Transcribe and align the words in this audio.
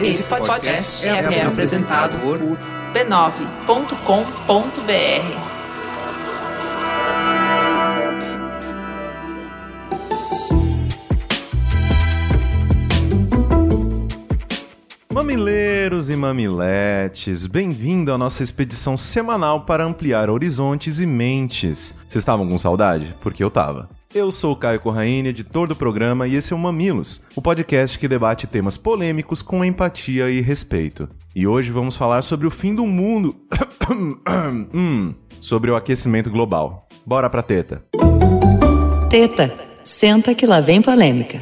Esse 0.00 0.24
podcast 0.24 1.06
é, 1.06 1.10
é 1.10 1.46
apresentado 1.46 2.18
por 2.18 2.40
b9.com.br. 2.92 5.52
Mamileiros 15.12 16.10
e 16.10 16.16
mamiletes, 16.16 17.46
bem-vindo 17.46 18.12
à 18.12 18.18
nossa 18.18 18.42
expedição 18.42 18.96
semanal 18.96 19.60
para 19.60 19.84
ampliar 19.84 20.28
horizontes 20.28 20.98
e 20.98 21.06
mentes. 21.06 21.94
Vocês 22.08 22.22
estavam 22.22 22.48
com 22.48 22.58
saudade? 22.58 23.14
Porque 23.20 23.44
eu 23.44 23.50
tava. 23.50 24.01
Eu 24.14 24.30
sou 24.30 24.52
o 24.52 24.56
Caio 24.56 24.78
Corraine, 24.78 25.30
editor 25.30 25.66
do 25.66 25.74
programa, 25.74 26.28
e 26.28 26.34
esse 26.34 26.52
é 26.52 26.56
o 26.56 26.58
Mamilos, 26.58 27.22
o 27.34 27.40
podcast 27.40 27.98
que 27.98 28.06
debate 28.06 28.46
temas 28.46 28.76
polêmicos 28.76 29.40
com 29.40 29.64
empatia 29.64 30.28
e 30.28 30.42
respeito. 30.42 31.08
E 31.34 31.46
hoje 31.46 31.72
vamos 31.72 31.96
falar 31.96 32.20
sobre 32.20 32.46
o 32.46 32.50
fim 32.50 32.74
do 32.74 32.86
mundo. 32.86 33.34
hum, 34.74 35.14
sobre 35.40 35.70
o 35.70 35.76
aquecimento 35.76 36.30
global. 36.30 36.86
Bora 37.06 37.30
pra 37.30 37.42
teta. 37.42 37.86
Teta, 39.08 39.50
senta 39.82 40.34
que 40.34 40.44
lá 40.44 40.60
vem 40.60 40.82
polêmica. 40.82 41.40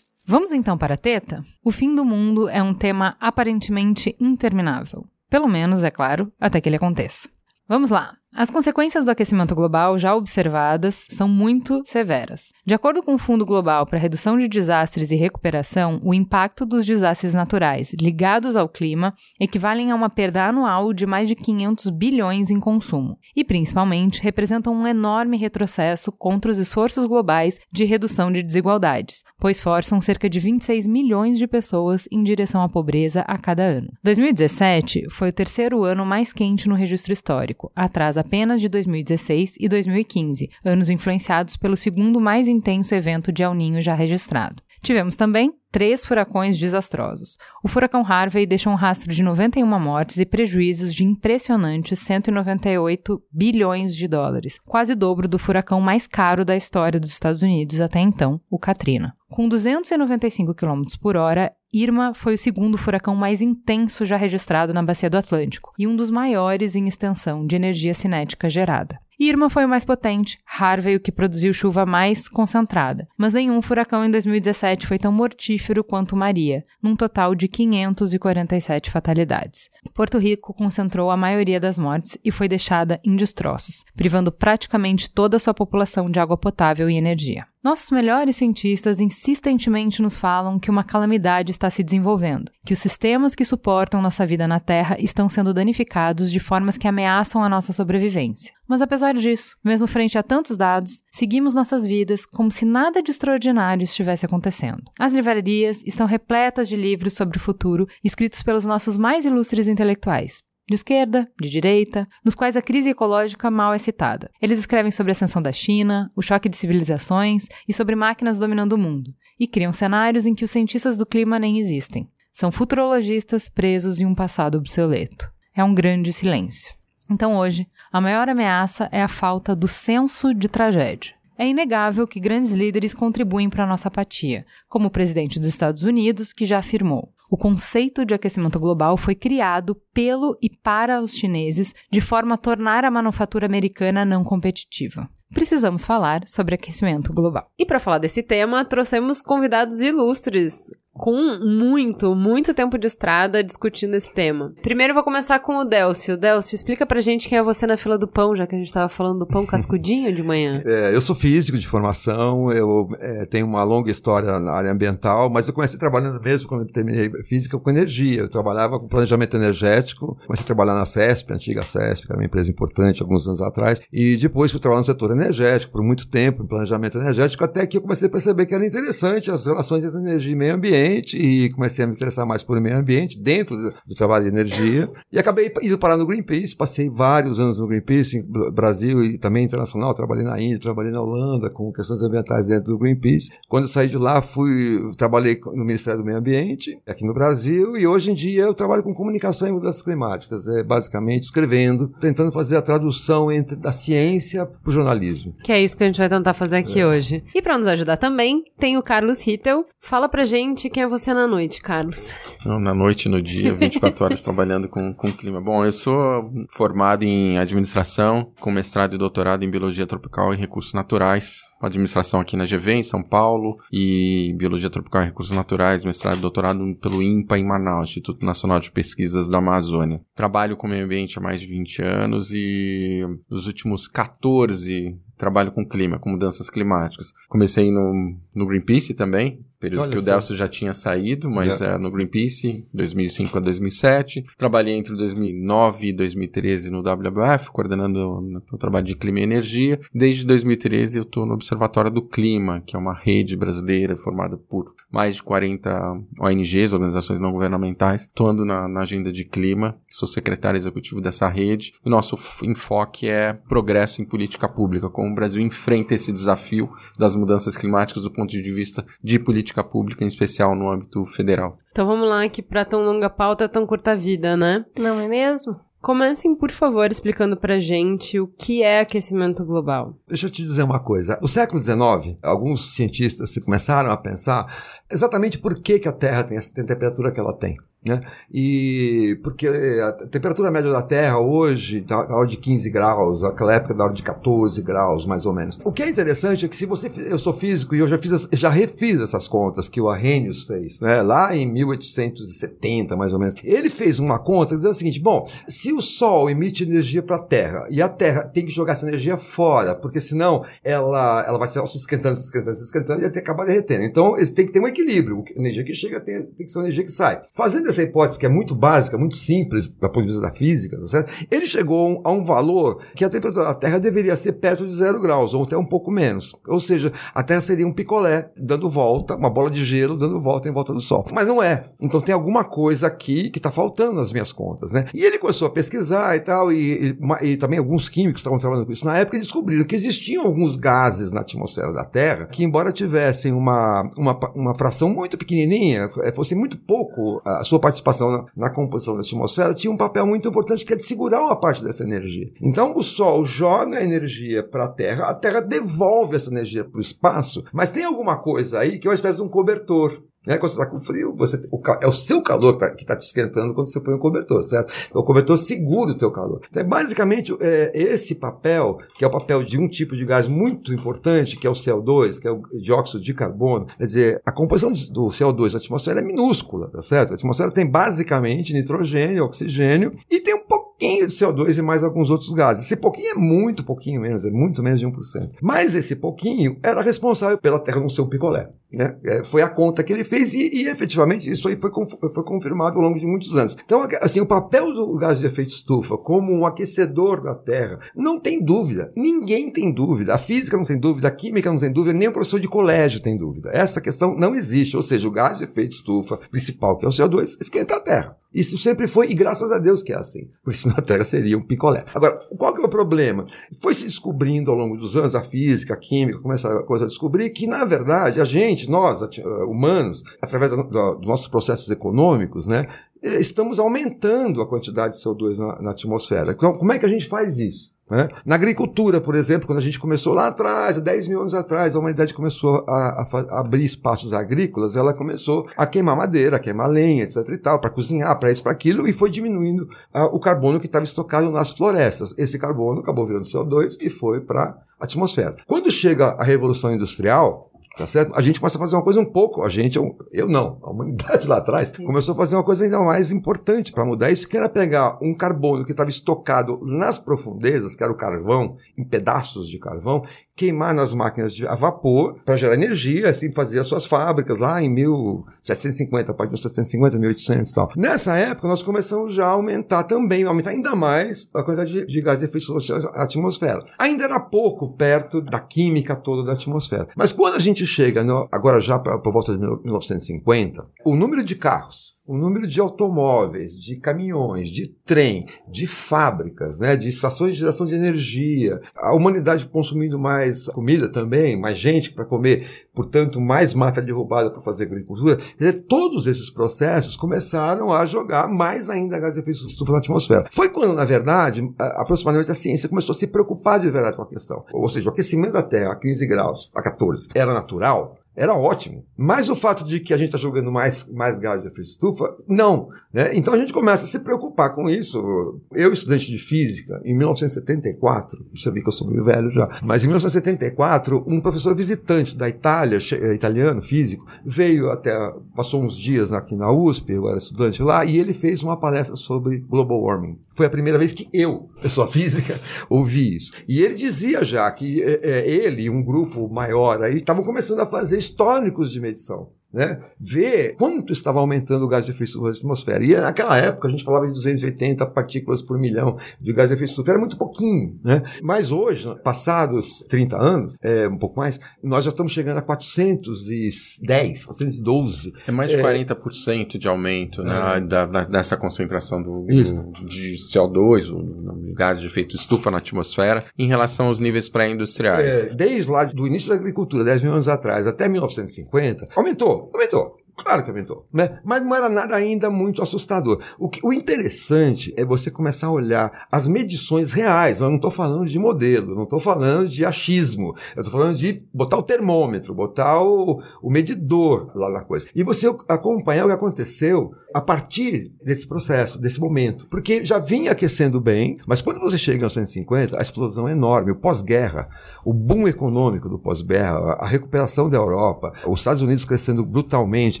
Vamos 0.26 0.50
então 0.50 0.76
para 0.76 0.94
a 0.94 0.98
teta? 0.98 1.44
O 1.64 1.70
fim 1.70 1.94
do 1.94 2.04
mundo 2.04 2.48
é 2.48 2.60
um 2.60 2.74
tema 2.74 3.16
aparentemente 3.20 4.16
interminável. 4.18 5.06
Pelo 5.30 5.46
menos, 5.46 5.84
é 5.84 5.90
claro, 5.90 6.32
até 6.40 6.60
que 6.60 6.68
ele 6.68 6.76
aconteça. 6.76 7.28
Vamos 7.68 7.90
lá! 7.90 8.16
As 8.38 8.50
consequências 8.50 9.06
do 9.06 9.10
aquecimento 9.10 9.54
global 9.54 9.96
já 9.96 10.14
observadas 10.14 11.06
são 11.08 11.26
muito 11.26 11.80
severas. 11.86 12.52
De 12.66 12.74
acordo 12.74 13.02
com 13.02 13.14
o 13.14 13.18
Fundo 13.18 13.46
Global 13.46 13.86
para 13.86 13.98
Redução 13.98 14.38
de 14.38 14.46
Desastres 14.46 15.10
e 15.10 15.16
Recuperação, 15.16 15.98
o 16.04 16.12
impacto 16.12 16.66
dos 16.66 16.84
desastres 16.84 17.32
naturais 17.32 17.94
ligados 17.98 18.54
ao 18.54 18.68
clima 18.68 19.14
equivalem 19.40 19.90
a 19.90 19.94
uma 19.94 20.10
perda 20.10 20.44
anual 20.44 20.92
de 20.92 21.06
mais 21.06 21.30
de 21.30 21.34
500 21.34 21.88
bilhões 21.88 22.50
em 22.50 22.60
consumo 22.60 23.16
e, 23.34 23.42
principalmente, 23.42 24.20
representam 24.22 24.74
um 24.74 24.86
enorme 24.86 25.38
retrocesso 25.38 26.12
contra 26.12 26.50
os 26.50 26.58
esforços 26.58 27.06
globais 27.06 27.58
de 27.72 27.84
redução 27.84 28.30
de 28.30 28.42
desigualdades, 28.42 29.24
pois 29.40 29.58
forçam 29.58 29.98
cerca 29.98 30.28
de 30.28 30.38
26 30.38 30.86
milhões 30.86 31.38
de 31.38 31.46
pessoas 31.46 32.06
em 32.12 32.22
direção 32.22 32.60
à 32.60 32.68
pobreza 32.68 33.22
a 33.22 33.38
cada 33.38 33.62
ano. 33.62 33.88
2017 34.04 35.06
foi 35.08 35.30
o 35.30 35.32
terceiro 35.32 35.84
ano 35.84 36.04
mais 36.04 36.34
quente 36.34 36.68
no 36.68 36.74
registro 36.74 37.14
histórico, 37.14 37.72
atrás 37.74 38.18
apenas 38.26 38.60
de 38.60 38.68
2016 38.68 39.54
e 39.60 39.68
2015, 39.68 40.50
anos 40.64 40.90
influenciados 40.90 41.56
pelo 41.56 41.76
segundo 41.76 42.20
mais 42.20 42.48
intenso 42.48 42.92
evento 42.92 43.30
de 43.30 43.44
El 43.44 43.54
Ninho 43.54 43.80
já 43.80 43.94
registrado. 43.94 44.62
Tivemos 44.82 45.16
também 45.16 45.52
três 45.72 46.04
furacões 46.04 46.58
desastrosos. 46.58 47.36
O 47.62 47.68
furacão 47.68 48.04
Harvey 48.06 48.46
deixou 48.46 48.72
um 48.72 48.76
rastro 48.76 49.12
de 49.12 49.22
91 49.22 49.66
mortes 49.78 50.18
e 50.18 50.26
prejuízos 50.26 50.94
de 50.94 51.04
impressionantes 51.04 51.98
198 51.98 53.20
bilhões 53.32 53.94
de 53.94 54.06
dólares, 54.08 54.58
quase 54.64 54.92
o 54.92 54.96
dobro 54.96 55.28
do 55.28 55.38
furacão 55.38 55.80
mais 55.80 56.06
caro 56.06 56.44
da 56.44 56.56
história 56.56 57.00
dos 57.00 57.10
Estados 57.10 57.42
Unidos 57.42 57.80
até 57.80 58.00
então, 58.00 58.40
o 58.50 58.58
Katrina. 58.58 59.14
Com 59.28 59.48
295 59.48 60.54
km 60.54 60.82
por 61.00 61.16
hora, 61.16 61.52
Irma 61.72 62.14
foi 62.14 62.34
o 62.34 62.38
segundo 62.38 62.78
furacão 62.78 63.14
mais 63.14 63.42
intenso 63.42 64.04
já 64.04 64.16
registrado 64.16 64.72
na 64.72 64.82
Bacia 64.82 65.10
do 65.10 65.18
Atlântico 65.18 65.72
e 65.78 65.86
um 65.86 65.96
dos 65.96 66.10
maiores 66.10 66.74
em 66.74 66.86
extensão 66.86 67.46
de 67.46 67.56
energia 67.56 67.92
cinética 67.92 68.48
gerada. 68.48 68.98
Irma 69.18 69.48
foi 69.48 69.64
o 69.64 69.68
mais 69.68 69.82
potente, 69.82 70.38
Harvey 70.46 70.96
o 70.96 71.00
que 71.00 71.10
produziu 71.10 71.54
chuva 71.54 71.86
mais 71.86 72.28
concentrada, 72.28 73.08
mas 73.16 73.32
nenhum 73.32 73.62
furacão 73.62 74.04
em 74.04 74.10
2017 74.10 74.86
foi 74.86 74.98
tão 74.98 75.10
mortífero 75.10 75.82
quanto 75.82 76.14
Maria, 76.14 76.66
num 76.82 76.94
total 76.94 77.34
de 77.34 77.48
547 77.48 78.90
fatalidades. 78.90 79.70
Porto 79.94 80.18
Rico 80.18 80.52
concentrou 80.52 81.10
a 81.10 81.16
maioria 81.16 81.58
das 81.58 81.78
mortes 81.78 82.18
e 82.22 82.30
foi 82.30 82.46
deixada 82.46 83.00
em 83.02 83.16
destroços, 83.16 83.84
privando 83.96 84.30
praticamente 84.30 85.08
toda 85.08 85.38
a 85.38 85.40
sua 85.40 85.54
população 85.54 86.10
de 86.10 86.20
água 86.20 86.36
potável 86.36 86.90
e 86.90 86.98
energia. 86.98 87.46
Nossos 87.66 87.90
melhores 87.90 88.36
cientistas 88.36 89.00
insistentemente 89.00 90.00
nos 90.00 90.16
falam 90.16 90.56
que 90.56 90.70
uma 90.70 90.84
calamidade 90.84 91.50
está 91.50 91.68
se 91.68 91.82
desenvolvendo, 91.82 92.52
que 92.66 92.72
os 92.72 92.80
sistemas 92.80 93.36
que 93.36 93.44
suportam 93.44 94.02
nossa 94.02 94.26
vida 94.26 94.48
na 94.48 94.58
Terra 94.58 94.96
estão 94.98 95.28
sendo 95.28 95.54
danificados 95.54 96.32
de 96.32 96.40
formas 96.40 96.76
que 96.76 96.88
ameaçam 96.88 97.42
a 97.42 97.48
nossa 97.48 97.72
sobrevivência. 97.72 98.52
Mas 98.66 98.82
apesar 98.82 99.14
disso, 99.14 99.56
mesmo 99.64 99.86
frente 99.86 100.18
a 100.18 100.22
tantos 100.22 100.58
dados, 100.58 101.04
seguimos 101.12 101.54
nossas 101.54 101.86
vidas 101.86 102.26
como 102.26 102.50
se 102.50 102.64
nada 102.64 103.00
de 103.00 103.12
extraordinário 103.12 103.84
estivesse 103.84 104.26
acontecendo. 104.26 104.82
As 104.98 105.12
livrarias 105.12 105.80
estão 105.86 106.08
repletas 106.08 106.68
de 106.68 106.74
livros 106.74 107.12
sobre 107.12 107.38
o 107.38 107.40
futuro 107.40 107.86
escritos 108.02 108.42
pelos 108.42 108.64
nossos 108.64 108.96
mais 108.96 109.24
ilustres 109.24 109.68
intelectuais, 109.68 110.42
de 110.68 110.74
esquerda, 110.74 111.30
de 111.40 111.48
direita, 111.48 112.08
nos 112.24 112.34
quais 112.34 112.56
a 112.56 112.62
crise 112.62 112.90
ecológica 112.90 113.48
mal 113.48 113.72
é 113.72 113.78
citada. 113.78 114.28
Eles 114.42 114.58
escrevem 114.58 114.90
sobre 114.90 115.12
a 115.12 115.14
ascensão 115.14 115.40
da 115.40 115.52
China, 115.52 116.10
o 116.16 116.22
choque 116.22 116.48
de 116.48 116.56
civilizações 116.56 117.46
e 117.68 117.72
sobre 117.72 117.94
máquinas 117.94 118.40
dominando 118.40 118.72
o 118.72 118.78
mundo, 118.78 119.14
e 119.38 119.46
criam 119.46 119.72
cenários 119.72 120.26
em 120.26 120.34
que 120.34 120.42
os 120.42 120.50
cientistas 120.50 120.96
do 120.96 121.06
clima 121.06 121.38
nem 121.38 121.60
existem. 121.60 122.10
São 122.36 122.52
futurologistas 122.52 123.48
presos 123.48 123.98
em 123.98 124.04
um 124.04 124.14
passado 124.14 124.58
obsoleto. 124.58 125.26
É 125.54 125.64
um 125.64 125.72
grande 125.72 126.12
silêncio. 126.12 126.74
Então 127.10 127.34
hoje, 127.34 127.66
a 127.90 127.98
maior 127.98 128.28
ameaça 128.28 128.90
é 128.92 129.02
a 129.02 129.08
falta 129.08 129.56
do 129.56 129.66
senso 129.66 130.34
de 130.34 130.46
tragédia. 130.46 131.14
É 131.38 131.48
inegável 131.48 132.06
que 132.06 132.20
grandes 132.20 132.52
líderes 132.52 132.92
contribuem 132.92 133.48
para 133.48 133.64
a 133.64 133.66
nossa 133.66 133.88
apatia, 133.88 134.44
como 134.68 134.88
o 134.88 134.90
presidente 134.90 135.38
dos 135.38 135.48
Estados 135.48 135.82
Unidos, 135.82 136.30
que 136.30 136.44
já 136.44 136.58
afirmou: 136.58 137.10
o 137.30 137.38
conceito 137.38 138.04
de 138.04 138.12
aquecimento 138.12 138.60
global 138.60 138.98
foi 138.98 139.14
criado 139.14 139.74
pelo 139.94 140.36
e 140.42 140.50
para 140.50 141.00
os 141.00 141.14
chineses 141.14 141.74
de 141.90 142.02
forma 142.02 142.34
a 142.34 142.38
tornar 142.38 142.84
a 142.84 142.90
manufatura 142.90 143.46
americana 143.46 144.04
não 144.04 144.22
competitiva. 144.22 145.08
Precisamos 145.32 145.86
falar 145.86 146.26
sobre 146.26 146.54
aquecimento 146.54 147.14
global. 147.14 147.50
E 147.58 147.64
para 147.64 147.80
falar 147.80 147.96
desse 147.96 148.22
tema, 148.22 148.62
trouxemos 148.62 149.22
convidados 149.22 149.80
ilustres 149.80 150.66
com 150.96 151.38
muito, 151.38 152.14
muito 152.14 152.54
tempo 152.54 152.78
de 152.78 152.86
estrada 152.86 153.44
discutindo 153.44 153.94
esse 153.94 154.12
tema. 154.12 154.52
Primeiro 154.62 154.92
eu 154.92 154.94
vou 154.94 155.04
começar 155.04 155.38
com 155.40 155.58
o 155.58 155.64
Delcio. 155.64 156.16
Delcio, 156.16 156.54
explica 156.54 156.86
pra 156.86 157.00
gente 157.00 157.28
quem 157.28 157.38
é 157.38 157.42
você 157.42 157.66
na 157.66 157.76
fila 157.76 157.98
do 157.98 158.08
pão, 158.08 158.34
já 158.34 158.46
que 158.46 158.54
a 158.54 158.58
gente 158.58 158.72
tava 158.72 158.88
falando 158.88 159.20
do 159.20 159.26
pão 159.26 159.44
cascudinho 159.46 160.14
de 160.14 160.22
manhã. 160.22 160.62
É, 160.64 160.94
eu 160.94 161.00
sou 161.00 161.14
físico 161.14 161.58
de 161.58 161.66
formação, 161.66 162.50
eu 162.50 162.88
é, 163.00 163.24
tenho 163.26 163.46
uma 163.46 163.62
longa 163.62 163.90
história 163.90 164.40
na 164.40 164.52
área 164.52 164.72
ambiental, 164.72 165.30
mas 165.30 165.46
eu 165.46 165.54
comecei 165.54 165.78
trabalhando 165.78 166.20
mesmo 166.20 166.48
quando 166.48 166.62
eu 166.62 166.72
terminei 166.72 167.10
física 167.24 167.58
com 167.58 167.70
energia. 167.70 168.22
Eu 168.22 168.28
trabalhava 168.28 168.78
com 168.78 168.88
planejamento 168.88 169.36
energético, 169.36 170.18
comecei 170.26 170.44
a 170.44 170.46
trabalhar 170.46 170.74
na 170.74 170.86
CESP, 170.86 171.32
a 171.32 171.36
antiga 171.36 171.62
CESP, 171.62 172.06
que 172.06 172.12
era 172.12 172.18
uma 172.18 172.26
empresa 172.26 172.50
importante 172.50 173.02
alguns 173.02 173.26
anos 173.26 173.42
atrás, 173.42 173.80
e 173.92 174.16
depois 174.16 174.50
fui 174.50 174.60
trabalhar 174.60 174.80
no 174.80 174.86
setor 174.86 175.10
energético 175.10 175.72
por 175.72 175.82
muito 175.82 176.08
tempo, 176.08 176.42
em 176.42 176.46
planejamento 176.46 176.98
energético, 176.98 177.44
até 177.44 177.66
que 177.66 177.76
eu 177.76 177.82
comecei 177.82 178.08
a 178.08 178.10
perceber 178.10 178.46
que 178.46 178.54
era 178.54 178.66
interessante 178.66 179.30
as 179.30 179.46
relações 179.46 179.84
entre 179.84 179.98
energia 179.98 180.32
e 180.32 180.36
meio 180.36 180.54
ambiente 180.54 180.85
e 180.94 181.50
comecei 181.50 181.84
a 181.84 181.88
me 181.88 181.94
interessar 181.94 182.26
mais 182.26 182.42
por 182.42 182.60
meio 182.60 182.76
ambiente 182.76 183.18
dentro 183.18 183.56
do, 183.56 183.74
do, 183.86 183.94
trabalho 183.94 184.24
de 184.24 184.30
energia 184.30 184.88
e 185.10 185.18
acabei 185.18 185.52
indo 185.62 185.78
parar 185.78 185.96
no 185.96 186.06
Greenpeace, 186.06 186.56
passei 186.56 186.88
vários 186.90 187.40
anos 187.40 187.58
no 187.58 187.66
Greenpeace, 187.66 188.24
no 188.28 188.52
Brasil 188.52 189.04
e 189.04 189.18
também 189.18 189.44
internacional, 189.44 189.94
trabalhei 189.94 190.24
na 190.24 190.40
Índia, 190.40 190.58
trabalhei 190.58 190.92
na 190.92 191.00
Holanda 191.00 191.50
com 191.50 191.72
questões 191.72 192.02
ambientais 192.02 192.48
dentro 192.48 192.72
do 192.72 192.78
Greenpeace. 192.78 193.30
Quando 193.48 193.64
eu 193.64 193.68
saí 193.68 193.88
de 193.88 193.98
lá, 193.98 194.20
fui 194.22 194.92
trabalhei 194.96 195.40
no 195.44 195.64
Ministério 195.64 196.00
do 196.00 196.06
Meio 196.06 196.18
Ambiente 196.18 196.78
aqui 196.86 197.04
no 197.04 197.14
Brasil 197.14 197.76
e 197.76 197.86
hoje 197.86 198.10
em 198.10 198.14
dia 198.14 198.42
eu 198.42 198.54
trabalho 198.54 198.82
com 198.82 198.94
comunicação 198.94 199.48
e 199.48 199.52
mudanças 199.52 199.82
climáticas, 199.82 200.46
é 200.48 200.62
basicamente 200.62 201.24
escrevendo, 201.24 201.88
tentando 202.00 202.32
fazer 202.32 202.56
a 202.56 202.62
tradução 202.62 203.30
entre 203.30 203.56
da 203.56 203.72
ciência 203.72 204.46
para 204.46 204.70
o 204.70 204.72
jornalismo. 204.72 205.34
Que 205.42 205.52
é 205.52 205.62
isso 205.62 205.76
que 205.76 205.82
a 205.82 205.86
gente 205.86 205.98
vai 205.98 206.08
tentar 206.08 206.34
fazer 206.34 206.56
aqui 206.56 206.80
é. 206.80 206.86
hoje. 206.86 207.24
E 207.34 207.42
para 207.42 207.56
nos 207.56 207.66
ajudar 207.66 207.96
também, 207.96 208.42
tem 208.58 208.76
o 208.76 208.82
Carlos 208.82 209.22
Rittel. 209.22 209.64
Fala 209.80 210.08
pra 210.08 210.24
gente 210.24 210.68
quem 210.76 210.82
é 210.82 210.86
você 210.86 211.14
na 211.14 211.26
noite, 211.26 211.62
Carlos? 211.62 212.12
Não, 212.44 212.60
na 212.60 212.74
noite, 212.74 213.08
no 213.08 213.22
dia, 213.22 213.54
24 213.54 214.04
horas 214.04 214.20
trabalhando 214.22 214.68
com, 214.68 214.92
com 214.92 215.10
clima. 215.10 215.40
Bom, 215.40 215.64
eu 215.64 215.72
sou 215.72 216.30
formado 216.50 217.02
em 217.02 217.38
administração, 217.38 218.30
com 218.38 218.50
mestrado 218.50 218.94
e 218.94 218.98
doutorado 218.98 219.42
em 219.42 219.50
biologia 219.50 219.86
tropical 219.86 220.34
e 220.34 220.36
recursos 220.36 220.74
naturais. 220.74 221.38
Administração 221.62 222.20
aqui 222.20 222.36
na 222.36 222.44
GV, 222.44 222.74
em 222.74 222.82
São 222.82 223.02
Paulo, 223.02 223.56
e 223.72 224.34
biologia 224.36 224.68
tropical 224.68 225.00
e 225.00 225.06
recursos 225.06 225.34
naturais, 225.34 225.82
mestrado 225.82 226.18
e 226.18 226.20
doutorado 226.20 226.60
pelo 226.76 227.02
INPA 227.02 227.38
em 227.38 227.48
Manaus, 227.48 227.88
Instituto 227.88 228.26
Nacional 228.26 228.60
de 228.60 228.70
Pesquisas 228.70 229.30
da 229.30 229.38
Amazônia. 229.38 230.02
Trabalho 230.14 230.58
com 230.58 230.68
meio 230.68 230.84
ambiente 230.84 231.18
há 231.18 231.22
mais 231.22 231.40
de 231.40 231.46
20 231.46 231.82
anos 231.82 232.32
e 232.32 233.02
nos 233.30 233.46
últimos 233.46 233.88
14 233.88 234.94
trabalho 235.16 235.52
com 235.52 235.66
clima, 235.66 235.98
com 235.98 236.10
mudanças 236.10 236.50
climáticas. 236.50 237.12
Comecei 237.28 237.70
no, 237.70 238.18
no 238.36 238.46
Greenpeace 238.46 238.92
também, 238.92 239.44
período 239.58 239.82
Olha 239.84 239.92
que 239.92 239.96
o 239.96 240.00
só. 240.02 240.10
Delcio 240.10 240.36
já 240.36 240.46
tinha 240.46 240.74
saído, 240.74 241.30
mas 241.30 241.62
É. 241.62 241.74
é. 241.74 241.78
no 241.78 241.90
Greenpeace, 241.90 242.64
2005 242.74 243.38
a 243.38 243.40
2007. 243.40 244.24
Trabalhei 244.36 244.74
entre 244.74 244.94
2009 244.94 245.88
e 245.88 245.92
2013 245.94 246.70
no 246.70 246.82
WWF, 246.82 247.50
coordenando 247.50 247.98
o, 247.98 248.54
o 248.54 248.58
trabalho 248.58 248.84
de 248.84 248.94
clima 248.94 249.20
e 249.20 249.22
energia. 249.22 249.80
Desde 249.94 250.26
2013 250.26 250.98
eu 250.98 251.02
estou 251.02 251.24
no 251.24 251.32
Observatório 251.32 251.90
do 251.90 252.02
Clima, 252.02 252.60
que 252.60 252.76
é 252.76 252.78
uma 252.78 252.94
rede 252.94 253.36
brasileira 253.36 253.96
formada 253.96 254.36
por 254.36 254.74
mais 254.92 255.16
de 255.16 255.22
40 255.22 256.02
ONGs, 256.20 256.74
organizações 256.74 257.18
não 257.18 257.32
governamentais, 257.32 258.08
atuando 258.12 258.44
na, 258.44 258.68
na 258.68 258.80
agenda 258.82 259.10
de 259.10 259.24
clima. 259.24 259.78
Sou 259.88 260.06
secretário 260.06 260.58
executivo 260.58 261.00
dessa 261.00 261.26
rede. 261.26 261.72
O 261.82 261.88
nosso 261.88 262.18
enfoque 262.42 263.08
é 263.08 263.32
progresso 263.32 264.02
em 264.02 264.04
política 264.04 264.46
pública, 264.46 264.90
como 264.90 265.10
o 265.10 265.14
Brasil 265.14 265.40
enfrenta 265.40 265.94
esse 265.94 266.12
desafio 266.12 266.68
das 266.98 267.16
mudanças 267.16 267.56
climáticas 267.56 268.02
do 268.02 268.10
ponto 268.10 268.25
de 268.26 268.52
vista 268.52 268.84
de 269.02 269.18
política 269.18 269.62
pública, 269.62 270.04
em 270.04 270.08
especial 270.08 270.54
no 270.54 270.70
âmbito 270.70 271.04
federal. 271.04 271.58
Então 271.70 271.86
vamos 271.86 272.08
lá, 272.08 272.28
que 272.28 272.42
pra 272.42 272.64
tão 272.64 272.82
longa 272.82 273.10
pauta, 273.10 273.48
tão 273.48 273.66
curta 273.66 273.94
vida, 273.94 274.36
né? 274.36 274.64
Não 274.78 274.98
é 274.98 275.06
mesmo? 275.06 275.60
Comecem, 275.80 276.34
por 276.34 276.50
favor, 276.50 276.90
explicando 276.90 277.36
pra 277.36 277.60
gente 277.60 278.18
o 278.18 278.26
que 278.26 278.60
é 278.60 278.80
aquecimento 278.80 279.44
global. 279.44 279.96
Deixa 280.08 280.26
eu 280.26 280.30
te 280.30 280.42
dizer 280.42 280.64
uma 280.64 280.80
coisa. 280.80 281.16
No 281.22 281.28
século 281.28 281.62
XIX, 281.62 282.18
alguns 282.22 282.74
cientistas 282.74 283.30
se 283.30 283.40
começaram 283.40 283.92
a 283.92 283.96
pensar 283.96 284.52
exatamente 284.90 285.38
por 285.38 285.60
que, 285.60 285.78
que 285.78 285.86
a 285.86 285.92
Terra 285.92 286.24
tem 286.24 286.38
essa 286.38 286.52
tem 286.52 286.64
a 286.64 286.66
temperatura 286.66 287.12
que 287.12 287.20
ela 287.20 287.32
tem. 287.32 287.56
Né? 287.86 288.00
E 288.32 289.18
porque 289.22 289.46
a 289.48 289.92
temperatura 289.92 290.50
média 290.50 290.70
da 290.70 290.82
Terra 290.82 291.18
hoje 291.18 291.78
está 291.78 292.04
da 292.04 292.16
ordem 292.16 292.36
de 292.36 292.42
15 292.42 292.70
graus, 292.70 293.22
naquela 293.22 293.54
época 293.54 293.74
da 293.74 293.84
ordem 293.84 293.96
de 293.96 294.02
14 294.02 294.60
graus, 294.62 295.06
mais 295.06 295.24
ou 295.24 295.32
menos. 295.32 295.58
O 295.64 295.70
que 295.70 295.82
é 295.82 295.88
interessante 295.88 296.44
é 296.44 296.48
que 296.48 296.56
se 296.56 296.66
você. 296.66 296.90
Eu 296.96 297.18
sou 297.18 297.32
físico 297.32 297.74
e 297.74 297.78
eu 297.78 297.88
já, 297.88 297.98
fiz, 297.98 298.28
já 298.32 298.50
refiz 298.50 299.00
essas 299.00 299.28
contas 299.28 299.68
que 299.68 299.80
o 299.80 299.88
Arrhenius 299.88 300.44
fez, 300.44 300.80
né? 300.80 301.00
lá 301.02 301.34
em 301.36 301.46
1870, 301.46 302.96
mais 302.96 303.12
ou 303.12 303.18
menos. 303.18 303.34
Ele 303.44 303.70
fez 303.70 303.98
uma 303.98 304.18
conta 304.18 304.56
dizendo 304.56 304.72
o 304.72 304.74
seguinte: 304.74 305.00
bom, 305.00 305.28
se 305.46 305.72
o 305.72 305.80
Sol 305.80 306.28
emite 306.28 306.64
energia 306.64 307.02
para 307.02 307.16
a 307.16 307.22
Terra 307.22 307.66
e 307.70 307.80
a 307.80 307.88
Terra 307.88 308.24
tem 308.24 308.44
que 308.44 308.52
jogar 308.52 308.72
essa 308.72 308.86
energia 308.86 309.16
fora, 309.16 309.74
porque 309.74 310.00
senão 310.00 310.44
ela, 310.64 311.24
ela 311.26 311.38
vai 311.38 311.48
se 311.48 311.58
esquentando, 311.76 312.16
se 312.16 312.24
esquentando, 312.24 312.56
se 312.56 312.64
esquentando 312.64 313.02
e 313.02 313.04
até 313.04 313.20
acabar 313.20 313.46
derretendo. 313.46 313.84
Então, 313.84 314.14
tem 314.34 314.46
que 314.46 314.52
ter 314.52 314.60
um 314.60 314.66
equilíbrio. 314.66 315.24
A 315.36 315.40
energia 315.40 315.64
que 315.64 315.74
chega 315.74 316.00
tem, 316.00 316.22
tem 316.22 316.46
que 316.46 316.52
ser 316.52 316.60
energia 316.60 316.84
que 316.84 316.92
sai. 316.92 317.22
Fazendo 317.32 317.68
essa 317.76 317.82
hipótese, 317.88 318.18
que 318.18 318.26
é 318.26 318.28
muito 318.28 318.54
básica, 318.54 318.98
muito 318.98 319.16
simples, 319.16 319.68
da 319.68 319.88
ponto 319.88 320.02
de 320.04 320.10
vista 320.10 320.22
da 320.22 320.32
física, 320.32 320.78
tá 320.78 320.86
certo? 320.86 321.12
ele 321.30 321.46
chegou 321.46 322.00
a 322.04 322.10
um- 322.10 322.26
valor 322.26 322.80
que 322.96 323.04
a 323.04 323.08
temperatura 323.08 323.44
da 323.44 323.54
Terra 323.54 323.78
deveria 323.78 324.16
ser 324.16 324.32
perto 324.32 324.66
de 324.66 324.72
zero 324.74 325.00
graus, 325.00 325.32
ou 325.32 325.44
até 325.44 325.56
um 325.56 325.64
pouco 325.64 325.92
menos. 325.92 326.34
Ou 326.48 326.58
seja, 326.58 326.92
a 327.14 327.22
Terra 327.22 327.40
seria 327.40 327.66
um 327.66 327.72
picolé 327.72 328.30
dando 328.36 328.68
volta, 328.68 329.14
uma 329.14 329.30
bola 329.30 329.48
de 329.48 329.64
gelo 329.64 329.96
dando 329.96 330.20
volta 330.20 330.48
em 330.48 330.52
volta 330.52 330.72
do 330.72 330.80
Sol. 330.80 331.04
Mas 331.12 331.26
não 331.26 331.40
é. 331.40 331.62
Então 331.80 332.00
tem 332.00 332.12
alguma 332.14 332.42
coisa 332.42 332.88
aqui 332.88 333.30
que 333.30 333.38
está 333.38 333.50
faltando 333.50 333.92
nas 333.92 334.12
minhas 334.12 334.32
contas, 334.32 334.72
né? 334.72 334.86
E 334.92 335.04
ele 335.04 335.18
começou 335.18 335.46
a 335.46 335.50
pesquisar 335.50 336.16
e 336.16 336.20
tal, 336.20 336.52
e, 336.52 336.96
e 337.22 337.26
e 337.32 337.36
também 337.36 337.58
alguns 337.58 337.88
químicos 337.88 338.20
estavam 338.20 338.38
trabalhando 338.38 338.66
com 338.66 338.72
isso 338.72 338.84
na 338.84 338.98
época 338.98 339.16
e 339.16 339.20
descobriram 339.20 339.64
que 339.64 339.74
existiam 339.74 340.24
alguns 340.26 340.56
gases 340.56 341.12
na 341.12 341.20
atmosfera 341.20 341.72
da 341.72 341.84
Terra 341.84 342.26
que, 342.26 342.42
embora 342.44 342.72
tivessem 342.72 343.32
uma, 343.32 343.88
uma, 343.96 344.18
uma 344.34 344.54
fração 344.54 344.88
muito 344.90 345.16
pequenininha, 345.16 345.88
eh, 346.02 346.12
fosse 346.12 346.34
muito 346.34 346.58
pouco 346.58 347.20
a 347.24 347.44
sua 347.44 347.55
participação 347.60 348.10
na, 348.10 348.24
na 348.36 348.50
composição 348.50 348.94
da 348.94 349.00
atmosfera, 349.00 349.54
tinha 349.54 349.72
um 349.72 349.76
papel 349.76 350.06
muito 350.06 350.28
importante 350.28 350.64
que 350.64 350.72
é 350.72 350.76
de 350.76 350.82
segurar 350.82 351.22
uma 351.22 351.36
parte 351.36 351.62
dessa 351.62 351.82
energia. 351.82 352.30
Então 352.40 352.76
o 352.76 352.82
Sol 352.82 353.24
joga 353.24 353.78
a 353.78 353.84
energia 353.84 354.42
para 354.42 354.64
a 354.64 354.68
Terra, 354.68 355.06
a 355.06 355.14
Terra 355.14 355.40
devolve 355.40 356.16
essa 356.16 356.30
energia 356.30 356.64
para 356.64 356.78
o 356.78 356.82
espaço, 356.82 357.44
mas 357.52 357.70
tem 357.70 357.84
alguma 357.84 358.16
coisa 358.16 358.58
aí 358.58 358.78
que 358.78 358.86
é 358.86 358.90
uma 358.90 358.94
espécie 358.94 359.18
de 359.18 359.24
um 359.24 359.28
cobertor. 359.28 360.02
Né? 360.26 360.38
Quando 360.38 360.52
você 360.52 360.60
está 360.60 360.66
com 360.66 360.80
frio, 360.80 361.14
você, 361.16 361.40
o 361.50 361.60
é 361.80 361.86
o 361.86 361.92
seu 361.92 362.22
calor 362.22 362.56
que 362.56 362.82
está 362.82 362.96
te 362.96 363.04
esquentando 363.04 363.54
quando 363.54 363.70
você 363.70 363.80
põe 363.80 363.94
o 363.94 363.98
cobertor, 363.98 364.42
certo? 364.42 364.72
O 364.94 365.02
cobertor 365.02 365.36
segura 365.38 365.92
o 365.92 365.98
teu 365.98 366.10
calor. 366.10 366.40
Então, 366.50 366.60
é 366.60 366.64
basicamente, 366.64 367.36
é, 367.40 367.70
esse 367.74 368.14
papel, 368.14 368.78
que 368.96 369.04
é 369.04 369.06
o 369.06 369.10
papel 369.10 369.42
de 369.42 369.58
um 369.58 369.68
tipo 369.68 369.96
de 369.96 370.04
gás 370.04 370.26
muito 370.26 370.72
importante, 370.72 371.36
que 371.36 371.46
é 371.46 371.50
o 371.50 371.54
CO2, 371.54 372.20
que 372.20 372.28
é 372.28 372.30
o 372.30 372.42
dióxido 372.60 373.02
de 373.02 373.14
carbono. 373.14 373.66
Quer 373.78 373.84
dizer, 373.84 374.22
a 374.24 374.32
composição 374.32 374.72
do 374.92 375.06
CO2 375.06 375.52
na 375.52 375.58
atmosfera 375.58 376.00
é 376.00 376.02
minúscula, 376.02 376.68
tá 376.68 376.82
certo? 376.82 377.12
A 377.12 377.14
atmosfera 377.14 377.50
tem 377.50 377.68
basicamente 377.68 378.52
nitrogênio, 378.52 379.24
oxigênio 379.24 379.94
e 380.10 380.20
tem 380.20 380.34
um 380.34 380.44
pouquinho 380.46 381.06
de 381.06 381.14
CO2 381.14 381.56
e 381.56 381.62
mais 381.62 381.82
alguns 381.82 382.10
outros 382.10 382.32
gases. 382.32 382.64
Esse 382.64 382.76
pouquinho 382.76 383.12
é 383.12 383.14
muito 383.14 383.64
pouquinho 383.64 384.00
menos, 384.00 384.24
é 384.24 384.30
muito 384.30 384.62
menos 384.62 384.80
de 384.80 384.86
1%. 384.86 385.30
Mas 385.40 385.74
esse 385.74 385.96
pouquinho 385.96 386.58
era 386.62 386.82
responsável 386.82 387.38
pela 387.38 387.58
Terra 387.58 387.80
não 387.80 387.88
ser 387.88 388.02
um 388.02 388.08
picolé. 388.08 388.50
Né? 388.76 388.94
É, 389.04 389.24
foi 389.24 389.40
a 389.40 389.48
conta 389.48 389.82
que 389.82 389.90
ele 389.90 390.04
fez 390.04 390.34
e, 390.34 390.54
e, 390.54 390.68
efetivamente 390.68 391.30
isso 391.30 391.48
aí 391.48 391.56
foi, 391.56 391.70
foi 391.70 392.24
confirmado 392.24 392.76
ao 392.76 392.82
longo 392.82 392.98
de 392.98 393.06
muitos 393.06 393.34
anos. 393.34 393.56
Então, 393.64 393.88
assim, 394.02 394.20
o 394.20 394.26
papel 394.26 394.70
do 394.74 394.94
gás 394.98 395.18
de 395.18 395.24
efeito 395.24 395.48
estufa 395.48 395.96
como 395.96 396.30
um 396.30 396.44
aquecedor 396.44 397.22
da 397.22 397.34
Terra 397.34 397.78
não 397.96 398.20
tem 398.20 398.44
dúvida. 398.44 398.92
Ninguém 398.94 399.50
tem 399.50 399.72
dúvida. 399.72 400.14
A 400.14 400.18
física 400.18 400.58
não 400.58 400.64
tem 400.64 400.78
dúvida, 400.78 401.08
a 401.08 401.10
química 401.10 401.50
não 401.50 401.58
tem 401.58 401.72
dúvida, 401.72 401.96
nem 401.96 402.08
o 402.08 402.12
professor 402.12 402.38
de 402.38 402.48
colégio 402.48 403.00
tem 403.00 403.16
dúvida. 403.16 403.50
Essa 403.50 403.80
questão 403.80 404.14
não 404.14 404.34
existe. 404.34 404.76
Ou 404.76 404.82
seja, 404.82 405.08
o 405.08 405.10
gás 405.10 405.38
de 405.38 405.44
efeito 405.44 405.76
estufa 405.76 406.18
principal, 406.30 406.76
que 406.76 406.84
é 406.84 406.88
o 406.88 406.92
CO2, 406.92 407.38
esquenta 407.40 407.76
a 407.76 407.80
Terra. 407.80 408.16
Isso 408.36 408.58
sempre 408.58 408.86
foi, 408.86 409.10
e 409.10 409.14
graças 409.14 409.50
a 409.50 409.58
Deus 409.58 409.82
que 409.82 409.94
é 409.94 409.96
assim, 409.96 410.28
porque 410.44 410.58
senão 410.58 410.76
a 410.76 410.82
Terra 410.82 411.04
seria 411.04 411.38
um 411.38 411.42
picolé. 411.42 411.86
Agora, 411.94 412.20
qual 412.36 412.54
que 412.54 412.60
é 412.60 412.64
o 412.64 412.68
problema? 412.68 413.24
Foi 413.62 413.72
se 413.72 413.84
descobrindo 413.84 414.50
ao 414.50 414.56
longo 414.58 414.76
dos 414.76 414.94
anos, 414.94 415.14
a 415.14 415.22
física, 415.22 415.72
a 415.72 415.76
química, 415.76 416.18
começaram 416.18 416.58
a 416.58 416.62
coisa 416.62 416.84
a 416.84 416.88
descobrir 416.88 417.30
que, 417.30 417.46
na 417.46 417.64
verdade, 417.64 418.20
a 418.20 418.26
gente, 418.26 418.65
nós, 418.66 419.02
eh, 419.02 419.22
humanos, 419.44 420.02
através 420.20 420.50
dos 420.50 421.06
nossos 421.06 421.28
processos 421.28 421.68
econômicos, 421.70 422.46
né, 422.46 422.66
eh, 423.02 423.20
estamos 423.20 423.58
aumentando 423.58 424.40
a 424.40 424.46
quantidade 424.46 424.96
de 424.96 425.02
CO2 425.02 425.38
na, 425.38 425.62
na 425.62 425.70
atmosfera. 425.70 426.32
Então, 426.32 426.52
como 426.52 426.72
é 426.72 426.78
que 426.78 426.86
a 426.86 426.88
gente 426.88 427.06
faz 427.08 427.38
isso? 427.38 427.76
né? 427.88 428.08
Na 428.24 428.34
agricultura, 428.34 429.00
por 429.00 429.14
exemplo, 429.14 429.46
quando 429.46 429.60
a 429.60 429.62
gente 429.62 429.78
começou 429.78 430.12
lá 430.12 430.28
atrás, 430.28 430.76
há 430.76 430.80
10 430.80 431.08
mil 431.08 431.20
anos 431.20 431.34
atrás, 431.34 431.74
a 431.74 431.78
humanidade 431.78 432.12
começou 432.12 432.64
a, 432.68 433.02
a 433.02 433.06
a 433.30 433.40
abrir 433.40 433.64
espaços 433.64 434.12
agrícolas, 434.12 434.76
ela 434.76 434.92
começou 434.92 435.48
a 435.56 435.64
queimar 435.66 435.96
madeira, 435.96 436.36
a 436.36 436.40
queimar 436.40 436.68
lenha, 436.68 437.04
etc 437.04 437.28
e 437.28 437.38
tal, 437.38 437.60
para 437.60 437.70
cozinhar, 437.70 438.18
para 438.18 438.30
isso, 438.32 438.42
para 438.42 438.52
aquilo, 438.52 438.88
e 438.88 438.92
foi 438.92 439.08
diminuindo 439.08 439.68
ah, 439.94 440.06
o 440.06 440.18
carbono 440.18 440.58
que 440.58 440.66
estava 440.66 440.84
estocado 440.84 441.30
nas 441.30 441.50
florestas. 441.50 442.12
Esse 442.18 442.38
carbono 442.38 442.80
acabou 442.80 443.06
virando 443.06 443.24
CO2 443.24 443.76
e 443.80 443.88
foi 443.88 444.20
para 444.20 444.58
a 444.80 444.84
atmosfera. 444.84 445.36
Quando 445.46 445.70
chega 445.70 446.08
a 446.18 446.24
Revolução 446.24 446.74
Industrial, 446.74 447.50
Tá 447.76 447.86
certo? 447.86 448.14
A 448.14 448.22
gente 448.22 448.40
começa 448.40 448.56
a 448.56 448.60
fazer 448.60 448.74
uma 448.74 448.82
coisa 448.82 448.98
um 448.98 449.04
pouco, 449.04 449.42
a 449.42 449.50
gente, 449.50 449.76
eu, 449.76 449.96
eu 450.10 450.26
não, 450.26 450.58
a 450.62 450.70
humanidade 450.70 451.26
lá 451.26 451.36
atrás, 451.36 451.72
começou 451.72 452.12
a 452.12 452.16
fazer 452.16 452.34
uma 452.34 452.42
coisa 452.42 452.64
ainda 452.64 452.80
mais 452.80 453.10
importante 453.10 453.70
para 453.70 453.84
mudar 453.84 454.10
isso, 454.10 454.26
que 454.26 454.36
era 454.36 454.48
pegar 454.48 454.98
um 455.02 455.14
carbono 455.14 455.62
que 455.62 455.72
estava 455.72 455.90
estocado 455.90 456.58
nas 456.62 456.98
profundezas, 456.98 457.74
que 457.74 457.82
era 457.82 457.92
o 457.92 457.96
carvão, 457.96 458.56
em 458.78 458.84
pedaços 458.84 459.46
de 459.46 459.58
carvão, 459.58 460.04
queimar 460.34 460.74
nas 460.74 460.94
máquinas 460.94 461.34
de 461.34 461.46
a 461.46 461.54
vapor 461.54 462.16
para 462.24 462.36
gerar 462.36 462.54
energia, 462.54 463.08
assim, 463.08 463.30
fazer 463.32 463.58
as 463.58 463.66
suas 463.66 463.86
fábricas 463.86 464.38
lá 464.38 464.62
em 464.62 464.68
1750, 464.70 466.12
a 466.12 466.14
partir 466.14 466.30
de 466.30 466.34
1750, 466.34 466.98
1800 466.98 467.50
e 467.50 467.54
tal. 467.54 467.70
Nessa 467.76 468.16
época, 468.16 468.48
nós 468.48 468.62
começamos 468.62 469.14
já 469.14 469.26
a 469.26 469.30
aumentar 469.30 469.84
também, 469.84 470.24
aumentar 470.24 470.50
ainda 470.50 470.74
mais 470.74 471.28
a 471.34 471.42
quantidade 471.42 471.72
de, 471.72 471.86
de 471.86 472.00
gás 472.02 472.20
de 472.20 472.26
efeito 472.26 472.54
estufa 472.54 472.78
na 472.78 473.02
atmosfera. 473.02 473.64
Ainda 473.78 474.04
era 474.04 474.20
pouco 474.20 474.68
perto 474.68 475.20
da 475.20 475.40
química 475.40 475.96
toda 475.96 476.22
da 476.22 476.32
atmosfera. 476.32 476.88
Mas 476.94 477.12
quando 477.12 477.36
a 477.36 477.40
gente 477.40 477.65
chega, 477.66 478.04
no- 478.04 478.28
agora 478.32 478.60
já 478.60 478.78
para 478.78 478.98
por 478.98 479.12
volta 479.12 479.32
de 479.32 479.38
1950, 479.38 480.66
o 480.84 480.94
número 480.96 481.22
de 481.24 481.34
carros, 481.34 481.95
o 482.06 482.16
número 482.16 482.46
de 482.46 482.60
automóveis, 482.60 483.58
de 483.58 483.76
caminhões, 483.76 484.48
de 484.48 484.68
trem, 484.84 485.26
de 485.48 485.66
fábricas, 485.66 486.58
né, 486.58 486.76
de 486.76 486.88
estações 486.88 487.32
de 487.32 487.40
geração 487.40 487.66
de 487.66 487.74
energia, 487.74 488.60
a 488.76 488.94
humanidade 488.94 489.46
consumindo 489.46 489.98
mais 489.98 490.46
comida 490.46 490.88
também, 490.88 491.38
mais 491.38 491.58
gente 491.58 491.92
para 491.92 492.04
comer, 492.04 492.66
portanto, 492.74 493.20
mais 493.20 493.54
mata 493.54 493.82
derrubada 493.82 494.30
para 494.30 494.40
fazer 494.40 494.64
agricultura. 494.64 495.16
Quer 495.16 495.52
dizer, 495.52 495.60
todos 495.62 496.06
esses 496.06 496.30
processos 496.30 496.96
começaram 496.96 497.72
a 497.72 497.84
jogar 497.84 498.28
mais 498.28 498.70
ainda 498.70 498.98
gás 498.98 499.14
de 499.14 499.20
efeito 499.20 499.46
estufa 499.46 499.72
na 499.72 499.78
atmosfera. 499.78 500.28
Foi 500.30 500.48
quando, 500.48 500.74
na 500.74 500.84
verdade, 500.84 501.42
aproximadamente 501.58 502.30
a 502.30 502.34
ciência 502.34 502.68
começou 502.68 502.92
a 502.92 502.96
se 502.96 503.06
preocupar 503.06 503.58
de 503.58 503.70
verdade 503.70 503.96
com 503.96 504.02
a 504.02 504.08
questão. 504.08 504.44
Ou 504.52 504.68
seja, 504.68 504.88
o 504.88 504.92
aquecimento 504.92 505.32
da 505.32 505.42
Terra 505.42 505.72
a 505.72 505.76
15 505.76 506.06
graus, 506.06 506.50
a 506.54 506.62
14, 506.62 507.08
era 507.14 507.34
natural, 507.34 507.95
era 508.16 508.34
ótimo. 508.34 508.84
Mas 508.96 509.28
o 509.28 509.36
fato 509.36 509.64
de 509.64 509.78
que 509.78 509.92
a 509.92 509.96
gente 509.98 510.06
está 510.06 510.18
jogando 510.18 510.50
mais, 510.50 510.88
mais 510.88 511.18
gás 511.18 511.42
de 511.42 511.48
efeito 511.48 511.68
estufa, 511.68 512.14
não. 512.26 512.70
Né? 512.92 513.14
Então 513.14 513.34
a 513.34 513.38
gente 513.38 513.52
começa 513.52 513.84
a 513.84 513.88
se 513.88 514.00
preocupar 514.00 514.54
com 514.54 514.70
isso. 514.70 515.40
Eu, 515.52 515.72
estudante 515.72 516.06
de 516.06 516.18
física, 516.18 516.80
em 516.84 516.96
1974, 516.96 518.24
deixa 518.32 518.48
eu 518.48 518.52
ver 518.54 518.62
que 518.62 518.68
eu 518.68 518.72
sou 518.72 518.88
meio 518.88 519.04
velho 519.04 519.30
já, 519.30 519.60
mas 519.62 519.84
em 519.84 519.88
1974, 519.88 521.04
um 521.06 521.20
professor 521.20 521.54
visitante 521.54 522.16
da 522.16 522.28
Itália, 522.28 522.78
eh, 522.92 523.14
italiano, 523.14 523.60
físico, 523.60 524.06
veio 524.24 524.70
até, 524.70 524.96
passou 525.34 525.62
uns 525.62 525.76
dias 525.76 526.12
aqui 526.12 526.34
na 526.34 526.50
USP, 526.50 526.92
eu 526.92 527.08
era 527.08 527.18
estudante 527.18 527.62
lá, 527.62 527.84
e 527.84 527.98
ele 527.98 528.14
fez 528.14 528.42
uma 528.42 528.56
palestra 528.56 528.96
sobre 528.96 529.38
global 529.38 529.82
warming. 529.82 530.18
Foi 530.36 530.46
a 530.46 530.50
primeira 530.50 530.78
vez 530.78 530.92
que 530.92 531.08
eu, 531.12 531.48
pessoa 531.62 531.88
física, 531.88 532.38
ouvi 532.68 533.16
isso. 533.16 533.32
E 533.48 533.62
ele 533.62 533.74
dizia 533.74 534.22
já 534.22 534.50
que 534.52 534.82
é, 534.82 535.00
é, 535.02 535.28
ele 535.28 535.62
e 535.62 535.70
um 535.70 535.82
grupo 535.82 536.28
maior 536.28 536.82
aí 536.82 536.98
estavam 536.98 537.24
começando 537.24 537.60
a 537.60 537.66
fazer 537.66 537.98
históricos 537.98 538.70
de 538.70 538.80
medição 538.80 539.30
né, 539.56 539.80
ver 539.98 540.54
quanto 540.56 540.92
estava 540.92 541.18
aumentando 541.18 541.64
o 541.64 541.68
gás 541.68 541.86
de 541.86 541.90
efeito 541.90 542.10
estufa 542.10 542.26
na 542.26 542.36
atmosfera. 542.36 542.84
E 542.84 542.94
naquela 542.94 543.38
época 543.38 543.68
a 543.68 543.70
gente 543.70 543.82
falava 543.82 544.06
de 544.06 544.12
280 544.12 544.84
partículas 544.86 545.40
por 545.40 545.58
milhão 545.58 545.96
de 546.20 546.32
gás 546.34 546.48
de 546.48 546.54
efeito 546.54 546.68
estufa, 546.68 546.90
era 546.90 547.00
muito 547.00 547.16
pouquinho. 547.16 547.80
Né? 547.82 548.02
Mas 548.22 548.52
hoje, 548.52 548.86
passados 549.02 549.82
30 549.88 550.20
anos, 550.20 550.58
é, 550.62 550.86
um 550.86 550.98
pouco 550.98 551.18
mais, 551.18 551.40
nós 551.62 551.84
já 551.84 551.90
estamos 551.90 552.12
chegando 552.12 552.36
a 552.36 552.42
410, 552.42 553.78
412. 554.26 555.14
É 555.26 555.32
mais 555.32 555.50
de 555.50 555.56
é, 555.56 555.62
40% 555.62 556.58
de 556.58 556.68
aumento 556.68 557.22
né, 557.22 557.56
é. 557.56 557.60
da, 557.60 557.86
da, 557.86 558.02
dessa 558.04 558.36
concentração 558.36 559.02
do, 559.02 559.24
do, 559.24 559.86
de 559.86 560.16
CO2, 560.16 560.92
o, 560.92 561.54
gás 561.54 561.80
de 561.80 561.86
efeito 561.86 562.14
estufa 562.14 562.50
na 562.50 562.58
atmosfera, 562.58 563.24
em 563.38 563.46
relação 563.46 563.86
aos 563.86 563.98
níveis 563.98 564.28
pré-industriais. 564.28 565.24
É, 565.24 565.34
desde 565.34 565.70
lá 565.70 565.84
do 565.84 566.06
início 566.06 566.28
da 566.28 566.34
agricultura, 566.34 566.84
10 566.84 567.04
mil 567.04 567.12
anos 567.14 567.26
atrás, 567.26 567.66
até 567.66 567.88
1950, 567.88 568.88
aumentou 568.94 569.45
Aumentou. 569.52 570.05
Claro 570.16 570.42
que 570.42 570.50
aumentou, 570.50 570.86
né? 570.92 571.20
Mas 571.22 571.42
não 571.42 571.54
era 571.54 571.68
nada 571.68 571.94
ainda 571.94 572.30
muito 572.30 572.62
assustador. 572.62 573.20
O, 573.38 573.50
que, 573.50 573.60
o 573.62 573.72
interessante 573.72 574.72
é 574.76 574.84
você 574.84 575.10
começar 575.10 575.48
a 575.48 575.52
olhar 575.52 576.06
as 576.10 576.26
medições 576.26 576.92
reais. 576.92 577.40
Eu 577.40 577.48
não 577.48 577.56
estou 577.56 577.70
falando 577.70 578.08
de 578.08 578.18
modelo, 578.18 578.74
não 578.74 578.84
estou 578.84 578.98
falando 578.98 579.48
de 579.48 579.64
achismo. 579.64 580.34
Eu 580.56 580.62
estou 580.62 580.80
falando 580.80 580.96
de 580.96 581.22
botar 581.34 581.58
o 581.58 581.62
termômetro, 581.62 582.34
botar 582.34 582.82
o, 582.82 583.20
o 583.42 583.50
medidor 583.50 584.32
lá 584.34 584.50
na 584.50 584.62
coisa. 584.62 584.86
E 584.94 585.02
você 585.02 585.26
acompanhar 585.48 586.04
o 586.04 586.08
que 586.08 586.14
aconteceu 586.14 586.92
a 587.14 587.20
partir 587.20 587.92
desse 588.02 588.26
processo, 588.26 588.78
desse 588.78 589.00
momento. 589.00 589.46
Porque 589.48 589.84
já 589.84 589.98
vinha 589.98 590.32
aquecendo 590.32 590.80
bem, 590.80 591.18
mas 591.26 591.40
quando 591.42 591.60
você 591.60 591.78
chega 591.78 592.04
aos 592.04 592.14
150, 592.14 592.78
a 592.78 592.82
explosão 592.82 593.28
é 593.28 593.32
enorme. 593.32 593.70
O 593.70 593.76
pós-guerra, 593.76 594.48
o 594.84 594.92
boom 594.92 595.28
econômico 595.28 595.88
do 595.88 595.98
pós-guerra, 595.98 596.76
a 596.78 596.86
recuperação 596.86 597.48
da 597.48 597.56
Europa, 597.56 598.12
os 598.26 598.40
Estados 598.40 598.62
Unidos 598.62 598.84
crescendo 598.84 599.24
brutalmente 599.24 600.00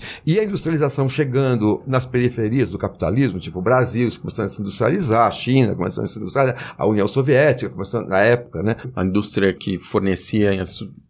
e 0.24 0.38
a 0.38 0.44
industrialização 0.44 1.08
chegando 1.08 1.82
nas 1.86 2.06
periferias 2.06 2.70
do 2.70 2.78
capitalismo, 2.78 3.38
tipo 3.38 3.58
o 3.58 3.62
Brasil 3.62 4.08
começando 4.20 4.46
a 4.46 4.48
se 4.48 4.60
industrializar, 4.60 5.26
a 5.26 5.30
China 5.30 5.74
começando 5.74 6.04
a 6.04 6.08
se 6.08 6.18
industrializar, 6.18 6.74
a 6.76 6.86
União 6.86 7.08
Soviética 7.08 7.70
começando 7.70 8.08
na 8.08 8.20
época, 8.20 8.62
né? 8.62 8.76
A 8.94 9.04
indústria 9.04 9.52
que 9.52 9.78
fornecia 9.78 10.52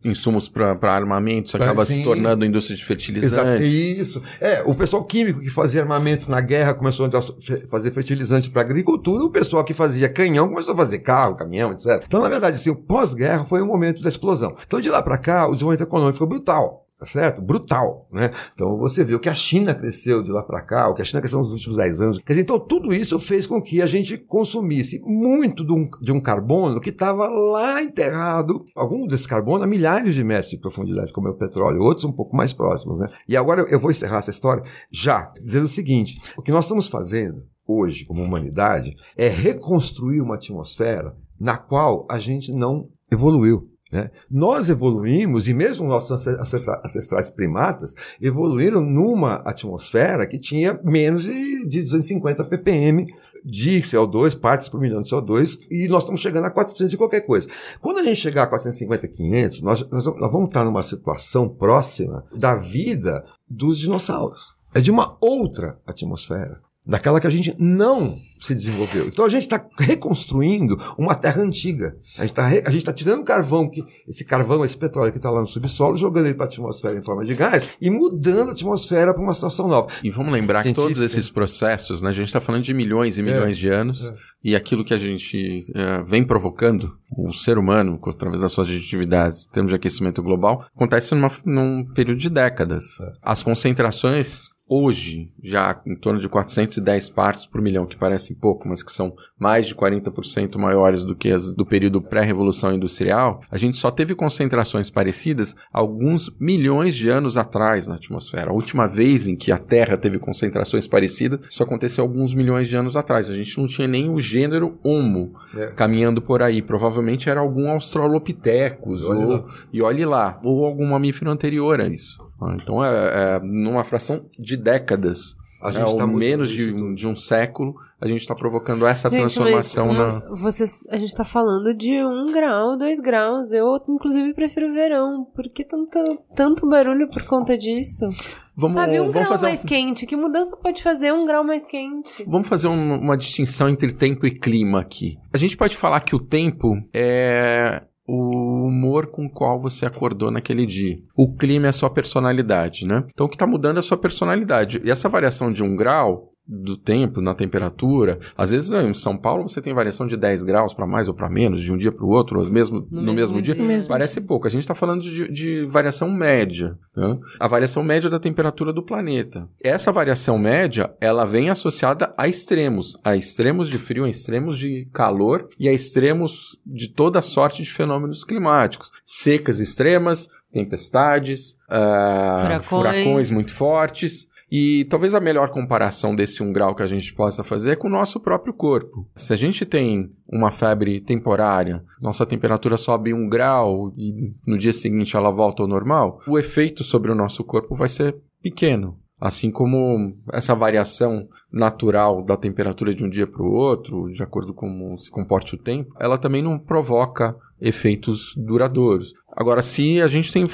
insumos 0.04 0.48
para 0.48 0.76
armamentos 0.94 1.54
acaba 1.54 1.84
Sim. 1.84 1.96
se 1.96 2.02
tornando 2.02 2.44
indústria 2.44 2.76
de 2.76 2.84
fertilizantes. 2.84 3.62
Exato. 3.62 3.62
Isso. 3.64 4.22
É, 4.40 4.62
o 4.64 4.74
pessoal 4.74 5.04
químico 5.04 5.40
que 5.40 5.50
fazia 5.50 5.82
armamento 5.82 6.30
na 6.30 6.40
guerra 6.40 6.74
começou 6.74 7.06
a 7.06 7.68
fazer 7.68 7.90
fertilizante 7.90 8.50
para 8.50 8.62
agricultura, 8.62 9.24
o 9.24 9.30
pessoal 9.30 9.64
que 9.64 9.74
fazia 9.74 10.08
canhão 10.08 10.48
começou 10.48 10.74
a 10.74 10.76
fazer 10.76 11.00
carro, 11.00 11.36
caminhão, 11.36 11.72
etc. 11.72 12.02
Então, 12.06 12.22
na 12.22 12.28
verdade, 12.28 12.56
assim, 12.56 12.70
o 12.70 12.76
pós-guerra 12.76 13.44
foi 13.44 13.60
o 13.60 13.66
momento 13.66 14.02
da 14.02 14.08
explosão. 14.08 14.54
Então, 14.66 14.80
de 14.80 14.88
lá 14.88 15.02
para 15.02 15.18
cá, 15.18 15.46
o 15.46 15.52
desenvolvimento 15.52 15.86
econômico 15.88 16.18
foi 16.18 16.26
brutal. 16.26 16.85
Tá 16.98 17.04
certo? 17.04 17.42
Brutal, 17.42 18.08
né? 18.10 18.30
Então 18.54 18.78
você 18.78 19.04
vê 19.04 19.14
o 19.14 19.20
que 19.20 19.28
a 19.28 19.34
China 19.34 19.74
cresceu 19.74 20.22
de 20.22 20.32
lá 20.32 20.42
para 20.42 20.62
cá, 20.62 20.88
o 20.88 20.94
que 20.94 21.02
a 21.02 21.04
China 21.04 21.20
cresceu 21.20 21.38
nos 21.40 21.50
últimos 21.50 21.76
10 21.76 22.00
anos. 22.00 22.18
Quer 22.20 22.32
dizer, 22.32 22.40
então 22.40 22.58
tudo 22.58 22.94
isso 22.94 23.18
fez 23.18 23.46
com 23.46 23.60
que 23.60 23.82
a 23.82 23.86
gente 23.86 24.16
consumisse 24.16 24.98
muito 25.04 25.62
de 25.62 25.72
um, 25.74 25.86
de 26.00 26.10
um 26.10 26.18
carbono 26.18 26.80
que 26.80 26.88
estava 26.88 27.28
lá 27.28 27.82
enterrado, 27.82 28.64
algum 28.74 29.06
desses 29.06 29.26
carbono 29.26 29.64
a 29.64 29.66
milhares 29.66 30.14
de 30.14 30.24
metros 30.24 30.50
de 30.50 30.58
profundidade, 30.58 31.12
como 31.12 31.28
é 31.28 31.30
o 31.30 31.36
petróleo, 31.36 31.82
outros 31.82 32.06
um 32.06 32.12
pouco 32.12 32.34
mais 32.34 32.54
próximos, 32.54 32.98
né? 32.98 33.08
E 33.28 33.36
agora 33.36 33.66
eu 33.68 33.78
vou 33.78 33.90
encerrar 33.90 34.18
essa 34.18 34.30
história 34.30 34.62
já 34.90 35.30
dizendo 35.38 35.64
o 35.64 35.68
seguinte: 35.68 36.18
o 36.34 36.42
que 36.42 36.50
nós 36.50 36.64
estamos 36.64 36.88
fazendo 36.88 37.44
hoje 37.66 38.06
como 38.06 38.22
humanidade 38.22 38.94
é 39.16 39.28
reconstruir 39.28 40.22
uma 40.22 40.36
atmosfera 40.36 41.14
na 41.38 41.58
qual 41.58 42.06
a 42.10 42.18
gente 42.18 42.52
não 42.52 42.88
evoluiu. 43.12 43.66
Né? 43.96 44.10
Nós 44.30 44.68
evoluímos, 44.68 45.48
e 45.48 45.54
mesmo 45.54 45.88
nossos 45.88 46.26
ancestrais 46.28 47.30
primatas 47.30 47.94
evoluíram 48.20 48.82
numa 48.82 49.36
atmosfera 49.36 50.26
que 50.26 50.38
tinha 50.38 50.78
menos 50.84 51.24
de, 51.24 51.66
de 51.66 51.82
250 51.82 52.44
ppm 52.44 53.06
de 53.42 53.80
CO2, 53.80 54.38
partes 54.38 54.68
por 54.68 54.78
milhão 54.78 55.00
de 55.00 55.10
CO2, 55.10 55.66
e 55.70 55.88
nós 55.88 56.02
estamos 56.02 56.20
chegando 56.20 56.44
a 56.44 56.50
400 56.50 56.92
e 56.92 56.96
qualquer 56.96 57.20
coisa. 57.22 57.48
Quando 57.80 57.98
a 57.98 58.02
gente 58.02 58.20
chegar 58.20 58.42
a 58.42 58.46
450, 58.48 59.08
500, 59.08 59.62
nós, 59.62 59.88
nós, 59.90 60.04
nós 60.04 60.32
vamos 60.32 60.48
estar 60.48 60.64
numa 60.64 60.82
situação 60.82 61.48
próxima 61.48 62.24
da 62.36 62.54
vida 62.54 63.24
dos 63.48 63.78
dinossauros. 63.78 64.54
É 64.74 64.80
de 64.80 64.90
uma 64.90 65.16
outra 65.20 65.78
atmosfera 65.86 66.65
daquela 66.86 67.20
que 67.20 67.26
a 67.26 67.30
gente 67.30 67.54
não 67.58 68.16
se 68.40 68.54
desenvolveu. 68.54 69.06
Então 69.06 69.24
a 69.24 69.28
gente 69.28 69.42
está 69.42 69.64
reconstruindo 69.78 70.78
uma 70.98 71.14
terra 71.14 71.42
antiga. 71.42 71.96
A 72.18 72.26
gente 72.26 72.78
está 72.78 72.92
tá 72.92 72.92
tirando 72.92 73.24
carvão, 73.24 73.68
que, 73.68 73.82
esse 74.06 74.24
carvão, 74.24 74.64
esse 74.64 74.76
petróleo 74.76 75.10
que 75.10 75.18
está 75.18 75.30
lá 75.30 75.40
no 75.40 75.46
subsolo, 75.46 75.96
jogando 75.96 76.26
ele 76.26 76.34
para 76.34 76.46
a 76.46 76.48
atmosfera 76.48 76.96
em 76.96 77.02
forma 77.02 77.24
de 77.24 77.34
gás 77.34 77.68
e 77.80 77.90
mudando 77.90 78.50
a 78.50 78.52
atmosfera 78.52 79.12
para 79.12 79.22
uma 79.22 79.34
situação 79.34 79.68
nova. 79.68 79.88
E 80.04 80.10
vamos 80.10 80.32
lembrar 80.32 80.62
que 80.62 80.72
todos 80.72 80.98
esses 81.00 81.30
processos, 81.30 82.02
né, 82.02 82.10
a 82.10 82.12
gente 82.12 82.26
está 82.26 82.40
falando 82.40 82.62
de 82.62 82.74
milhões 82.74 83.18
e 83.18 83.22
milhões 83.22 83.56
é, 83.56 83.60
de 83.60 83.68
anos, 83.68 84.08
é. 84.08 84.14
e 84.44 84.56
aquilo 84.56 84.84
que 84.84 84.94
a 84.94 84.98
gente 84.98 85.60
é, 85.74 86.02
vem 86.02 86.22
provocando, 86.22 86.96
o 87.16 87.32
ser 87.32 87.58
humano, 87.58 87.98
através 88.06 88.40
das 88.40 88.52
suas 88.52 88.68
atividades, 88.68 89.46
em 89.46 89.52
termos 89.52 89.70
de 89.70 89.76
aquecimento 89.76 90.22
global, 90.22 90.64
acontece 90.74 91.14
numa, 91.14 91.30
num 91.44 91.84
período 91.94 92.18
de 92.18 92.28
décadas. 92.28 93.00
É. 93.00 93.12
As 93.22 93.42
concentrações 93.42 94.55
hoje, 94.68 95.30
já 95.42 95.80
em 95.86 95.94
torno 95.94 96.18
de 96.18 96.28
410 96.28 97.10
partes 97.10 97.46
por 97.46 97.60
milhão, 97.60 97.86
que 97.86 97.96
parecem 97.96 98.34
pouco, 98.34 98.68
mas 98.68 98.82
que 98.82 98.92
são 98.92 99.14
mais 99.38 99.66
de 99.66 99.74
40% 99.74 100.56
maiores 100.58 101.04
do 101.04 101.14
que 101.14 101.30
as 101.30 101.54
do 101.54 101.64
período 101.64 102.02
pré-revolução 102.02 102.74
industrial, 102.74 103.40
a 103.50 103.56
gente 103.56 103.76
só 103.76 103.90
teve 103.90 104.14
concentrações 104.14 104.90
parecidas 104.90 105.54
alguns 105.72 106.34
milhões 106.40 106.96
de 106.96 107.08
anos 107.08 107.36
atrás 107.36 107.86
na 107.86 107.94
atmosfera. 107.94 108.50
A 108.50 108.54
última 108.54 108.88
vez 108.88 109.28
em 109.28 109.36
que 109.36 109.52
a 109.52 109.58
Terra 109.58 109.96
teve 109.96 110.18
concentrações 110.18 110.88
parecidas, 110.88 111.46
isso 111.48 111.62
aconteceu 111.62 112.02
alguns 112.02 112.34
milhões 112.34 112.68
de 112.68 112.76
anos 112.76 112.96
atrás. 112.96 113.30
A 113.30 113.34
gente 113.34 113.58
não 113.58 113.66
tinha 113.66 113.86
nem 113.86 114.10
o 114.10 114.20
gênero 114.20 114.78
Homo 114.82 115.34
é. 115.56 115.68
caminhando 115.68 116.20
por 116.20 116.42
aí. 116.42 116.60
Provavelmente 116.60 117.30
era 117.30 117.40
algum 117.40 117.70
Australopithecus, 117.70 119.02
e 119.02 119.06
olhe, 119.06 119.24
ou, 119.24 119.46
e 119.72 119.82
olhe 119.82 120.04
lá, 120.04 120.40
ou 120.44 120.64
algum 120.64 120.86
mamífero 120.86 121.30
anterior 121.30 121.80
a 121.80 121.86
isso. 121.86 122.25
Então, 122.54 122.84
é, 122.84 123.36
é 123.36 123.40
numa 123.40 123.84
fração 123.84 124.26
de 124.38 124.56
décadas, 124.56 125.36
a 125.62 125.72
gente 125.72 125.94
é, 125.94 125.96
tá 125.96 126.06
menos 126.06 126.50
de 126.50 126.72
um, 126.72 126.94
de 126.94 127.06
um 127.06 127.16
século, 127.16 127.74
a 128.00 128.06
gente 128.06 128.20
está 128.20 128.34
provocando 128.34 128.86
essa 128.86 129.08
gente, 129.08 129.20
transformação 129.20 129.88
mas, 129.88 129.96
na. 129.96 130.20
Vocês, 130.36 130.86
a 130.90 130.96
gente 130.96 131.08
está 131.08 131.24
falando 131.24 131.74
de 131.74 132.04
um 132.04 132.30
grau, 132.32 132.76
dois 132.76 133.00
graus. 133.00 133.52
Eu, 133.52 133.80
inclusive, 133.88 134.34
prefiro 134.34 134.68
o 134.68 134.74
verão. 134.74 135.24
Por 135.34 135.48
que 135.48 135.64
tanto, 135.64 135.98
tanto 136.34 136.68
barulho 136.68 137.08
por 137.08 137.22
conta 137.22 137.56
disso? 137.56 138.06
Vamos, 138.54 138.74
Sabe, 138.74 138.92
um 139.00 139.10
vamos 139.10 139.14
grau 139.14 139.26
fazer 139.26 139.46
mais 139.46 139.64
um... 139.64 139.66
quente. 139.66 140.06
Que 140.06 140.16
mudança 140.16 140.56
pode 140.56 140.82
fazer 140.82 141.12
um 141.12 141.26
grau 141.26 141.42
mais 141.42 141.66
quente? 141.66 142.24
Vamos 142.26 142.48
fazer 142.48 142.68
um, 142.68 142.98
uma 142.98 143.16
distinção 143.16 143.68
entre 143.68 143.92
tempo 143.92 144.26
e 144.26 144.30
clima 144.30 144.80
aqui. 144.80 145.18
A 145.32 145.38
gente 145.38 145.56
pode 145.56 145.76
falar 145.76 146.00
que 146.00 146.14
o 146.14 146.20
tempo 146.20 146.74
é 146.92 147.82
o 148.06 148.66
humor 148.66 149.06
com 149.06 149.26
o 149.26 149.30
qual 149.30 149.60
você 149.60 149.84
acordou 149.84 150.30
naquele 150.30 150.64
dia. 150.64 150.98
O 151.16 151.34
clima 151.34 151.66
é 151.66 151.70
a 151.70 151.72
sua 151.72 151.90
personalidade, 151.90 152.86
né? 152.86 153.04
Então 153.12 153.26
o 153.26 153.28
que 153.28 153.36
está 153.36 153.46
mudando 153.46 153.76
é 153.76 153.80
a 153.80 153.82
sua 153.82 153.96
personalidade. 153.96 154.80
E 154.84 154.90
essa 154.90 155.08
variação 155.08 155.52
de 155.52 155.62
um 155.62 155.74
grau 155.74 156.30
do 156.48 156.76
tempo, 156.76 157.20
na 157.20 157.34
temperatura. 157.34 158.18
Às 158.36 158.50
vezes 158.50 158.70
em 158.72 158.94
São 158.94 159.16
Paulo 159.16 159.48
você 159.48 159.60
tem 159.60 159.74
variação 159.74 160.06
de 160.06 160.16
10 160.16 160.44
graus 160.44 160.72
para 160.72 160.86
mais 160.86 161.08
ou 161.08 161.14
para 161.14 161.28
menos, 161.28 161.62
de 161.62 161.72
um 161.72 161.76
dia 161.76 161.90
para 161.90 162.04
o 162.04 162.08
outro, 162.08 162.38
ou 162.38 162.50
mesmo, 162.50 162.86
no, 162.90 163.02
no 163.02 163.12
mesmo, 163.12 163.36
mesmo 163.36 163.42
dia. 163.42 163.54
Mesmo 163.54 163.88
Parece 163.88 164.20
dia. 164.20 164.26
pouco. 164.26 164.46
A 164.46 164.50
gente 164.50 164.60
está 164.60 164.74
falando 164.74 165.02
de, 165.02 165.28
de, 165.30 165.64
variação 165.66 166.10
média. 166.10 166.78
Né? 166.96 167.18
A 167.40 167.48
variação 167.48 167.82
média 167.82 168.08
da 168.08 168.20
temperatura 168.20 168.72
do 168.72 168.82
planeta. 168.82 169.48
Essa 169.62 169.90
variação 169.90 170.38
média, 170.38 170.94
ela 171.00 171.24
vem 171.24 171.50
associada 171.50 172.14
a 172.16 172.28
extremos. 172.28 172.96
A 173.02 173.16
extremos 173.16 173.68
de 173.68 173.78
frio, 173.78 174.04
a 174.04 174.08
extremos 174.08 174.56
de 174.58 174.88
calor 174.92 175.46
e 175.58 175.68
a 175.68 175.72
extremos 175.72 176.60
de 176.64 176.88
toda 176.88 177.20
sorte 177.20 177.62
de 177.62 177.72
fenômenos 177.72 178.24
climáticos. 178.24 178.92
Secas 179.04 179.58
extremas, 179.58 180.28
tempestades, 180.52 181.58
uh, 181.68 182.40
furacões. 182.40 182.66
furacões 182.66 183.30
muito 183.30 183.52
fortes. 183.52 184.28
E 184.50 184.84
talvez 184.84 185.14
a 185.14 185.20
melhor 185.20 185.50
comparação 185.50 186.14
desse 186.14 186.42
um 186.42 186.52
grau 186.52 186.74
que 186.74 186.82
a 186.82 186.86
gente 186.86 187.12
possa 187.14 187.42
fazer 187.42 187.70
é 187.72 187.76
com 187.76 187.88
o 187.88 187.90
nosso 187.90 188.20
próprio 188.20 188.54
corpo. 188.54 189.08
Se 189.16 189.32
a 189.32 189.36
gente 189.36 189.66
tem 189.66 190.10
uma 190.30 190.50
febre 190.50 191.00
temporária, 191.00 191.82
nossa 192.00 192.24
temperatura 192.24 192.76
sobe 192.76 193.12
um 193.12 193.28
grau 193.28 193.92
e 193.96 194.32
no 194.46 194.56
dia 194.56 194.72
seguinte 194.72 195.16
ela 195.16 195.30
volta 195.30 195.62
ao 195.62 195.68
normal, 195.68 196.20
o 196.28 196.38
efeito 196.38 196.84
sobre 196.84 197.10
o 197.10 197.14
nosso 197.14 197.42
corpo 197.42 197.74
vai 197.74 197.88
ser 197.88 198.16
pequeno. 198.40 198.98
Assim 199.18 199.50
como 199.50 200.14
essa 200.30 200.54
variação 200.54 201.26
natural 201.50 202.22
da 202.22 202.36
temperatura 202.36 202.94
de 202.94 203.02
um 203.02 203.08
dia 203.08 203.26
para 203.26 203.42
o 203.42 203.50
outro, 203.50 204.10
de 204.10 204.22
acordo 204.22 204.52
com 204.52 204.66
como 204.66 204.98
se 204.98 205.10
comporte 205.10 205.54
o 205.54 205.58
tempo, 205.58 205.94
ela 205.98 206.18
também 206.18 206.42
não 206.42 206.58
provoca 206.58 207.34
efeitos 207.60 208.34
duradouros. 208.36 209.12
Agora, 209.32 209.62
se 209.62 210.00
a 210.00 210.08
gente 210.08 210.32
tem 210.32 210.46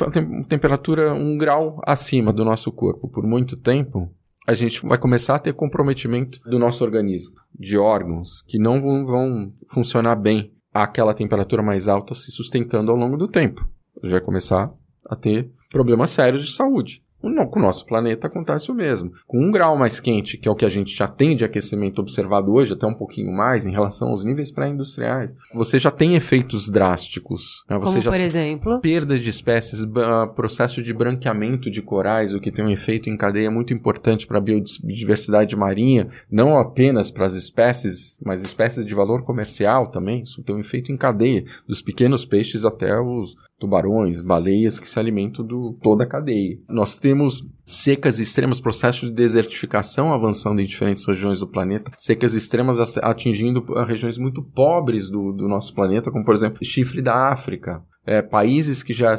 temperatura 0.49 1.12
um 1.12 1.37
grau 1.37 1.80
acima 1.85 2.32
do 2.32 2.44
nosso 2.44 2.71
corpo 2.73 3.09
por 3.09 3.25
muito 3.25 3.56
tempo, 3.56 4.11
a 4.47 4.54
gente 4.54 4.85
vai 4.85 4.99
começar 4.99 5.37
a 5.37 5.38
ter 5.38 5.52
comprometimento 5.52 6.40
do 6.44 6.59
nosso 6.59 6.82
organismo, 6.82 7.32
de 7.59 7.78
órgãos 7.78 8.42
que 8.42 8.59
não 8.59 8.80
vão, 8.80 9.50
funcionar 9.68 10.16
bem 10.16 10.52
àquela 10.75 11.14
temperatura 11.14 11.62
mais 11.62 11.87
alta 11.87 12.14
se 12.14 12.30
sustentando 12.32 12.90
ao 12.90 12.97
longo 12.97 13.16
do 13.16 13.28
tempo. 13.28 13.68
A 14.02 14.06
gente 14.06 14.12
vai 14.12 14.21
começar 14.21 14.73
a 15.09 15.14
ter 15.14 15.50
problemas 15.71 16.11
sérios 16.11 16.44
de 16.44 16.52
saúde. 16.52 17.02
Com 17.23 17.59
o 17.59 17.62
nosso 17.62 17.87
planeta 17.87 18.26
acontece 18.26 18.71
o 18.71 18.75
mesmo. 18.75 19.12
Com 19.26 19.38
um 19.38 19.50
grau 19.50 19.76
mais 19.76 20.00
quente, 20.00 20.37
que 20.37 20.49
é 20.49 20.50
o 20.50 20.57
que 20.57 20.64
a 20.64 20.69
gente 20.69 20.95
já 20.95 21.07
tem 21.07 21.37
de 21.37 21.45
aquecimento 21.45 22.00
observado 22.00 22.52
hoje, 22.52 22.73
até 22.73 22.87
um 22.87 22.95
pouquinho 22.95 23.33
mais, 23.33 23.64
em 23.64 23.71
relação 23.71 24.09
aos 24.09 24.25
níveis 24.25 24.50
pré-industriais, 24.50 25.35
você 25.55 25.79
já 25.79 25.91
tem 25.91 26.17
efeitos 26.17 26.69
drásticos. 26.69 27.64
Né? 27.69 27.79
Você 27.79 27.85
Como, 27.85 28.00
já 28.00 28.11
por 28.11 28.21
exemplo? 28.21 28.81
Perdas 28.81 29.21
de 29.21 29.31
espécies, 29.31 29.87
processo 30.35 30.83
de 30.83 30.93
branqueamento 30.93 31.71
de 31.71 31.81
corais, 31.81 32.35
o 32.35 32.41
que 32.41 32.50
tem 32.50 32.64
um 32.64 32.71
efeito 32.71 33.09
em 33.09 33.17
cadeia 33.17 33.50
muito 33.50 33.73
importante 33.73 34.26
para 34.26 34.38
a 34.38 34.41
biodiversidade 34.41 35.55
marinha, 35.55 36.09
não 36.31 36.59
apenas 36.59 37.11
para 37.11 37.26
as 37.26 37.35
espécies, 37.35 38.19
mas 38.25 38.43
espécies 38.43 38.85
de 38.85 38.95
valor 38.95 39.23
comercial 39.23 39.91
também. 39.91 40.23
Isso 40.23 40.43
tem 40.43 40.57
um 40.57 40.61
efeito 40.61 40.91
em 40.91 40.97
cadeia, 40.97 41.45
dos 41.69 41.81
pequenos 41.83 42.25
peixes 42.25 42.64
até 42.64 42.99
os 42.99 43.37
tubarões, 43.62 44.21
baleias 44.21 44.81
que 44.81 44.90
se 44.90 44.99
alimentam 44.99 45.47
de 45.47 45.54
toda 45.81 46.02
a 46.02 46.09
cadeia. 46.09 46.59
Nós 46.69 46.97
temos 46.97 47.47
secas 47.64 48.19
extremas, 48.19 48.61
processos 48.61 49.09
de 49.09 49.14
desertificação 49.14 50.12
avançando 50.12 50.61
em 50.61 50.66
diferentes 50.66 51.07
regiões 51.07 51.38
do 51.38 51.47
planeta, 51.47 51.92
secas 51.97 52.35
extremas 52.35 52.99
atingindo 52.99 53.64
regiões 53.87 54.19
muito 54.19 54.42
pobres 54.42 55.09
do, 55.09 55.33
do 55.33 55.47
nosso 55.47 55.73
planeta, 55.73 56.11
como 56.11 56.25
por 56.25 56.35
exemplo 56.35 56.59
chifre 56.64 57.00
da 57.00 57.31
África 57.31 57.85
é, 58.06 58.21
países 58.21 58.82
que 58.82 58.92
já 58.92 59.14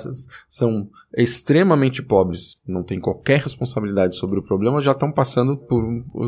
são 0.50 0.90
extremamente 1.16 2.02
pobres, 2.02 2.58
não 2.68 2.84
têm 2.84 3.00
qualquer 3.00 3.40
responsabilidade 3.42 4.16
sobre 4.16 4.40
o 4.40 4.44
problema, 4.44 4.82
já 4.82 4.92
estão 4.92 5.12
passando 5.12 5.56
por 5.56 5.84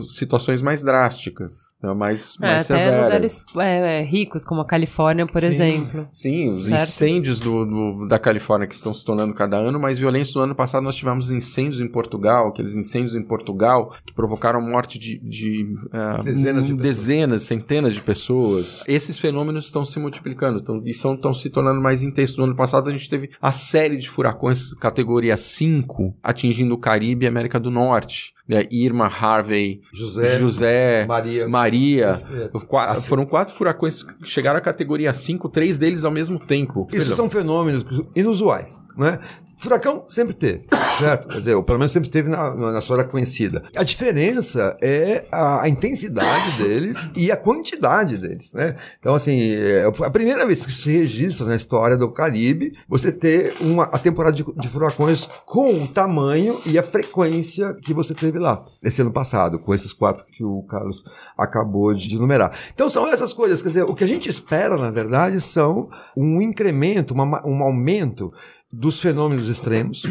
situações 0.08 0.62
mais 0.62 0.84
drásticas, 0.84 1.74
né, 1.82 1.94
mais, 1.94 2.38
é, 2.42 2.46
mais 2.46 2.70
até 2.70 2.80
severas. 2.80 3.04
lugares 3.04 3.46
é, 3.58 4.00
é, 4.00 4.04
ricos, 4.04 4.46
como 4.46 4.62
a 4.62 4.66
Califórnia, 4.66 5.26
por 5.26 5.42
sim, 5.42 5.48
exemplo. 5.48 6.08
Sim, 6.12 6.54
os 6.54 6.66
certo? 6.66 6.84
incêndios 6.84 7.40
do, 7.40 7.66
do, 7.66 8.08
da 8.08 8.20
Califórnia 8.20 8.68
que 8.68 8.76
estão 8.76 8.94
se 8.94 9.04
tornando 9.04 9.34
cada 9.34 9.58
ano 9.58 9.80
mais 9.80 9.98
violentos. 9.98 10.34
No 10.36 10.42
ano 10.42 10.56
passado 10.56 10.84
nós 10.84 10.96
tivemos 10.96 11.32
incêndios 11.32 11.82
em 11.82 11.88
Portugal, 11.88 12.50
aqueles 12.50 12.74
incêndios 12.74 13.16
em 13.16 13.24
Portugal 13.24 13.94
que 14.06 14.14
provocaram 14.14 14.62
morte 14.62 15.00
de, 15.00 15.20
de, 15.20 15.74
uh, 15.88 16.24
dezenas, 16.24 16.66
de 16.66 16.76
dezenas 16.76 17.42
centenas 17.42 17.94
de 17.94 18.02
pessoas. 18.02 18.82
Esses 18.88 19.18
fenômenos 19.18 19.66
estão 19.66 19.84
se 19.84 20.00
multiplicando 20.00 20.62
tão, 20.62 20.82
e 20.84 20.92
estão 20.92 21.34
se 21.34 21.50
tornando 21.50 21.82
mais 21.82 22.04
intensos 22.04 22.38
ano 22.46 22.56
passado 22.56 22.90
a 22.90 22.92
gente 22.92 23.10
teve 23.10 23.30
a 23.42 23.52
série 23.52 23.98
de 23.98 24.10
furacões 24.10 24.74
categoria 24.76 25.36
5 25.38 26.18
atingindo 26.24 26.74
o 26.74 26.78
Caribe 26.78 27.26
e 27.26 27.28
América 27.28 27.60
do 27.60 27.70
Norte. 27.70 28.34
Né? 28.48 28.64
Irma, 28.70 29.08
Harvey, 29.08 29.82
José, 29.92 30.40
José 30.40 31.06
Maria. 31.08 31.48
Maria. 31.48 32.22
Quatro, 32.68 32.94
assim. 32.94 33.10
Foram 33.10 33.26
quatro 33.26 33.56
furacões 33.56 34.04
que 34.04 34.30
chegaram 34.30 34.60
à 34.60 34.62
categoria 34.62 35.12
5, 35.12 35.50
três 35.50 35.78
deles 35.78 36.04
ao 36.04 36.12
mesmo 36.12 36.38
tempo. 36.38 36.88
Isso 36.90 36.98
Perdão. 36.98 37.16
são 37.16 37.30
fenômenos 37.30 37.84
inusuais. 38.16 38.80
Né? 38.96 39.20
Furacão 39.58 40.06
sempre 40.08 40.34
teve, 40.34 40.66
certo? 41.00 41.28
Quer 41.28 41.38
dizer, 41.38 41.56
ou 41.56 41.64
pelo 41.64 41.80
menos 41.80 41.92
sempre 41.92 42.10
teve 42.10 42.30
na, 42.30 42.54
na 42.54 42.80
história 42.80 43.04
conhecida. 43.04 43.64
A 43.76 43.84
diferença 43.84 44.78
é 44.82 45.26
a, 45.32 45.64
a, 45.64 45.70
intensidade 45.70 46.58
deles 46.58 47.10
e 47.16 47.32
a 47.32 47.38
quantidade 47.38 48.18
deles, 48.18 48.54
né? 48.54 48.76
Então, 49.00 49.16
assim, 49.16 49.40
é 49.40 49.86
a 49.86 50.12
primeira 50.12 50.46
vez 50.46 50.66
que 50.66 50.72
se 50.72 50.92
registra 50.92 51.46
na 51.46 51.56
história 51.56 51.98
do 51.98 52.12
Caribe 52.12 52.74
você 52.88 53.12
ter 53.12 53.56
uma, 53.62 53.84
a 53.84 53.98
temporada 53.98 54.36
de, 54.36 54.44
de 54.44 54.68
furacões 54.68 55.28
com 55.46 55.84
o 55.84 55.88
tamanho 55.88 56.60
e 56.66 56.78
a 56.78 56.84
frequência 56.84 57.74
que 57.76 57.94
você 57.94 58.14
teve 58.14 58.38
lá, 58.38 58.64
esse 58.84 59.02
ano 59.02 59.12
passado, 59.12 59.60
com 59.60 59.74
esses 59.74 59.94
quatro 59.94 60.26
que 60.26 60.44
o 60.44 60.64
Carlos 60.64 61.04
acabou 61.38 61.94
de 61.94 62.14
enumerar. 62.16 62.52
Então, 62.74 62.90
são 62.90 63.08
essas 63.08 63.34
coisas, 63.34 63.62
quer 63.62 63.70
dizer, 63.70 63.84
o 63.84 63.96
que 63.96 64.04
a 64.04 64.08
gente 64.08 64.30
espera, 64.30 64.78
na 64.78 64.92
verdade, 64.92 65.40
são 65.40 65.90
um 66.16 66.42
incremento, 66.42 67.14
uma, 67.14 67.46
um 67.46 67.64
aumento 67.64 68.32
dos 68.76 69.00
fenômenos 69.00 69.48
extremos 69.48 70.04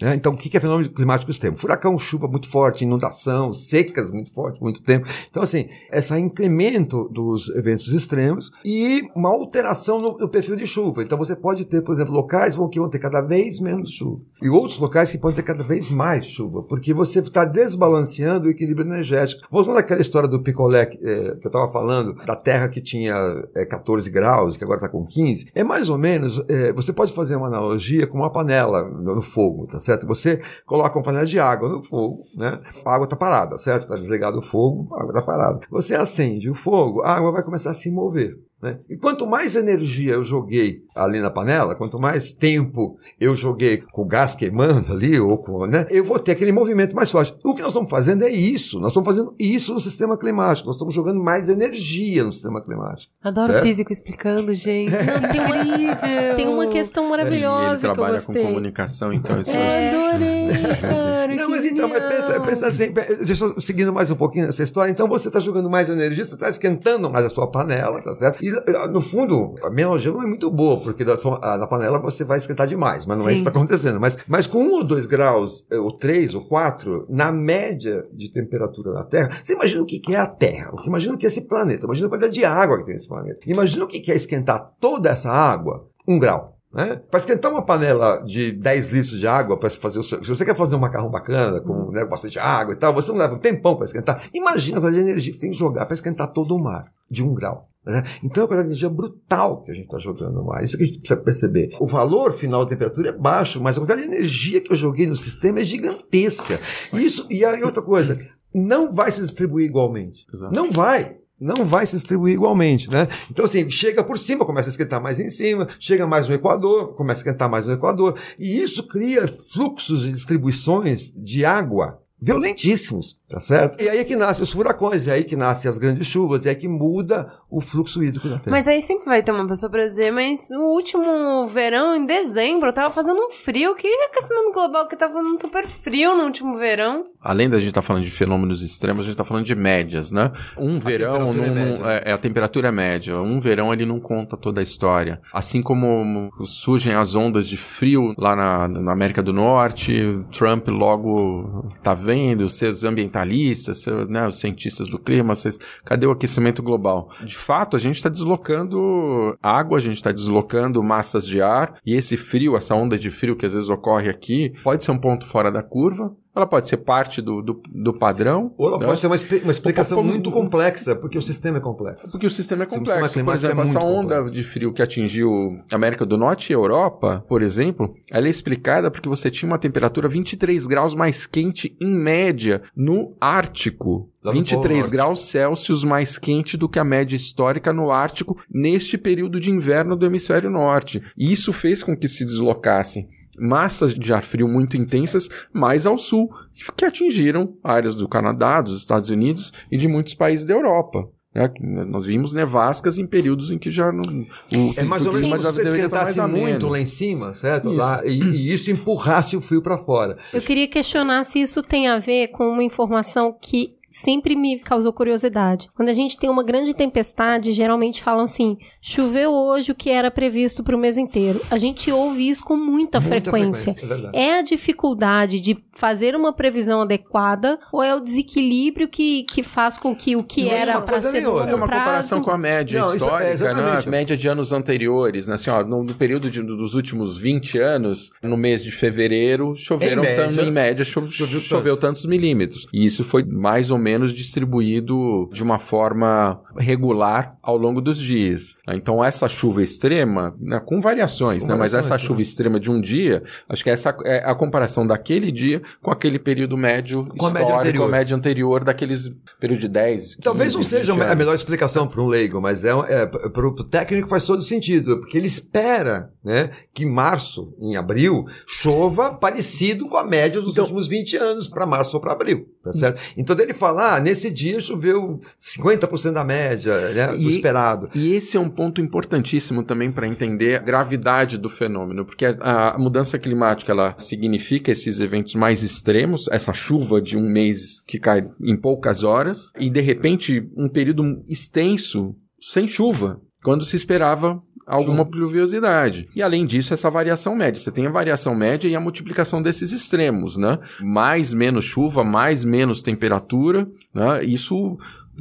é, 0.00 0.14
então, 0.14 0.32
o 0.32 0.36
que 0.36 0.56
é 0.56 0.60
fenômeno 0.60 0.90
climático 0.90 1.30
extremo? 1.30 1.56
Furacão, 1.56 1.98
chuva 1.98 2.28
muito 2.28 2.48
forte, 2.48 2.84
inundação, 2.84 3.52
secas 3.52 4.12
muito 4.12 4.32
forte, 4.32 4.62
muito 4.62 4.80
tempo. 4.80 5.08
Então, 5.28 5.42
assim, 5.42 5.68
esse 5.92 6.16
incremento 6.16 7.08
dos 7.08 7.48
eventos 7.56 7.88
extremos 7.88 8.52
e 8.64 9.02
uma 9.16 9.28
alteração 9.28 10.00
no, 10.00 10.16
no, 10.16 10.28
perfil 10.28 10.54
de 10.54 10.68
chuva. 10.68 11.02
Então, 11.02 11.18
você 11.18 11.34
pode 11.34 11.64
ter, 11.64 11.82
por 11.82 11.92
exemplo, 11.92 12.14
locais 12.14 12.56
que 12.70 12.78
vão 12.78 12.88
ter 12.88 12.98
cada 13.00 13.20
vez 13.20 13.58
menos 13.58 13.90
chuva 13.90 14.20
e 14.40 14.48
outros 14.48 14.78
locais 14.78 15.10
que 15.10 15.18
podem 15.18 15.36
ter 15.36 15.42
cada 15.42 15.64
vez 15.64 15.90
mais 15.90 16.24
chuva, 16.26 16.62
porque 16.62 16.94
você 16.94 17.18
está 17.18 17.44
desbalanceando 17.44 18.46
o 18.46 18.50
equilíbrio 18.50 18.86
energético. 18.86 19.46
Voltando 19.50 19.78
àquela 19.78 20.00
história 20.00 20.28
do 20.28 20.40
picolé 20.40 20.86
que, 20.86 20.96
é, 20.98 21.34
que 21.36 21.46
eu 21.46 21.48
estava 21.48 21.66
falando, 21.68 22.14
da 22.24 22.36
terra 22.36 22.68
que 22.68 22.80
tinha 22.80 23.14
é, 23.56 23.64
14 23.64 24.08
graus, 24.10 24.56
que 24.56 24.62
agora 24.62 24.78
está 24.78 24.88
com 24.88 25.04
15, 25.04 25.50
é 25.54 25.64
mais 25.64 25.88
ou 25.88 25.98
menos, 25.98 26.40
é, 26.48 26.72
você 26.72 26.92
pode 26.92 27.12
fazer 27.12 27.34
uma 27.34 27.48
analogia 27.48 28.06
com 28.06 28.18
uma 28.18 28.30
panela 28.30 28.84
no, 28.88 29.16
no 29.16 29.22
fogo, 29.22 29.66
tá 29.66 29.78
certo? 29.78 29.87
Você 30.06 30.42
coloca 30.66 30.98
uma 30.98 31.04
panela 31.04 31.26
de 31.26 31.38
água 31.38 31.68
no 31.68 31.82
fogo, 31.82 32.18
né? 32.36 32.60
A 32.84 32.94
água 32.94 33.04
está 33.04 33.16
parada, 33.16 33.58
certo? 33.58 33.82
Está 33.82 33.94
desligado 33.94 34.38
o 34.38 34.42
fogo, 34.42 34.94
a 34.94 35.00
água 35.00 35.10
está 35.10 35.22
parada. 35.22 35.60
Você 35.70 35.94
acende 35.94 36.50
o 36.50 36.54
fogo, 36.54 37.02
a 37.02 37.12
água 37.12 37.32
vai 37.32 37.42
começar 37.42 37.70
a 37.70 37.74
se 37.74 37.90
mover. 37.90 38.36
Né? 38.60 38.80
E 38.88 38.96
quanto 38.96 39.24
mais 39.24 39.54
energia 39.54 40.14
eu 40.14 40.24
joguei 40.24 40.82
ali 40.96 41.20
na 41.20 41.30
panela, 41.30 41.76
quanto 41.76 41.98
mais 41.98 42.32
tempo 42.32 42.98
eu 43.20 43.36
joguei 43.36 43.76
com 43.76 44.02
o 44.02 44.04
gás 44.04 44.34
queimando 44.34 44.92
ali, 44.92 45.18
ou 45.20 45.38
com, 45.38 45.64
né, 45.66 45.86
eu 45.90 46.04
vou 46.04 46.18
ter 46.18 46.32
aquele 46.32 46.50
movimento 46.50 46.94
mais 46.94 47.10
forte. 47.10 47.36
O 47.44 47.54
que 47.54 47.60
nós 47.60 47.70
estamos 47.70 47.88
fazendo 47.88 48.24
é 48.24 48.30
isso. 48.30 48.80
Nós 48.80 48.88
estamos 48.88 49.06
fazendo 49.06 49.34
isso 49.38 49.72
no 49.72 49.80
sistema 49.80 50.18
climático. 50.18 50.66
Nós 50.66 50.74
estamos 50.74 50.92
jogando 50.92 51.22
mais 51.22 51.48
energia 51.48 52.24
no 52.24 52.32
sistema 52.32 52.60
climático. 52.60 53.12
Adoro 53.22 53.52
certo? 53.52 53.64
físico 53.64 53.92
explicando, 53.92 54.52
gente. 54.54 54.90
Não, 54.90 55.30
tem, 55.30 55.40
uma, 55.40 56.34
tem 56.34 56.48
uma 56.48 56.66
questão 56.66 57.08
maravilhosa 57.08 57.86
ele 57.86 57.94
que 57.94 58.00
eu 58.00 58.06
gostei. 58.06 58.32
trabalha 58.32 58.48
com 58.48 58.54
comunicação, 58.54 59.12
então 59.12 59.40
isso 59.40 59.56
é... 59.56 59.90
Adorei, 59.90 60.48
cara. 60.80 61.08
Não, 61.36 61.50
mas 61.50 61.64
então, 61.64 61.88
mas 61.88 62.02
pensa, 62.04 62.40
pensa 62.40 62.66
assim, 62.66 62.92
deixa 63.24 63.44
eu 63.44 63.60
seguindo 63.60 63.92
mais 63.92 64.10
um 64.10 64.16
pouquinho 64.16 64.48
essa 64.48 64.62
história. 64.62 64.90
Então 64.90 65.06
você 65.06 65.28
está 65.28 65.40
jogando 65.40 65.68
mais 65.68 65.88
energia, 65.90 66.24
você 66.24 66.34
está 66.34 66.48
esquentando 66.48 67.10
mais 67.10 67.24
a 67.24 67.28
sua 67.28 67.46
panela, 67.46 68.00
tá 68.00 68.12
certo? 68.14 68.42
E 68.48 68.74
ah, 68.76 68.88
no 68.88 69.00
fundo, 69.00 69.54
a 69.62 69.66
analogia 69.66 70.10
não 70.10 70.22
é 70.22 70.26
muito 70.26 70.50
boa, 70.50 70.80
porque 70.80 71.04
na 71.04 71.66
panela 71.66 71.98
você 71.98 72.24
vai 72.24 72.38
esquentar 72.38 72.66
demais, 72.66 73.04
mas 73.04 73.18
não 73.18 73.24
Sim. 73.24 73.30
é 73.30 73.32
isso 73.34 73.42
que 73.42 73.48
está 73.48 73.58
acontecendo. 73.58 74.00
Mas, 74.00 74.18
mas 74.26 74.46
com 74.46 74.58
um 74.58 74.72
ou 74.72 74.84
dois 74.84 75.06
graus, 75.06 75.66
eh, 75.70 75.78
ou 75.78 75.92
três 75.92 76.34
ou 76.34 76.46
quatro, 76.46 77.06
na 77.08 77.30
média 77.30 78.06
de 78.12 78.32
temperatura 78.32 78.92
da 78.92 79.04
Terra, 79.04 79.38
você 79.42 79.54
imagina 79.54 79.82
o 79.82 79.86
que 79.86 80.02
é 80.14 80.18
a 80.18 80.26
Terra, 80.26 80.72
imagina 80.84 81.14
o 81.14 81.18
que 81.18 81.26
é 81.26 81.28
esse 81.28 81.42
planeta, 81.42 81.84
imagina 81.84 82.06
a 82.06 82.10
quantidade 82.10 82.34
de 82.34 82.44
água 82.44 82.78
que 82.78 82.84
tem 82.84 82.94
nesse 82.94 83.08
planeta. 83.08 83.40
Imagina 83.46 83.84
o 83.84 83.88
que 83.88 84.10
é 84.10 84.16
esquentar 84.16 84.72
toda 84.80 85.10
essa 85.10 85.30
água, 85.30 85.86
um 86.06 86.18
grau. 86.18 86.58
Né? 86.72 87.00
Para 87.10 87.18
esquentar 87.18 87.50
uma 87.50 87.64
panela 87.64 88.22
de 88.24 88.52
10 88.52 88.90
litros 88.90 89.18
de 89.18 89.26
água 89.26 89.58
para 89.58 89.70
fazer 89.70 89.98
o 89.98 90.02
seu, 90.02 90.22
se 90.22 90.28
você 90.28 90.44
quer 90.44 90.54
fazer 90.54 90.76
um 90.76 90.80
macarrão 90.80 91.10
bacana 91.10 91.60
com 91.60 91.90
né, 91.90 92.04
bastante 92.04 92.38
água 92.38 92.74
e 92.74 92.76
tal, 92.76 92.92
você 92.92 93.10
não 93.10 93.18
leva 93.18 93.34
um 93.34 93.38
tempão 93.38 93.74
para 93.74 93.86
esquentar. 93.86 94.28
Imagina 94.34 94.78
a 94.78 94.80
quantidade 94.80 95.04
de 95.04 95.10
energia 95.10 95.32
que 95.32 95.36
você 95.36 95.40
tem 95.40 95.50
que 95.50 95.58
jogar 95.58 95.86
para 95.86 95.94
esquentar 95.94 96.28
todo 96.28 96.54
o 96.54 96.62
mar 96.62 96.92
de 97.10 97.22
um 97.24 97.32
grau. 97.32 97.68
Né? 97.88 98.04
Então 98.22 98.44
é 98.44 98.46
uma 98.46 98.60
energia 98.60 98.90
brutal 98.90 99.62
que 99.62 99.70
a 99.70 99.74
gente 99.74 99.86
está 99.86 99.98
jogando 99.98 100.34
no 100.34 100.44
mar. 100.44 100.62
Isso 100.62 100.76
que 100.76 100.82
a 100.82 100.86
gente 100.86 100.98
precisa 100.98 101.20
perceber. 101.20 101.70
O 101.80 101.86
valor 101.86 102.32
final 102.32 102.62
da 102.62 102.70
temperatura 102.70 103.08
é 103.08 103.12
baixo, 103.12 103.62
mas 103.62 103.76
a 103.76 103.80
quantidade 103.80 104.02
de 104.02 104.14
energia 104.14 104.60
que 104.60 104.70
eu 104.70 104.76
joguei 104.76 105.06
no 105.06 105.16
sistema 105.16 105.60
é 105.60 105.64
gigantesca. 105.64 106.60
Isso 106.92 107.26
e 107.30 107.44
aí 107.44 107.62
outra 107.62 107.82
coisa, 107.82 108.18
não 108.54 108.92
vai 108.92 109.10
se 109.10 109.22
distribuir 109.22 109.66
igualmente. 109.66 110.26
Exato. 110.32 110.54
Não 110.54 110.70
vai 110.70 111.16
não 111.40 111.64
vai 111.64 111.86
se 111.86 111.94
distribuir 111.94 112.34
igualmente, 112.34 112.90
né? 112.90 113.06
Então, 113.30 113.44
assim, 113.44 113.70
chega 113.70 114.02
por 114.02 114.18
cima, 114.18 114.44
começa 114.44 114.68
a 114.68 114.72
esquentar 114.72 115.00
mais 115.00 115.20
em 115.20 115.30
cima, 115.30 115.68
chega 115.78 116.04
mais 116.04 116.26
no 116.26 116.34
Equador, 116.34 116.96
começa 116.96 117.20
a 117.20 117.22
esquentar 117.22 117.48
mais 117.48 117.64
no 117.64 117.74
Equador, 117.74 118.18
e 118.36 118.60
isso 118.60 118.88
cria 118.88 119.28
fluxos 119.28 120.02
de 120.02 120.12
distribuições 120.12 121.12
de 121.12 121.44
água 121.44 122.02
violentíssimos, 122.20 123.17
tá 123.28 123.38
certo? 123.38 123.82
E 123.82 123.88
aí 123.88 123.98
é 123.98 124.04
que 124.04 124.16
nascem 124.16 124.42
os 124.42 124.50
furacões, 124.50 125.06
é 125.06 125.12
aí 125.12 125.24
que 125.24 125.36
nascem 125.36 125.68
as 125.68 125.78
grandes 125.78 126.06
chuvas, 126.06 126.46
é 126.46 126.50
aí 126.50 126.54
que 126.54 126.66
muda 126.66 127.30
o 127.50 127.60
fluxo 127.60 128.02
hídrico 128.02 128.28
da 128.28 128.38
Terra. 128.38 128.56
Mas 128.56 128.66
aí 128.66 128.80
sempre 128.80 129.04
vai 129.04 129.22
ter 129.22 129.32
uma 129.32 129.46
pessoa 129.46 129.70
para 129.70 129.86
dizer, 129.86 130.10
mas 130.10 130.50
o 130.50 130.74
último 130.74 131.46
verão, 131.46 131.94
em 131.94 132.06
dezembro, 132.06 132.72
tava 132.72 132.92
fazendo 132.92 133.20
um 133.20 133.30
frio, 133.30 133.74
que 133.74 133.86
aquecimento 133.86 134.52
global 134.52 134.88
que 134.88 134.96
tava 134.96 135.14
fazendo 135.14 135.38
super 135.38 135.66
frio 135.66 136.16
no 136.16 136.24
último 136.24 136.56
verão. 136.56 137.06
Além 137.20 137.48
da 137.50 137.58
gente 137.58 137.68
estar 137.68 137.82
tá 137.82 137.86
falando 137.86 138.04
de 138.04 138.10
fenômenos 138.10 138.62
extremos, 138.62 139.02
a 139.02 139.04
gente 139.04 139.12
está 139.12 139.24
falando 139.24 139.44
de 139.44 139.54
médias, 139.54 140.10
né? 140.12 140.30
Um 140.56 140.76
a 140.76 140.80
verão, 140.80 141.32
num, 141.32 141.88
é, 141.88 142.02
é, 142.06 142.12
a 142.12 142.18
temperatura 142.18 142.68
é 142.68 142.72
média. 142.72 143.16
Um 143.16 143.40
verão 143.40 143.72
ele 143.72 143.84
não 143.84 143.98
conta 143.98 144.36
toda 144.36 144.60
a 144.60 144.62
história. 144.62 145.20
Assim 145.32 145.60
como 145.60 146.30
surgem 146.44 146.94
as 146.94 147.14
ondas 147.14 147.48
de 147.48 147.56
frio 147.56 148.14
lá 148.16 148.36
na, 148.36 148.68
na 148.68 148.92
América 148.92 149.22
do 149.22 149.32
Norte, 149.32 150.18
Trump 150.30 150.68
logo 150.68 151.72
tá 151.82 151.92
vendo, 151.92 152.48
seus 152.48 152.84
ambientalistas, 153.18 153.86
né, 154.08 154.26
os 154.26 154.38
cientistas 154.38 154.88
do 154.88 154.98
clima, 154.98 155.34
vocês, 155.34 155.58
cadê 155.84 156.06
o 156.06 156.10
aquecimento 156.10 156.62
global? 156.62 157.10
De 157.22 157.36
fato, 157.36 157.76
a 157.76 157.80
gente 157.80 157.96
está 157.96 158.08
deslocando 158.08 159.36
água, 159.42 159.78
a 159.78 159.80
gente 159.80 159.96
está 159.96 160.12
deslocando 160.12 160.82
massas 160.82 161.26
de 161.26 161.42
ar, 161.42 161.74
e 161.84 161.94
esse 161.94 162.16
frio, 162.16 162.56
essa 162.56 162.74
onda 162.74 162.98
de 162.98 163.10
frio 163.10 163.36
que 163.36 163.46
às 163.46 163.54
vezes 163.54 163.70
ocorre 163.70 164.08
aqui, 164.08 164.52
pode 164.62 164.84
ser 164.84 164.90
um 164.92 164.98
ponto 164.98 165.26
fora 165.26 165.50
da 165.50 165.62
curva, 165.62 166.14
ela 166.38 166.46
pode 166.46 166.68
ser 166.68 166.78
parte 166.78 167.20
do, 167.20 167.42
do, 167.42 167.60
do 167.70 167.92
padrão. 167.92 168.52
Ou 168.56 168.68
ela 168.68 168.78
né? 168.78 168.86
pode 168.86 169.00
ter 169.00 169.06
uma, 169.06 169.16
uma 169.42 169.52
explicação 169.52 170.02
muito 170.02 170.30
complexa, 170.30 170.94
porque 170.94 171.18
o 171.18 171.22
sistema 171.22 171.58
é 171.58 171.60
complexo. 171.60 172.10
Porque 172.10 172.26
o 172.26 172.30
sistema 172.30 172.62
é 172.64 172.66
complexo. 172.66 173.04
Sistema 173.04 173.32
por 173.32 173.34
exemplo, 173.34 173.60
é 173.60 173.64
essa 173.64 173.80
onda 173.80 174.16
complexo. 174.16 174.34
de 174.34 174.44
frio 174.44 174.72
que 174.72 174.82
atingiu 174.82 175.60
a 175.70 175.74
América 175.74 176.06
do 176.06 176.16
Norte 176.16 176.50
e 176.50 176.54
Europa, 176.54 177.24
por 177.28 177.42
exemplo, 177.42 177.94
ela 178.10 178.26
é 178.26 178.30
explicada 178.30 178.90
porque 178.90 179.08
você 179.08 179.30
tinha 179.30 179.50
uma 179.50 179.58
temperatura 179.58 180.08
23 180.08 180.66
graus 180.66 180.94
mais 180.94 181.26
quente 181.26 181.76
em 181.80 181.90
média 181.90 182.62
no 182.76 183.14
Ártico. 183.20 184.10
23 184.32 184.88
graus 184.88 185.26
Celsius 185.28 185.84
mais 185.84 186.18
quente 186.18 186.56
do 186.56 186.68
que 186.68 186.78
a 186.78 186.84
média 186.84 187.16
histórica 187.16 187.72
no 187.72 187.90
Ártico 187.90 188.36
neste 188.50 188.98
período 188.98 189.40
de 189.40 189.50
inverno 189.50 189.96
do 189.96 190.04
hemisfério 190.04 190.50
norte. 190.50 191.00
E 191.16 191.32
isso 191.32 191.52
fez 191.52 191.82
com 191.82 191.96
que 191.96 192.08
se 192.08 192.24
deslocassem 192.24 193.08
massas 193.38 193.94
de 193.94 194.12
ar 194.12 194.22
frio 194.22 194.48
muito 194.48 194.76
intensas 194.76 195.28
mais 195.52 195.86
ao 195.86 195.98
sul, 195.98 196.30
que 196.76 196.84
atingiram 196.84 197.54
áreas 197.62 197.94
do 197.94 198.08
Canadá, 198.08 198.60
dos 198.60 198.76
Estados 198.78 199.10
Unidos 199.10 199.52
e 199.70 199.76
de 199.76 199.88
muitos 199.88 200.14
países 200.14 200.46
da 200.46 200.54
Europa. 200.54 201.08
É, 201.34 201.50
nós 201.84 202.06
vimos 202.06 202.32
nevascas 202.32 202.98
em 202.98 203.06
períodos 203.06 203.50
em 203.50 203.58
que 203.58 203.70
já 203.70 203.92
não, 203.92 204.02
o, 204.02 204.74
é 204.76 204.82
mais 204.82 205.06
ou 205.06 205.12
menos 205.12 205.28
como 205.28 205.52
se 205.52 205.62
esquentasse 205.62 206.20
muito 206.22 206.66
lá 206.66 206.80
em 206.80 206.86
cima, 206.86 207.34
certo? 207.34 207.68
Isso. 207.68 207.78
Lá, 207.78 208.02
e, 208.04 208.18
e, 208.18 208.52
isso 208.52 208.70
empurrasse 208.70 209.36
o 209.36 209.40
fio 209.40 209.60
para 209.60 209.76
fora. 209.76 210.16
Eu 210.32 210.40
queria 210.40 210.66
questionar 210.66 211.22
se 211.24 211.40
isso 211.40 211.62
tem 211.62 211.86
a 211.86 211.98
ver 211.98 212.28
com 212.28 212.48
uma 212.48 212.64
informação 212.64 213.36
que 213.38 213.77
sempre 213.88 214.36
me 214.36 214.58
causou 214.58 214.92
curiosidade. 214.92 215.70
Quando 215.74 215.88
a 215.88 215.94
gente 215.94 216.18
tem 216.18 216.28
uma 216.28 216.42
grande 216.42 216.74
tempestade, 216.74 217.52
geralmente 217.52 218.02
falam 218.02 218.24
assim: 218.24 218.56
choveu 218.80 219.32
hoje 219.32 219.72
o 219.72 219.74
que 219.74 219.90
era 219.90 220.10
previsto 220.10 220.62
para 220.62 220.76
o 220.76 220.78
mês 220.78 220.98
inteiro. 220.98 221.40
A 221.50 221.58
gente 221.58 221.90
ouve 221.90 222.28
isso 222.28 222.44
com 222.44 222.56
muita, 222.56 223.00
muita 223.00 223.00
frequência. 223.00 223.74
frequência 223.74 224.10
é, 224.12 224.28
é, 224.28 224.38
a 224.38 224.42
dificuldade 224.42 225.40
de 225.40 225.54
fazer 225.78 226.14
uma 226.14 226.32
previsão 226.32 226.82
adequada 226.82 227.58
ou 227.72 227.82
é 227.82 227.94
o 227.94 228.00
desequilíbrio 228.00 228.88
que, 228.88 229.24
que 229.24 229.42
faz 229.42 229.76
com 229.76 229.94
que 229.94 230.14
o 230.14 230.22
que 230.22 230.44
não 230.44 230.52
era 230.52 230.80
para 230.82 231.00
ser 231.00 231.22
no 231.22 231.38
É 231.38 231.54
uma 231.54 231.66
prazo... 231.66 231.82
comparação 231.82 232.20
com 232.22 232.30
a 232.30 232.38
média 232.38 232.80
não, 232.80 232.92
é 232.92 232.96
histórica, 232.96 233.44
é 233.48 233.54
né? 233.54 233.82
a 233.84 233.90
média 233.90 234.16
de 234.16 234.28
anos 234.28 234.52
anteriores. 234.52 235.28
Né? 235.28 235.34
Assim, 235.34 235.48
ó, 235.48 235.64
no, 235.64 235.82
no 235.82 235.94
período 235.94 236.30
de, 236.30 236.42
dos 236.42 236.74
últimos 236.74 237.16
20 237.16 237.58
anos, 237.58 238.10
no 238.22 238.36
mês 238.36 238.62
de 238.62 238.70
fevereiro, 238.70 239.56
choveram 239.56 240.02
em 240.02 240.06
média, 240.06 240.24
tanto, 240.24 240.40
em 240.40 240.50
média 240.50 240.84
cho, 240.84 241.08
choveu 241.10 241.76
tantos 241.76 242.04
milímetros. 242.04 242.66
E 242.72 242.84
isso 242.84 243.02
foi 243.02 243.24
mais 243.24 243.70
ou 243.70 243.78
ou 243.78 243.82
menos 243.82 244.12
distribuído 244.12 245.30
de 245.32 245.42
uma 245.42 245.58
forma 245.58 246.40
regular 246.56 247.36
ao 247.40 247.56
longo 247.56 247.80
dos 247.80 247.98
dias. 247.98 248.58
Então, 248.68 249.02
essa 249.02 249.28
chuva 249.28 249.62
extrema, 249.62 250.34
né, 250.38 250.60
com 250.60 250.80
variações, 250.80 251.44
com 251.44 251.52
né, 251.52 251.54
mas 251.54 251.72
essa 251.72 251.96
chuva 251.96 252.20
extrema 252.20 252.58
de 252.58 252.70
um 252.70 252.80
dia, 252.80 253.22
acho 253.48 253.62
que 253.62 253.70
essa 253.70 253.96
é 254.04 254.28
a 254.28 254.34
comparação 254.34 254.86
daquele 254.86 255.30
dia 255.30 255.62
com 255.80 255.90
aquele 255.90 256.18
período 256.18 256.56
médio 256.56 257.04
com 257.04 257.14
histórico, 257.14 257.38
a 257.38 257.40
média 257.40 257.56
anterior, 257.56 257.84
a 257.84 257.88
média 257.88 258.16
anterior 258.16 258.64
daqueles 258.64 259.08
período 259.40 259.60
de 259.60 259.68
10, 259.68 260.00
15, 260.00 260.18
Talvez 260.20 260.54
não 260.54 260.62
seja 260.62 260.92
anos. 260.92 261.06
a 261.06 261.14
melhor 261.14 261.34
explicação 261.34 261.86
para 261.86 262.02
um 262.02 262.08
leigo, 262.08 262.40
mas 262.40 262.64
é, 262.64 262.70
é 262.70 263.06
para 263.06 263.46
o 263.46 263.64
técnico 263.64 264.08
faz 264.08 264.26
todo 264.26 264.42
sentido, 264.42 264.98
porque 264.98 265.16
ele 265.16 265.26
espera 265.26 266.10
né, 266.24 266.50
que 266.74 266.84
março, 266.84 267.54
em 267.60 267.76
abril, 267.76 268.24
chova 268.46 269.14
parecido 269.14 269.88
com 269.88 269.96
a 269.96 270.04
média 270.04 270.40
dos 270.40 270.52
então, 270.52 270.64
últimos 270.64 270.88
20 270.88 271.16
anos 271.16 271.48
para 271.48 271.64
março 271.64 271.96
ou 271.96 272.00
para 272.00 272.12
abril, 272.12 272.48
tá 272.62 272.72
certo? 272.72 273.00
Então 273.16 273.38
ele 273.38 273.54
fala 273.54 273.68
falar, 273.68 273.96
ah, 273.96 274.00
nesse 274.00 274.30
dia 274.30 274.60
choveu 274.60 275.20
50% 275.38 276.12
da 276.12 276.24
média, 276.24 276.74
né, 276.90 277.08
do 277.08 277.30
esperado. 277.30 277.90
E 277.94 278.14
esse 278.14 278.36
é 278.36 278.40
um 278.40 278.48
ponto 278.48 278.80
importantíssimo 278.80 279.62
também 279.62 279.92
para 279.92 280.08
entender 280.08 280.56
a 280.56 280.58
gravidade 280.58 281.36
do 281.36 281.50
fenômeno, 281.50 282.04
porque 282.04 282.26
a, 282.26 282.74
a, 282.74 282.78
mudança 282.78 283.18
climática 283.18 283.72
ela 283.72 283.94
significa 283.98 284.72
esses 284.72 285.00
eventos 285.00 285.34
mais 285.34 285.57
extremos, 285.62 286.28
essa 286.30 286.52
chuva 286.52 287.00
de 287.00 287.16
um 287.16 287.28
mês 287.28 287.80
que 287.86 287.98
cai 287.98 288.28
em 288.40 288.56
poucas 288.56 289.04
horas, 289.04 289.52
e 289.58 289.68
de 289.70 289.80
repente 289.80 290.50
um 290.56 290.68
período 290.68 291.22
extenso 291.28 292.14
sem 292.40 292.66
chuva, 292.66 293.20
quando 293.42 293.64
se 293.64 293.76
esperava 293.76 294.42
alguma 294.68 295.04
Sim. 295.04 295.10
pluviosidade. 295.10 296.08
E 296.14 296.22
além 296.22 296.44
disso, 296.44 296.74
essa 296.74 296.90
variação 296.90 297.34
média. 297.34 297.58
Você 297.58 297.72
tem 297.72 297.86
a 297.86 297.90
variação 297.90 298.34
média 298.34 298.68
e 298.68 298.76
a 298.76 298.80
multiplicação 298.80 299.42
desses 299.42 299.72
extremos, 299.72 300.36
né? 300.36 300.58
Mais 300.80 301.32
menos 301.32 301.64
chuva, 301.64 302.04
mais 302.04 302.44
menos 302.44 302.82
temperatura, 302.82 303.66
né? 303.94 304.22
Isso 304.22 304.76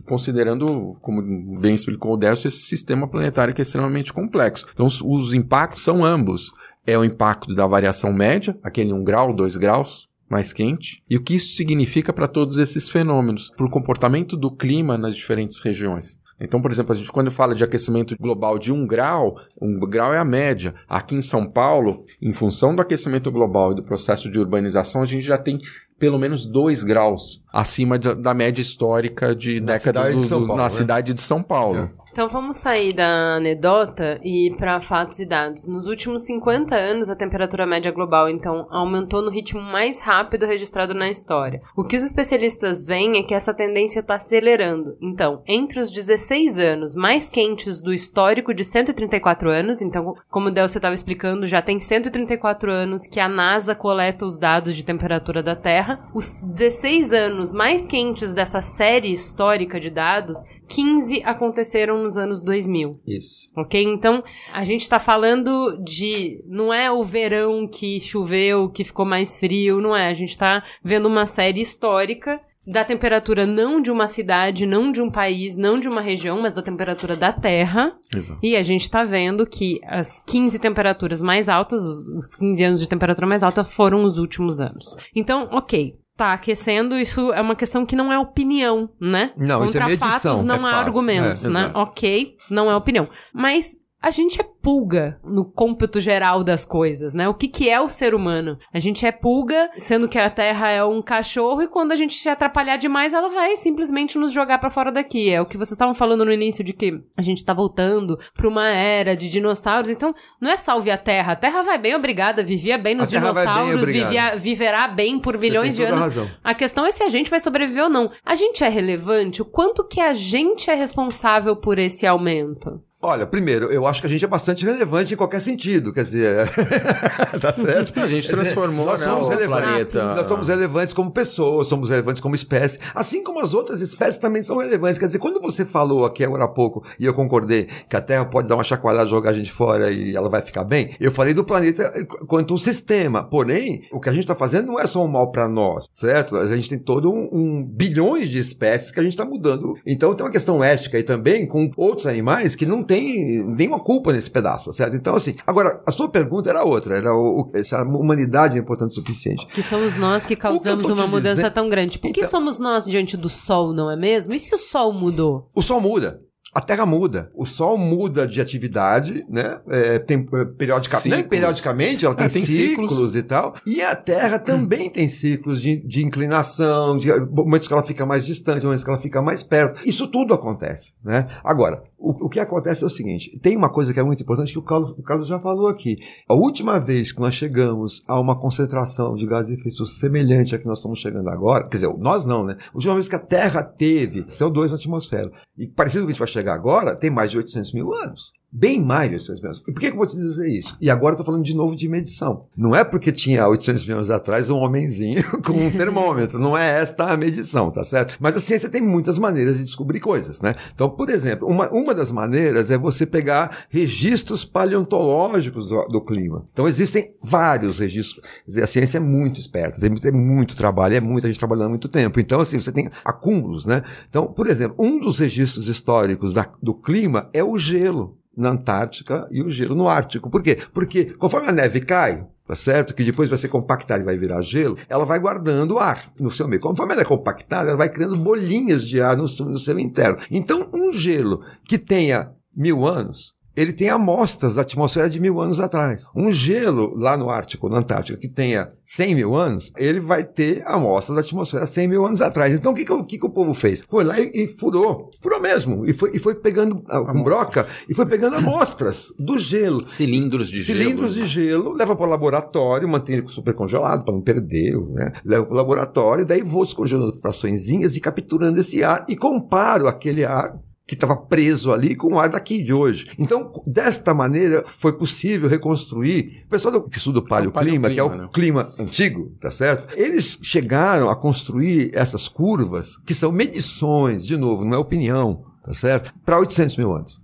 considerando, 0.06 0.95
como 1.02 1.21
bem 1.60 1.73
explicou 1.73 2.13
o 2.13 2.17
Décio, 2.17 2.47
esse 2.47 2.60
sistema 2.60 3.08
planetário 3.08 3.54
que 3.54 3.62
é 3.62 3.63
extremamente 3.63 4.13
complexo. 4.13 4.67
Então, 4.71 4.86
os 4.86 5.34
impactos 5.34 5.84
são 5.84 6.04
ambos. 6.04 6.52
É 6.86 6.97
o 6.97 7.04
impacto 7.04 7.56
da 7.56 7.65
variação 7.65 8.13
média, 8.13 8.58
aquele 8.63 8.93
1 8.93 9.04
grau, 9.04 9.34
2 9.34 9.58
graus, 9.58 10.06
mais 10.29 10.51
quente, 10.51 11.01
e 11.09 11.15
o 11.15 11.23
que 11.23 11.35
isso 11.35 11.55
significa 11.55 12.11
para 12.11 12.27
todos 12.27 12.57
esses 12.57 12.89
fenômenos, 12.89 13.51
para 13.55 13.65
o 13.65 13.69
comportamento 13.69 14.35
do 14.35 14.51
clima 14.51 14.97
nas 14.97 15.15
diferentes 15.15 15.59
regiões. 15.59 16.19
Então, 16.39 16.61
por 16.61 16.71
exemplo, 16.71 16.93
a 16.93 16.95
gente 16.95 17.11
quando 17.11 17.31
fala 17.31 17.55
de 17.55 17.63
aquecimento 17.63 18.15
global 18.19 18.59
de 18.59 18.71
um 18.71 18.85
grau, 18.85 19.39
um 19.59 19.79
grau 19.79 20.13
é 20.13 20.19
a 20.19 20.25
média. 20.25 20.73
Aqui 20.87 21.15
em 21.15 21.21
São 21.21 21.49
Paulo, 21.49 22.05
em 22.21 22.31
função 22.31 22.75
do 22.75 22.81
aquecimento 22.81 23.31
global 23.31 23.71
e 23.71 23.75
do 23.75 23.83
processo 23.83 24.29
de 24.29 24.39
urbanização, 24.39 25.01
a 25.01 25.05
gente 25.05 25.25
já 25.25 25.37
tem 25.37 25.59
pelo 25.97 26.19
menos 26.19 26.45
2 26.45 26.83
graus 26.83 27.43
acima 27.51 27.97
de, 27.97 28.13
da 28.13 28.35
média 28.35 28.61
histórica 28.61 29.35
de 29.35 29.59
na 29.59 29.73
décadas 29.73 30.13
do, 30.13 30.21
de 30.21 30.29
Paulo, 30.29 30.55
na 30.55 30.63
né? 30.63 30.69
cidade 30.69 31.13
de 31.13 31.21
São 31.21 31.41
Paulo. 31.41 31.79
É. 31.79 31.89
Então 32.17 32.27
vamos 32.27 32.58
sair 32.58 32.93
da 32.93 33.36
anedota 33.36 34.19
e 34.23 34.51
para 34.58 34.80
fatos 34.80 35.19
e 35.19 35.25
dados. 35.27 35.67
Nos 35.67 35.86
últimos 35.86 36.23
50 36.23 36.75
anos, 36.75 37.12
a 37.12 37.15
temperatura 37.15 37.63
média 37.63 37.91
global 37.91 38.27
então 38.27 38.65
aumentou 38.71 39.21
no 39.21 39.30
ritmo 39.30 39.62
mais 39.62 40.01
rápido 40.01 40.47
registrado 40.47 40.95
na 40.95 41.12
história. 41.12 41.62
O 41.75 41.84
que 41.84 41.95
os 41.95 42.01
especialistas 42.01 42.84
veem 42.84 43.19
é 43.19 43.21
que 43.21 43.36
essa 43.36 43.53
tendência 43.53 43.99
está 43.99 44.15
acelerando. 44.15 44.97
Então, 44.99 45.43
entre 45.45 45.80
os 45.80 45.91
16 45.91 46.58
anos 46.58 46.95
mais 46.95 47.30
quentes 47.30 47.80
do 47.80 47.93
histórico 47.93 48.51
de 48.51 48.63
134 48.63 49.51
anos, 49.51 49.84
então, 49.84 50.15
como 50.27 50.47
o 50.47 50.51
Delcio 50.51 50.80
estava 50.80 50.95
explicando, 50.95 51.45
já 51.45 51.62
tem 51.62 51.80
134 51.80 52.71
anos 52.71 53.06
que 53.06 53.19
a 53.19 53.30
NASA 53.30 53.75
coleta 53.75 54.25
os 54.25 54.39
dados 54.39 54.75
de 54.75 54.84
temperatura 54.84 55.43
da 55.43 55.56
Terra. 55.56 56.10
Os 56.15 56.41
16 56.41 57.13
anos 57.13 57.53
mais 57.53 57.86
quentes 57.86 58.34
dessa 58.34 58.60
série 58.60 59.12
histórica 59.12 59.80
de 59.80 59.91
dados 59.91 60.43
15 60.67 61.23
aconteceram 61.23 62.03
nos 62.03 62.17
anos 62.17 62.41
2000. 62.41 62.99
Isso. 63.06 63.49
Ok? 63.56 63.82
Então, 63.82 64.23
a 64.51 64.63
gente 64.63 64.82
está 64.82 64.99
falando 64.99 65.77
de. 65.84 66.43
Não 66.45 66.73
é 66.73 66.91
o 66.91 67.03
verão 67.03 67.67
que 67.67 67.99
choveu, 67.99 68.69
que 68.69 68.84
ficou 68.84 69.06
mais 69.06 69.38
frio, 69.39 69.82
não 69.82 69.95
é. 69.95 70.08
A 70.08 70.13
gente 70.13 70.32
está 70.32 70.63
vendo 70.84 71.08
uma 71.08 71.25
série 71.25 71.62
histórica 71.62 72.39
da 72.67 72.84
temperatura 72.84 73.45
não 73.45 73.80
de 73.82 73.89
uma 73.89 74.08
cidade, 74.08 74.65
não 74.65 74.91
de 74.91 75.01
um 75.01 75.10
país, 75.10 75.56
não 75.56 75.80
de 75.80 75.88
uma 75.88 76.01
região, 76.01 76.41
mas 76.41 76.53
da 76.53 76.62
temperatura 76.62 77.15
da 77.15 77.32
Terra. 77.32 77.93
Exato. 78.13 78.39
E 78.43 78.58
a 78.58 78.62
gente 78.62 78.82
está 78.82 79.06
vendo 79.06 79.47
que 79.47 79.80
as 79.86 80.19
15 80.27 80.60
temperaturas 80.60 81.21
mais 81.21 81.47
altas, 81.47 81.80
os 81.80 82.36
15 82.36 82.63
anos 82.63 82.80
de 82.82 82.89
temperatura 82.89 83.25
mais 83.25 83.41
alta 83.41 83.63
foram 83.63 84.03
os 84.03 84.17
últimos 84.17 84.60
anos. 84.60 84.97
Então, 85.15 85.47
ok, 85.49 85.95
tá 86.17 86.34
aquecendo, 86.34 86.97
isso 86.97 87.32
é 87.32 87.39
uma 87.39 87.56
questão 87.56 87.86
que 87.86 87.95
não 87.95 88.12
é 88.12 88.17
opinião, 88.17 88.89
né? 88.99 89.32
Não, 89.38 89.60
Contra 89.60 89.65
isso 89.67 89.77
é 89.77 89.86
medição, 89.86 90.10
fatos 90.10 90.43
não 90.43 90.56
é 90.56 90.58
há 90.58 90.62
fato. 90.73 90.88
argumentos, 90.88 91.45
é, 91.45 91.49
né? 91.49 91.60
Exato. 91.62 91.80
Ok, 91.80 92.36
não 92.49 92.71
é 92.71 92.75
opinião. 92.75 93.08
Mas 93.32 93.77
a 94.01 94.12
gente 94.12 94.39
é 94.39 94.43
pulga 94.43 95.19
no 95.23 95.43
cômputo 95.43 95.99
geral 95.99 96.43
das 96.43 96.65
coisas, 96.65 97.13
né? 97.13 97.27
O 97.27 97.33
que, 97.33 97.47
que 97.47 97.69
é 97.69 97.81
o 97.81 97.89
ser 97.89 98.13
humano? 98.13 98.57
A 98.71 98.79
gente 98.79 99.05
é 99.05 99.12
pulga, 99.12 99.69
sendo 99.77 100.07
que 100.07 100.19
a 100.19 100.29
Terra 100.29 100.69
é 100.69 100.83
um 100.83 101.01
cachorro, 101.01 101.63
e 101.63 101.67
quando 101.67 101.91
a 101.91 101.95
gente 101.95 102.13
se 102.13 102.29
atrapalhar 102.29 102.77
demais, 102.77 103.13
ela 103.13 103.29
vai 103.29 103.55
simplesmente 103.55 104.17
nos 104.17 104.31
jogar 104.31 104.60
para 104.60 104.69
fora 104.69 104.91
daqui. 104.91 105.31
É 105.31 105.41
o 105.41 105.45
que 105.45 105.57
vocês 105.57 105.71
estavam 105.71 105.93
falando 105.93 106.23
no 106.23 106.31
início 106.31 106.63
de 106.63 106.73
que 106.73 107.01
a 107.15 107.21
gente 107.21 107.43
tá 107.43 107.53
voltando 107.53 108.19
pra 108.33 108.47
uma 108.47 108.67
era 108.67 109.15
de 109.15 109.29
dinossauros. 109.29 109.89
Então, 109.89 110.13
não 110.39 110.51
é 110.51 110.55
salve 110.55 110.91
a 110.91 110.97
Terra. 110.97 111.33
A 111.33 111.36
Terra 111.36 111.63
vai 111.63 111.77
bem, 111.77 111.95
obrigada, 111.95 112.43
vivia 112.43 112.77
bem 112.77 112.95
nos 112.95 113.10
dinossauros, 113.10 113.86
bem, 113.86 114.03
vivia, 114.03 114.36
viverá 114.36 114.88
bem 114.88 115.19
por 115.19 115.38
bilhões 115.38 115.75
de 115.75 115.83
anos. 115.83 116.17
A, 116.43 116.51
a 116.51 116.53
questão 116.53 116.86
é 116.86 116.91
se 116.91 117.03
a 117.03 117.10
gente 117.10 117.29
vai 117.29 117.39
sobreviver 117.39 117.86
ou 117.86 117.89
não. 117.89 118.12
A 118.23 118.36
gente 118.36 118.63
é 118.63 118.69
relevante? 118.69 119.41
O 119.41 119.45
quanto 119.45 119.88
que 119.88 119.99
a 119.99 120.13
gente 120.13 120.69
é 120.69 120.75
responsável 120.75 121.55
por 121.55 121.79
esse 121.79 122.05
aumento? 122.05 122.81
Olha, 122.99 123.27
primeiro, 123.27 123.71
eu 123.71 123.86
acho 123.86 124.01
que 124.01 124.07
a 124.07 124.10
gente 124.10 124.25
é 124.25 124.27
bastante 124.27 124.65
relevante 124.65 125.13
em 125.13 125.17
qualquer 125.17 125.39
sentido, 125.39 125.93
quer 125.93 126.03
dizer, 126.03 126.49
tá 127.39 127.53
certo? 127.53 127.99
A 127.99 128.07
gente 128.07 128.27
transformou 128.27 128.88
nós 128.88 129.01
né, 129.01 129.07
somos 129.07 129.29
relevantes, 129.29 129.67
planeta. 129.67 130.15
Nós 130.15 130.27
somos 130.27 130.47
relevantes 130.47 130.93
como 130.95 131.12
pessoas, 131.12 131.67
somos 131.67 131.91
relevantes 131.91 132.19
como 132.19 132.33
espécie, 132.33 132.79
assim 132.95 133.23
como 133.23 133.39
as 133.39 133.53
outras 133.53 133.81
espécies 133.81 134.17
também 134.17 134.41
são 134.41 134.57
relevantes. 134.57 134.97
Quer 134.97 135.05
dizer, 135.05 135.19
quando 135.19 135.39
você 135.39 135.63
falou 135.63 136.05
aqui 136.05 136.23
agora 136.23 136.45
há 136.45 136.47
pouco, 136.47 136.83
e 136.99 137.05
eu 137.05 137.13
concordei, 137.13 137.67
que 137.88 137.95
a 137.95 138.01
Terra 138.01 138.25
pode 138.25 138.47
dar 138.47 138.55
uma 138.55 138.63
chacoalhada, 138.63 139.07
jogar 139.07 139.29
a 139.29 139.33
gente 139.33 139.51
fora 139.51 139.91
e 139.91 140.15
ela 140.15 140.27
vai 140.27 140.41
ficar 140.41 140.63
bem, 140.63 140.95
eu 140.99 141.12
falei 141.12 141.36
do 141.36 141.43
planeta 141.43 141.93
quanto 142.25 142.55
um 142.55 142.57
sistema. 142.57 143.23
Porém, 143.23 143.83
o 143.91 143.99
que 143.99 144.10
a 144.10 144.12
gente 144.12 144.23
está 144.23 144.33
fazendo 144.33 144.65
não 144.65 144.79
é 144.79 144.88
só 144.88 145.05
um 145.05 145.07
mal 145.07 145.31
para 145.31 145.47
nós, 145.47 145.88
certo? 145.93 146.36
A 146.36 146.55
gente 146.55 146.69
tem 146.69 146.79
todo 146.79 147.12
um, 147.12 147.29
um 147.31 147.63
bilhões 147.63 148.29
de 148.29 148.39
espécies 148.39 148.89
que 148.89 148.99
a 148.99 149.03
gente 149.03 149.12
está 149.12 149.23
mudando. 149.23 149.75
Então 149.86 150.15
tem 150.15 150.25
uma 150.25 150.31
questão 150.31 150.63
ética 150.63 150.97
aí 150.97 151.03
também 151.03 151.45
com 151.45 151.69
outros 151.77 152.07
animais 152.07 152.55
que 152.55 152.65
não 152.65 152.87
tem 152.88 153.43
nenhuma 153.43 153.80
culpa 153.80 154.13
nesse 154.13 154.32
pedaço, 154.32 154.73
certo? 154.73 154.95
Então, 154.95 155.15
assim, 155.15 155.36
agora, 155.45 155.82
a 155.86 155.91
sua 155.91 156.10
pergunta 156.10 156.50
era 156.50 156.63
outra, 156.63 156.97
era 156.97 157.13
o, 157.13 157.41
o, 157.54 157.63
se 157.63 157.76
a 157.76 157.84
humanidade 157.84 158.58
é 158.58 158.60
importante 158.62 158.91
o 158.91 158.95
suficiente. 158.95 159.45
Que 159.47 159.62
somos 159.62 159.97
nós 159.97 160.26
que 160.26 160.36
causamos 160.36 160.86
que 160.86 160.91
uma 160.91 161.08
mudança 161.08 161.36
dizendo... 161.36 161.54
tão 161.54 161.69
grande. 161.69 162.00
Por 162.00 162.12
que 162.12 162.21
então... 162.21 162.32
somos 162.32 162.58
nós 162.58 162.86
diante 162.86 163.17
do 163.17 163.30
Sol, 163.30 163.73
não 163.73 163.91
é 163.91 163.95
mesmo? 163.95 164.34
E 164.34 164.39
se 164.39 164.54
o 164.56 164.58
Sol 164.58 164.93
mudou? 164.93 165.50
O 165.54 165.62
Sol 165.62 165.82
muda 165.82 166.26
a 166.57 166.61
Terra 166.61 166.87
muda, 166.87 167.29
o 167.35 167.45
Sol 167.45 167.77
muda 167.77 168.27
de 168.27 168.41
atividade, 168.41 169.23
né? 169.29 169.61
É, 169.69 169.99
tem 169.99 170.27
é, 170.33 170.43
periodica... 170.43 170.99
Nem 171.05 171.23
periodicamente, 171.23 172.03
ela 172.03 172.15
tem, 172.15 172.25
é, 172.25 172.29
tem 172.29 172.43
ciclos. 172.43 172.89
ciclos. 172.89 173.15
e 173.15 173.21
tal. 173.21 173.53
E 173.63 173.79
a 173.79 173.95
Terra 173.95 174.39
também 174.39 174.89
tem 174.89 175.07
ciclos 175.07 175.61
de, 175.61 175.77
de 175.85 176.03
inclinação, 176.03 176.97
de 176.97 177.13
momentos 177.29 177.67
que 177.67 177.73
ela 177.75 177.83
fica 177.83 178.07
mais 178.07 178.25
distante, 178.25 178.63
momentos 178.63 178.83
que 178.83 178.89
ela 178.89 178.97
fica 178.97 179.21
mais 179.21 179.43
perto. 179.43 179.87
Isso 179.87 180.07
tudo 180.07 180.33
acontece, 180.33 180.93
né? 181.05 181.27
Agora, 181.43 181.83
o, 181.99 182.25
o 182.25 182.29
que 182.29 182.39
acontece 182.39 182.83
é 182.83 182.87
o 182.87 182.89
seguinte: 182.89 183.37
tem 183.39 183.55
uma 183.55 183.69
coisa 183.69 183.93
que 183.93 183.99
é 183.99 184.03
muito 184.03 184.23
importante 184.23 184.51
que 184.51 184.57
o 184.57 184.63
Carlos, 184.63 184.91
o 184.97 185.03
Carlos 185.03 185.27
já 185.27 185.39
falou 185.39 185.67
aqui. 185.67 185.97
A 186.27 186.33
última 186.33 186.79
vez 186.79 187.11
que 187.11 187.21
nós 187.21 187.35
chegamos 187.35 188.01
a 188.07 188.19
uma 188.19 188.35
concentração 188.35 189.13
de 189.13 189.27
gases 189.27 189.53
de 189.53 189.59
efeito 189.59 189.85
semelhante 189.85 190.55
à 190.55 190.57
que 190.57 190.65
nós 190.65 190.79
estamos 190.79 190.97
chegando 190.97 191.29
agora, 191.29 191.65
quer 191.65 191.77
dizer, 191.77 191.93
nós 191.99 192.25
não, 192.25 192.43
né? 192.43 192.57
A 192.73 192.75
última 192.75 192.95
vez 192.95 193.07
que 193.07 193.15
a 193.15 193.19
Terra 193.19 193.61
teve 193.61 194.23
CO2 194.23 194.69
na 194.69 194.75
atmosfera 194.75 195.31
e 195.55 195.67
parecido 195.67 196.01
com 196.01 196.05
o 196.05 196.07
que 196.07 196.11
a 196.11 196.13
gente 196.13 196.19
vai 196.19 196.27
chegar 196.27 196.46
agora, 196.49 196.95
tem 196.95 197.10
mais 197.10 197.31
de 197.31 197.38
800 197.38 197.73
mil 197.73 197.93
anos. 197.93 198.33
Bem 198.49 198.81
mais 198.81 199.10
de 199.10 199.15
800 199.15 199.41
mil 199.41 199.49
anos. 199.49 199.63
E 199.67 199.71
por 199.73 199.81
que, 199.81 199.88
que 199.88 199.93
eu 199.93 199.97
vou 199.97 200.07
te 200.07 200.15
dizer 200.15 200.47
isso? 200.47 200.77
E 200.79 200.89
agora 200.89 201.12
eu 201.12 201.15
estou 201.15 201.25
falando 201.25 201.43
de 201.43 201.53
novo 201.53 201.75
de 201.75 201.88
medição. 201.89 202.45
Não 202.55 202.73
é 202.73 202.81
porque 202.81 203.12
tinha 203.12 203.45
800 203.45 203.86
mil 203.86 203.97
anos 203.97 204.10
atrás 204.10 204.49
um 204.49 204.55
homenzinho 204.55 205.21
com 205.43 205.51
um 205.51 205.69
termômetro. 205.69 206.39
Não 206.39 206.57
é 206.57 206.79
esta 206.79 207.12
a 207.12 207.17
medição, 207.17 207.69
tá 207.69 207.83
certo? 207.83 208.15
Mas 208.21 208.38
a 208.38 208.39
ciência 208.39 208.69
tem 208.69 208.81
muitas 208.81 209.19
maneiras 209.19 209.57
de 209.57 209.65
descobrir 209.65 209.99
coisas, 209.99 210.39
né? 210.39 210.55
Então, 210.73 210.89
por 210.89 211.10
exemplo, 211.10 211.45
uma, 211.45 211.69
uma 211.69 211.93
das 211.93 212.10
maneiras 212.10 212.71
é 212.71 212.77
você 212.77 213.05
pegar 213.05 213.65
registros 213.69 214.45
paleontológicos 214.45 215.67
do, 215.67 215.83
do 215.89 216.01
clima. 216.01 216.45
Então, 216.49 216.69
existem 216.69 217.13
vários 217.21 217.79
registros. 217.79 218.23
Quer 218.23 218.47
dizer, 218.47 218.63
a 218.63 218.67
ciência 218.67 218.97
é 218.97 219.01
muito 219.01 219.41
esperta, 219.41 219.81
tem, 219.81 219.93
tem 219.93 220.13
muito 220.13 220.55
trabalho, 220.55 220.95
é 220.95 221.01
muita 221.01 221.27
gente 221.27 221.39
trabalhando 221.39 221.67
há 221.67 221.69
muito 221.69 221.89
tempo. 221.89 222.17
Então, 222.17 222.39
assim, 222.39 222.60
você 222.60 222.71
tem 222.71 222.89
acúmulos, 223.03 223.65
né? 223.65 223.83
Então, 224.10 224.25
por 224.27 224.47
exemplo, 224.47 224.77
um 224.79 225.01
dos 225.01 225.19
registros 225.19 225.67
históricos 225.67 226.33
da, 226.33 226.49
do 226.63 226.73
clima 226.73 227.29
é 227.33 227.43
o 227.43 227.60
gelo 227.60 228.17
na 228.38 228.50
Antártica 228.50 229.28
e 229.32 229.41
o 229.41 229.50
gelo 229.50 229.76
no 229.76 229.89
Ártico. 229.89 230.30
Por 230.30 230.43
quê? 230.43 230.58
Porque 230.71 231.06
conforme 231.06 231.47
a 231.47 231.52
neve 231.52 231.82
cai, 231.82 232.26
tá 232.47 232.56
certo? 232.56 232.93
Que 232.93 233.04
depois 233.04 233.30
vai 233.30 233.38
ser 233.38 233.47
compactada 233.47 234.02
e 234.02 234.06
vai 234.06 234.15
virar 234.15 234.41
gelo, 234.41 234.78
ela 234.88 235.06
vai 235.06 235.19
guardando 235.19 235.80
ar 235.80 236.06
no 236.19 236.30
seu 236.30 236.47
meio. 236.47 236.62
Conforme 236.62 236.93
ela 236.93 237.02
é 237.02 237.06
compactada, 237.06 237.69
ela 237.69 237.78
vai 237.78 237.89
criando 237.89 238.15
bolinhas 238.15 238.88
de 238.88 239.02
ar 239.02 239.17
no 239.17 239.28
seu, 239.28 239.47
no 239.47 239.60
seu 239.60 239.78
interno. 239.80 240.19
Então, 240.30 240.69
um 240.73 240.93
gelo 240.93 241.41
que 241.67 241.78
tenha 241.78 242.32
mil 242.56 242.88
anos, 242.88 243.34
ele 243.57 243.73
tem 243.73 243.89
amostras 243.89 244.53
da 244.53 244.61
atmosfera 244.61 245.09
de 245.09 245.19
mil 245.19 245.41
anos 245.41 245.59
atrás. 245.59 246.05
Um 246.15 246.31
gelo 246.31 246.93
lá 246.95 247.17
no 247.17 247.27
Ártico, 247.27 247.67
na 247.67 247.79
Antártica, 247.79 248.15
que 248.15 248.27
tenha 248.27 248.71
100 248.85 249.15
mil 249.15 249.35
anos, 249.35 249.71
ele 249.75 249.99
vai 249.99 250.23
ter 250.23 250.61
amostras 250.63 251.15
da 251.15 251.21
atmosfera 251.21 251.65
100 251.65 251.87
mil 251.87 252.05
anos 252.05 252.21
atrás. 252.21 252.53
Então, 252.53 252.71
o 252.71 252.75
que, 252.75 252.85
que, 252.85 253.17
que, 253.17 253.25
o 253.25 253.29
povo 253.31 253.55
fez? 253.55 253.83
Foi 253.89 254.03
lá 254.03 254.19
e, 254.19 254.31
e, 254.31 254.47
furou. 254.47 255.09
Furou 255.19 255.41
mesmo. 255.41 255.83
E 255.87 255.93
foi, 255.93 256.11
e 256.13 256.19
foi 256.19 256.35
pegando 256.35 256.77
uh, 256.77 257.05
com 257.05 257.23
broca 257.23 257.67
e 257.89 257.95
foi 257.95 258.05
pegando 258.05 258.35
amostras 258.35 259.07
do 259.17 259.39
gelo. 259.39 259.89
Cilindros 259.89 260.49
de 260.49 260.63
Cilindros 260.63 260.67
gelo. 260.67 260.83
Cilindros 260.83 261.15
de 261.15 261.25
gelo, 261.25 261.73
leva 261.73 261.95
para 261.95 262.05
o 262.05 262.09
laboratório, 262.09 262.87
mantém 262.87 263.15
ele 263.15 263.27
super 263.27 263.55
congelado 263.55 264.05
para 264.05 264.13
não 264.13 264.21
perder, 264.21 264.77
né? 264.91 265.11
Leva 265.25 265.45
para 265.45 265.53
o 265.53 265.57
laboratório, 265.57 266.25
daí 266.25 266.43
vou 266.43 266.63
descongelando 266.63 267.17
fraçõezinhas 267.19 267.95
e 267.95 267.99
capturando 267.99 268.59
esse 268.59 268.83
ar 268.83 269.03
e 269.09 269.15
comparo 269.15 269.87
aquele 269.87 270.23
ar 270.23 270.53
que 270.88 270.93
estava 270.93 271.17
preso 271.17 271.73
ali 271.73 271.95
com 271.95 272.13
o 272.13 272.19
ar 272.19 272.30
daqui 272.30 272.63
de 272.63 272.71
hoje. 272.71 273.10
Então, 273.19 273.52
desta 273.67 274.13
maneira, 274.13 274.63
foi 274.65 274.93
possível 274.93 275.50
reconstruir. 275.50 276.43
O 276.45 276.50
pessoal 276.50 276.82
que 276.84 276.97
estuda 276.97 277.19
o 277.19 277.23
paleoclima, 277.23 277.89
que 277.89 278.00
é 278.00 278.04
o 278.04 278.10
né? 278.10 278.30
clima 278.34 278.69
antigo, 278.80 279.36
tá 279.41 279.52
certo? 279.52 279.93
Eles 280.00 280.39
chegaram 280.41 281.10
a 281.10 281.15
construir 281.15 281.91
essas 281.93 282.30
curvas, 282.30 282.97
que 283.06 283.13
são 283.13 283.34
medições, 283.34 284.26
de 284.26 284.38
novo, 284.38 284.63
não 284.63 284.76
é 284.76 284.78
opinião, 284.78 285.43
tá 285.62 285.73
certo? 285.73 286.13
Para 286.26 286.39
800 286.39 286.78
mil 286.78 286.95
anos. 286.95 287.19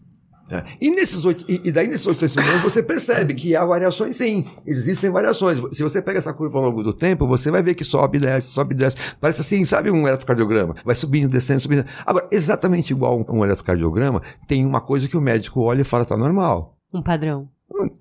É. 0.51 0.63
E, 0.79 0.91
nesses 0.91 1.23
oito, 1.25 1.45
e 1.47 1.71
daí 1.71 1.87
nesses 1.87 2.05
800 2.05 2.35
milhões 2.35 2.61
você 2.61 2.83
percebe 2.83 3.33
que 3.33 3.55
há 3.55 3.65
variações 3.65 4.17
sim, 4.17 4.45
existem 4.65 5.09
variações. 5.09 5.59
Se 5.71 5.81
você 5.81 6.01
pega 6.01 6.19
essa 6.19 6.33
curva 6.33 6.59
ao 6.59 6.65
longo 6.65 6.83
do 6.83 6.93
tempo, 6.93 7.25
você 7.25 7.49
vai 7.49 7.63
ver 7.63 7.75
que 7.75 7.83
sobe, 7.83 8.19
desce, 8.19 8.49
sobe, 8.49 8.75
desce. 8.75 8.97
Parece 9.19 9.41
assim, 9.41 9.65
sabe 9.65 9.89
um 9.89 10.07
eletrocardiograma? 10.07 10.75
Vai 10.83 10.95
subindo, 10.95 11.31
descendo, 11.31 11.61
subindo. 11.61 11.85
Agora, 12.05 12.27
exatamente 12.31 12.91
igual 12.91 13.19
um, 13.19 13.37
um 13.37 13.45
eletrocardiograma, 13.45 14.21
tem 14.47 14.65
uma 14.65 14.81
coisa 14.81 15.07
que 15.07 15.17
o 15.17 15.21
médico 15.21 15.61
olha 15.61 15.81
e 15.81 15.85
fala, 15.85 16.05
tá 16.05 16.17
normal. 16.17 16.77
Um 16.93 17.01
padrão. 17.01 17.49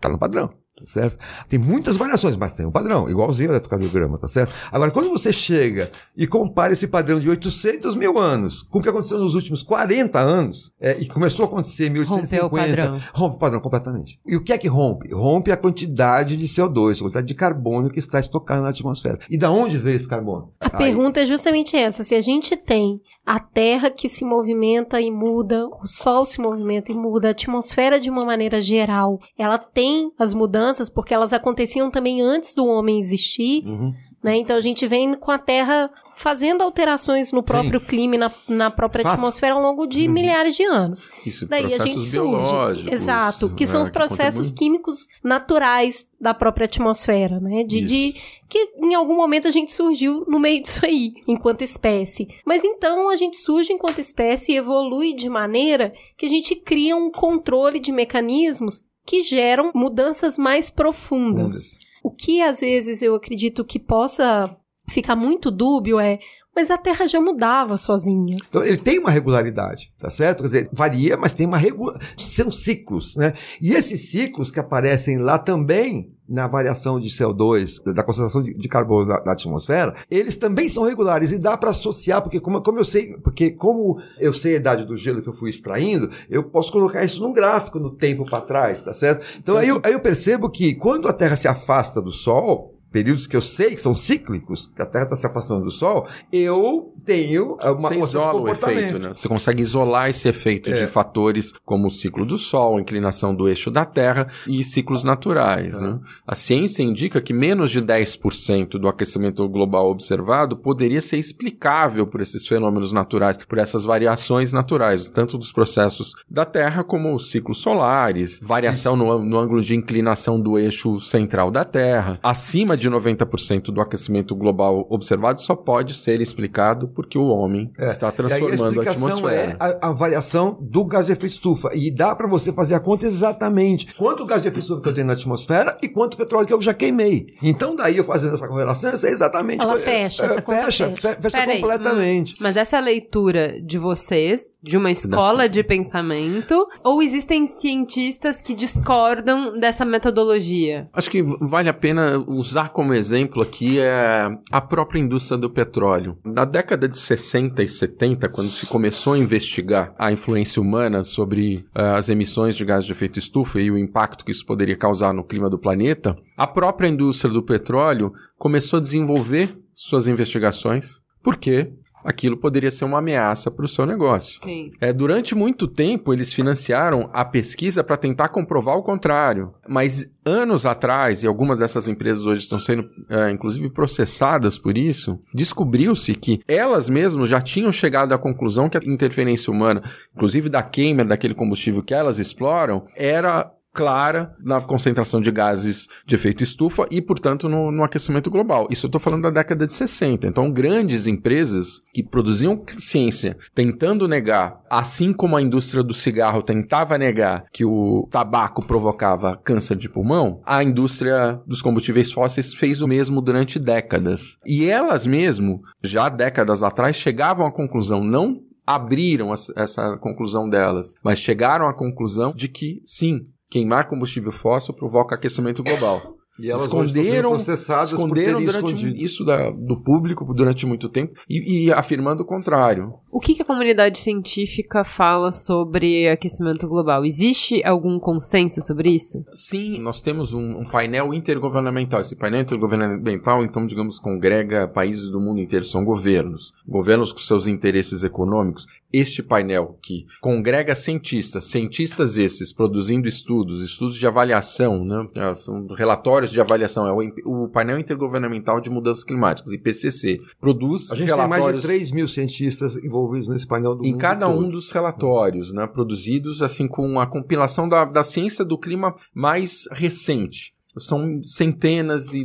Tá 0.00 0.08
no 0.08 0.18
padrão 0.18 0.61
tá 0.82 0.90
certo? 0.90 1.18
Tem 1.48 1.58
muitas 1.58 1.96
variações, 1.96 2.36
mas 2.36 2.52
tem 2.52 2.66
um 2.66 2.70
padrão, 2.70 3.08
igualzinho 3.08 3.50
ao 3.50 3.54
eletrocardiograma, 3.54 4.18
tá 4.18 4.28
certo? 4.28 4.52
Agora, 4.70 4.90
quando 4.90 5.08
você 5.08 5.32
chega 5.32 5.90
e 6.16 6.26
compara 6.26 6.72
esse 6.72 6.86
padrão 6.86 7.18
de 7.18 7.28
800 7.28 7.94
mil 7.94 8.18
anos 8.18 8.62
com 8.62 8.78
o 8.78 8.82
que 8.82 8.88
aconteceu 8.88 9.18
nos 9.18 9.34
últimos 9.34 9.62
40 9.62 10.18
anos, 10.18 10.72
é, 10.80 10.96
e 10.98 11.06
começou 11.06 11.44
a 11.44 11.48
acontecer 11.48 11.86
em 11.86 11.90
1850, 11.90 12.42
rompe 12.42 12.54
o 12.54 12.58
padrão. 12.58 13.00
rompe 13.14 13.36
o 13.36 13.38
padrão 13.38 13.60
completamente. 13.60 14.20
E 14.26 14.36
o 14.36 14.42
que 14.42 14.52
é 14.52 14.58
que 14.58 14.68
rompe? 14.68 15.12
Rompe 15.12 15.50
a 15.52 15.56
quantidade 15.56 16.36
de 16.36 16.46
CO2, 16.46 16.96
a 16.96 17.00
quantidade 17.00 17.26
de 17.26 17.34
carbono 17.34 17.90
que 17.90 17.98
está 17.98 18.18
estocado 18.20 18.62
na 18.62 18.70
atmosfera. 18.70 19.18
E 19.30 19.38
da 19.38 19.50
onde 19.50 19.78
veio 19.78 19.96
esse 19.96 20.08
carbono? 20.08 20.52
A 20.60 20.66
Aí... 20.66 20.92
pergunta 20.92 21.20
é 21.20 21.26
justamente 21.26 21.76
essa, 21.76 22.04
se 22.04 22.14
a 22.14 22.20
gente 22.20 22.56
tem 22.56 23.00
a 23.24 23.38
Terra 23.38 23.90
que 23.90 24.08
se 24.08 24.24
movimenta 24.24 25.00
e 25.00 25.10
muda, 25.10 25.66
o 25.66 25.86
Sol 25.86 26.24
se 26.24 26.40
movimenta 26.40 26.90
e 26.90 26.94
muda, 26.94 27.28
a 27.28 27.30
atmosfera 27.30 28.00
de 28.00 28.10
uma 28.10 28.24
maneira 28.24 28.60
geral, 28.60 29.18
ela 29.38 29.58
tem 29.58 30.10
as 30.18 30.34
mudanças 30.34 30.71
porque 30.88 31.14
elas 31.14 31.32
aconteciam 31.32 31.90
também 31.90 32.20
antes 32.20 32.54
do 32.54 32.66
homem 32.66 32.98
existir. 32.98 33.64
Uhum. 33.66 33.94
Né? 34.22 34.36
Então 34.36 34.54
a 34.54 34.60
gente 34.60 34.86
vem 34.86 35.14
com 35.14 35.32
a 35.32 35.38
Terra 35.38 35.90
fazendo 36.14 36.62
alterações 36.62 37.32
no 37.32 37.42
próprio 37.42 37.80
Sim. 37.80 37.86
clima 37.86 38.14
e 38.14 38.18
na, 38.18 38.30
na 38.48 38.70
própria 38.70 39.02
Fato. 39.02 39.14
atmosfera 39.14 39.54
ao 39.54 39.60
longo 39.60 39.84
de 39.84 40.06
uhum. 40.06 40.12
milhares 40.12 40.54
de 40.54 40.62
anos. 40.62 41.08
Isso, 41.26 41.46
Daí 41.48 41.62
processos 41.62 41.84
a 41.84 41.88
gente 41.88 42.08
surge. 42.08 42.94
Exato, 42.94 43.54
que 43.56 43.64
né, 43.64 43.66
são 43.66 43.82
os 43.82 43.88
processos 43.88 44.52
químicos 44.52 45.08
naturais 45.24 46.06
da 46.20 46.32
própria 46.32 46.66
atmosfera, 46.66 47.40
né? 47.40 47.64
De, 47.64 47.80
de, 47.80 48.14
que 48.48 48.74
em 48.80 48.94
algum 48.94 49.16
momento 49.16 49.48
a 49.48 49.50
gente 49.50 49.72
surgiu 49.72 50.24
no 50.28 50.38
meio 50.38 50.62
disso 50.62 50.86
aí, 50.86 51.14
enquanto 51.26 51.62
espécie. 51.62 52.28
Mas 52.46 52.62
então 52.62 53.08
a 53.08 53.16
gente 53.16 53.36
surge 53.38 53.72
enquanto 53.72 53.98
espécie 53.98 54.52
e 54.52 54.56
evolui 54.56 55.14
de 55.14 55.28
maneira 55.28 55.92
que 56.16 56.26
a 56.26 56.28
gente 56.28 56.54
cria 56.54 56.94
um 56.94 57.10
controle 57.10 57.80
de 57.80 57.90
mecanismos 57.90 58.82
que 59.04 59.22
geram 59.22 59.72
mudanças 59.74 60.38
mais 60.38 60.70
profundas. 60.70 61.76
O 62.02 62.10
que 62.10 62.42
às 62.42 62.60
vezes 62.60 63.02
eu 63.02 63.14
acredito 63.14 63.64
que 63.64 63.78
possa 63.78 64.44
ficar 64.88 65.16
muito 65.16 65.50
dúbio 65.50 65.98
é 66.00 66.18
mas 66.54 66.70
a 66.70 66.76
Terra 66.76 67.06
já 67.06 67.20
mudava 67.20 67.78
sozinha. 67.78 68.36
Então 68.48 68.62
ele 68.62 68.76
tem 68.76 68.98
uma 68.98 69.10
regularidade, 69.10 69.90
tá 69.98 70.10
certo? 70.10 70.40
Quer 70.40 70.44
dizer, 70.44 70.70
varia, 70.70 71.16
mas 71.16 71.32
tem 71.32 71.46
uma 71.46 71.56
regularidade. 71.56 72.14
São 72.18 72.52
ciclos, 72.52 73.16
né? 73.16 73.32
E 73.60 73.72
esses 73.72 74.10
ciclos 74.10 74.50
que 74.50 74.60
aparecem 74.60 75.18
lá 75.18 75.38
também 75.38 76.14
na 76.32 76.46
variação 76.46 76.98
de 76.98 77.08
CO2, 77.08 77.92
da 77.92 78.02
concentração 78.02 78.42
de, 78.42 78.54
de 78.54 78.68
carbono 78.68 79.06
na, 79.06 79.22
na, 79.22 79.32
atmosfera, 79.32 79.94
eles 80.10 80.34
também 80.34 80.66
são 80.66 80.82
regulares 80.82 81.30
e 81.30 81.38
dá 81.38 81.58
para 81.58 81.70
associar, 81.70 82.22
porque 82.22 82.40
como, 82.40 82.62
como 82.62 82.78
eu 82.78 82.84
sei, 82.86 83.18
porque 83.18 83.50
como 83.50 84.00
eu 84.18 84.32
sei 84.32 84.54
a 84.54 84.56
idade 84.56 84.84
do 84.86 84.96
gelo 84.96 85.20
que 85.20 85.28
eu 85.28 85.34
fui 85.34 85.50
extraindo, 85.50 86.10
eu 86.30 86.42
posso 86.42 86.72
colocar 86.72 87.04
isso 87.04 87.20
num 87.20 87.34
gráfico 87.34 87.78
no 87.78 87.90
tempo 87.90 88.24
para 88.24 88.40
trás, 88.40 88.82
tá 88.82 88.94
certo? 88.94 89.26
Então 89.38 89.58
aí 89.58 89.68
eu, 89.68 89.78
aí 89.84 89.92
eu 89.92 90.00
percebo 90.00 90.48
que 90.48 90.74
quando 90.74 91.06
a 91.06 91.12
Terra 91.12 91.36
se 91.36 91.46
afasta 91.46 92.00
do 92.00 92.10
Sol, 92.10 92.71
períodos 92.92 93.26
que 93.26 93.36
eu 93.36 93.42
sei 93.42 93.74
que 93.74 93.80
são 93.80 93.94
cíclicos, 93.94 94.70
que 94.74 94.82
a 94.82 94.86
Terra 94.86 95.04
está 95.04 95.16
se 95.16 95.26
afastando 95.26 95.64
do 95.64 95.70
Sol, 95.70 96.06
eu 96.30 96.92
tenho 97.04 97.56
uma 97.60 97.88
Você 97.88 97.98
isola 97.98 98.40
o 98.40 98.48
efeito, 98.48 98.98
né? 98.98 99.12
Você 99.12 99.28
consegue 99.28 99.62
isolar 99.62 100.08
esse 100.08 100.28
efeito 100.28 100.70
é. 100.70 100.74
de 100.74 100.86
fatores 100.86 101.52
como 101.64 101.88
o 101.88 101.90
ciclo 101.90 102.24
do 102.24 102.38
Sol, 102.38 102.76
a 102.76 102.80
inclinação 102.80 103.34
do 103.34 103.48
eixo 103.48 103.70
da 103.70 103.84
Terra 103.84 104.26
e 104.46 104.62
ciclos 104.62 105.02
naturais, 105.02 105.74
é. 105.74 105.80
né? 105.80 105.98
A 106.26 106.34
ciência 106.34 106.82
indica 106.82 107.20
que 107.20 107.32
menos 107.32 107.70
de 107.70 107.80
10% 107.82 108.78
do 108.78 108.88
aquecimento 108.88 109.48
global 109.48 109.90
observado 109.90 110.56
poderia 110.56 111.00
ser 111.00 111.18
explicável 111.18 112.06
por 112.06 112.20
esses 112.20 112.46
fenômenos 112.46 112.92
naturais, 112.92 113.36
por 113.36 113.58
essas 113.58 113.84
variações 113.84 114.52
naturais, 114.52 115.08
tanto 115.08 115.38
dos 115.38 115.50
processos 115.50 116.14
da 116.30 116.44
Terra 116.44 116.84
como 116.84 117.14
os 117.14 117.30
ciclos 117.30 117.58
solares, 117.58 118.38
variação 118.42 118.96
no, 118.96 119.24
no 119.24 119.38
ângulo 119.38 119.60
de 119.60 119.74
inclinação 119.74 120.40
do 120.40 120.58
eixo 120.58 121.00
central 121.00 121.50
da 121.50 121.64
Terra. 121.64 122.18
Acima 122.22 122.76
de 122.76 122.81
90% 122.90 123.70
do 123.70 123.80
aquecimento 123.80 124.34
global 124.34 124.86
observado 124.90 125.40
só 125.40 125.54
pode 125.54 125.94
ser 125.94 126.20
explicado 126.20 126.88
porque 126.88 127.18
o 127.18 127.28
homem 127.28 127.70
é. 127.78 127.86
está 127.86 128.10
transformando 128.10 128.80
a, 128.80 128.84
a 128.84 128.90
atmosfera. 128.90 129.52
É 129.52 129.56
a, 129.58 129.88
a, 129.88 129.92
variação 129.92 130.58
do 130.60 130.84
gás 130.84 131.06
de 131.06 131.12
efeito 131.12 131.32
estufa. 131.32 131.70
E 131.74 131.90
dá 131.90 132.14
para 132.14 132.28
você 132.28 132.52
fazer 132.52 132.74
a 132.74 132.80
conta 132.80 133.06
exatamente 133.06 133.94
quanto 133.94 134.26
gás 134.26 134.42
de 134.42 134.48
efeito 134.48 134.64
estufa 134.64 134.82
que 134.82 134.88
eu 134.88 134.94
tenho 134.94 135.06
na 135.06 135.12
atmosfera 135.12 135.78
e 135.82 135.88
quanto 135.88 136.16
petróleo 136.16 136.46
que 136.46 136.52
eu 136.52 136.62
já 136.62 136.74
queimei. 136.74 137.26
Então, 137.42 137.74
daí 137.76 137.96
eu 137.96 138.04
fazendo 138.04 138.34
essa 138.34 138.48
correlação, 138.48 138.90
eu 138.90 138.96
sei 138.96 139.10
exatamente. 139.10 139.62
Ela 139.62 139.78
fecha, 139.78 140.24
é, 140.24 140.28
fecha, 140.40 140.92
fecha, 140.94 141.16
fecha 141.20 141.46
completamente. 141.46 142.36
Mas 142.40 142.56
essa 142.56 142.76
é 142.76 142.78
a 142.78 142.82
leitura 142.82 143.60
de 143.60 143.78
vocês, 143.78 144.58
de 144.62 144.76
uma 144.76 144.90
escola 144.90 145.48
de 145.48 145.62
pensamento, 145.62 146.66
ou 146.82 147.02
existem 147.02 147.46
cientistas 147.46 148.40
que 148.40 148.54
discordam 148.54 149.56
dessa 149.58 149.84
metodologia? 149.84 150.88
Acho 150.92 151.10
que 151.10 151.22
vale 151.22 151.68
a 151.68 151.74
pena 151.74 152.22
usar 152.26 152.70
como 152.72 152.94
exemplo 152.94 153.42
aqui 153.42 153.78
é 153.78 154.28
a 154.50 154.60
própria 154.60 155.00
indústria 155.00 155.38
do 155.38 155.50
petróleo. 155.50 156.18
Na 156.24 156.44
década 156.44 156.88
de 156.88 156.98
60 156.98 157.62
e 157.62 157.68
70, 157.68 158.28
quando 158.28 158.50
se 158.50 158.66
começou 158.66 159.12
a 159.12 159.18
investigar 159.18 159.94
a 159.98 160.10
influência 160.10 160.60
humana 160.60 161.02
sobre 161.02 161.64
uh, 161.76 161.96
as 161.96 162.08
emissões 162.08 162.56
de 162.56 162.64
gás 162.64 162.84
de 162.84 162.92
efeito 162.92 163.18
estufa 163.18 163.60
e 163.60 163.70
o 163.70 163.78
impacto 163.78 164.24
que 164.24 164.32
isso 164.32 164.46
poderia 164.46 164.76
causar 164.76 165.12
no 165.12 165.24
clima 165.24 165.48
do 165.48 165.58
planeta, 165.58 166.16
a 166.36 166.46
própria 166.46 166.88
indústria 166.88 167.32
do 167.32 167.42
petróleo 167.42 168.12
começou 168.38 168.78
a 168.78 168.82
desenvolver 168.82 169.56
suas 169.74 170.06
investigações 170.06 171.02
porque 171.22 171.72
aquilo 172.04 172.36
poderia 172.36 172.70
ser 172.70 172.84
uma 172.84 172.98
ameaça 172.98 173.50
para 173.50 173.64
o 173.64 173.68
seu 173.68 173.86
negócio. 173.86 174.40
Sim. 174.42 174.72
É, 174.80 174.92
durante 174.92 175.34
muito 175.34 175.66
tempo, 175.66 176.12
eles 176.12 176.32
financiaram 176.32 177.10
a 177.12 177.24
pesquisa 177.24 177.82
para 177.82 177.96
tentar 177.96 178.28
comprovar 178.28 178.76
o 178.76 178.82
contrário. 178.82 179.52
Mas 179.68 180.06
anos 180.24 180.64
atrás, 180.64 181.22
e 181.22 181.26
algumas 181.26 181.58
dessas 181.58 181.88
empresas 181.88 182.26
hoje 182.26 182.42
estão 182.42 182.58
sendo, 182.58 182.88
é, 183.08 183.30
inclusive, 183.30 183.70
processadas 183.70 184.58
por 184.58 184.78
isso, 184.78 185.20
descobriu-se 185.34 186.14
que 186.14 186.40
elas 186.46 186.88
mesmas 186.88 187.28
já 187.28 187.40
tinham 187.40 187.72
chegado 187.72 188.12
à 188.12 188.18
conclusão 188.18 188.68
que 188.68 188.76
a 188.76 188.80
interferência 188.84 189.52
humana, 189.52 189.82
inclusive 190.14 190.48
da 190.48 190.62
queima 190.62 191.04
daquele 191.04 191.34
combustível 191.34 191.82
que 191.82 191.94
elas 191.94 192.18
exploram, 192.18 192.84
era 192.96 193.50
clara 193.72 194.34
na 194.40 194.60
concentração 194.60 195.20
de 195.20 195.30
gases 195.30 195.88
de 196.06 196.14
efeito 196.14 196.42
estufa 196.42 196.86
e, 196.90 197.00
portanto, 197.00 197.48
no, 197.48 197.70
no 197.70 197.82
aquecimento 197.82 198.30
global. 198.30 198.68
Isso 198.70 198.86
eu 198.86 198.88
estou 198.88 199.00
falando 199.00 199.22
da 199.22 199.30
década 199.30 199.66
de 199.66 199.72
60. 199.72 200.26
Então, 200.26 200.50
grandes 200.50 201.06
empresas 201.06 201.80
que 201.92 202.02
produziam 202.02 202.62
ciência 202.78 203.36
tentando 203.54 204.06
negar, 204.06 204.60
assim 204.70 205.12
como 205.12 205.36
a 205.36 205.42
indústria 205.42 205.82
do 205.82 205.94
cigarro 205.94 206.42
tentava 206.42 206.98
negar 206.98 207.44
que 207.52 207.64
o 207.64 208.06
tabaco 208.10 208.64
provocava 208.64 209.36
câncer 209.42 209.76
de 209.76 209.88
pulmão, 209.88 210.40
a 210.44 210.62
indústria 210.62 211.40
dos 211.46 211.62
combustíveis 211.62 212.12
fósseis 212.12 212.54
fez 212.54 212.80
o 212.80 212.88
mesmo 212.88 213.20
durante 213.20 213.58
décadas. 213.58 214.36
E 214.46 214.68
elas 214.68 215.06
mesmo, 215.06 215.60
já 215.82 216.08
décadas 216.08 216.62
atrás, 216.62 216.96
chegavam 216.96 217.46
à 217.46 217.52
conclusão 217.52 218.02
não 218.02 218.40
abriram 218.66 219.32
essa 219.56 219.96
conclusão 219.98 220.48
delas, 220.48 220.94
mas 221.02 221.18
chegaram 221.18 221.66
à 221.66 221.74
conclusão 221.74 222.32
de 222.32 222.48
que 222.48 222.80
sim, 222.84 223.24
queimar 223.52 223.86
combustível 223.86 224.32
fóssil 224.32 224.72
provoca 224.72 225.14
aquecimento 225.14 225.62
global. 225.62 226.21
E 226.38 226.50
elas 226.50 226.62
esconderam, 226.62 227.36
esconderam 227.36 228.42
durante 228.42 229.04
isso 229.04 229.22
da, 229.22 229.50
do 229.50 229.82
público 229.82 230.24
durante 230.32 230.64
muito 230.64 230.88
tempo 230.88 231.12
e, 231.28 231.66
e, 231.66 231.72
afirmando 231.72 232.22
o 232.22 232.26
contrário. 232.26 232.94
O 233.10 233.20
que, 233.20 233.34
que, 233.34 233.42
a 233.42 233.44
comunidade 233.44 233.98
científica 233.98 234.82
fala 234.82 235.30
sobre 235.30 236.08
aquecimento 236.08 236.66
global? 236.66 237.04
Existe 237.04 237.62
algum 237.64 237.98
consenso 237.98 238.62
sobre 238.62 238.90
isso? 238.90 239.22
Sim, 239.32 239.78
nós 239.80 240.00
temos 240.00 240.32
um, 240.32 240.60
um, 240.60 240.64
painel 240.64 241.12
intergovernamental. 241.12 242.00
Esse 242.00 242.16
painel 242.16 242.40
intergovernamental, 242.40 243.44
então, 243.44 243.66
digamos, 243.66 243.98
congrega 243.98 244.66
países 244.66 245.10
do 245.10 245.20
mundo 245.20 245.40
inteiro, 245.40 245.66
são 245.66 245.84
governos. 245.84 246.54
Governos 246.66 247.12
com 247.12 247.18
seus 247.18 247.46
interesses 247.46 248.02
econômicos. 248.04 248.66
Este 248.90 249.22
painel 249.22 249.78
que 249.82 250.06
congrega 250.20 250.74
cientistas, 250.74 251.44
cientistas 251.44 252.16
esses 252.16 252.52
produzindo 252.54 253.06
estudos, 253.06 253.60
estudos 253.62 253.96
de 253.96 254.06
avaliação, 254.06 254.82
né? 254.84 255.34
são 255.34 255.66
relatórios 255.68 256.21
relatórios 256.22 256.30
de 256.30 256.40
avaliação, 256.40 256.86
é 256.86 256.92
o, 256.92 257.44
o 257.44 257.48
painel 257.48 257.78
intergovernamental 257.78 258.60
de 258.60 258.70
mudanças 258.70 259.04
climáticas, 259.04 259.52
IPCC, 259.52 260.18
produz 260.40 260.90
A 260.90 260.96
gente 260.96 261.06
relatórios... 261.06 261.36
tem 261.36 261.52
mais 261.52 261.62
de 261.62 261.66
3 261.66 261.90
mil 261.92 262.08
cientistas 262.08 262.76
envolvidos 262.76 263.28
nesse 263.28 263.46
painel 263.46 263.74
do 263.74 263.84
Em 263.84 263.92
mundo 263.92 264.00
cada 264.00 264.26
todo. 264.26 264.38
um 264.38 264.50
dos 264.50 264.70
relatórios, 264.70 265.52
né, 265.52 265.66
produzidos 265.66 266.42
assim 266.42 266.68
com 266.68 267.00
a 267.00 267.06
compilação 267.06 267.68
da, 267.68 267.84
da 267.84 268.02
ciência 268.02 268.44
do 268.44 268.58
clima 268.58 268.94
mais 269.14 269.64
recente. 269.72 270.54
São 270.78 271.22
centenas 271.22 272.14
e 272.14 272.24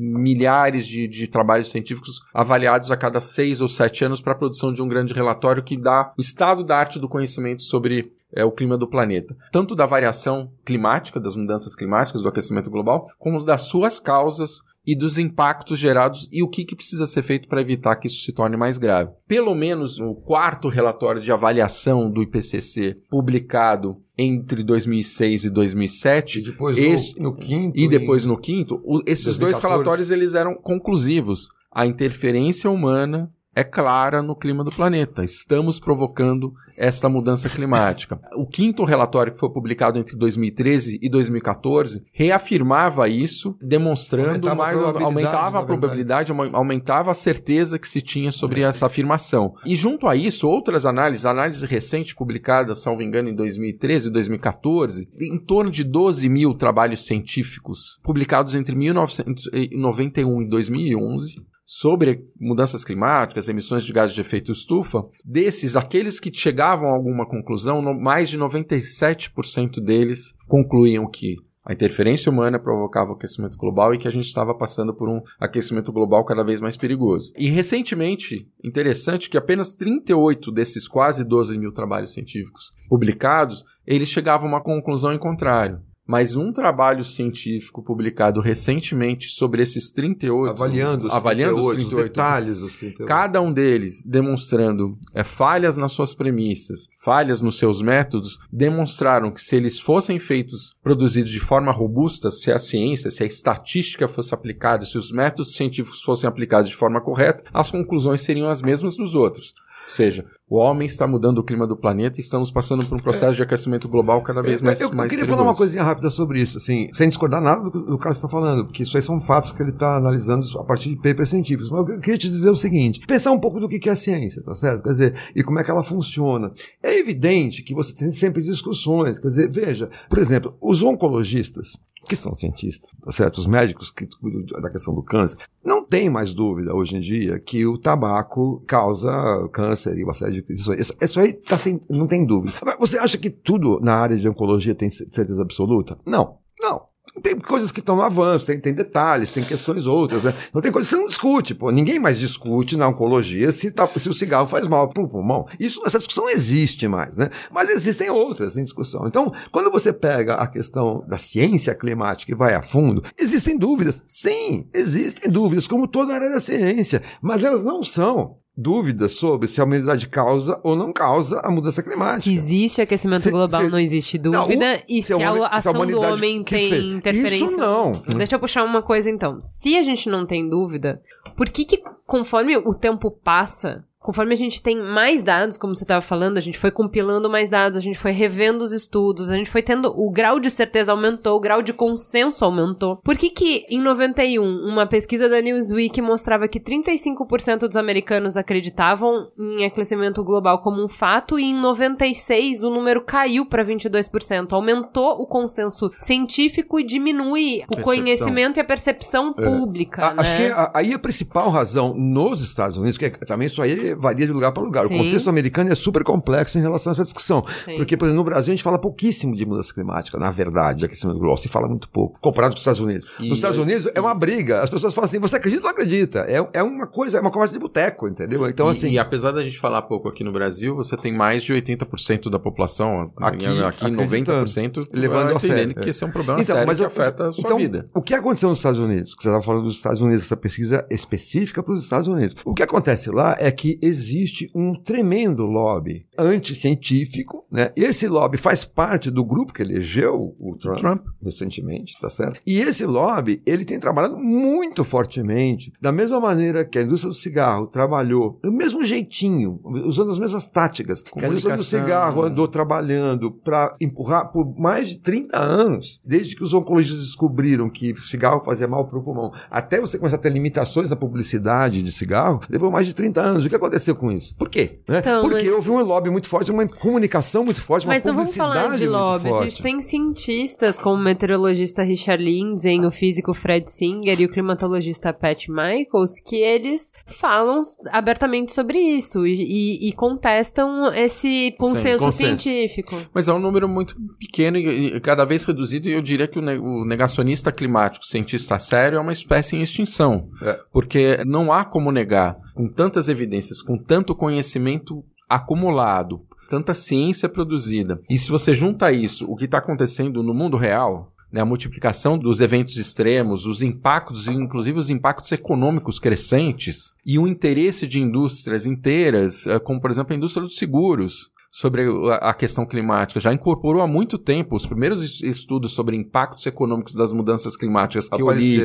milhares 0.00 0.86
de, 0.86 1.06
de, 1.06 1.26
trabalhos 1.26 1.70
científicos 1.70 2.20
avaliados 2.32 2.90
a 2.90 2.96
cada 2.96 3.20
seis 3.20 3.60
ou 3.60 3.68
sete 3.68 4.04
anos 4.04 4.20
para 4.20 4.32
a 4.32 4.38
produção 4.38 4.72
de 4.72 4.82
um 4.82 4.88
grande 4.88 5.12
relatório 5.12 5.62
que 5.62 5.76
dá 5.76 6.12
o 6.16 6.20
estado 6.20 6.64
da 6.64 6.78
arte 6.78 6.98
do 6.98 7.08
conhecimento 7.08 7.62
sobre 7.62 8.12
é, 8.34 8.44
o 8.44 8.52
clima 8.52 8.78
do 8.78 8.88
planeta. 8.88 9.36
Tanto 9.52 9.74
da 9.74 9.86
variação 9.86 10.50
climática, 10.64 11.20
das 11.20 11.36
mudanças 11.36 11.76
climáticas, 11.76 12.22
do 12.22 12.28
aquecimento 12.28 12.70
global, 12.70 13.06
como 13.18 13.44
das 13.44 13.62
suas 13.62 14.00
causas 14.00 14.60
e 14.86 14.94
dos 14.94 15.18
impactos 15.18 15.78
gerados 15.78 16.28
e 16.30 16.42
o 16.42 16.48
que, 16.48 16.64
que 16.64 16.76
precisa 16.76 17.06
ser 17.06 17.22
feito 17.22 17.48
para 17.48 17.60
evitar 17.60 17.96
que 17.96 18.06
isso 18.06 18.22
se 18.22 18.32
torne 18.32 18.56
mais 18.56 18.76
grave. 18.78 19.12
Pelo 19.26 19.54
menos 19.54 19.98
o 19.98 20.14
quarto 20.14 20.68
relatório 20.68 21.20
de 21.20 21.32
avaliação 21.32 22.10
do 22.10 22.22
IPCC, 22.22 22.96
publicado 23.08 24.02
entre 24.16 24.62
2006 24.62 25.44
e 25.44 25.50
2007 25.50 26.38
e 26.38 26.42
depois 26.42 27.14
no, 27.16 27.22
no, 27.22 27.36
quinto 27.36 27.78
e 27.78 27.88
depois 27.88 28.24
no 28.24 28.38
quinto 28.38 28.80
o, 28.84 29.00
esses 29.06 29.36
2014. 29.36 29.40
dois 29.40 29.60
relatórios 29.60 30.10
eles 30.10 30.34
eram 30.34 30.54
conclusivos 30.54 31.48
a 31.70 31.84
interferência 31.84 32.70
humana 32.70 33.32
é 33.54 33.62
clara 33.62 34.22
no 34.22 34.34
clima 34.34 34.64
do 34.64 34.70
planeta. 34.70 35.22
Estamos 35.22 35.78
provocando 35.78 36.52
esta 36.76 37.08
mudança 37.08 37.48
climática. 37.48 38.20
O 38.36 38.46
quinto 38.46 38.84
relatório 38.84 39.32
que 39.32 39.38
foi 39.38 39.50
publicado 39.50 39.98
entre 39.98 40.16
2013 40.16 40.98
e 41.00 41.08
2014 41.08 42.04
reafirmava 42.12 43.08
isso, 43.08 43.56
demonstrando 43.62 44.48
aumentava 44.48 44.56
mais, 44.56 44.78
a 44.78 45.04
aumentava 45.04 45.60
a 45.60 45.64
probabilidade, 45.64 46.32
aumentava 46.52 47.10
a 47.10 47.14
certeza 47.14 47.78
que 47.78 47.88
se 47.88 48.00
tinha 48.00 48.32
sobre 48.32 48.60
é. 48.60 48.64
essa 48.64 48.86
afirmação. 48.86 49.54
E 49.64 49.76
junto 49.76 50.08
a 50.08 50.16
isso, 50.16 50.48
outras 50.48 50.84
análises, 50.84 51.24
análises 51.24 51.62
recentes 51.62 52.12
publicadas, 52.12 52.82
salvo 52.82 53.02
engano, 53.02 53.28
em 53.28 53.34
2013 53.34 54.08
e 54.08 54.10
2014, 54.10 55.08
em 55.20 55.38
torno 55.38 55.70
de 55.70 55.84
12 55.84 56.28
mil 56.28 56.54
trabalhos 56.54 57.06
científicos 57.06 57.98
publicados 58.02 58.54
entre 58.54 58.74
1991 58.74 60.42
e 60.42 60.48
2011, 60.48 61.36
sobre 61.64 62.24
mudanças 62.38 62.84
climáticas, 62.84 63.48
emissões 63.48 63.84
de 63.84 63.92
gases 63.92 64.14
de 64.14 64.20
efeito 64.20 64.52
estufa, 64.52 65.04
desses, 65.24 65.76
aqueles 65.76 66.20
que 66.20 66.32
chegavam 66.32 66.88
a 66.88 66.94
alguma 66.96 67.26
conclusão, 67.26 67.82
mais 67.94 68.28
de 68.28 68.38
97% 68.38 69.80
deles 69.80 70.34
concluíam 70.46 71.08
que 71.08 71.36
a 71.66 71.72
interferência 71.72 72.30
humana 72.30 72.60
provocava 72.60 73.12
o 73.12 73.14
aquecimento 73.14 73.56
global 73.56 73.94
e 73.94 73.98
que 73.98 74.06
a 74.06 74.10
gente 74.10 74.26
estava 74.26 74.54
passando 74.54 74.94
por 74.94 75.08
um 75.08 75.22
aquecimento 75.40 75.90
global 75.90 76.22
cada 76.22 76.44
vez 76.44 76.60
mais 76.60 76.76
perigoso. 76.76 77.32
E 77.38 77.48
recentemente, 77.48 78.46
interessante 78.62 79.30
que 79.30 79.38
apenas 79.38 79.74
38 79.74 80.52
desses 80.52 80.86
quase 80.86 81.24
12 81.24 81.56
mil 81.56 81.72
trabalhos 81.72 82.12
científicos 82.12 82.70
publicados, 82.86 83.64
eles 83.86 84.10
chegavam 84.10 84.48
a 84.48 84.52
uma 84.52 84.62
conclusão 84.62 85.12
em 85.14 85.18
contrário 85.18 85.80
mas 86.06 86.36
um 86.36 86.52
trabalho 86.52 87.04
científico 87.04 87.82
publicado 87.82 88.40
recentemente 88.40 89.28
sobre 89.28 89.62
esses 89.62 89.90
38, 89.92 90.50
avaliando 90.50 91.06
os 91.06 91.12
avaliando 91.12 91.54
38, 91.54 91.68
os 91.68 91.74
38, 91.74 91.96
os 91.96 92.04
detalhes 92.04 92.58
dos 92.58 92.76
38. 92.76 93.06
cada 93.06 93.40
um 93.40 93.52
deles 93.52 94.02
demonstrando 94.04 94.98
é, 95.14 95.24
falhas 95.24 95.76
nas 95.76 95.92
suas 95.92 96.14
premissas, 96.14 96.88
falhas 96.98 97.40
nos 97.40 97.58
seus 97.58 97.80
métodos, 97.80 98.38
demonstraram 98.52 99.32
que 99.32 99.40
se 99.40 99.56
eles 99.56 99.80
fossem 99.80 100.18
feitos, 100.18 100.74
produzidos 100.82 101.30
de 101.30 101.40
forma 101.40 101.72
robusta, 101.72 102.30
se 102.30 102.52
a 102.52 102.58
ciência, 102.58 103.10
se 103.10 103.22
a 103.22 103.26
estatística 103.26 104.06
fosse 104.06 104.34
aplicada, 104.34 104.84
se 104.84 104.98
os 104.98 105.10
métodos 105.10 105.54
científicos 105.54 106.02
fossem 106.02 106.28
aplicados 106.28 106.68
de 106.68 106.76
forma 106.76 107.00
correta, 107.00 107.44
as 107.52 107.70
conclusões 107.70 108.20
seriam 108.20 108.48
as 108.48 108.60
mesmas 108.60 108.96
dos 108.96 109.14
outros. 109.14 109.54
Ou 109.84 109.90
seja, 109.90 110.24
o 110.48 110.56
homem 110.56 110.86
está 110.86 111.06
mudando 111.06 111.38
o 111.38 111.42
clima 111.42 111.66
do 111.66 111.76
planeta 111.76 112.20
e 112.20 112.22
estamos 112.22 112.50
passando 112.50 112.84
por 112.84 112.96
um 112.96 113.02
processo 113.02 113.32
é. 113.32 113.36
de 113.36 113.42
aquecimento 113.42 113.88
global 113.88 114.22
cada 114.22 114.42
vez 114.42 114.60
mais 114.60 114.80
Eu, 114.80 114.88
eu, 114.88 114.94
mais 114.94 115.06
eu 115.06 115.10
queria 115.10 115.24
perigoso. 115.24 115.38
falar 115.38 115.50
uma 115.50 115.56
coisinha 115.56 115.82
rápida 115.82 116.10
sobre 116.10 116.40
isso, 116.40 116.58
assim, 116.58 116.90
sem 116.92 117.08
discordar 117.08 117.40
nada 117.40 117.62
do, 117.62 117.70
do 117.70 117.84
que 117.86 117.92
o 117.92 117.98
Carlos 117.98 118.18
está 118.18 118.28
falando, 118.28 118.66
porque 118.66 118.82
isso 118.82 118.96
aí 118.96 119.02
são 119.02 119.20
fatos 119.20 119.52
que 119.52 119.62
ele 119.62 119.70
está 119.70 119.96
analisando 119.96 120.46
a 120.58 120.64
partir 120.64 120.90
de 120.90 120.96
papers 120.96 121.30
científicos. 121.30 121.70
Mas 121.70 121.88
eu 121.88 122.00
queria 122.00 122.18
te 122.18 122.28
dizer 122.28 122.50
o 122.50 122.56
seguinte: 122.56 123.00
pensar 123.06 123.32
um 123.32 123.40
pouco 123.40 123.58
do 123.58 123.68
que 123.68 123.88
é 123.88 123.92
a 123.92 123.96
ciência, 123.96 124.42
tá 124.42 124.54
certo? 124.54 124.82
Quer 124.82 124.90
dizer, 124.90 125.14
e 125.34 125.42
como 125.42 125.58
é 125.58 125.64
que 125.64 125.70
ela 125.70 125.82
funciona. 125.82 126.52
É 126.82 126.98
evidente 126.98 127.62
que 127.62 127.74
você 127.74 127.94
tem 127.94 128.10
sempre 128.10 128.42
discussões, 128.42 129.18
quer 129.18 129.28
dizer, 129.28 129.50
veja, 129.50 129.88
por 130.08 130.18
exemplo, 130.18 130.54
os 130.60 130.82
oncologistas, 130.82 131.78
que 132.04 132.16
são 132.16 132.34
cientistas, 132.34 132.90
tá 133.02 133.10
certo? 133.10 133.38
Os 133.38 133.46
médicos 133.46 133.90
que 133.90 134.06
cuidam 134.20 134.60
da 134.60 134.70
questão 134.70 134.94
do 134.94 135.02
câncer, 135.02 135.38
não 135.64 135.84
tem 135.84 136.10
mais 136.10 136.32
dúvida 136.32 136.74
hoje 136.74 136.96
em 136.96 137.00
dia 137.00 137.38
que 137.38 137.66
o 137.66 137.78
tabaco 137.78 138.62
causa 138.66 139.10
câncer 139.52 139.96
e 139.98 140.04
uma 140.04 140.14
série 140.14 140.33
de 140.34 140.42
questões. 140.42 140.92
Isso 141.00 141.20
aí 141.20 141.32
tá 141.32 141.56
sem, 141.56 141.80
não 141.88 142.06
tem 142.06 142.24
dúvida. 142.24 142.54
Você 142.78 142.98
acha 142.98 143.16
que 143.18 143.30
tudo 143.30 143.80
na 143.80 143.94
área 143.94 144.16
de 144.16 144.28
oncologia 144.28 144.74
tem 144.74 144.90
certeza 144.90 145.42
absoluta? 145.42 145.98
Não, 146.06 146.38
não. 146.60 146.82
tem 147.22 147.38
coisas 147.38 147.70
que 147.70 147.80
estão 147.80 147.96
no 147.96 148.02
avanço, 148.02 148.46
tem, 148.46 148.58
tem 148.58 148.74
detalhes, 148.74 149.30
tem 149.30 149.44
questões 149.44 149.86
outras, 149.86 150.24
né? 150.24 150.34
Então 150.48 150.60
tem 150.60 150.72
coisas 150.72 150.90
que 150.90 150.96
você 150.96 151.00
não 151.00 151.08
discute, 151.08 151.54
pô. 151.54 151.70
Ninguém 151.70 151.98
mais 151.98 152.18
discute 152.18 152.76
na 152.76 152.88
oncologia 152.88 153.52
se, 153.52 153.70
tá, 153.70 153.86
se 153.86 154.08
o 154.08 154.14
cigarro 154.14 154.46
faz 154.46 154.66
mal 154.66 154.88
pro 154.88 155.08
pulmão. 155.08 155.46
Isso, 155.58 155.80
essa 155.86 155.98
discussão 155.98 156.28
existe 156.28 156.88
mais, 156.88 157.16
né? 157.16 157.30
Mas 157.50 157.70
existem 157.70 158.10
outras 158.10 158.56
em 158.56 158.64
discussão. 158.64 159.06
Então, 159.06 159.32
quando 159.50 159.70
você 159.70 159.92
pega 159.92 160.34
a 160.34 160.46
questão 160.46 161.04
da 161.06 161.18
ciência 161.18 161.74
climática 161.74 162.32
e 162.32 162.36
vai 162.36 162.54
a 162.54 162.62
fundo, 162.62 163.02
existem 163.18 163.56
dúvidas. 163.56 164.02
Sim, 164.06 164.68
existem 164.74 165.30
dúvidas, 165.30 165.68
como 165.68 165.86
toda 165.86 166.14
área 166.14 166.30
da 166.30 166.40
ciência, 166.40 167.02
mas 167.22 167.44
elas 167.44 167.62
não 167.62 167.82
são 167.82 168.38
dúvidas 168.56 169.14
sobre 169.14 169.48
se 169.48 169.60
a 169.60 169.64
humanidade 169.64 170.08
causa 170.08 170.60
ou 170.62 170.76
não 170.76 170.92
causa 170.92 171.40
a 171.40 171.50
mudança 171.50 171.82
climática. 171.82 172.22
Se 172.22 172.32
existe 172.32 172.80
aquecimento 172.80 173.22
se, 173.22 173.30
global, 173.30 173.64
se, 173.64 173.70
não 173.70 173.78
existe 173.78 174.16
dúvida. 174.16 174.76
Não, 174.76 174.82
e 174.88 175.02
se, 175.02 175.12
a, 175.12 175.16
a 175.16 175.48
ação 175.48 175.82
a 175.82 175.84
do 175.84 176.00
homem 176.00 176.42
tem 176.44 176.94
interferência. 176.94 177.44
Isso 177.44 177.56
não. 177.56 177.92
Deixa 178.16 178.36
eu 178.36 178.40
puxar 178.40 178.64
uma 178.64 178.82
coisa 178.82 179.10
então. 179.10 179.40
Se 179.40 179.76
a 179.76 179.82
gente 179.82 180.08
não 180.08 180.24
tem 180.24 180.48
dúvida, 180.48 181.02
por 181.36 181.48
que, 181.48 181.64
que 181.64 181.82
conforme 182.06 182.56
o 182.56 182.72
tempo 182.72 183.10
passa, 183.10 183.84
conforme 184.04 184.34
a 184.34 184.36
gente 184.36 184.62
tem 184.62 184.76
mais 184.76 185.22
dados, 185.22 185.56
como 185.56 185.74
você 185.74 185.82
estava 185.82 186.02
falando, 186.02 186.36
a 186.36 186.40
gente 186.40 186.58
foi 186.58 186.70
compilando 186.70 187.30
mais 187.30 187.48
dados, 187.48 187.78
a 187.78 187.80
gente 187.80 187.98
foi 187.98 188.12
revendo 188.12 188.62
os 188.62 188.70
estudos, 188.70 189.32
a 189.32 189.36
gente 189.36 189.48
foi 189.48 189.62
tendo. 189.62 189.94
O 189.96 190.10
grau 190.10 190.38
de 190.38 190.50
certeza 190.50 190.92
aumentou, 190.92 191.38
o 191.38 191.40
grau 191.40 191.62
de 191.62 191.72
consenso 191.72 192.44
aumentou. 192.44 192.98
Por 192.98 193.16
que, 193.16 193.30
que 193.30 193.64
em 193.66 193.80
91, 193.80 194.42
uma 194.42 194.86
pesquisa 194.86 195.26
da 195.26 195.40
Newsweek 195.40 196.02
mostrava 196.02 196.46
que 196.46 196.60
35% 196.60 197.60
dos 197.60 197.78
americanos 197.78 198.36
acreditavam 198.36 199.30
em 199.38 199.64
aquecimento 199.64 200.22
global 200.22 200.58
como 200.58 200.84
um 200.84 200.88
fato, 200.88 201.38
e 201.38 201.44
em 201.44 201.58
96 201.58 202.62
o 202.62 202.68
número 202.68 203.02
caiu 203.02 203.46
para 203.46 203.64
22%. 203.64 204.52
Aumentou 204.52 205.12
o 205.12 205.26
consenso 205.26 205.90
científico 205.98 206.78
e 206.78 206.84
diminui 206.84 207.62
o 207.74 207.80
conhecimento 207.80 208.58
e 208.58 208.60
a 208.60 208.64
percepção 208.64 209.34
é. 209.38 209.42
pública. 209.42 210.04
A, 210.04 210.10
né? 210.10 210.16
Acho 210.18 210.36
que 210.36 210.42
a, 210.42 210.70
aí 210.74 210.92
a 210.92 210.98
principal 210.98 211.48
razão 211.48 211.94
nos 211.94 212.42
Estados 212.42 212.76
Unidos, 212.76 212.98
que 212.98 213.06
é, 213.06 213.10
também 213.10 213.46
isso 213.46 213.62
aí 213.62 213.93
varia 213.96 214.26
de 214.26 214.32
lugar 214.32 214.52
para 214.52 214.62
lugar. 214.62 214.86
Sim. 214.86 214.94
O 214.94 215.04
contexto 215.04 215.28
americano 215.28 215.70
é 215.72 215.74
super 215.74 216.02
complexo 216.02 216.58
em 216.58 216.60
relação 216.60 216.90
a 216.90 216.94
essa 216.94 217.04
discussão. 217.04 217.44
Sim. 217.64 217.76
Porque, 217.76 217.96
por 217.96 218.06
exemplo, 218.06 218.18
no 218.18 218.24
Brasil 218.24 218.52
a 218.52 218.56
gente 218.56 218.62
fala 218.62 218.78
pouquíssimo 218.78 219.34
de 219.34 219.44
mudança 219.46 219.72
climática, 219.72 220.18
na 220.18 220.30
verdade, 220.30 220.80
de 220.80 220.84
aquecimento 220.84 221.18
global. 221.18 221.36
Se 221.36 221.48
fala 221.48 221.68
muito 221.68 221.88
pouco, 221.88 222.18
comparado 222.20 222.52
com 222.52 222.56
os 222.56 222.60
Estados 222.60 222.80
Unidos. 222.80 223.10
E 223.18 223.28
Nos 223.28 223.38
Estados 223.38 223.58
Unidos 223.58 223.88
é 223.94 224.00
uma 224.00 224.14
briga. 224.14 224.62
As 224.62 224.70
pessoas 224.70 224.94
falam 224.94 225.06
assim, 225.06 225.18
você 225.18 225.36
acredita 225.36 225.62
ou 225.62 225.64
não 225.64 225.70
acredita? 225.70 226.20
É, 226.20 226.46
é 226.52 226.62
uma 226.62 226.86
coisa, 226.86 227.18
é 227.18 227.20
uma 227.20 227.30
conversa 227.30 227.52
de 227.52 227.60
boteco, 227.60 228.08
entendeu? 228.08 228.48
Então, 228.48 228.68
e, 228.68 228.70
assim... 228.70 228.90
E 228.90 228.98
apesar 228.98 229.32
da 229.32 229.42
gente 229.42 229.58
falar 229.58 229.82
pouco 229.82 230.08
aqui 230.08 230.24
no 230.24 230.32
Brasil, 230.32 230.74
você 230.74 230.96
tem 230.96 231.12
mais 231.12 231.42
de 231.42 231.52
80% 231.52 232.30
da 232.30 232.38
população, 232.38 233.12
aqui, 233.16 233.46
aqui 233.62 233.84
90%, 233.86 234.88
levando 234.92 235.36
a 235.36 235.40
sério. 235.40 235.74
que 235.74 235.90
esse 235.90 236.04
é 236.04 236.06
um 236.06 236.10
problema 236.10 236.40
então, 236.40 236.54
sério 236.54 236.66
mas 236.66 236.78
que 236.78 236.84
afeta 236.84 237.28
a 237.28 237.32
sua 237.32 237.42
então, 237.44 237.56
vida. 237.56 237.88
O 237.94 238.02
que 238.02 238.14
aconteceu 238.14 238.48
nos 238.48 238.58
Estados 238.58 238.80
Unidos? 238.80 239.14
Que 239.14 239.22
você 239.22 239.28
estava 239.28 239.42
falando 239.42 239.64
dos 239.64 239.76
Estados 239.76 240.00
Unidos, 240.00 240.24
essa 240.24 240.36
pesquisa 240.36 240.86
específica 240.90 241.62
para 241.62 241.74
os 241.74 241.82
Estados 241.82 242.08
Unidos. 242.08 242.36
O 242.44 242.54
que 242.54 242.62
acontece 242.62 243.10
lá 243.10 243.36
é 243.38 243.50
que 243.50 243.78
existe 243.84 244.50
um 244.54 244.74
tremendo 244.74 245.44
lobby 245.44 246.06
anticientífico, 246.18 247.44
né? 247.50 247.70
Esse 247.76 248.08
lobby 248.08 248.38
faz 248.38 248.64
parte 248.64 249.10
do 249.10 249.24
grupo 249.24 249.52
que 249.52 249.62
elegeu 249.62 250.34
o 250.40 250.56
Trump, 250.56 250.78
Trump, 250.78 251.06
recentemente, 251.22 251.94
tá 252.00 252.08
certo? 252.08 252.40
E 252.46 252.58
esse 252.58 252.86
lobby, 252.86 253.42
ele 253.44 253.64
tem 253.64 253.78
trabalhado 253.78 254.16
muito 254.16 254.84
fortemente, 254.84 255.72
da 255.80 255.92
mesma 255.92 256.18
maneira 256.18 256.64
que 256.64 256.78
a 256.78 256.82
indústria 256.82 257.10
do 257.10 257.14
cigarro 257.14 257.66
trabalhou, 257.66 258.38
do 258.42 258.52
mesmo 258.52 258.84
jeitinho, 258.84 259.60
usando 259.84 260.10
as 260.10 260.18
mesmas 260.18 260.46
táticas 260.46 261.02
que 261.02 261.24
a 261.24 261.28
indústria 261.28 261.56
do 261.56 261.64
cigarro 261.64 262.22
andou 262.22 262.48
trabalhando 262.48 263.30
para 263.30 263.74
empurrar 263.80 264.32
por 264.32 264.58
mais 264.58 264.88
de 264.88 264.98
30 264.98 265.38
anos, 265.38 266.00
desde 266.04 266.34
que 266.34 266.42
os 266.42 266.54
oncologistas 266.54 267.04
descobriram 267.04 267.68
que 267.68 267.92
o 267.92 267.98
cigarro 267.98 268.40
fazia 268.40 268.66
mal 268.66 268.86
para 268.86 268.98
o 268.98 269.02
pulmão, 269.02 269.30
até 269.50 269.80
você 269.80 269.98
começar 269.98 270.16
a 270.16 270.20
ter 270.20 270.32
limitações 270.32 270.88
na 270.88 270.96
publicidade 270.96 271.82
de 271.82 271.92
cigarro, 271.92 272.40
levou 272.48 272.70
mais 272.70 272.86
de 272.86 272.94
30 272.94 273.20
anos. 273.20 273.44
O 273.44 273.48
que 273.48 273.56
aconteceu 273.56 273.73
com 273.94 274.12
isso? 274.12 274.34
Por 274.36 274.48
quê? 274.48 274.80
Né? 274.88 274.98
Então, 274.98 275.22
Porque 275.22 275.44
mas... 275.44 275.54
houve 275.54 275.70
um 275.70 275.82
lobby 275.82 276.10
muito 276.10 276.28
forte, 276.28 276.50
uma 276.50 276.66
comunicação 276.66 277.44
muito 277.44 277.60
forte, 277.60 277.86
uma 277.86 277.94
mas 277.94 278.02
publicidade 278.02 278.26
muito 278.26 278.36
forte. 278.36 278.70
Mas 278.70 278.80
não 278.80 278.98
vamos 278.98 279.18
falar 279.18 279.20
de 279.20 279.30
lobby. 279.30 279.44
A 279.44 279.48
gente 279.48 279.62
tem 279.62 279.80
cientistas 279.82 280.78
como 280.78 280.96
o 280.96 281.04
meteorologista 281.04 281.82
Richard 281.82 282.22
Lindsay, 282.22 282.84
o 282.84 282.90
físico 282.90 283.34
Fred 283.34 283.70
Singer 283.70 284.20
e 284.20 284.24
o 284.24 284.28
climatologista 284.28 285.12
Pat 285.12 285.48
Michaels, 285.48 286.20
que 286.24 286.36
eles 286.36 286.92
falam 287.06 287.60
abertamente 287.90 288.52
sobre 288.52 288.78
isso 288.78 289.26
e, 289.26 289.88
e 289.88 289.92
contestam 289.92 290.92
esse 290.94 291.54
consenso, 291.58 292.10
científico. 292.12 292.96
Mas 293.12 293.28
é 293.28 293.32
um 293.32 293.38
número 293.38 293.68
muito 293.68 293.94
pequeno 294.18 294.58
e, 294.58 295.00
cada 295.00 295.24
vez 295.24 295.44
reduzido, 295.44 295.88
e 295.88 295.92
eu 295.92 296.02
diria 296.02 296.26
que 296.26 296.38
o, 296.38 296.84
negacionista 296.84 297.52
climático, 297.52 298.04
cientista 298.04 298.58
sério, 298.58 298.98
é 298.98 299.00
uma 299.00 299.12
espécie 299.12 299.56
em 299.56 299.62
extinção. 299.62 300.28
É. 300.42 300.58
Porque 300.72 301.18
não 301.26 301.52
há 301.52 301.64
como 301.64 301.92
negar, 301.92 302.36
com 302.54 302.68
tantas 302.68 303.08
evidências, 303.08 303.60
com 303.66 303.76
tanto 303.76 304.14
conhecimento 304.14 305.04
acumulado, 305.28 306.20
tanta 306.48 306.74
ciência 306.74 307.28
produzida. 307.28 308.00
E 308.08 308.18
se 308.18 308.30
você 308.30 308.54
junta 308.54 308.92
isso, 308.92 309.26
o 309.30 309.36
que 309.36 309.46
está 309.46 309.58
acontecendo 309.58 310.22
no 310.22 310.34
mundo 310.34 310.56
real, 310.56 311.12
né, 311.32 311.40
a 311.40 311.44
multiplicação 311.44 312.16
dos 312.16 312.40
eventos 312.40 312.76
extremos, 312.76 313.44
os 313.44 313.60
impactos, 313.60 314.28
inclusive 314.28 314.78
os 314.78 314.88
impactos 314.88 315.32
econômicos 315.32 315.98
crescentes, 315.98 316.92
e 317.04 317.18
o 317.18 317.26
interesse 317.26 317.88
de 317.88 318.00
indústrias 318.00 318.66
inteiras, 318.66 319.44
eh, 319.48 319.58
como 319.58 319.80
por 319.80 319.90
exemplo 319.90 320.12
a 320.12 320.16
indústria 320.16 320.42
dos 320.42 320.56
seguros, 320.56 321.30
sobre 321.56 321.84
a 322.20 322.34
questão 322.34 322.66
climática. 322.66 323.20
Já 323.20 323.32
incorporou 323.32 323.80
há 323.80 323.86
muito 323.86 324.18
tempo 324.18 324.56
os 324.56 324.66
primeiros 324.66 325.22
estudos 325.22 325.72
sobre 325.72 325.96
impactos 325.96 326.44
econômicos 326.46 326.94
das 326.94 327.12
mudanças 327.12 327.56
climáticas 327.56 328.08
que 328.08 328.20
eu 328.20 328.28
li. 328.32 328.60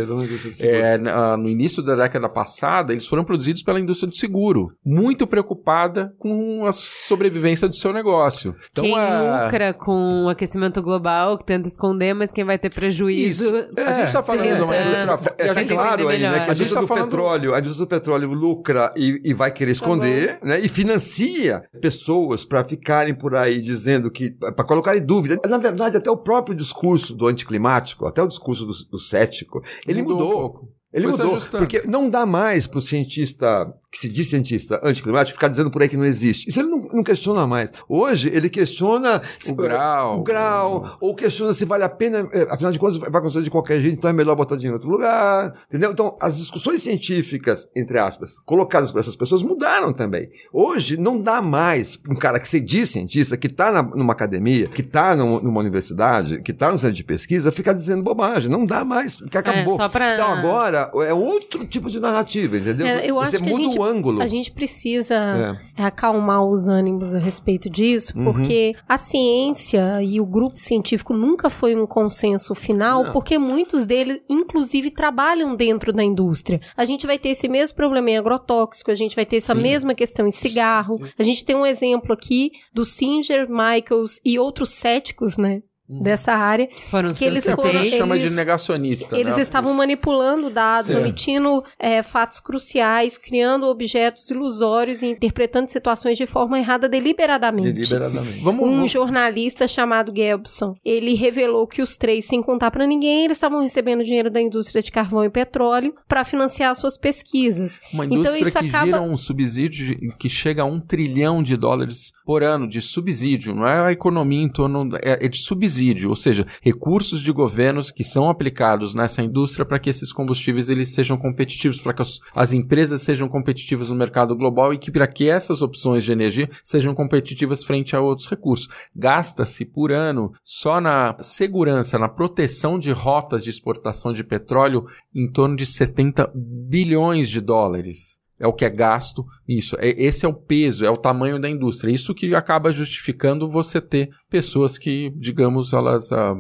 É, 0.60 0.98
no 1.38 1.48
início 1.48 1.84
da 1.84 1.96
década 1.96 2.28
passada, 2.28 2.92
eles 2.92 3.06
foram 3.06 3.24
produzidos 3.24 3.62
pela 3.62 3.80
indústria 3.80 4.10
do 4.10 4.16
seguro, 4.16 4.70
muito 4.84 5.28
preocupada 5.28 6.12
com 6.18 6.66
a 6.66 6.72
sobrevivência 6.72 7.68
do 7.68 7.76
seu 7.76 7.94
negócio. 7.94 8.56
Então, 8.72 8.84
quem 8.84 8.98
a... 8.98 9.44
lucra 9.44 9.72
com 9.72 10.26
o 10.26 10.30
aquecimento 10.30 10.82
global, 10.82 11.38
que 11.38 11.46
tenta 11.46 11.68
esconder, 11.68 12.16
mas 12.16 12.32
quem 12.32 12.44
vai 12.44 12.58
ter 12.58 12.74
prejuízo... 12.74 13.56
É, 13.78 13.84
a 13.84 13.94
gente 13.94 14.08
está 14.08 14.24
falando 14.24 14.56
de 14.56 14.62
uma 14.64 14.76
indústria... 14.76 15.20
É, 15.38 15.46
é, 15.46 15.50
a 15.52 15.54
gente 15.54 15.74
claro 15.76 16.08
aí, 16.08 16.22
né, 16.24 16.32
que 16.32 16.40
a, 16.40 16.54
a 16.54 16.56
indústria 16.56 16.74
tá 16.74 16.82
do 16.82 16.88
falando... 16.88 17.04
petróleo, 17.04 17.54
a 17.54 17.60
indústria 17.60 17.86
do 17.86 17.90
petróleo 17.90 18.30
lucra 18.30 18.92
e, 18.98 19.22
e 19.24 19.32
vai 19.32 19.52
querer 19.52 19.74
tá 19.74 19.74
esconder, 19.74 20.40
tá 20.40 20.46
né, 20.48 20.60
e 20.60 20.68
financia 20.68 21.62
pessoas 21.80 22.44
para 22.44 22.64
ficar 22.64 22.79
ficarem 22.80 23.14
por 23.14 23.36
aí 23.36 23.62
dizendo 23.62 24.10
que. 24.10 24.32
para 24.32 24.64
colocar 24.64 24.96
em 24.96 25.06
dúvida. 25.06 25.40
Na 25.48 25.58
verdade, 25.58 25.98
até 25.98 26.10
o 26.10 26.18
próprio 26.18 26.56
discurso 26.56 27.14
do 27.14 27.28
anticlimático, 27.28 28.06
até 28.06 28.24
o 28.24 28.28
discurso 28.28 28.66
do, 28.66 28.74
do 28.90 28.98
cético, 28.98 29.62
ele 29.86 30.02
mudou. 30.02 30.18
mudou. 30.18 30.62
Um. 30.64 30.80
Ele 30.92 31.12
Foi 31.12 31.24
mudou, 31.24 31.40
porque 31.60 31.84
não 31.86 32.10
dá 32.10 32.26
mais 32.26 32.66
para 32.66 32.80
o 32.80 32.82
cientista 32.82 33.72
que 33.92 33.98
se 33.98 34.10
diz 34.10 34.30
cientista 34.30 34.80
anticlimático 34.84 35.36
ficar 35.36 35.48
dizendo 35.48 35.72
por 35.72 35.82
aí 35.82 35.90
que 35.90 35.98
não 35.98 36.06
existe. 36.06 36.48
Isso 36.50 36.60
ele 36.60 36.70
não, 36.70 36.80
não 36.94 37.04
questiona 37.04 37.48
mais. 37.48 37.72
Hoje 37.88 38.30
ele 38.32 38.50
questiona 38.50 39.22
o 39.48 39.56
grau, 39.56 40.20
o 40.20 40.24
grau, 40.24 40.98
ou 41.02 41.16
questiona 41.16 41.54
se 41.54 41.66
vale 41.66 41.84
a 41.84 41.90
pena, 41.90 42.30
é, 42.32 42.44
afinal 42.50 42.72
de 42.72 42.78
contas 42.78 42.98
vai 42.98 43.10
acontecer 43.10 43.42
de 43.42 43.50
qualquer 43.50 43.82
jeito, 43.82 43.98
então 43.98 44.10
é 44.10 44.14
melhor 44.14 44.36
botar 44.36 44.56
dinheiro 44.56 44.76
em 44.76 44.78
outro 44.78 44.90
lugar, 44.90 45.54
entendeu? 45.68 45.92
Então 45.92 46.16
as 46.22 46.38
discussões 46.38 46.84
científicas, 46.84 47.68
entre 47.76 47.98
aspas, 47.98 48.40
colocadas 48.46 48.92
por 48.92 49.00
essas 49.00 49.16
pessoas 49.16 49.42
mudaram 49.42 49.92
também. 49.92 50.30
Hoje 50.54 50.96
não 50.96 51.22
dá 51.22 51.42
mais 51.42 52.00
um 52.10 52.16
cara 52.16 52.40
que 52.40 52.48
se 52.48 52.60
diz 52.60 52.90
cientista, 52.90 53.38
que 53.38 53.48
está 53.48 53.82
numa 53.82 54.14
academia, 54.14 54.68
que 54.68 54.82
está 54.82 55.16
numa 55.16 55.60
universidade, 55.60 56.42
que 56.42 56.52
está 56.52 56.72
no 56.72 56.78
centro 56.78 56.96
de 56.96 57.04
pesquisa, 57.04 57.52
ficar 57.52 57.74
dizendo 57.74 58.04
bobagem. 58.04 58.50
Não 58.50 58.66
dá 58.66 58.86
mais, 58.86 59.18
que 59.18 59.38
acabou. 59.38 59.82
É, 59.82 59.90
pra... 59.90 60.14
Então 60.14 60.28
agora 60.28 60.92
é 61.06 61.14
outro 61.14 61.66
tipo 61.66 61.90
de 61.90 62.00
narrativa, 62.00 62.58
entendeu? 62.58 62.86
É, 62.86 63.10
eu 63.10 63.16
Você 63.16 63.38
acho 63.38 63.46
muda 63.46 63.58
que 63.58 63.64
gente, 63.64 63.79
ângulo. 63.84 64.22
A 64.22 64.28
gente 64.28 64.52
precisa 64.52 65.60
é. 65.78 65.84
acalmar 65.84 66.44
os 66.44 66.68
ânimos 66.68 67.14
a 67.16 67.20
respeito 67.20 67.70
disso, 67.70 68.18
uhum. 68.18 68.26
porque 68.26 68.76
a 68.88 68.98
ciência 68.98 70.02
e 70.02 70.20
o 70.20 70.26
grupo 70.26 70.58
científico 70.58 71.14
nunca 71.14 71.50
foi 71.50 71.76
um 71.76 71.86
consenso 71.86 72.54
final, 72.56 73.06
Não. 73.06 73.12
porque 73.12 73.38
muitos 73.38 73.86
deles, 73.86 74.22
inclusive, 74.30 74.92
trabalham 74.92 75.56
dentro 75.56 75.92
da 75.92 76.04
indústria. 76.04 76.62
A 76.76 76.86
gente 76.86 77.06
vai 77.08 77.18
ter 77.18 77.30
esse 77.30 77.48
mesmo 77.48 77.76
problema 77.76 78.10
em 78.10 78.18
agrotóxico, 78.18 78.92
a 78.92 78.96
gente 78.96 79.16
vai 79.16 79.26
ter 79.26 79.38
essa 79.38 79.56
Sim. 79.56 79.62
mesma 79.62 79.94
questão 79.94 80.28
em 80.28 80.32
cigarro. 80.32 81.00
A 81.18 81.24
gente 81.24 81.46
tem 81.46 81.56
um 81.56 81.66
exemplo 81.66 82.14
aqui 82.14 82.52
do 82.74 82.86
Singer, 82.86 83.48
Michaels 83.50 84.20
e 84.26 84.38
outros 84.40 84.72
céticos, 84.72 85.38
né? 85.38 85.62
Uhum. 85.90 86.04
dessa 86.04 86.34
área. 86.34 86.70
Foram 86.92 87.12
que 87.12 87.26
eles 87.26 87.50
foram, 87.50 87.68
eles, 87.72 87.96
chama 87.96 88.20
de 88.20 88.30
negacionista. 88.30 89.18
Eles 89.18 89.38
né? 89.38 89.42
estavam 89.42 89.74
manipulando 89.74 90.48
dados, 90.52 90.88
Sim. 90.88 90.98
omitindo 90.98 91.64
é, 91.80 92.04
fatos 92.04 92.40
cruciais, 92.40 93.18
criando 93.18 93.66
objetos 93.66 94.30
ilusórios 94.30 95.02
e 95.02 95.08
interpretando 95.08 95.68
situações 95.68 96.16
de 96.16 96.28
forma 96.28 96.60
errada 96.60 96.88
deliberadamente. 96.88 97.72
Deliberadamente. 97.72 98.40
Vamos, 98.44 98.68
um 98.68 98.72
vamos... 98.76 98.92
jornalista 98.92 99.68
chamado 99.68 100.14
Gebson, 100.16 100.76
ele 100.86 101.16
revelou 101.16 101.66
que 101.66 101.82
os 101.82 101.98
três, 101.98 102.26
sem 102.26 102.40
contar 102.40 102.70
para 102.70 102.86
ninguém, 102.86 103.26
eles 103.26 103.38
estavam 103.38 103.60
recebendo 103.60 104.04
dinheiro 104.04 104.30
da 104.30 104.40
indústria 104.40 104.84
de 104.84 104.92
carvão 104.92 105.26
e 105.26 105.30
petróleo 105.32 105.96
para 106.08 106.24
financiar 106.24 106.76
suas 106.76 107.00
pesquisas. 107.00 107.80
Uma 107.92 108.06
então, 108.06 108.18
indústria 108.20 108.38
então, 108.38 108.48
isso 108.48 108.60
que 108.60 108.68
acaba... 108.68 108.86
gira 108.86 109.02
um 109.02 109.18
subsídio 109.18 109.98
que 110.20 110.30
chega 110.30 110.62
a 110.62 110.66
um 110.66 110.80
trilhão 110.80 111.42
de 111.42 111.58
dólares 111.58 112.14
por 112.30 112.44
ano 112.44 112.68
de 112.68 112.80
subsídio. 112.80 113.56
Não 113.56 113.68
é 113.68 113.88
a 113.88 113.92
economia 113.92 114.44
em 114.44 114.48
torno... 114.48 114.96
é, 115.02 115.26
é 115.26 115.28
de 115.28 115.40
subsídio 115.40 116.10
ou 116.10 116.16
seja, 116.16 116.46
recursos 116.62 117.22
de 117.22 117.32
governos 117.32 117.90
que 117.90 118.04
são 118.04 118.30
aplicados 118.30 118.94
nessa 118.94 119.24
indústria 119.24 119.66
para 119.66 119.80
que 119.80 119.90
esses 119.90 120.14
combustíveis 120.14 120.70
eles 120.70 120.90
sejam 120.90 121.18
competitivos, 121.18 121.82
para 121.82 121.92
que 121.92 122.04
as, 122.04 122.20
as 122.36 122.54
empresas 122.54 123.02
sejam 123.02 123.28
competitivas 123.28 123.90
no 123.90 123.96
mercado 123.96 124.36
global 124.36 124.72
e 124.72 124.78
que 124.78 124.92
para 124.92 125.08
que 125.08 125.28
essas 125.28 125.64
opções 125.64 126.04
de 126.04 126.12
energia 126.12 126.48
sejam 126.64 126.94
competitivas 126.94 127.64
frente 127.64 127.96
a 127.96 128.00
outros 128.00 128.30
recursos. 128.30 128.70
Gasta-se 128.96 129.66
por 129.66 129.92
ano 129.92 130.32
só 130.44 130.80
na 130.80 131.18
segurança, 131.20 131.98
na 131.98 132.08
proteção 132.08 132.78
de 132.78 132.92
rotas 132.92 133.44
de 133.44 133.50
exportação 133.50 134.14
de 134.14 134.24
petróleo 134.24 134.86
em 135.16 135.28
torno 135.28 135.56
de 135.56 135.66
70 135.66 136.32
bilhões 136.36 137.28
de 137.28 137.42
dólares 137.42 138.20
é 138.40 138.48
o 138.48 138.54
que 138.54 138.64
é 138.64 138.70
gasto, 138.70 139.26
isso. 139.48 139.76
É, 139.80 139.90
esse 140.02 140.26
é 140.26 140.30
o 140.30 140.34
peso, 140.34 140.86
é 140.86 140.90
o 140.90 140.98
tamanho 140.98 141.40
da 141.40 141.50
indústria. 141.50 141.92
Isso 141.92 142.16
que 142.16 142.34
acaba 142.34 142.72
justificando 142.72 143.50
você 143.50 143.82
ter 143.82 144.10
pessoas 144.30 144.78
que, 144.78 145.12
digamos, 145.16 145.74
elas, 145.74 146.12
ah, 146.12 146.36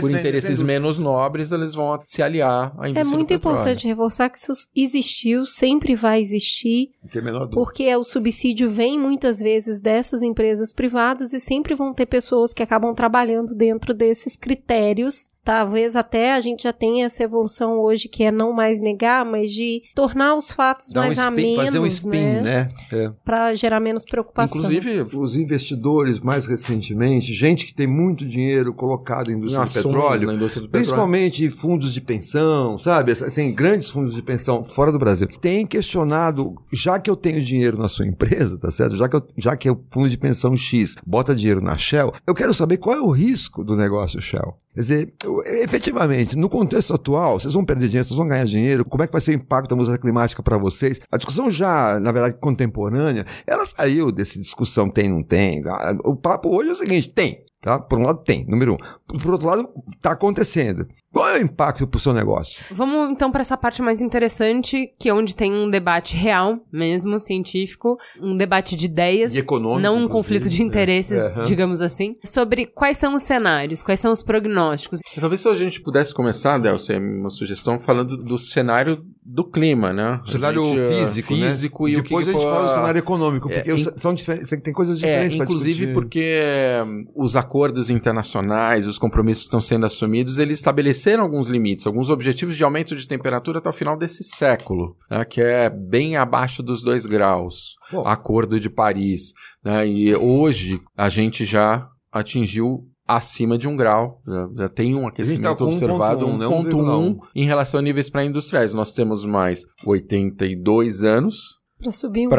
por 0.00 0.10
interesses 0.10 0.62
menos 0.62 0.98
nobres, 0.98 1.52
eles 1.52 1.74
vão 1.74 2.00
se 2.04 2.22
aliar 2.22 2.74
à 2.78 2.88
indústria. 2.88 3.00
É 3.00 3.04
muito 3.04 3.34
importante 3.34 3.86
reforçar 3.86 4.30
que 4.30 4.38
isso 4.38 4.52
existiu, 4.74 5.44
sempre 5.44 5.94
vai 5.94 6.20
existir, 6.20 6.90
é 7.14 7.46
porque 7.52 7.84
é 7.84 7.98
o 7.98 8.04
subsídio 8.04 8.70
vem 8.70 8.98
muitas 8.98 9.38
vezes 9.38 9.80
dessas 9.80 10.22
empresas 10.22 10.72
privadas 10.72 11.32
e 11.32 11.40
sempre 11.40 11.74
vão 11.74 11.92
ter 11.92 12.06
pessoas 12.06 12.52
que 12.52 12.62
acabam 12.62 12.94
trabalhando 12.94 13.54
dentro 13.54 13.92
desses 13.92 14.36
critérios 14.36 15.35
Talvez 15.46 15.94
até 15.94 16.34
a 16.34 16.40
gente 16.40 16.64
já 16.64 16.72
tenha 16.72 17.06
essa 17.06 17.22
evolução 17.22 17.78
hoje 17.78 18.08
que 18.08 18.24
é 18.24 18.32
não 18.32 18.52
mais 18.52 18.80
negar, 18.80 19.24
mas 19.24 19.52
de 19.52 19.80
tornar 19.94 20.34
os 20.34 20.50
fatos 20.50 20.90
Dar 20.90 21.02
mais 21.02 21.16
um 21.16 21.20
spin, 21.20 21.28
amenos, 21.28 21.64
fazer 21.64 21.78
um 21.78 21.86
spin, 21.86 22.18
né? 22.18 22.40
né? 22.42 22.70
É. 22.90 23.12
Para 23.24 23.54
gerar 23.54 23.78
menos 23.78 24.04
preocupação. 24.04 24.58
Inclusive, 24.58 25.06
os 25.16 25.36
investidores 25.36 26.18
mais 26.18 26.48
recentemente, 26.48 27.32
gente 27.32 27.64
que 27.64 27.72
tem 27.72 27.86
muito 27.86 28.26
dinheiro 28.26 28.74
colocado 28.74 29.30
em 29.30 29.36
indústria 29.36 29.64
do 29.64 29.72
petróleo, 29.72 30.32
indústria 30.32 30.62
do 30.62 30.68
principalmente 30.68 31.42
petróleo. 31.42 31.60
fundos 31.60 31.94
de 31.94 32.00
pensão, 32.00 32.76
sabe? 32.76 33.12
Assim, 33.12 33.54
grandes 33.54 33.88
fundos 33.88 34.16
de 34.16 34.22
pensão 34.22 34.64
fora 34.64 34.90
do 34.90 34.98
Brasil, 34.98 35.28
tem 35.40 35.64
questionado, 35.64 36.56
já 36.72 36.98
que 36.98 37.08
eu 37.08 37.14
tenho 37.14 37.40
dinheiro 37.40 37.78
na 37.78 37.88
sua 37.88 38.04
empresa, 38.04 38.58
tá 38.58 38.72
certo? 38.72 38.96
Já 38.96 39.08
que 39.08 39.14
eu, 39.14 39.24
já 39.36 39.56
que 39.56 39.70
o 39.70 39.80
fundo 39.92 40.10
de 40.10 40.18
pensão 40.18 40.56
X 40.56 40.96
bota 41.06 41.36
dinheiro 41.36 41.60
na 41.60 41.78
Shell, 41.78 42.12
eu 42.26 42.34
quero 42.34 42.52
saber 42.52 42.78
qual 42.78 42.96
é 42.96 43.00
o 43.00 43.12
risco 43.12 43.62
do 43.62 43.76
negócio 43.76 44.20
Shell. 44.20 44.58
Quer 44.76 44.80
dizer, 44.82 45.14
efetivamente, 45.62 46.36
no 46.36 46.50
contexto 46.50 46.92
atual, 46.92 47.40
vocês 47.40 47.54
vão 47.54 47.64
perder 47.64 47.86
dinheiro, 47.86 48.06
vocês 48.06 48.18
vão 48.18 48.28
ganhar 48.28 48.44
dinheiro, 48.44 48.84
como 48.84 49.02
é 49.02 49.06
que 49.06 49.12
vai 49.12 49.22
ser 49.22 49.30
o 49.30 49.34
impacto 49.34 49.70
da 49.70 49.76
mudança 49.76 49.96
climática 49.96 50.42
para 50.42 50.58
vocês? 50.58 51.00
A 51.10 51.16
discussão 51.16 51.50
já, 51.50 51.98
na 51.98 52.12
verdade, 52.12 52.36
contemporânea, 52.38 53.24
ela 53.46 53.64
saiu 53.64 54.12
dessa 54.12 54.38
discussão 54.38 54.90
tem, 54.90 55.08
não 55.08 55.22
tem. 55.22 55.62
O 56.04 56.14
papo 56.14 56.54
hoje 56.54 56.68
é 56.68 56.72
o 56.74 56.76
seguinte, 56.76 57.08
tem. 57.14 57.42
Tá? 57.62 57.78
Por 57.78 57.98
um 57.98 58.02
lado, 58.02 58.22
tem, 58.22 58.44
número 58.46 58.74
um. 58.74 59.18
Por 59.18 59.32
outro 59.32 59.48
lado, 59.48 59.68
está 59.94 60.10
acontecendo. 60.12 60.86
Qual 61.16 61.26
é 61.30 61.38
o 61.38 61.42
impacto 61.42 61.86
para 61.86 61.96
o 61.96 61.98
seu 61.98 62.12
negócio? 62.12 62.62
Vamos 62.70 63.10
então 63.10 63.32
para 63.32 63.40
essa 63.40 63.56
parte 63.56 63.80
mais 63.80 64.02
interessante, 64.02 64.92
que 64.98 65.08
é 65.08 65.14
onde 65.14 65.34
tem 65.34 65.50
um 65.50 65.70
debate 65.70 66.14
real, 66.14 66.60
mesmo 66.70 67.18
científico, 67.18 67.96
um 68.20 68.36
debate 68.36 68.76
de 68.76 68.84
ideias, 68.84 69.32
e 69.32 69.38
econômico, 69.38 69.80
não 69.80 69.96
um 69.96 70.08
conflito 70.08 70.46
de 70.46 70.62
interesses, 70.62 71.18
é. 71.18 71.44
digamos 71.44 71.80
assim, 71.80 72.16
sobre 72.22 72.66
quais 72.66 72.98
são 72.98 73.14
os 73.14 73.22
cenários, 73.22 73.82
quais 73.82 73.98
são 73.98 74.12
os 74.12 74.22
prognósticos. 74.22 75.00
Talvez 75.18 75.40
se 75.40 75.48
a 75.48 75.54
gente 75.54 75.80
pudesse 75.80 76.12
começar, 76.12 76.58
Delcio, 76.58 76.94
é 76.94 76.98
uma 76.98 77.30
sugestão 77.30 77.80
falando 77.80 78.18
do 78.18 78.36
cenário 78.36 79.02
do 79.26 79.42
clima, 79.42 79.92
né? 79.92 80.20
O 80.24 80.30
cenário 80.30 80.64
gente, 80.64 80.86
físico, 80.86 81.34
físico 81.34 81.84
né? 81.84 81.90
e 81.90 81.96
depois 81.96 82.28
o 82.28 82.30
que, 82.30 82.36
a 82.36 82.38
gente 82.38 82.48
fala 82.48 82.68
do 82.68 82.74
cenário 82.74 82.98
econômico, 82.98 83.48
porque 83.48 83.70
é, 83.70 83.76
são 83.96 84.14
diferentes, 84.14 84.50
tem 84.62 84.72
coisas 84.72 85.02
é, 85.02 85.06
diferentes. 85.06 85.40
É, 85.40 85.42
inclusive 85.42 85.92
porque 85.92 86.40
um, 86.86 87.24
os 87.24 87.34
acordos 87.34 87.90
internacionais, 87.90 88.86
os 88.86 88.98
compromissos 88.98 89.44
que 89.44 89.48
estão 89.48 89.60
sendo 89.60 89.84
assumidos, 89.84 90.38
eles 90.38 90.62
estabeleceram 91.06 91.22
alguns 91.22 91.48
limites, 91.48 91.86
alguns 91.86 92.10
objetivos 92.10 92.56
de 92.56 92.64
aumento 92.64 92.96
de 92.96 93.06
temperatura 93.06 93.58
até 93.58 93.68
o 93.68 93.72
final 93.72 93.96
desse 93.96 94.24
século, 94.24 94.96
né? 95.10 95.24
que 95.24 95.40
é 95.40 95.70
bem 95.70 96.16
abaixo 96.16 96.62
dos 96.62 96.82
dois 96.82 97.06
graus. 97.06 97.76
Bom. 97.90 98.06
Acordo 98.06 98.58
de 98.58 98.68
Paris. 98.68 99.32
Né? 99.64 99.86
E 99.86 100.16
hoje 100.16 100.80
a 100.96 101.08
gente 101.08 101.44
já 101.44 101.88
atingiu 102.10 102.88
acima 103.06 103.56
de 103.56 103.68
um 103.68 103.76
grau. 103.76 104.20
Já, 104.26 104.48
já 104.56 104.68
tem 104.68 104.94
um 104.94 105.02
tá 105.02 105.08
aquecimento 105.08 105.56
tá 105.56 105.64
observado, 105.64 106.26
1.1 106.26 106.74
um 106.74 107.10
né? 107.10 107.18
em 107.34 107.44
relação 107.44 107.78
a 107.78 107.82
níveis 107.82 108.10
pré-industriais. 108.10 108.74
Nós 108.74 108.92
temos 108.92 109.24
mais 109.24 109.64
82 109.84 111.04
anos 111.04 111.60
para 111.78 111.92
subir 111.92 112.26
um 112.26 112.30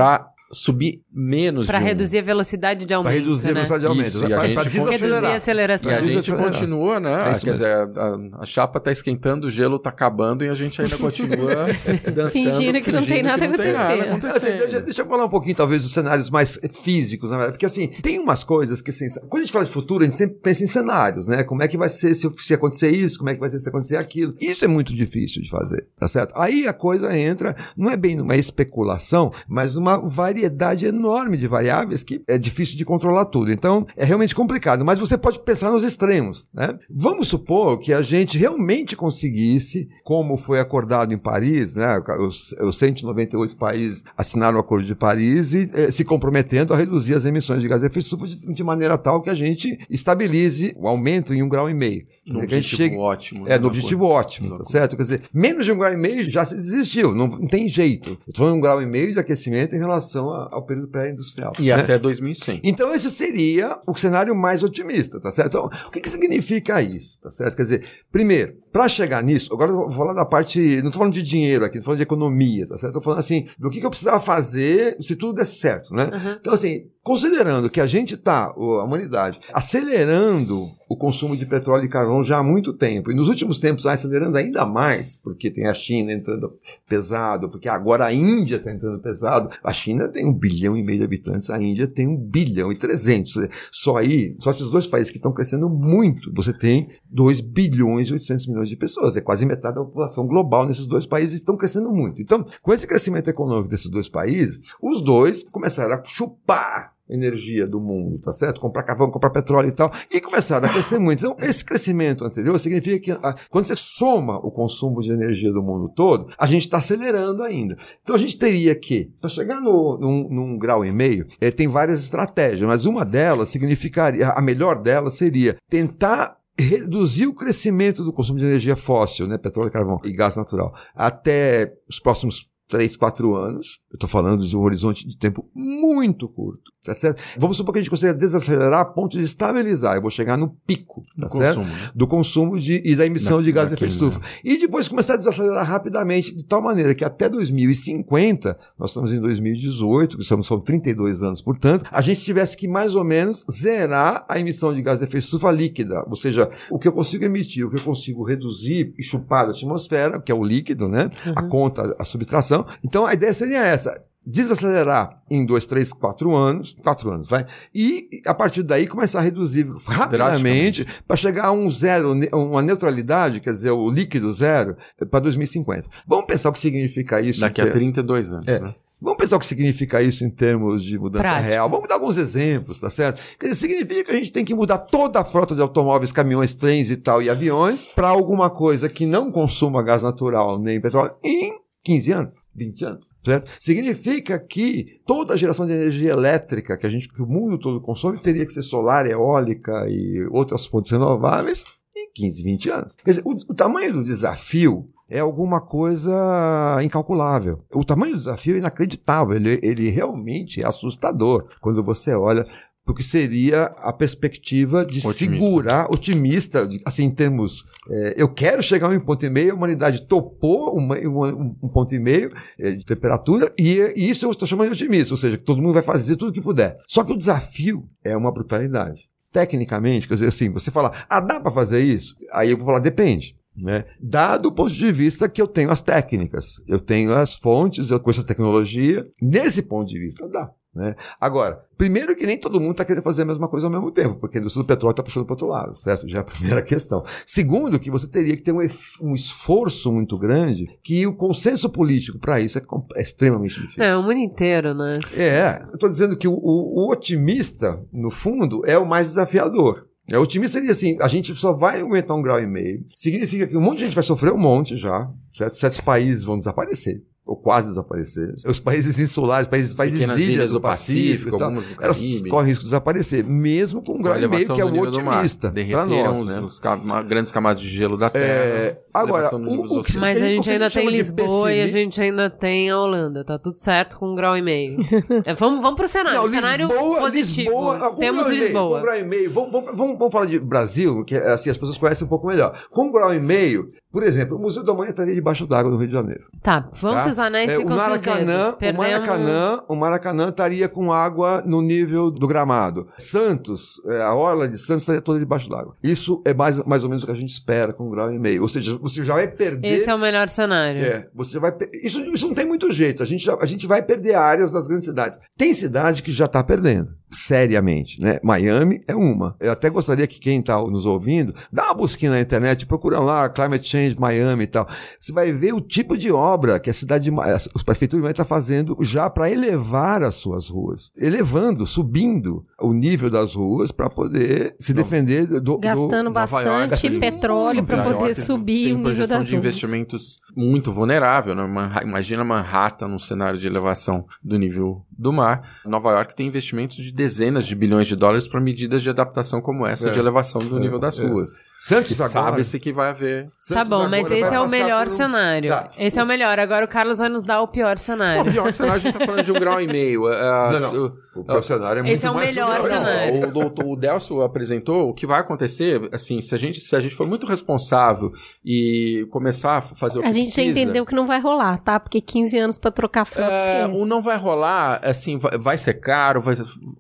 subir 0.51 1.01
menos 1.11 1.67
Para 1.67 1.79
reduzir 1.79 2.19
a 2.19 2.21
velocidade 2.21 2.85
de 2.85 2.93
aumento. 2.93 3.11
Para 3.11 3.19
reduzir 3.19 3.45
né? 3.45 3.49
a 3.49 3.53
velocidade 3.53 3.81
de 3.81 3.87
aumento. 3.87 4.07
Isso, 4.07 4.27
e 4.27 4.33
a 4.33 4.63
gente 4.63 4.89
reduzir 4.89 5.25
a 5.25 5.35
aceleração. 5.35 5.91
E 5.91 5.93
a 5.93 6.01
gente 6.01 6.31
continua, 6.31 6.99
né? 6.99 7.31
É 7.31 7.39
Quer 7.39 7.51
dizer, 7.51 7.67
a, 7.67 8.41
a 8.41 8.45
chapa 8.45 8.77
está 8.77 8.91
esquentando, 8.91 9.47
o 9.47 9.51
gelo 9.51 9.75
está 9.77 9.89
acabando 9.89 10.43
e 10.43 10.49
a 10.49 10.53
gente 10.53 10.81
ainda 10.81 10.97
continua 10.97 11.67
dançando. 12.13 12.31
Fingindo 12.31 12.81
que 12.81 12.91
não 12.91 13.05
tem 13.05 13.23
nada 13.23 13.45
acontecendo. 13.45 14.27
Assim, 14.27 14.85
deixa 14.85 15.01
eu 15.01 15.05
falar 15.05 15.25
um 15.25 15.29
pouquinho, 15.29 15.55
talvez, 15.55 15.83
dos 15.83 15.91
cenários 15.91 16.29
mais 16.29 16.59
físicos, 16.81 17.31
né? 17.31 17.49
Porque, 17.49 17.65
assim, 17.65 17.87
tem 17.87 18.19
umas 18.19 18.43
coisas 18.43 18.81
que, 18.81 18.91
assim, 18.91 19.07
quando 19.27 19.43
a 19.43 19.45
gente 19.45 19.53
fala 19.53 19.65
de 19.65 19.71
futuro, 19.71 20.03
a 20.03 20.05
gente 20.05 20.17
sempre 20.17 20.37
pensa 20.37 20.63
em 20.63 20.67
cenários, 20.67 21.27
né? 21.27 21.43
Como 21.43 21.61
é 21.61 21.67
que 21.67 21.77
vai 21.77 21.89
ser 21.89 22.15
se, 22.15 22.29
se 22.29 22.53
acontecer 22.53 22.89
isso, 22.89 23.17
como 23.17 23.29
é 23.29 23.33
que 23.33 23.39
vai 23.39 23.49
ser 23.49 23.59
se 23.59 23.69
acontecer 23.69 23.97
aquilo. 23.97 24.33
Isso 24.39 24.63
é 24.63 24.67
muito 24.67 24.95
difícil 24.95 25.41
de 25.41 25.49
fazer, 25.49 25.87
tá 25.99 26.07
certo? 26.07 26.33
Aí 26.35 26.67
a 26.67 26.73
coisa 26.73 27.15
entra, 27.17 27.55
não 27.75 27.89
é 27.89 27.97
bem 27.97 28.15
numa 28.15 28.35
especulação, 28.35 29.31
mas 29.47 29.75
uma 29.75 29.97
variedade 30.37 30.85
enorme 30.85 31.37
de 31.37 31.47
variáveis 31.47 32.03
que 32.03 32.21
é 32.27 32.37
difícil 32.37 32.77
de 32.77 32.85
controlar 32.85 33.25
tudo. 33.25 33.51
Então, 33.51 33.85
é 33.95 34.05
realmente 34.05 34.35
complicado. 34.35 34.85
Mas 34.85 34.99
você 34.99 35.17
pode 35.17 35.39
pensar 35.39 35.71
nos 35.71 35.83
extremos, 35.83 36.47
né? 36.53 36.77
Vamos 36.89 37.27
supor 37.27 37.79
que 37.79 37.91
a 37.91 38.01
gente 38.01 38.37
realmente 38.37 38.95
conseguisse, 38.95 39.89
como 40.03 40.37
foi 40.37 40.59
acordado 40.59 41.13
em 41.13 41.17
Paris, 41.17 41.75
né? 41.75 42.01
Os, 42.19 42.53
os 42.61 42.77
198 42.77 43.57
países 43.57 44.03
assinaram 44.15 44.57
o 44.57 44.61
Acordo 44.61 44.85
de 44.85 44.95
Paris 44.95 45.53
e 45.53 45.69
eh, 45.73 45.91
se 45.91 46.03
comprometendo 46.03 46.73
a 46.73 46.77
reduzir 46.77 47.15
as 47.15 47.25
emissões 47.25 47.61
de 47.61 47.67
gás 47.67 47.81
de 47.81 47.87
efeito 47.87 48.05
estufa 48.05 48.27
de, 48.27 48.53
de, 48.53 48.63
maneira 48.63 48.97
tal 48.97 49.21
que 49.21 49.29
a 49.29 49.35
gente 49.35 49.77
estabilize 49.89 50.73
o 50.77 50.87
aumento 50.87 51.33
em 51.33 51.41
um 51.41 51.49
grau 51.49 51.69
e 51.69 51.73
meio. 51.73 52.05
No 52.27 52.39
objetivo 52.41 52.75
chegue, 52.75 52.97
ótimo. 52.97 53.47
É, 53.47 53.51
né? 53.51 53.57
no 53.57 53.67
objetivo 53.67 54.05
acordo. 54.05 54.27
ótimo, 54.27 54.57
tá 54.57 54.63
certo? 54.65 54.95
Quer 54.97 55.03
dizer, 55.03 55.21
menos 55.33 55.65
de 55.65 55.71
um 55.71 55.77
grau 55.77 55.93
e 55.93 55.97
meio 55.97 56.29
já 56.29 56.43
se 56.45 56.55
desistiu, 56.55 57.15
não, 57.15 57.27
não 57.27 57.47
tem 57.47 57.69
jeito. 57.69 58.17
Estou 58.27 58.45
falando 58.45 58.57
um 58.57 58.61
grau 58.61 58.81
e 58.81 58.85
meio 58.85 59.13
de 59.13 59.19
aquecimento 59.19 59.75
em 59.75 59.79
relação 59.79 60.29
ao 60.29 60.65
período 60.65 60.89
pré-industrial. 60.89 61.53
E 61.59 61.67
né? 61.67 61.73
até 61.73 61.97
2100. 61.97 62.61
Então, 62.63 62.93
esse 62.93 63.09
seria 63.09 63.79
o 63.87 63.95
cenário 63.95 64.35
mais 64.35 64.63
otimista, 64.63 65.19
tá 65.19 65.31
certo? 65.31 65.47
Então, 65.47 65.87
o 65.87 65.91
que, 65.91 66.01
que 66.01 66.09
significa 66.09 66.81
isso, 66.81 67.19
tá 67.21 67.31
certo? 67.31 67.55
Quer 67.55 67.63
dizer, 67.63 67.85
primeiro, 68.11 68.55
para 68.71 68.89
chegar 68.89 69.23
nisso, 69.23 69.53
agora 69.53 69.71
eu 69.71 69.75
vou 69.75 69.91
falar 69.91 70.13
da 70.13 70.25
parte. 70.25 70.59
Não 70.59 70.87
estou 70.87 70.99
falando 70.99 71.13
de 71.13 71.23
dinheiro 71.23 71.65
aqui, 71.65 71.77
estou 71.77 71.85
falando 71.85 71.97
de 71.97 72.03
economia, 72.03 72.67
tá 72.67 72.77
certo? 72.77 72.89
Estou 72.89 73.01
falando 73.01 73.19
assim, 73.19 73.47
do 73.57 73.69
que, 73.69 73.79
que 73.79 73.85
eu 73.85 73.89
precisava 73.89 74.19
fazer 74.19 74.95
se 74.99 75.15
tudo 75.15 75.33
der 75.33 75.45
certo, 75.45 75.93
né? 75.93 76.05
Uhum. 76.13 76.37
Então, 76.39 76.53
assim, 76.53 76.85
considerando 77.07 77.69
que 77.69 77.79
a 77.79 77.87
gente 77.87 78.15
está, 78.15 78.45
a 78.45 78.83
humanidade, 78.83 79.39
acelerando 79.53 80.67
o 80.89 80.97
consumo 80.97 81.37
de 81.37 81.45
petróleo 81.45 81.85
e 81.85 81.89
carvão 81.89 82.21
já 82.23 82.39
há 82.39 82.43
muito 82.43 82.73
tempo, 82.73 83.09
e 83.09 83.15
nos 83.15 83.29
últimos 83.29 83.59
tempos 83.59 83.85
acelerando 83.85 84.37
ainda 84.37 84.65
mais, 84.65 85.15
porque 85.17 85.49
tem 85.49 85.67
a 85.67 85.73
China 85.73 86.11
entrando 86.11 86.53
pesado, 86.87 87.49
porque 87.49 87.69
agora 87.69 88.05
a 88.05 88.13
Índia 88.13 88.57
está 88.57 88.71
entrando 88.71 88.99
pesado. 88.99 89.49
A 89.63 89.71
China 89.71 90.09
tem 90.09 90.25
um 90.25 90.33
bilhão 90.33 90.75
e 90.75 90.83
meio 90.83 90.99
de 90.99 91.05
habitantes, 91.05 91.49
a 91.49 91.61
Índia 91.61 91.87
tem 91.87 92.07
um 92.07 92.17
bilhão 92.17 92.71
e 92.71 92.77
trezentos. 92.77 93.35
Só 93.71 93.97
aí, 93.97 94.35
só 94.39 94.51
esses 94.51 94.69
dois 94.69 94.85
países 94.85 95.09
que 95.09 95.17
estão 95.17 95.33
crescendo 95.33 95.69
muito, 95.69 96.31
você 96.33 96.51
tem 96.51 96.89
2 97.09 97.39
bilhões 97.41 98.09
e 98.09 98.13
800 98.13 98.47
milhões 98.47 98.57
milhões 98.57 98.69
de 98.69 98.75
pessoas. 98.75 99.15
É 99.15 99.21
quase 99.21 99.45
metade 99.45 99.75
da 99.75 99.83
população 99.83 100.25
global 100.27 100.65
nesses 100.65 100.87
dois 100.87 101.05
países 101.05 101.35
estão 101.35 101.55
crescendo 101.55 101.91
muito. 101.91 102.21
Então, 102.21 102.45
com 102.61 102.73
esse 102.73 102.87
crescimento 102.87 103.29
econômico 103.29 103.69
desses 103.69 103.89
dois 103.89 104.09
países, 104.09 104.59
os 104.81 105.01
dois 105.01 105.43
começaram 105.43 105.95
a 105.95 106.03
chupar 106.03 106.96
energia 107.09 107.67
do 107.67 107.79
mundo, 107.79 108.19
tá 108.19 108.31
certo? 108.31 108.59
Comprar 108.59 108.83
carvão, 108.83 109.09
comprar 109.09 109.29
petróleo 109.29 109.69
e 109.69 109.71
tal, 109.71 109.91
e 110.11 110.19
começaram 110.19 110.67
a 110.67 110.71
crescer 110.71 110.99
muito. 110.99 111.19
Então, 111.19 111.35
esse 111.39 111.63
crescimento 111.63 112.25
anterior 112.25 112.59
significa 112.59 112.99
que 112.99 113.11
a, 113.11 113.29
ah, 113.29 113.35
quando 113.49 113.65
você 113.65 113.75
soma 113.75 114.37
o 114.37 114.51
consumo 114.51 115.01
de 115.01 115.11
energia 115.11 115.51
do 115.51 115.61
mundo 115.61 115.89
todo, 115.95 116.27
a 116.37 116.47
gente 116.47 116.63
está 116.63 116.77
acelerando 116.77 117.43
ainda. 117.43 117.77
Então, 118.01 118.15
a 118.15 118.19
gente 118.19 118.37
teria 118.37 118.75
que, 118.75 119.11
para 119.19 119.29
chegar 119.29 119.61
no, 119.61 119.97
num, 119.97 120.29
num, 120.29 120.57
grau 120.57 120.83
e 120.83 120.91
meio, 120.91 121.25
é, 121.39 121.51
tem 121.51 121.67
várias 121.67 122.03
estratégias, 122.03 122.67
mas 122.67 122.85
uma 122.85 123.05
delas 123.05 123.49
significaria, 123.49 124.29
a 124.29 124.41
melhor 124.41 124.81
delas 124.81 125.15
seria 125.15 125.55
tentar 125.69 126.37
reduzir 126.59 127.27
o 127.27 127.33
crescimento 127.33 128.03
do 128.03 128.11
consumo 128.11 128.39
de 128.39 128.45
energia 128.45 128.75
fóssil, 128.75 129.27
né, 129.27 129.37
petróleo, 129.37 129.71
carvão 129.71 129.99
e 130.03 130.11
gás 130.11 130.35
natural, 130.35 130.73
até 130.95 131.71
os 131.87 131.99
próximos 131.99 132.49
3, 132.67 132.97
4 132.97 133.35
anos. 133.35 133.79
Eu 133.91 133.95
estou 133.95 134.09
falando 134.09 134.45
de 134.45 134.55
um 134.55 134.61
horizonte 134.61 135.07
de 135.07 135.17
tempo 135.17 135.49
muito 135.53 136.27
curto. 136.27 136.71
Tá 136.87 136.93
certo? 136.93 137.21
Vamos 137.37 137.57
supor 137.57 137.73
que 137.73 137.79
a 137.79 137.81
gente 137.81 137.89
consiga 137.89 138.13
desacelerar 138.13 138.79
a 138.79 138.85
ponto 138.85 139.17
de 139.17 139.25
estabilizar. 139.25 139.97
Eu 139.97 140.01
vou 140.01 140.09
chegar 140.09 140.37
no 140.37 140.47
pico 140.47 141.03
tá 141.19 141.27
do 141.27 141.33
certo? 141.33 141.57
consumo, 141.57 141.75
né? 141.75 141.91
do 141.93 142.07
consumo 142.07 142.57
de, 142.57 142.81
e 142.85 142.95
da 142.95 143.05
emissão 143.05 143.39
da, 143.39 143.43
de 143.43 143.51
gás 143.51 143.67
de 143.67 143.75
efeito 143.75 143.91
estufa. 143.91 144.21
E 144.41 144.57
depois 144.57 144.87
começar 144.87 145.15
a 145.15 145.17
desacelerar 145.17 145.67
rapidamente, 145.67 146.33
de 146.33 146.45
tal 146.45 146.61
maneira 146.61 146.95
que 146.95 147.03
até 147.03 147.27
2050, 147.27 148.57
nós 148.79 148.91
estamos 148.91 149.11
em 149.11 149.19
2018, 149.19 150.17
que 150.17 150.23
são, 150.23 150.41
são 150.41 150.61
32 150.61 151.21
anos, 151.23 151.41
portanto, 151.41 151.83
a 151.91 152.01
gente 152.01 152.21
tivesse 152.21 152.55
que 152.55 152.69
mais 152.69 152.95
ou 152.95 153.03
menos 153.03 153.45
zerar 153.51 154.25
a 154.29 154.39
emissão 154.39 154.73
de 154.73 154.81
gás 154.81 154.99
de 154.99 155.03
efeito 155.03 155.25
estufa 155.25 155.51
líquida. 155.51 156.05
Ou 156.07 156.15
seja, 156.15 156.49
o 156.71 156.79
que 156.79 156.87
eu 156.87 156.93
consigo 156.93 157.25
emitir, 157.25 157.67
o 157.67 157.69
que 157.69 157.75
eu 157.75 157.83
consigo 157.83 158.23
reduzir 158.23 158.93
e 158.97 159.03
chupar 159.03 159.45
da 159.45 159.51
atmosfera, 159.51 160.21
que 160.21 160.31
é 160.31 160.35
o 160.35 160.41
líquido, 160.41 160.87
né? 160.87 161.09
Uhum. 161.25 161.33
A 161.35 161.43
conta, 161.43 161.95
a 161.99 162.05
subtração. 162.05 162.65
Então 162.81 163.05
a 163.05 163.13
ideia 163.13 163.33
seria 163.33 163.65
essa 163.65 163.93
desacelerar 164.29 165.23
em 165.31 165.45
dois, 165.45 165.65
três, 165.65 165.93
quatro 165.93 166.35
anos, 166.35 166.75
quatro 166.83 167.09
anos, 167.09 167.29
vai, 167.29 167.45
e 167.73 168.09
a 168.25 168.33
partir 168.33 168.61
daí 168.61 168.85
começar 168.85 169.19
a 169.19 169.21
reduzir 169.21 169.65
rapidamente 169.85 170.85
para 171.07 171.15
chegar 171.15 171.45
a 171.45 171.51
um 171.53 171.71
zero, 171.71 172.13
uma 172.33 172.61
neutralidade, 172.61 173.39
quer 173.39 173.51
dizer, 173.51 173.71
o 173.71 173.89
líquido 173.89 174.33
zero, 174.33 174.75
para 175.09 175.21
2050. 175.21 175.87
Vamos 176.05 176.25
pensar 176.25 176.49
o 176.49 176.51
que 176.51 176.59
significa 176.59 177.21
isso. 177.21 177.39
Daqui 177.39 177.61
a 177.61 177.71
32 177.71 178.33
anos, 178.33 178.47
é. 178.47 178.59
né? 178.59 178.75
Vamos 178.99 179.17
pensar 179.17 179.37
o 179.37 179.39
que 179.39 179.45
significa 179.45 180.01
isso 180.01 180.25
em 180.25 180.29
termos 180.29 180.83
de 180.83 180.97
mudança 180.97 181.23
Práticos. 181.23 181.49
real. 181.49 181.69
Vamos 181.69 181.87
dar 181.87 181.95
alguns 181.95 182.17
exemplos, 182.17 182.79
tá 182.79 182.89
certo? 182.89 183.21
Quer 183.39 183.45
dizer, 183.45 183.55
significa 183.55 184.05
que 184.05 184.11
a 184.11 184.15
gente 184.15 184.31
tem 184.31 184.43
que 184.43 184.55
mudar 184.55 184.79
toda 184.79 185.19
a 185.19 185.23
frota 185.23 185.53
de 185.53 185.61
automóveis, 185.61 186.11
caminhões, 186.11 186.55
trens 186.55 186.89
e 186.89 186.97
tal, 186.97 187.21
e 187.21 187.29
aviões, 187.29 187.85
para 187.85 188.07
alguma 188.07 188.49
coisa 188.49 188.89
que 188.89 189.05
não 189.05 189.31
consuma 189.31 189.83
gás 189.83 190.01
natural 190.01 190.59
nem 190.59 190.81
petróleo 190.81 191.13
em 191.23 191.59
15 191.83 192.11
anos, 192.11 192.33
20 192.55 192.85
anos. 192.85 193.16
Certo? 193.27 193.51
Significa 193.59 194.39
que 194.39 195.01
toda 195.05 195.33
a 195.33 195.37
geração 195.37 195.65
de 195.65 195.73
energia 195.73 196.11
elétrica 196.11 196.77
que, 196.77 196.87
a 196.87 196.89
gente, 196.89 197.09
que 197.09 197.21
o 197.21 197.27
mundo 197.27 197.57
todo 197.57 197.81
consome 197.81 198.17
teria 198.17 198.45
que 198.45 198.53
ser 198.53 198.63
solar, 198.63 199.05
eólica 199.05 199.85
e 199.89 200.25
outras 200.31 200.65
fontes 200.65 200.91
renováveis 200.91 201.65
em 201.93 202.09
15, 202.13 202.43
20 202.43 202.69
anos. 202.69 202.93
Quer 203.03 203.11
dizer, 203.11 203.23
o, 203.25 203.31
o 203.31 203.53
tamanho 203.53 203.91
do 203.91 204.03
desafio 204.05 204.87
é 205.09 205.19
alguma 205.19 205.59
coisa 205.59 206.79
incalculável. 206.81 207.65
O 207.73 207.83
tamanho 207.83 208.13
do 208.13 208.19
desafio 208.19 208.55
é 208.55 208.59
inacreditável, 208.59 209.35
ele, 209.35 209.59
ele 209.61 209.89
realmente 209.89 210.61
é 210.61 210.65
assustador 210.65 211.49
quando 211.59 211.83
você 211.83 212.15
olha 212.15 212.45
porque 212.87 213.03
seria 213.03 213.65
a 213.79 213.91
perspectiva 213.91 214.85
de 214.85 215.05
otimista. 215.05 215.45
segurar, 215.45 215.87
otimista, 215.91 216.67
assim, 216.85 217.03
em 217.03 217.11
termos. 217.11 217.65
É, 217.89 218.15
eu 218.15 218.29
quero 218.29 218.63
chegar 218.63 218.87
a 218.87 218.95
um 218.95 218.99
ponto 219.01 219.25
e 219.25 219.29
meio, 219.29 219.51
a 219.51 219.55
humanidade 219.55 220.07
topou 220.07 220.73
uma, 220.73 220.97
uma, 220.99 221.27
um 221.61 221.67
ponto 221.67 221.93
e 221.93 221.99
meio 221.99 222.31
é, 222.57 222.71
de 222.71 222.85
temperatura, 222.85 223.53
e, 223.59 223.93
e 223.93 224.09
isso 224.09 224.25
eu 224.25 224.31
estou 224.31 224.47
chamando 224.47 224.73
de 224.73 224.83
otimista, 224.85 225.13
ou 225.13 225.17
seja, 225.17 225.37
que 225.37 225.43
todo 225.43 225.61
mundo 225.61 225.73
vai 225.73 225.83
fazer 225.83 226.15
tudo 226.15 226.29
o 226.29 226.33
que 226.33 226.41
puder. 226.41 226.77
Só 226.87 227.03
que 227.03 227.11
o 227.11 227.17
desafio 227.17 227.89
é 228.01 228.15
uma 228.15 228.31
brutalidade. 228.31 229.09
Tecnicamente, 229.33 230.07
quer 230.07 230.13
dizer 230.13 230.29
assim, 230.29 230.49
você 230.49 230.71
fala, 230.71 230.93
ah, 231.09 231.19
dá 231.19 231.41
para 231.41 231.51
fazer 231.51 231.81
isso? 231.81 232.15
Aí 232.31 232.51
eu 232.51 232.57
vou 232.57 232.65
falar, 232.65 232.79
depende. 232.79 233.35
Né? 233.53 233.83
Dado 233.99 234.47
o 234.47 234.51
ponto 234.51 234.71
de 234.71 234.91
vista 234.93 235.27
que 235.27 235.41
eu 235.41 235.47
tenho 235.47 235.71
as 235.71 235.81
técnicas, 235.81 236.61
eu 236.67 236.79
tenho 236.79 237.13
as 237.13 237.35
fontes, 237.35 237.91
eu 237.91 237.99
conheço 237.99 238.21
a 238.21 238.25
tecnologia, 238.25 239.05
nesse 239.21 239.61
ponto 239.61 239.89
de 239.89 239.99
vista 239.99 240.25
dá. 240.29 240.49
Né? 240.77 240.95
Agora, 241.19 241.65
primeiro 241.75 242.15
que 242.15 242.27
nem 242.27 242.39
todo 242.39 242.59
mundo 242.59 242.73
está 242.73 242.85
querendo 242.85 243.03
fazer 243.03 243.23
a 243.23 243.25
mesma 243.25 243.47
coisa 243.47 243.65
ao 243.65 243.71
mesmo 243.71 243.91
tempo, 243.91 244.13
porque 244.19 244.37
a 244.37 244.39
indústria 244.41 244.63
do 244.63 244.67
petróleo 244.67 244.91
está 244.91 245.01
puxando 245.01 245.25
para 245.25 245.31
o 245.31 245.33
outro 245.33 245.47
lado, 245.47 245.75
certo? 245.75 246.07
Já 246.07 246.19
é 246.19 246.21
a 246.21 246.23
primeira 246.23 246.61
questão. 246.61 247.03
Segundo, 247.25 247.79
que 247.79 247.89
você 247.89 248.07
teria 248.07 248.35
que 248.35 248.43
ter 248.43 248.51
um, 248.51 248.59
um 249.01 249.15
esforço 249.15 249.91
muito 249.91 250.15
grande, 250.19 250.67
que 250.83 251.07
o 251.07 251.15
consenso 251.15 251.67
político 251.71 252.19
para 252.19 252.39
isso 252.39 252.59
é, 252.59 252.61
é, 252.95 253.01
extremamente 253.01 253.59
difícil. 253.59 253.83
É, 253.83 253.97
o 253.97 254.03
mundo 254.03 254.19
inteiro, 254.19 254.75
né? 254.75 254.99
É, 255.15 255.63
eu 255.67 255.73
estou 255.73 255.89
dizendo 255.89 256.15
que 256.15 256.27
o, 256.27 256.33
o, 256.33 256.85
o 256.85 256.91
otimista, 256.91 257.83
no 257.91 258.11
fundo, 258.11 258.61
é 258.63 258.77
o 258.77 258.85
mais 258.85 259.07
desafiador. 259.07 259.87
É, 260.07 260.19
o 260.19 260.21
otimista 260.21 260.59
seria 260.59 260.73
assim: 260.73 260.95
a 261.01 261.07
gente 261.07 261.33
só 261.33 261.53
vai 261.53 261.81
aumentar 261.81 262.13
um 262.13 262.21
grau 262.21 262.39
e 262.39 262.45
meio. 262.45 262.85
Significa 262.95 263.47
que 263.47 263.57
um 263.57 263.61
monte 263.61 263.79
de 263.79 263.85
gente 263.85 263.95
vai 263.95 264.03
sofrer 264.03 264.31
um 264.31 264.37
monte 264.37 264.77
já. 264.77 265.11
Certo? 265.35 265.55
Certos 265.55 265.81
países 265.81 266.23
vão 266.23 266.37
desaparecer 266.37 267.01
ou 267.27 267.35
quase 267.35 267.67
desaparecer. 267.67 268.33
Os 268.45 268.59
países 268.59 268.97
insulares, 268.97 269.47
países, 269.47 269.73
países 269.73 269.99
ilhas, 269.99 270.19
ilhas 270.19 270.51
do 270.51 270.61
Pacífico, 270.61 271.37
Pacífico 271.37 271.43
algumas 271.43 271.65
do 271.65 271.75
Caribe. 271.75 272.29
correm 272.29 272.47
risco 272.47 272.63
de 272.63 272.69
desaparecer, 272.69 273.23
mesmo 273.25 273.83
com 273.83 273.95
um 273.95 274.01
grau 274.01 274.17
e 274.17 274.27
meio 274.27 274.53
que 274.53 274.61
é 274.61 274.65
o 274.65 274.81
otimista. 274.81 275.51
Derreteram 275.51 276.23
nós, 276.23 276.27
né? 276.27 276.39
os, 276.39 276.61
grandes 277.05 277.29
camadas 277.29 277.61
de 277.61 277.67
gelo 277.67 277.97
da 277.97 278.09
Terra. 278.09 278.25
É, 278.25 278.81
agora, 278.93 279.35
o, 279.35 279.79
o 279.79 279.83
que, 279.83 279.97
mas 279.97 280.21
a 280.21 280.25
gente 280.25 280.49
ainda 280.49 280.69
tem 280.69 280.87
Lisboa 280.87 281.51
e 281.51 281.61
a 281.61 281.67
gente 281.67 281.99
ainda 281.99 282.29
tem 282.29 282.69
a 282.69 282.79
Holanda. 282.79 283.25
Tá 283.25 283.37
tudo 283.37 283.59
certo 283.59 283.97
com 283.97 284.13
um 284.13 284.15
grau 284.15 284.37
e 284.37 284.41
meio. 284.41 284.77
é, 285.25 285.33
vamos, 285.33 285.61
vamos 285.61 285.75
pro 285.75 285.87
cenário. 285.87 286.21
Não, 286.21 286.29
cenário 286.29 286.67
Lisboa, 286.67 286.99
positivo. 287.01 287.49
Lisboa, 287.49 287.95
Temos 287.97 288.27
Lisboa. 288.27 288.69
com 288.69 288.77
um 288.77 288.81
grau 288.81 288.97
e 288.97 289.03
meio. 289.03 289.33
Vamos, 289.33 289.51
vamos, 289.51 289.75
vamos, 289.75 289.97
vamos 289.97 290.11
falar 290.13 290.25
de 290.27 290.39
Brasil, 290.39 291.03
que 291.03 291.17
assim, 291.17 291.49
as 291.49 291.57
pessoas 291.57 291.77
conhecem 291.77 292.05
um 292.05 292.09
pouco 292.09 292.27
melhor. 292.27 292.57
Com 292.71 292.85
um 292.85 292.91
grau 292.91 293.13
e 293.13 293.19
meio, 293.19 293.69
por 293.97 294.03
exemplo, 294.03 294.37
o 294.37 294.39
Museu 294.39 294.63
da 294.63 294.75
Manhã 294.75 294.91
estaria 294.91 295.15
debaixo 295.15 295.47
d'água 295.47 295.71
no 295.71 295.77
Rio 295.77 295.87
de 295.87 295.93
Janeiro. 295.95 296.25
Tá, 296.43 296.69
vamos 296.71 297.01
tá? 297.01 297.09
os 297.09 297.17
anéis 297.17 297.49
é, 297.49 297.57
ficam 297.57 297.73
o 297.73 297.75
Maracanã, 297.75 298.55
o 298.55 298.77
Maracanã, 298.77 299.59
o 299.67 299.75
Maracanã 299.75 300.29
estaria 300.29 300.69
com 300.69 300.93
água 300.93 301.41
no 301.43 301.63
nível 301.63 302.11
do 302.11 302.27
gramado. 302.27 302.87
Santos, 302.99 303.81
é, 303.87 304.03
a 304.03 304.13
orla 304.13 304.47
de 304.47 304.59
Santos 304.59 304.83
estaria 304.83 305.01
toda 305.01 305.17
debaixo 305.17 305.49
d'água. 305.49 305.75
Isso 305.81 306.21
é 306.25 306.31
mais, 306.31 306.63
mais 306.63 306.83
ou 306.83 306.91
menos 306.91 307.01
o 307.01 307.07
que 307.07 307.11
a 307.11 307.15
gente 307.15 307.31
espera 307.31 307.73
com 307.73 307.87
um 307.87 307.89
grau 307.89 308.13
e 308.13 308.19
meio. 308.19 308.43
Ou 308.43 308.49
seja, 308.49 308.77
você 308.77 309.03
já 309.03 309.15
vai 309.15 309.27
perder. 309.27 309.67
Esse 309.67 309.89
é 309.89 309.95
o 309.95 309.97
melhor 309.97 310.29
cenário. 310.29 310.79
É, 310.79 311.09
você 311.11 311.39
vai 311.39 311.51
isso, 311.81 311.99
isso 312.01 312.27
não 312.27 312.35
tem 312.35 312.45
muito 312.45 312.71
jeito. 312.71 313.01
A 313.01 313.05
gente, 313.07 313.25
já, 313.25 313.35
a 313.41 313.47
gente 313.47 313.65
vai 313.65 313.81
perder 313.81 314.13
áreas 314.13 314.51
das 314.51 314.67
grandes 314.67 314.85
cidades. 314.85 315.17
Tem 315.35 315.55
cidade 315.55 316.03
que 316.03 316.11
já 316.11 316.25
está 316.25 316.43
perdendo 316.43 316.95
seriamente, 317.09 318.01
né? 318.01 318.19
Miami 318.23 318.81
é 318.87 318.95
uma. 318.95 319.35
Eu 319.39 319.51
até 319.51 319.69
gostaria 319.69 320.07
que 320.07 320.19
quem 320.19 320.39
está 320.39 320.57
nos 320.61 320.85
ouvindo, 320.85 321.33
dá 321.51 321.65
uma 321.65 321.73
busquinha 321.73 322.11
na 322.11 322.19
internet, 322.19 322.65
procura 322.65 322.99
lá 322.99 323.29
Climate 323.29 323.67
Change 323.67 323.99
Miami 323.99 324.43
e 324.43 324.47
tal. 324.47 324.67
Você 324.99 325.13
vai 325.13 325.31
ver 325.31 325.53
o 325.53 325.61
tipo 325.61 325.97
de 325.97 326.11
obra 326.11 326.59
que 326.59 326.69
a 326.69 326.73
cidade 326.73 327.05
de 327.05 327.11
os 327.55 327.63
prefeituras 327.63 327.99
de 327.99 328.03
Miami 328.03 328.11
está 328.11 328.25
fazendo 328.25 328.77
já 328.81 329.09
para 329.09 329.29
elevar 329.29 330.03
as 330.03 330.15
suas 330.15 330.49
ruas, 330.49 330.91
elevando, 330.97 331.65
subindo 331.65 332.45
o 332.59 332.73
nível 332.73 333.09
das 333.09 333.33
ruas 333.33 333.71
para 333.71 333.89
poder 333.89 334.55
se 334.59 334.73
Não. 334.73 334.83
defender 334.83 335.25
do 335.27 335.57
gastando 335.57 336.09
do, 336.09 336.13
bastante 336.13 336.87
York, 336.87 336.99
petróleo 336.99 337.65
para 337.65 337.83
poder 337.83 338.15
subir 338.15 338.65
tem, 338.65 338.73
tem 338.73 338.85
o 338.85 338.87
nível 338.89 339.07
das 339.07 339.27
de 339.27 339.35
investimentos 339.35 340.19
muito 340.35 340.71
vulnerável, 340.71 341.35
né? 341.35 341.43
Imagina 341.83 342.23
Manhattan 342.23 342.87
num 342.87 342.99
cenário 342.99 343.39
de 343.39 343.47
elevação 343.47 344.05
do 344.23 344.37
nível 344.37 344.85
do 344.97 345.13
mar. 345.13 345.59
Nova 345.65 345.91
York 345.91 346.15
tem 346.15 346.27
investimentos 346.27 346.77
de 346.77 346.91
dezenas 346.91 347.45
de 347.45 347.55
bilhões 347.55 347.87
de 347.87 347.95
dólares 347.95 348.27
para 348.27 348.39
medidas 348.39 348.81
de 348.81 348.89
adaptação 348.89 349.41
como 349.41 349.65
essa, 349.65 349.89
é. 349.89 349.91
de 349.91 349.99
elevação 349.99 350.41
do 350.41 350.57
é. 350.57 350.59
nível 350.61 350.79
das 350.79 350.99
é. 350.99 351.05
ruas. 351.05 351.39
Santos 351.67 351.99
agora. 351.99 352.31
Sabe-se 352.31 352.59
que 352.59 352.71
vai 352.71 352.89
haver. 352.91 353.27
Santos 353.37 353.63
tá 353.63 353.65
bom, 353.65 353.89
mas 353.89 354.09
esse 354.09 354.33
é 354.33 354.39
o 354.39 354.49
melhor 354.49 354.87
um... 354.87 354.89
cenário. 354.89 355.49
Tá. 355.49 355.69
Esse 355.77 355.99
é 355.99 356.03
o 356.03 356.05
melhor. 356.05 356.39
Agora 356.39 356.63
o 356.63 356.67
Carlos 356.67 356.99
vai 356.99 357.09
nos 357.09 357.23
dar 357.23 357.41
o 357.41 357.47
pior 357.47 357.77
cenário. 357.77 358.21
o 358.21 358.33
pior 358.33 358.53
cenário 358.53 358.75
a 358.75 358.79
gente 358.79 358.97
tá 358.97 359.05
falando 359.05 359.23
de 359.23 359.31
um 359.33 359.35
grau 359.35 359.59
e 359.59 359.67
meio. 359.67 360.05
Uh, 360.05 360.09
não, 360.09 360.71
não. 360.71 360.93
O, 361.15 361.23
pior 361.25 361.43
cenário 361.43 361.79
é 361.79 361.81
muito 361.83 361.93
Esse 361.93 362.07
é 362.07 362.11
o 362.11 362.15
melhor 362.15 362.61
cenário. 362.61 363.27
O, 363.27 363.31
doutor, 363.31 363.65
o 363.65 363.75
Delcio 363.75 364.21
apresentou 364.21 364.89
o 364.89 364.93
que 364.93 365.05
vai 365.05 365.19
acontecer, 365.19 365.89
assim, 365.91 366.21
se 366.21 366.33
a 366.33 366.37
gente, 366.37 366.61
se 366.61 366.73
a 366.73 366.79
gente 366.79 366.95
for 366.95 367.05
muito 367.05 367.27
responsável 367.27 368.13
e 368.45 369.05
começar 369.11 369.57
a 369.57 369.61
fazer 369.61 369.99
o 369.99 370.03
que 370.03 370.07
A 370.07 370.11
gente 370.13 370.31
precisa, 370.31 370.53
já 370.53 370.61
entendeu 370.61 370.85
que 370.85 370.95
não 370.95 371.05
vai 371.05 371.19
rolar, 371.19 371.57
tá? 371.57 371.79
Porque 371.79 371.99
15 371.99 372.37
anos 372.37 372.57
para 372.57 372.71
trocar 372.71 373.03
frota, 373.03 373.33
é, 373.33 373.65
O 373.67 373.85
não 373.85 374.01
vai 374.01 374.15
rolar, 374.15 374.79
assim, 374.81 375.17
vai, 375.17 375.37
vai 375.37 375.57
ser 375.57 375.73
caro, 375.73 376.21
vai, 376.21 376.35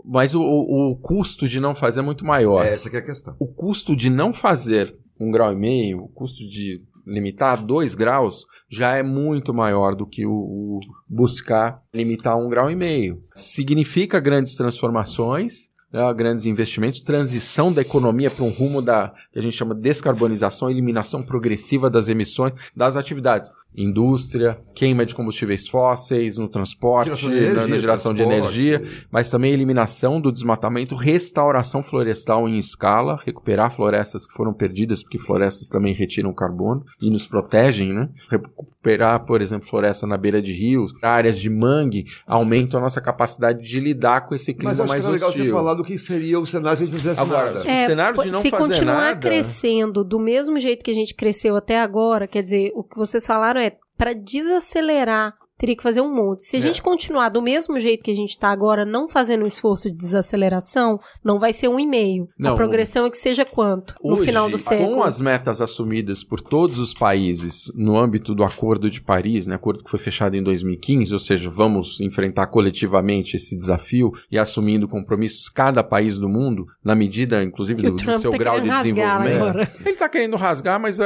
mas 0.05 0.33
o, 0.33 0.41
o, 0.41 0.91
o 0.91 0.95
custo 0.95 1.45
de 1.45 1.59
não 1.59 1.75
fazer 1.75 1.99
é 1.99 2.03
muito 2.03 2.25
maior. 2.25 2.65
É, 2.65 2.73
essa 2.73 2.89
que 2.89 2.95
é 2.95 2.99
a 2.99 3.03
questão. 3.03 3.35
O 3.37 3.47
custo 3.47 3.93
de 3.93 4.09
não 4.09 4.31
fazer 4.31 4.76
um 5.19 5.31
grau 5.31 5.51
e 5.51 5.55
meio, 5.55 6.03
o 6.03 6.07
custo 6.09 6.47
de 6.47 6.81
limitar 7.05 7.63
dois 7.63 7.95
graus 7.95 8.45
já 8.69 8.95
é 8.97 9.01
muito 9.01 9.53
maior 9.53 9.95
do 9.95 10.05
que 10.05 10.25
o, 10.25 10.31
o 10.31 10.79
buscar 11.07 11.81
limitar 11.93 12.37
um 12.37 12.49
grau 12.49 12.69
e 12.69 12.75
meio. 12.75 13.23
Significa 13.33 14.19
grandes 14.19 14.55
transformações, 14.55 15.69
né, 15.91 16.13
grandes 16.13 16.45
investimentos, 16.45 17.01
transição 17.01 17.71
da 17.71 17.81
economia 17.81 18.29
para 18.29 18.43
um 18.43 18.49
rumo 18.49 18.81
da 18.81 19.13
que 19.31 19.39
a 19.39 19.41
gente 19.41 19.55
chama 19.55 19.73
de 19.73 19.81
descarbonização, 19.81 20.69
eliminação 20.69 21.23
progressiva 21.23 21.89
das 21.89 22.09
emissões 22.09 22.53
das 22.75 22.97
atividades 22.97 23.49
indústria, 23.77 24.59
queima 24.73 25.05
de 25.05 25.13
combustíveis 25.13 25.67
fósseis 25.67 26.37
no 26.37 26.47
transporte, 26.47 27.09
geração 27.15 27.31
energia, 27.31 27.67
na, 27.67 27.77
geração 27.77 28.13
de 28.13 28.23
energia, 28.23 28.83
mas 29.11 29.29
também 29.29 29.51
eliminação 29.51 30.19
do 30.19 30.31
desmatamento, 30.31 30.95
restauração 30.95 31.83
florestal 31.83 32.49
em 32.49 32.57
escala, 32.57 33.19
recuperar 33.23 33.71
florestas 33.71 34.25
que 34.25 34.33
foram 34.33 34.51
perdidas, 34.51 35.03
porque 35.03 35.19
florestas 35.19 35.69
também 35.69 35.93
retiram 35.93 36.33
carbono 36.33 36.83
e 36.99 37.11
nos 37.11 37.27
protegem, 37.27 37.93
né? 37.93 38.09
Recuperar, 38.29 39.23
por 39.25 39.41
exemplo, 39.41 39.67
floresta 39.67 40.07
na 40.07 40.17
beira 40.17 40.41
de 40.41 40.53
rios, 40.53 40.91
áreas 41.03 41.37
de 41.37 41.49
mangue, 41.49 42.05
aumenta 42.25 42.77
a 42.77 42.81
nossa 42.81 42.99
capacidade 42.99 43.61
de 43.61 43.79
lidar 43.79 44.27
com 44.27 44.33
esse 44.33 44.53
clima 44.53 44.73
mas 44.75 44.89
mais 44.89 45.07
hostil. 45.07 45.11
Mas 45.11 45.21
legal 45.21 45.31
você 45.31 45.51
falar 45.51 45.73
do 45.75 45.83
que 45.83 45.99
seria 45.99 46.39
o 46.39 46.45
cenário 46.47 46.77
se 46.77 46.83
a 46.83 46.85
gente 46.85 46.93
não 46.93 46.99
fizesse 47.01 47.21
Agora, 47.21 47.53
nada. 47.53 47.69
É, 47.69 47.83
o 47.83 47.87
cenário 47.87 48.23
de 48.23 48.31
não 48.31 48.41
se 48.41 48.49
fazer 48.49 48.63
continuar 48.63 48.93
nada... 48.93 49.19
crescendo 49.19 50.03
do 50.03 50.19
mesmo 50.19 50.59
jeito 50.59 50.83
que 50.83 50.91
a 50.91 50.95
gente 50.95 51.13
cresceu 51.13 51.55
até 51.55 51.79
agora, 51.79 52.27
quer 52.27 52.41
dizer, 52.41 52.71
o 52.75 52.83
que 52.83 52.97
vocês 52.97 53.25
falaram 53.25 53.61
é 53.61 53.66
para 53.97 54.13
desacelerar 54.13 55.35
teria 55.57 55.75
que 55.75 55.83
fazer 55.83 56.01
um 56.01 56.13
monte. 56.13 56.43
Se 56.43 56.55
a 56.55 56.59
é. 56.59 56.61
gente 56.61 56.81
continuar 56.81 57.29
do 57.29 57.41
mesmo 57.41 57.79
jeito 57.79 58.03
que 58.03 58.11
a 58.11 58.15
gente 58.15 58.31
está 58.31 58.49
agora, 58.49 58.85
não 58.85 59.07
fazendo 59.07 59.43
um 59.43 59.47
esforço 59.47 59.89
de 59.89 59.97
desaceleração, 59.97 60.99
não 61.23 61.39
vai 61.39 61.53
ser 61.53 61.67
um 61.67 61.79
e 61.79 61.85
meio. 61.85 62.27
A 62.43 62.53
progressão 62.53 63.05
é 63.05 63.09
que 63.09 63.17
seja 63.17 63.43
quanto 63.43 63.95
no 64.03 64.17
final 64.17 64.49
do 64.49 64.57
século? 64.57 64.95
Com 64.95 65.03
as 65.03 65.19
metas 65.19 65.61
assumidas 65.61 66.23
por 66.23 66.39
todos 66.39 66.77
os 66.77 66.93
países 66.93 67.71
no 67.75 67.97
âmbito 67.97 68.35
do 68.35 68.43
Acordo 68.43 68.89
de 68.89 69.01
Paris, 69.01 69.47
né, 69.47 69.55
acordo 69.55 69.83
que 69.83 69.89
foi 69.89 69.99
fechado 69.99 70.35
em 70.35 70.43
2015, 70.43 71.13
ou 71.13 71.19
seja, 71.19 71.49
vamos 71.49 71.99
enfrentar 72.01 72.47
coletivamente 72.47 73.35
esse 73.35 73.57
desafio 73.57 74.11
e 74.31 74.37
assumindo 74.37 74.87
compromissos 74.87 75.49
cada 75.49 75.83
país 75.83 76.17
do 76.17 76.29
mundo, 76.29 76.65
na 76.83 76.95
medida, 76.95 77.43
inclusive, 77.43 77.81
do, 77.81 77.95
do, 77.95 78.19
seu 78.19 78.31
tá 78.31 78.37
grau 78.37 78.59
de 78.59 78.69
desenvolvimento. 78.69 79.57
Ele 79.81 79.91
está 79.91 80.07
querendo 80.09 80.37
rasgar, 80.37 80.79
mas 80.79 80.99
uh, 80.99 81.03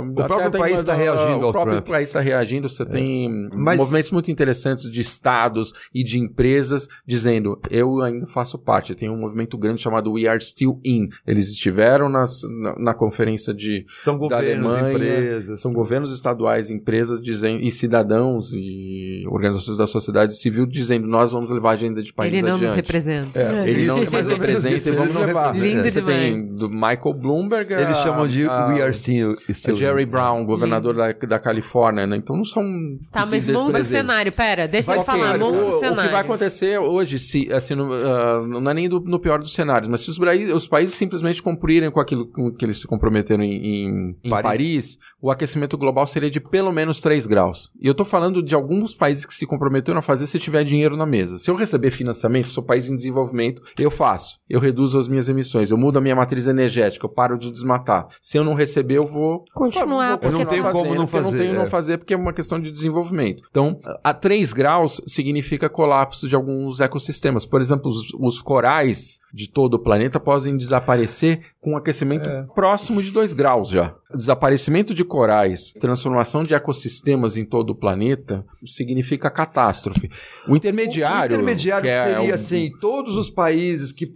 o 0.00 0.14
próprio 0.14 0.50
país 0.50 0.80
está 0.80 0.94
reagindo. 0.94 1.46
Uh, 1.46 1.48
o 1.48 1.52
próprio 1.52 1.74
Trump. 1.76 1.88
país 1.88 2.08
está 2.08 2.20
reagindo. 2.20 2.68
Você 2.68 2.82
é. 2.82 2.86
tem 2.86 3.48
mas... 3.54 3.78
movimentos 3.92 4.10
muito 4.10 4.30
interessantes 4.30 4.90
de 4.90 5.00
estados 5.00 5.72
e 5.94 6.02
de 6.02 6.18
empresas 6.18 6.88
dizendo: 7.06 7.60
eu 7.70 8.00
ainda 8.00 8.26
faço 8.26 8.58
parte. 8.58 8.94
Tem 8.94 9.10
um 9.10 9.16
movimento 9.16 9.58
grande 9.58 9.80
chamado 9.80 10.12
We 10.12 10.26
Are 10.26 10.42
Still 10.42 10.80
In. 10.84 11.08
Eles 11.26 11.48
estiveram 11.50 12.08
nas, 12.08 12.40
na, 12.60 12.78
na 12.78 12.94
conferência 12.94 13.52
de 13.52 13.84
são 14.02 14.14
da 14.14 14.36
governos, 14.36 14.66
Alemanha, 14.66 14.94
empresas, 14.94 15.60
são 15.60 15.72
governos 15.72 16.12
estaduais, 16.12 16.70
empresas 16.70 17.22
dizendo 17.22 17.62
e 17.62 17.70
cidadãos 17.70 18.52
e 18.52 19.24
organizações 19.28 19.76
da 19.76 19.86
sociedade 19.86 20.34
civil 20.36 20.66
dizendo: 20.66 21.06
nós 21.06 21.30
vamos 21.30 21.50
levar 21.50 21.70
a 21.70 21.72
agenda 21.72 22.02
de 22.02 22.12
país 22.12 22.32
Ele 22.32 22.42
não 22.42 22.54
adiante. 22.54 22.68
nos 22.68 22.76
representa. 22.76 23.40
É, 23.40 23.68
ele 23.68 23.86
não 23.86 23.98
nos 23.98 24.10
representa 24.10 24.88
e 24.88 24.92
vamos 24.92 25.16
levar. 25.16 25.54
Lindo 25.54 25.88
Você 25.88 26.02
tem 26.02 26.46
do 26.46 26.68
Michael 26.68 27.14
Bloomberg. 27.14 27.72
Eles 27.72 27.96
a, 27.96 28.02
chamam 28.02 28.26
de 28.26 28.46
a, 28.48 28.66
We 28.68 28.82
Are 28.82 28.94
Still, 28.94 29.36
still 29.50 29.76
Jerry 29.76 30.06
Brown, 30.06 30.44
governador 30.44 30.94
da, 30.94 31.12
da 31.12 31.38
Califórnia, 31.38 32.06
né? 32.06 32.16
Então 32.16 32.36
não 32.36 32.44
são. 32.44 32.62
Tá, 33.10 33.26
mas 33.26 33.44
o 33.82 33.84
cenário. 33.84 34.32
Pera, 34.32 34.66
deixa 34.66 34.94
eu 34.94 35.02
falar. 35.02 35.38
Monta 35.38 35.58
o, 35.58 35.76
o 35.76 35.80
cenário. 35.80 36.00
O 36.00 36.06
que 36.06 36.12
vai 36.12 36.20
acontecer 36.20 36.78
hoje, 36.78 37.18
se, 37.18 37.52
assim, 37.52 37.74
no, 37.74 37.88
uh, 37.92 38.46
não 38.46 38.70
é 38.70 38.74
nem 38.74 38.88
do, 38.88 39.00
no 39.00 39.18
pior 39.18 39.38
dos 39.38 39.52
cenários, 39.52 39.88
mas 39.88 40.00
se 40.00 40.10
os, 40.10 40.18
os 40.54 40.66
países 40.66 40.94
simplesmente 40.94 41.42
cumprirem 41.42 41.90
com 41.90 42.00
aquilo 42.00 42.26
com 42.26 42.52
que 42.52 42.64
eles 42.64 42.80
se 42.80 42.86
comprometeram 42.86 43.42
em, 43.42 43.52
em, 43.52 44.18
em 44.24 44.30
Paris. 44.30 44.42
Paris. 44.42 44.98
o 45.20 45.30
aquecimento 45.30 45.76
global 45.76 46.06
seria 46.06 46.30
de 46.30 46.40
pelo 46.40 46.72
menos 46.72 47.00
3 47.00 47.26
graus. 47.26 47.70
E 47.80 47.86
eu 47.86 47.94
tô 47.94 48.04
falando 48.04 48.42
de 48.42 48.54
alguns 48.54 48.94
países 48.94 49.24
que 49.24 49.34
se 49.34 49.46
comprometeram 49.46 49.98
a 49.98 50.02
fazer 50.02 50.26
se 50.26 50.38
tiver 50.38 50.64
dinheiro 50.64 50.96
na 50.96 51.06
mesa. 51.06 51.38
Se 51.38 51.50
eu 51.50 51.54
receber 51.54 51.90
financiamento, 51.90 52.50
sou 52.50 52.62
país 52.62 52.88
em 52.88 52.94
desenvolvimento, 52.94 53.62
eu 53.78 53.90
faço. 53.90 54.38
Eu 54.48 54.60
reduzo 54.60 54.98
as 54.98 55.08
minhas 55.08 55.28
emissões, 55.28 55.70
eu 55.70 55.76
mudo 55.76 55.98
a 55.98 56.00
minha 56.00 56.16
matriz 56.16 56.46
energética, 56.46 57.04
eu 57.06 57.10
paro 57.10 57.38
de 57.38 57.50
desmatar. 57.50 58.06
Se 58.20 58.38
eu 58.38 58.44
não 58.44 58.54
receber, 58.54 58.98
eu 58.98 59.06
vou 59.06 59.44
continuar. 59.54 60.18
Vou, 60.18 60.30
eu 60.30 60.38
não 60.38 60.44
tenho 60.44 60.62
fazendo, 60.62 60.82
como 60.82 60.94
não 60.94 61.06
fazer. 61.06 61.26
Eu 61.26 61.30
não 61.30 61.38
tenho 61.38 61.54
é. 61.54 61.58
não 61.58 61.68
fazer 61.68 61.98
porque 61.98 62.14
é 62.14 62.16
uma 62.16 62.32
questão 62.32 62.60
de 62.60 62.70
desenvolvimento. 62.70 63.42
Então, 63.50 63.71
a 64.02 64.14
3 64.14 64.52
graus 64.52 65.00
significa 65.06 65.68
colapso 65.68 66.28
de 66.28 66.34
alguns 66.34 66.80
ecossistemas. 66.80 67.46
Por 67.46 67.60
exemplo, 67.60 67.90
os, 67.90 68.12
os 68.14 68.42
corais 68.42 69.20
de 69.32 69.48
todo 69.48 69.74
o 69.74 69.78
planeta 69.78 70.20
podem 70.20 70.56
desaparecer 70.56 71.40
com 71.60 71.72
um 71.72 71.76
aquecimento 71.76 72.28
é. 72.28 72.46
próximo 72.54 73.02
de 73.02 73.10
2 73.10 73.34
graus 73.34 73.68
já. 73.68 73.94
Desaparecimento 74.14 74.94
de 74.94 75.04
corais, 75.04 75.72
transformação 75.72 76.44
de 76.44 76.54
ecossistemas 76.54 77.36
em 77.36 77.44
todo 77.44 77.70
o 77.70 77.74
planeta 77.74 78.44
significa 78.66 79.30
catástrofe. 79.30 80.10
O 80.46 80.56
intermediário. 80.56 81.36
O 81.36 81.40
intermediário 81.40 81.84
que, 81.84 81.88
é 81.88 82.04
seria 82.04 82.34
assim: 82.34 82.70
todos 82.80 83.16
os 83.16 83.30
países 83.30 83.92
que 83.92 84.12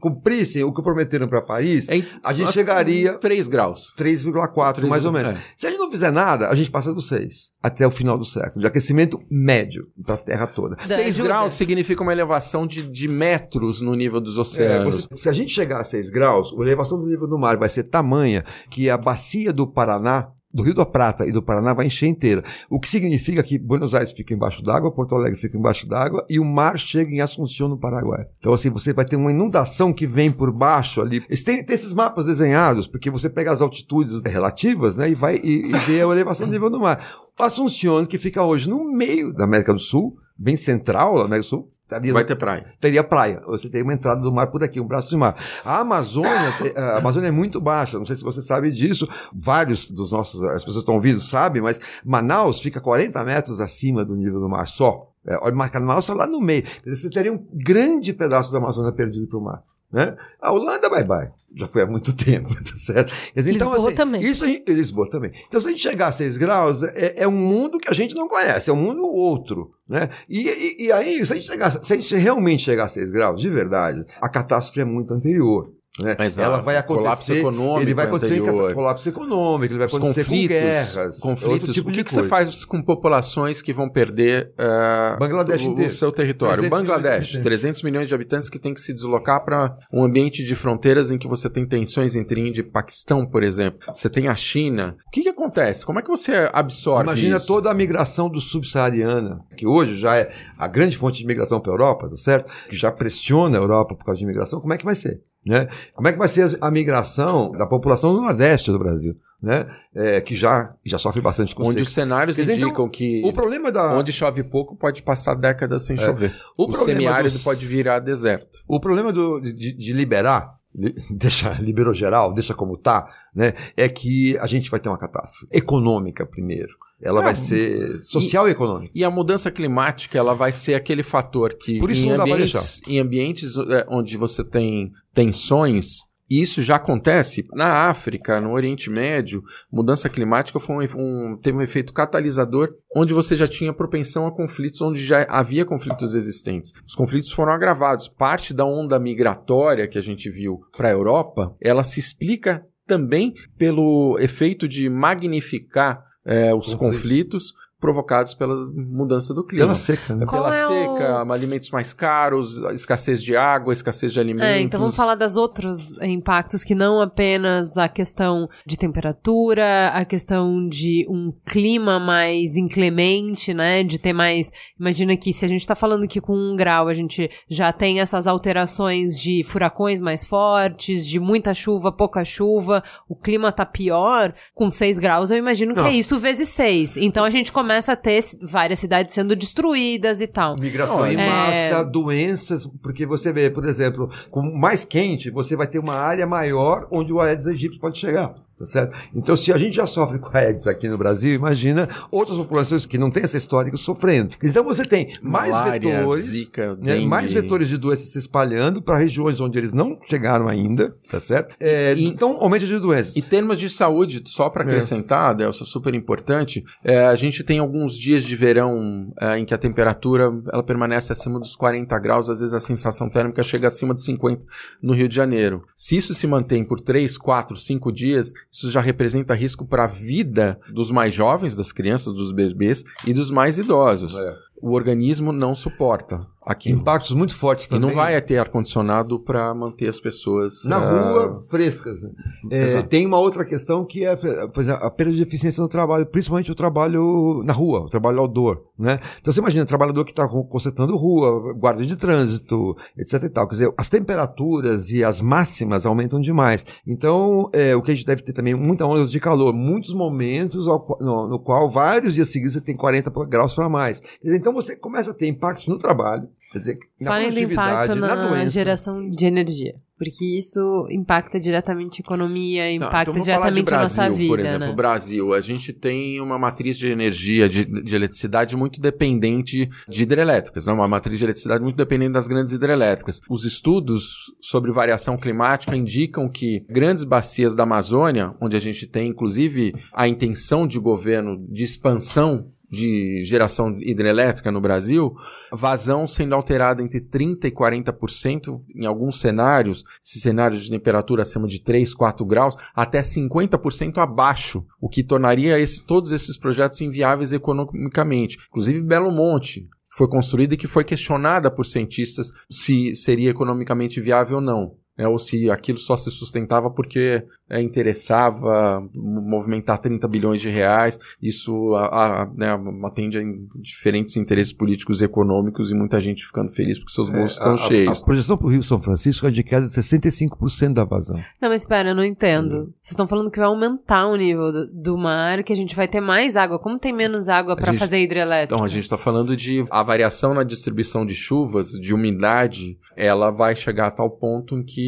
cumprissem 0.00 0.64
o 0.64 0.72
que 0.72 0.82
prometeram 0.82 1.26
para 1.26 1.42
Paris, 1.42 1.88
é, 1.88 2.02
a 2.22 2.32
gente 2.32 2.52
chegaria. 2.52 3.14
3 3.14 3.48
graus. 3.48 3.94
3,4 3.96 4.86
mais 4.86 5.04
ou 5.04 5.12
menos. 5.12 5.30
É. 5.32 5.36
Se 5.56 5.66
a 5.66 5.70
gente 5.70 5.78
não 5.78 5.90
fizer 5.90 6.10
nada, 6.10 6.48
a 6.48 6.54
gente 6.54 6.70
passa 6.70 6.92
dos 6.92 7.08
6 7.08 7.50
até 7.62 7.86
o 7.86 7.90
final 7.90 8.16
do 8.16 8.24
século, 8.24 8.60
de 8.60 8.66
aquecimento 8.66 9.18
médio 9.30 9.88
para 10.04 10.14
a 10.14 10.18
Terra 10.18 10.46
toda. 10.46 10.76
6 10.84 11.20
graus 11.20 11.52
significa 11.54 12.02
uma 12.02 12.12
elevação 12.12 12.66
de, 12.66 12.82
de 12.82 13.08
metros 13.08 13.80
no 13.80 13.94
nível 13.94 14.20
dos 14.20 14.38
oceanos 14.38 14.48
oceanos. 14.48 15.08
É, 15.10 15.16
se 15.16 15.28
a 15.28 15.32
gente 15.32 15.52
chegar 15.52 15.80
a 15.80 15.84
6 15.84 16.10
graus, 16.10 16.54
a 16.58 16.62
elevação 16.62 16.98
do 16.98 17.06
nível 17.06 17.26
do 17.26 17.38
mar 17.38 17.56
vai 17.56 17.68
ser 17.68 17.84
tamanha 17.84 18.44
que 18.70 18.90
a 18.90 18.96
bacia 18.96 19.37
do 19.52 19.66
Paraná 19.66 20.32
do 20.52 20.62
Rio 20.62 20.74
da 20.74 20.86
Prata 20.86 21.26
e 21.26 21.32
do 21.32 21.42
Paraná 21.42 21.72
vai 21.72 21.86
encher 21.86 22.06
inteira. 22.06 22.42
O 22.70 22.80
que 22.80 22.88
significa 22.88 23.42
que 23.42 23.58
Buenos 23.58 23.94
Aires 23.94 24.12
fica 24.12 24.32
embaixo 24.32 24.62
d'água, 24.62 24.90
Porto 24.90 25.14
Alegre 25.14 25.38
fica 25.38 25.56
embaixo 25.56 25.86
d'água 25.86 26.24
e 26.28 26.40
o 26.40 26.44
mar 26.44 26.78
chega 26.78 27.14
em 27.14 27.20
Assunção, 27.20 27.68
no 27.68 27.78
Paraguai. 27.78 28.24
Então, 28.38 28.52
assim, 28.52 28.70
você 28.70 28.92
vai 28.92 29.04
ter 29.04 29.16
uma 29.16 29.30
inundação 29.30 29.92
que 29.92 30.06
vem 30.06 30.32
por 30.32 30.50
baixo 30.50 31.00
ali. 31.00 31.20
Tem, 31.20 31.64
tem 31.64 31.74
esses 31.74 31.92
mapas 31.92 32.24
desenhados, 32.24 32.86
porque 32.86 33.10
você 33.10 33.28
pega 33.28 33.52
as 33.52 33.60
altitudes 33.60 34.22
relativas 34.22 34.96
né, 34.96 35.10
e 35.10 35.14
vai 35.14 35.36
e, 35.36 35.66
e 35.66 35.72
vê 35.86 36.00
a 36.00 36.06
elevação 36.06 36.46
do 36.46 36.52
nível 36.52 36.70
do 36.70 36.80
mar. 36.80 37.04
Assunção, 37.38 38.04
que 38.04 38.18
fica 38.18 38.42
hoje 38.42 38.68
no 38.68 38.90
meio 38.92 39.32
da 39.32 39.44
América 39.44 39.72
do 39.72 39.78
Sul, 39.78 40.16
bem 40.36 40.56
central 40.56 41.16
da 41.16 41.24
América 41.24 41.46
do 41.46 41.50
Sul, 41.50 41.70
Teria, 41.88 42.12
vai 42.12 42.24
ter 42.24 42.36
praia. 42.36 42.64
Teria 42.78 43.02
praia. 43.02 43.42
Você 43.46 43.68
tem 43.68 43.82
uma 43.82 43.94
entrada 43.94 44.20
do 44.20 44.30
mar 44.30 44.48
por 44.48 44.62
aqui, 44.62 44.78
um 44.78 44.86
braço 44.86 45.08
de 45.08 45.16
mar. 45.16 45.34
A 45.64 45.80
Amazônia, 45.80 46.54
a 46.76 46.98
Amazônia 46.98 47.28
é 47.28 47.30
muito 47.30 47.60
baixa. 47.60 47.98
Não 47.98 48.04
sei 48.04 48.16
se 48.16 48.22
você 48.22 48.42
sabe 48.42 48.70
disso. 48.70 49.08
Vários 49.32 49.90
dos 49.90 50.12
nossos, 50.12 50.42
as 50.42 50.64
pessoas 50.64 50.82
estão 50.82 50.94
ouvindo, 50.94 51.20
sabem, 51.20 51.62
mas 51.62 51.80
Manaus 52.04 52.60
fica 52.60 52.80
40 52.80 53.24
metros 53.24 53.60
acima 53.60 54.04
do 54.04 54.14
nível 54.14 54.38
do 54.38 54.48
mar 54.48 54.66
só. 54.66 55.07
É, 55.26 55.50
Manaus 55.50 56.04
está 56.04 56.14
lá 56.14 56.26
no 56.26 56.40
meio. 56.40 56.64
Você 56.86 57.10
teria 57.10 57.32
um 57.32 57.46
grande 57.52 58.12
pedaço 58.12 58.52
da 58.52 58.58
Amazônia 58.58 58.92
perdido 58.92 59.28
para 59.28 59.38
o 59.38 59.42
mar. 59.42 59.62
Né? 59.90 60.14
A 60.40 60.52
Holanda, 60.52 60.90
bye 60.90 61.04
bye. 61.04 61.30
Já 61.56 61.66
foi 61.66 61.82
há 61.82 61.86
muito 61.86 62.12
tempo, 62.16 62.54
tá 62.54 62.76
certo? 62.76 63.12
Dizer, 63.34 63.54
então, 63.54 63.68
Lisboa 63.68 63.88
assim, 63.88 63.96
também. 63.96 64.20
Isso, 64.20 64.44
Lisboa 64.44 65.10
também. 65.10 65.32
Então, 65.46 65.60
se 65.60 65.66
a 65.66 65.70
gente 65.70 65.80
chegar 65.80 66.08
a 66.08 66.12
6 66.12 66.36
graus, 66.36 66.82
é, 66.82 67.14
é, 67.16 67.28
um 67.28 67.32
mundo 67.32 67.78
que 67.78 67.88
a 67.88 67.94
gente 67.94 68.14
não 68.14 68.28
conhece, 68.28 68.68
é 68.68 68.72
um 68.72 68.76
mundo 68.76 69.02
outro. 69.02 69.70
Né? 69.88 70.10
E, 70.28 70.46
e, 70.46 70.86
e 70.86 70.92
aí, 70.92 71.24
se 71.24 71.32
a, 71.32 71.36
gente 71.36 71.46
chegar, 71.46 71.70
se 71.70 71.92
a 71.92 71.96
gente 71.96 72.16
realmente 72.16 72.64
chegar 72.64 72.84
a 72.84 72.88
6 72.88 73.10
graus, 73.10 73.40
de 73.40 73.48
verdade, 73.48 74.04
a 74.20 74.28
catástrofe 74.28 74.80
é 74.80 74.84
muito 74.84 75.14
anterior. 75.14 75.72
Né? 75.98 76.16
Mas, 76.18 76.38
ela 76.38 76.58
vai 76.58 76.76
acontecer, 76.76 77.02
colapso 77.02 77.32
econômico 77.32 77.80
ele 77.82 77.94
vai 77.94 78.06
acontecer 78.06 78.40
anterior. 78.40 78.74
colapso 78.74 79.08
econômico, 79.08 79.72
ele 79.72 79.78
vai 79.78 79.86
Os 79.86 79.94
acontecer 79.94 80.24
conflitos, 80.24 80.56
com 80.56 80.62
guerras, 80.62 81.18
conflitos. 81.18 81.74
Tipo 81.74 81.90
o 81.90 81.92
que, 81.92 82.04
que 82.04 82.14
você 82.14 82.22
faz 82.22 82.64
com 82.64 82.82
populações 82.82 83.60
que 83.60 83.72
vão 83.72 83.88
perder 83.88 84.52
uh, 84.54 85.18
Bangladesh 85.18 85.64
o, 85.64 85.72
o, 85.72 85.90
seu 85.90 86.12
território? 86.12 86.58
300 86.58 86.78
Bangladesh, 86.78 87.28
milhões 87.30 87.44
300 87.44 87.82
milhões 87.82 88.08
de 88.08 88.14
habitantes 88.14 88.48
que 88.48 88.58
têm 88.58 88.74
que 88.74 88.80
se 88.80 88.94
deslocar 88.94 89.44
para 89.44 89.76
um 89.92 90.04
ambiente 90.04 90.44
de 90.44 90.54
fronteiras 90.54 91.10
em 91.10 91.18
que 91.18 91.28
você 91.28 91.48
tem 91.50 91.66
tensões 91.66 92.16
entre 92.16 92.40
Índia 92.40 92.62
e 92.62 92.64
Paquistão, 92.64 93.26
por 93.26 93.42
exemplo. 93.42 93.78
Você 93.92 94.08
tem 94.08 94.28
a 94.28 94.34
China. 94.34 94.96
O 95.06 95.10
que, 95.10 95.22
que 95.22 95.28
acontece? 95.28 95.84
Como 95.84 95.98
é 95.98 96.02
que 96.02 96.08
você 96.08 96.48
absorve 96.52 97.04
Imagina 97.04 97.36
isso? 97.36 97.46
toda 97.46 97.70
a 97.70 97.74
migração 97.74 98.28
do 98.28 98.40
subsaariana, 98.40 99.40
que 99.56 99.66
hoje 99.66 99.96
já 99.96 100.16
é 100.16 100.30
a 100.56 100.68
grande 100.68 100.96
fonte 100.96 101.18
de 101.18 101.26
migração 101.26 101.60
para 101.60 101.72
a 101.72 101.74
Europa, 101.74 102.08
tá 102.08 102.16
certo? 102.16 102.52
Que 102.68 102.76
já 102.76 102.90
pressiona 102.90 103.58
a 103.58 103.60
Europa 103.60 103.94
por 103.94 104.04
causa 104.04 104.18
de 104.18 104.24
imigração. 104.24 104.60
Como 104.60 104.72
é 104.72 104.78
que 104.78 104.84
vai 104.84 104.94
ser? 104.94 105.20
Né? 105.48 105.66
Como 105.94 106.06
é 106.06 106.12
que 106.12 106.18
vai 106.18 106.28
ser 106.28 106.58
a 106.60 106.70
migração 106.70 107.50
da 107.52 107.66
população 107.66 108.12
do 108.12 108.20
Nordeste 108.20 108.70
do 108.70 108.78
Brasil? 108.78 109.16
Né? 109.40 109.66
É, 109.94 110.20
que 110.20 110.34
já, 110.34 110.74
já 110.84 110.98
sofre 110.98 111.22
bastante 111.22 111.54
com 111.54 111.66
Onde 111.66 111.80
os 111.80 111.92
cenários 111.92 112.36
dizer, 112.36 112.52
indicam 112.54 112.70
então, 112.70 112.88
que 112.88 113.22
o 113.24 113.32
problema 113.32 113.72
da... 113.72 113.94
onde 113.94 114.12
chove 114.12 114.42
pouco 114.42 114.76
pode 114.76 115.02
passar 115.02 115.34
décadas 115.34 115.86
sem 115.86 115.96
é. 115.96 116.00
chover. 116.00 116.34
O, 116.54 116.66
o 116.66 116.76
semiárido 116.76 117.34
dos... 117.34 117.42
pode 117.42 117.64
virar 117.64 118.00
deserto. 118.00 118.58
O 118.68 118.78
problema 118.78 119.10
do, 119.10 119.40
de, 119.40 119.72
de 119.72 119.92
liberar 119.94 120.58
deixa 121.10 121.52
liberou 121.54 121.94
geral, 121.94 122.34
deixa 122.34 122.52
como 122.52 122.76
tá, 122.76 123.08
né? 123.34 123.54
É 123.74 123.88
que 123.88 124.36
a 124.38 124.46
gente 124.46 124.70
vai 124.70 124.78
ter 124.78 124.90
uma 124.90 124.98
catástrofe 124.98 125.46
econômica 125.50 126.26
primeiro. 126.26 126.76
Ela 127.00 127.22
vai 127.22 127.36
ser 127.36 128.02
social 128.02 128.46
e, 128.46 128.50
e, 128.50 128.52
econômica. 128.52 128.92
E 128.94 129.04
a 129.04 129.10
mudança 129.10 129.50
climática, 129.50 130.18
ela 130.18 130.34
vai 130.34 130.50
ser 130.50 130.74
aquele 130.74 131.02
fator 131.02 131.54
que 131.54 131.78
Por 131.78 131.90
isso 131.90 132.06
em, 132.06 132.12
não 132.12 132.20
ambientes, 132.22 132.82
em 132.88 132.98
ambientes 132.98 133.56
é, 133.56 133.86
onde 133.88 134.16
você 134.16 134.42
tem 134.42 134.92
tensões, 135.14 136.08
e 136.30 136.42
isso 136.42 136.60
já 136.60 136.76
acontece 136.76 137.46
na 137.54 137.88
África, 137.88 138.40
no 138.40 138.52
Oriente 138.52 138.90
Médio. 138.90 139.42
Mudança 139.72 140.08
climática 140.10 140.60
foi 140.60 140.86
um, 140.86 140.98
um, 140.98 141.36
teve 141.36 141.56
um 141.56 141.62
efeito 141.62 141.92
catalisador, 141.92 142.74
onde 142.94 143.14
você 143.14 143.34
já 143.34 143.48
tinha 143.48 143.72
propensão 143.72 144.26
a 144.26 144.32
conflitos, 144.32 144.80
onde 144.82 145.04
já 145.04 145.26
havia 145.28 145.64
conflitos 145.64 146.14
existentes. 146.14 146.74
Os 146.86 146.94
conflitos 146.94 147.32
foram 147.32 147.52
agravados. 147.52 148.08
Parte 148.08 148.52
da 148.52 148.66
onda 148.66 148.98
migratória 148.98 149.88
que 149.88 149.96
a 149.96 150.02
gente 150.02 150.28
viu 150.28 150.60
para 150.76 150.88
a 150.88 150.92
Europa, 150.92 151.56
ela 151.62 151.82
se 151.82 151.98
explica 151.98 152.62
também 152.86 153.34
pelo 153.56 154.18
efeito 154.18 154.68
de 154.68 154.88
magnificar 154.90 156.07
é, 156.28 156.54
os 156.54 156.74
conflitos 156.74 157.54
provocados 157.80 158.34
pela 158.34 158.56
mudança 158.74 159.32
do 159.32 159.44
clima. 159.44 159.66
Pela 159.66 159.74
seca, 159.74 160.14
né? 160.14 160.26
Pela 160.26 160.54
é 160.54 160.66
seca, 160.66 161.24
o... 161.24 161.32
alimentos 161.32 161.70
mais 161.70 161.92
caros, 161.92 162.60
escassez 162.72 163.22
de 163.22 163.36
água, 163.36 163.72
escassez 163.72 164.12
de 164.12 164.18
alimentos. 164.18 164.48
É, 164.48 164.60
então 164.60 164.80
vamos 164.80 164.96
falar 164.96 165.14
dos 165.14 165.36
outros 165.36 165.96
impactos 166.02 166.64
que 166.64 166.74
não 166.74 167.00
apenas 167.00 167.76
a 167.76 167.88
questão 167.88 168.48
de 168.66 168.76
temperatura, 168.76 169.90
a 169.90 170.04
questão 170.04 170.68
de 170.68 171.06
um 171.08 171.32
clima 171.46 172.00
mais 172.00 172.56
inclemente, 172.56 173.54
né? 173.54 173.84
De 173.84 173.96
ter 173.98 174.12
mais. 174.12 174.50
Imagina 174.78 175.16
que 175.16 175.32
se 175.32 175.44
a 175.44 175.48
gente 175.48 175.66
tá 175.66 175.76
falando 175.76 176.08
que 176.08 176.20
com 176.20 176.34
um 176.34 176.56
grau 176.56 176.88
a 176.88 176.94
gente 176.94 177.30
já 177.48 177.72
tem 177.72 178.00
essas 178.00 178.26
alterações 178.26 179.16
de 179.16 179.44
furacões 179.44 180.00
mais 180.00 180.24
fortes, 180.24 181.06
de 181.06 181.20
muita 181.20 181.54
chuva, 181.54 181.92
pouca 181.92 182.24
chuva, 182.24 182.82
o 183.08 183.14
clima 183.14 183.52
tá 183.52 183.64
pior, 183.64 184.34
com 184.52 184.68
seis 184.68 184.98
graus 184.98 185.30
eu 185.30 185.36
imagino 185.36 185.74
que 185.74 185.80
é 185.80 185.82
Nossa. 185.84 185.94
é 185.94 185.98
isso 185.98 186.18
vezes 186.18 186.48
seis. 186.48 186.96
Então 186.96 187.24
a 187.24 187.30
gente 187.30 187.52
começa 187.52 187.67
começa 187.68 187.92
a 187.92 187.96
ter 187.96 188.24
várias 188.40 188.78
cidades 188.78 189.14
sendo 189.14 189.36
destruídas 189.36 190.22
e 190.22 190.26
tal. 190.26 190.56
Migração 190.58 191.06
em 191.06 191.20
é... 191.20 191.26
massa, 191.26 191.84
doenças, 191.84 192.66
porque 192.82 193.04
você 193.04 193.30
vê, 193.30 193.50
por 193.50 193.66
exemplo, 193.66 194.10
com 194.30 194.40
mais 194.58 194.86
quente, 194.86 195.30
você 195.30 195.54
vai 195.54 195.66
ter 195.66 195.78
uma 195.78 195.92
área 195.92 196.26
maior 196.26 196.88
onde 196.90 197.12
o 197.12 197.20
Aedes 197.20 197.46
aegypti 197.46 197.78
pode 197.78 197.98
chegar. 197.98 198.34
Tá 198.58 198.66
certo? 198.66 198.98
Então, 199.14 199.36
se 199.36 199.52
a 199.52 199.58
gente 199.58 199.76
já 199.76 199.86
sofre 199.86 200.18
com 200.18 200.36
a 200.36 200.40
AIDS 200.40 200.66
aqui 200.66 200.88
no 200.88 200.98
Brasil, 200.98 201.32
imagina 201.32 201.88
outras 202.10 202.36
populações 202.36 202.84
que 202.84 202.98
não 202.98 203.08
têm 203.08 203.22
essa 203.22 203.38
história 203.38 203.74
sofrendo. 203.76 204.34
Então, 204.42 204.64
você 204.64 204.84
tem 204.84 205.14
mais 205.22 205.52
Malária, 205.52 205.98
vetores, 205.98 206.24
Zika, 206.24 206.74
né, 206.76 206.98
mais 207.00 207.32
vetores 207.32 207.68
de 207.68 207.76
doenças 207.76 208.06
se 208.06 208.18
espalhando 208.18 208.82
para 208.82 208.98
regiões 208.98 209.40
onde 209.40 209.58
eles 209.58 209.72
não 209.72 209.96
chegaram 210.08 210.48
ainda, 210.48 210.96
tá 211.08 211.20
certo? 211.20 211.54
É, 211.60 211.94
e, 211.94 212.06
então, 212.06 212.32
aumento 212.40 212.66
de 212.66 212.78
doenças. 212.80 213.14
E 213.14 213.22
termos 213.22 213.60
de 213.60 213.70
saúde, 213.70 214.22
só 214.26 214.50
para 214.50 214.64
é. 214.64 214.66
acrescentar, 214.66 215.32
é. 215.32 215.36
Delcio, 215.36 215.64
super 215.64 215.94
importante, 215.94 216.64
é, 216.82 217.06
a 217.06 217.14
gente 217.14 217.44
tem 217.44 217.60
alguns 217.60 217.96
dias 217.96 218.24
de 218.24 218.34
verão 218.34 219.12
é, 219.20 219.38
em 219.38 219.44
que 219.44 219.54
a 219.54 219.58
temperatura 219.58 220.32
ela 220.52 220.64
permanece 220.64 221.12
acima 221.12 221.38
dos 221.38 221.54
40 221.54 221.96
graus, 222.00 222.28
às 222.28 222.40
vezes 222.40 222.54
a 222.54 222.58
sensação 222.58 223.08
térmica 223.08 223.40
chega 223.44 223.68
acima 223.68 223.94
de 223.94 224.02
50 224.02 224.44
no 224.82 224.92
Rio 224.92 225.08
de 225.08 225.14
Janeiro. 225.14 225.64
Se 225.76 225.96
isso 225.96 226.12
se 226.12 226.26
mantém 226.26 226.64
por 226.64 226.80
3, 226.80 227.16
4, 227.16 227.56
5 227.56 227.92
dias, 227.92 228.32
isso 228.50 228.70
já 228.70 228.80
representa 228.80 229.34
risco 229.34 229.66
para 229.66 229.84
a 229.84 229.88
vida 229.88 230.58
dos 230.72 230.90
mais 230.90 231.12
jovens, 231.12 231.56
das 231.56 231.72
crianças, 231.72 232.14
dos 232.14 232.32
bebês 232.32 232.84
e 233.06 233.12
dos 233.12 233.30
mais 233.30 233.58
idosos. 233.58 234.14
É 234.14 234.48
o 234.60 234.72
organismo 234.72 235.32
não 235.32 235.54
suporta 235.54 236.26
aquilo. 236.48 236.80
Impactos 236.80 237.12
muito 237.12 237.34
fortes 237.34 237.66
também. 237.66 237.90
E 237.90 237.92
não 237.92 237.94
vai 237.94 238.20
ter 238.22 238.38
ar-condicionado 238.38 239.20
para 239.20 239.54
manter 239.54 239.88
as 239.88 240.00
pessoas... 240.00 240.64
Na 240.64 240.78
uh... 240.78 241.12
rua, 241.12 241.34
frescas. 241.48 242.02
Né? 242.02 242.10
É, 242.50 242.82
tem 242.82 243.06
uma 243.06 243.18
outra 243.18 243.44
questão 243.44 243.84
que 243.84 244.04
é 244.04 244.12
exemplo, 244.12 244.84
a 244.84 244.90
perda 244.90 245.12
de 245.12 245.22
eficiência 245.22 245.62
no 245.62 245.68
trabalho, 245.68 246.06
principalmente 246.06 246.50
o 246.50 246.54
trabalho 246.54 247.42
na 247.44 247.52
rua, 247.52 247.80
o 247.80 247.88
trabalho 247.88 248.20
outdoor. 248.20 248.62
Né? 248.78 248.98
Então 249.20 249.32
você 249.32 249.40
imagina, 249.40 249.66
trabalhador 249.66 250.04
que 250.04 250.12
está 250.12 250.26
consertando 250.26 250.96
rua, 250.96 251.52
guarda 251.54 251.84
de 251.84 251.96
trânsito, 251.96 252.76
etc 252.96 253.24
e 253.24 253.28
tal. 253.28 253.46
Quer 253.46 253.54
dizer, 253.54 253.74
as 253.76 253.88
temperaturas 253.88 254.90
e 254.90 255.04
as 255.04 255.20
máximas 255.20 255.84
aumentam 255.84 256.20
demais. 256.20 256.64
Então, 256.86 257.50
é, 257.52 257.74
o 257.76 257.82
que 257.82 257.90
a 257.90 257.94
gente 257.94 258.06
deve 258.06 258.22
ter 258.22 258.32
também, 258.32 258.54
muita 258.54 258.86
onda 258.86 259.06
de 259.06 259.20
calor, 259.20 259.52
muitos 259.52 259.92
momentos 259.92 260.68
ao, 260.68 260.86
no, 261.00 261.28
no, 261.28 261.38
qual 261.38 261.68
vários 261.68 262.14
dias 262.14 262.28
seguidos 262.28 262.54
você 262.54 262.60
tem 262.60 262.76
40 262.76 263.10
graus 263.26 263.54
para 263.54 263.68
mais. 263.68 264.02
Então 264.24 264.52
você 264.52 264.76
começa 264.76 265.10
a 265.10 265.14
ter 265.14 265.26
impactos 265.26 265.66
no 265.66 265.78
trabalho, 265.78 266.28
quer 266.52 266.58
dizer, 266.58 266.78
na 267.00 267.10
Falem 267.10 267.32
do 267.32 267.40
impacto 267.40 267.94
na, 267.94 268.16
na 268.16 268.46
geração 268.46 269.08
de 269.08 269.26
energia. 269.26 269.74
Porque 269.98 270.24
isso 270.38 270.86
impacta 270.90 271.40
diretamente 271.40 272.00
a 272.00 272.02
economia, 272.02 272.72
impacta 272.72 273.10
então, 273.10 273.20
diretamente 273.20 273.64
Brasil, 273.64 273.76
a 273.76 274.06
nossa 274.06 274.16
vida. 274.16 274.28
Por 274.28 274.38
exemplo, 274.38 274.68
né? 274.68 274.72
Brasil, 274.72 275.34
a 275.34 275.40
gente 275.40 275.72
tem 275.72 276.20
uma 276.20 276.38
matriz 276.38 276.78
de 276.78 276.86
energia, 276.88 277.48
de, 277.48 277.64
de 277.64 277.96
eletricidade 277.96 278.56
muito 278.56 278.80
dependente 278.80 279.68
de 279.88 280.02
hidrelétricas, 280.04 280.66
né? 280.66 280.72
uma 280.72 280.86
matriz 280.86 281.18
de 281.18 281.24
eletricidade 281.24 281.64
muito 281.64 281.76
dependente 281.76 282.12
das 282.12 282.28
grandes 282.28 282.52
hidrelétricas. 282.52 283.20
Os 283.28 283.44
estudos 283.44 284.32
sobre 284.40 284.70
variação 284.70 285.16
climática 285.16 285.74
indicam 285.74 286.28
que 286.28 286.64
grandes 286.70 287.02
bacias 287.02 287.56
da 287.56 287.64
Amazônia, 287.64 288.32
onde 288.40 288.56
a 288.56 288.60
gente 288.60 288.86
tem 288.86 289.08
inclusive 289.08 289.74
a 289.92 290.06
intenção 290.06 290.64
de 290.64 290.78
governo 290.78 291.36
de 291.48 291.64
expansão 291.64 292.46
de 292.70 293.22
geração 293.22 293.78
hidrelétrica 293.80 294.52
no 294.52 294.60
Brasil, 294.60 295.14
vazão 295.50 296.06
sendo 296.06 296.34
alterada 296.34 296.82
entre 296.82 297.00
30% 297.00 297.44
e 297.44 297.50
40%, 297.50 298.60
em 298.76 298.86
alguns 298.86 299.20
cenários, 299.20 299.82
esse 300.04 300.20
cenário 300.20 300.58
de 300.58 300.70
temperatura 300.70 301.22
acima 301.22 301.46
de 301.46 301.60
3, 301.62 301.94
4 301.94 302.26
graus, 302.26 302.54
até 302.74 303.00
50% 303.00 303.98
abaixo, 303.98 304.64
o 304.80 304.88
que 304.88 305.02
tornaria 305.02 305.58
esse, 305.58 305.82
todos 305.82 306.12
esses 306.12 306.36
projetos 306.36 306.80
inviáveis 306.80 307.32
economicamente. 307.32 308.38
Inclusive 308.48 308.82
Belo 308.82 309.10
Monte, 309.10 309.68
foi 309.90 310.06
construída 310.06 310.54
e 310.54 310.56
que 310.56 310.66
foi 310.66 310.84
questionada 310.84 311.50
por 311.50 311.64
cientistas 311.64 312.30
se 312.50 312.94
seria 312.94 313.30
economicamente 313.30 314.00
viável 314.00 314.36
ou 314.36 314.42
não 314.42 314.76
né, 314.98 315.06
ou 315.06 315.18
se 315.18 315.48
aquilo 315.48 315.78
só 315.78 315.96
se 315.96 316.10
sustentava 316.10 316.70
porque 316.70 317.22
é, 317.48 317.62
interessava 317.62 318.82
movimentar 318.94 319.78
30 319.78 320.08
bilhões 320.08 320.40
de 320.40 320.50
reais. 320.50 320.98
Isso 321.22 321.74
a, 321.76 322.22
a, 322.22 322.26
né, 322.34 322.48
atende 322.84 323.18
a 323.18 323.22
diferentes 323.60 324.16
interesses 324.16 324.52
políticos 324.52 325.00
e 325.00 325.04
econômicos 325.04 325.70
e 325.70 325.74
muita 325.74 326.00
gente 326.00 326.26
ficando 326.26 326.50
feliz 326.50 326.78
porque 326.78 326.92
seus 326.92 327.08
bolsos 327.08 327.36
é, 327.36 327.38
estão 327.38 327.54
a, 327.54 327.56
cheios. 327.56 328.02
A, 328.02 328.04
projeção 328.04 328.36
para 328.36 328.46
o 328.46 328.50
Rio 328.50 328.62
São 328.62 328.80
Francisco 328.80 329.26
é 329.26 329.30
de 329.30 329.44
queda 329.44 329.66
de 329.66 329.72
65% 329.72 330.72
da 330.72 330.84
vazão. 330.84 331.16
Não, 331.40 331.48
mas 331.48 331.62
espera, 331.62 331.90
eu 331.90 331.94
não 331.94 332.04
entendo. 332.04 332.54
Hum. 332.54 332.72
Vocês 332.80 332.90
estão 332.90 333.06
falando 333.06 333.30
que 333.30 333.38
vai 333.38 333.46
aumentar 333.46 334.08
o 334.08 334.16
nível 334.16 334.50
do, 334.50 334.66
do, 334.66 334.98
mar, 334.98 335.44
que 335.44 335.52
a 335.52 335.56
gente 335.56 335.76
vai 335.76 335.86
ter 335.86 336.00
mais 336.00 336.36
água. 336.36 336.58
Como 336.58 336.78
tem 336.78 336.92
menos 336.92 337.28
água 337.28 337.54
para 337.54 337.72
fazer 337.74 338.00
hidrelétrica? 338.00 338.54
Então, 338.54 338.64
a 338.64 338.68
gente 338.68 338.82
está 338.82 338.98
falando 338.98 339.36
de 339.36 339.64
a 339.70 339.82
variação 339.82 340.34
na 340.34 340.42
distribuição 340.42 341.06
de 341.06 341.14
chuvas, 341.14 341.70
de 341.70 341.94
umidade, 341.94 342.78
ela 342.96 343.30
vai 343.30 343.54
chegar 343.54 343.86
a 343.86 343.90
tal 343.90 344.10
ponto 344.10 344.56
em 344.56 344.64
que 344.64 344.87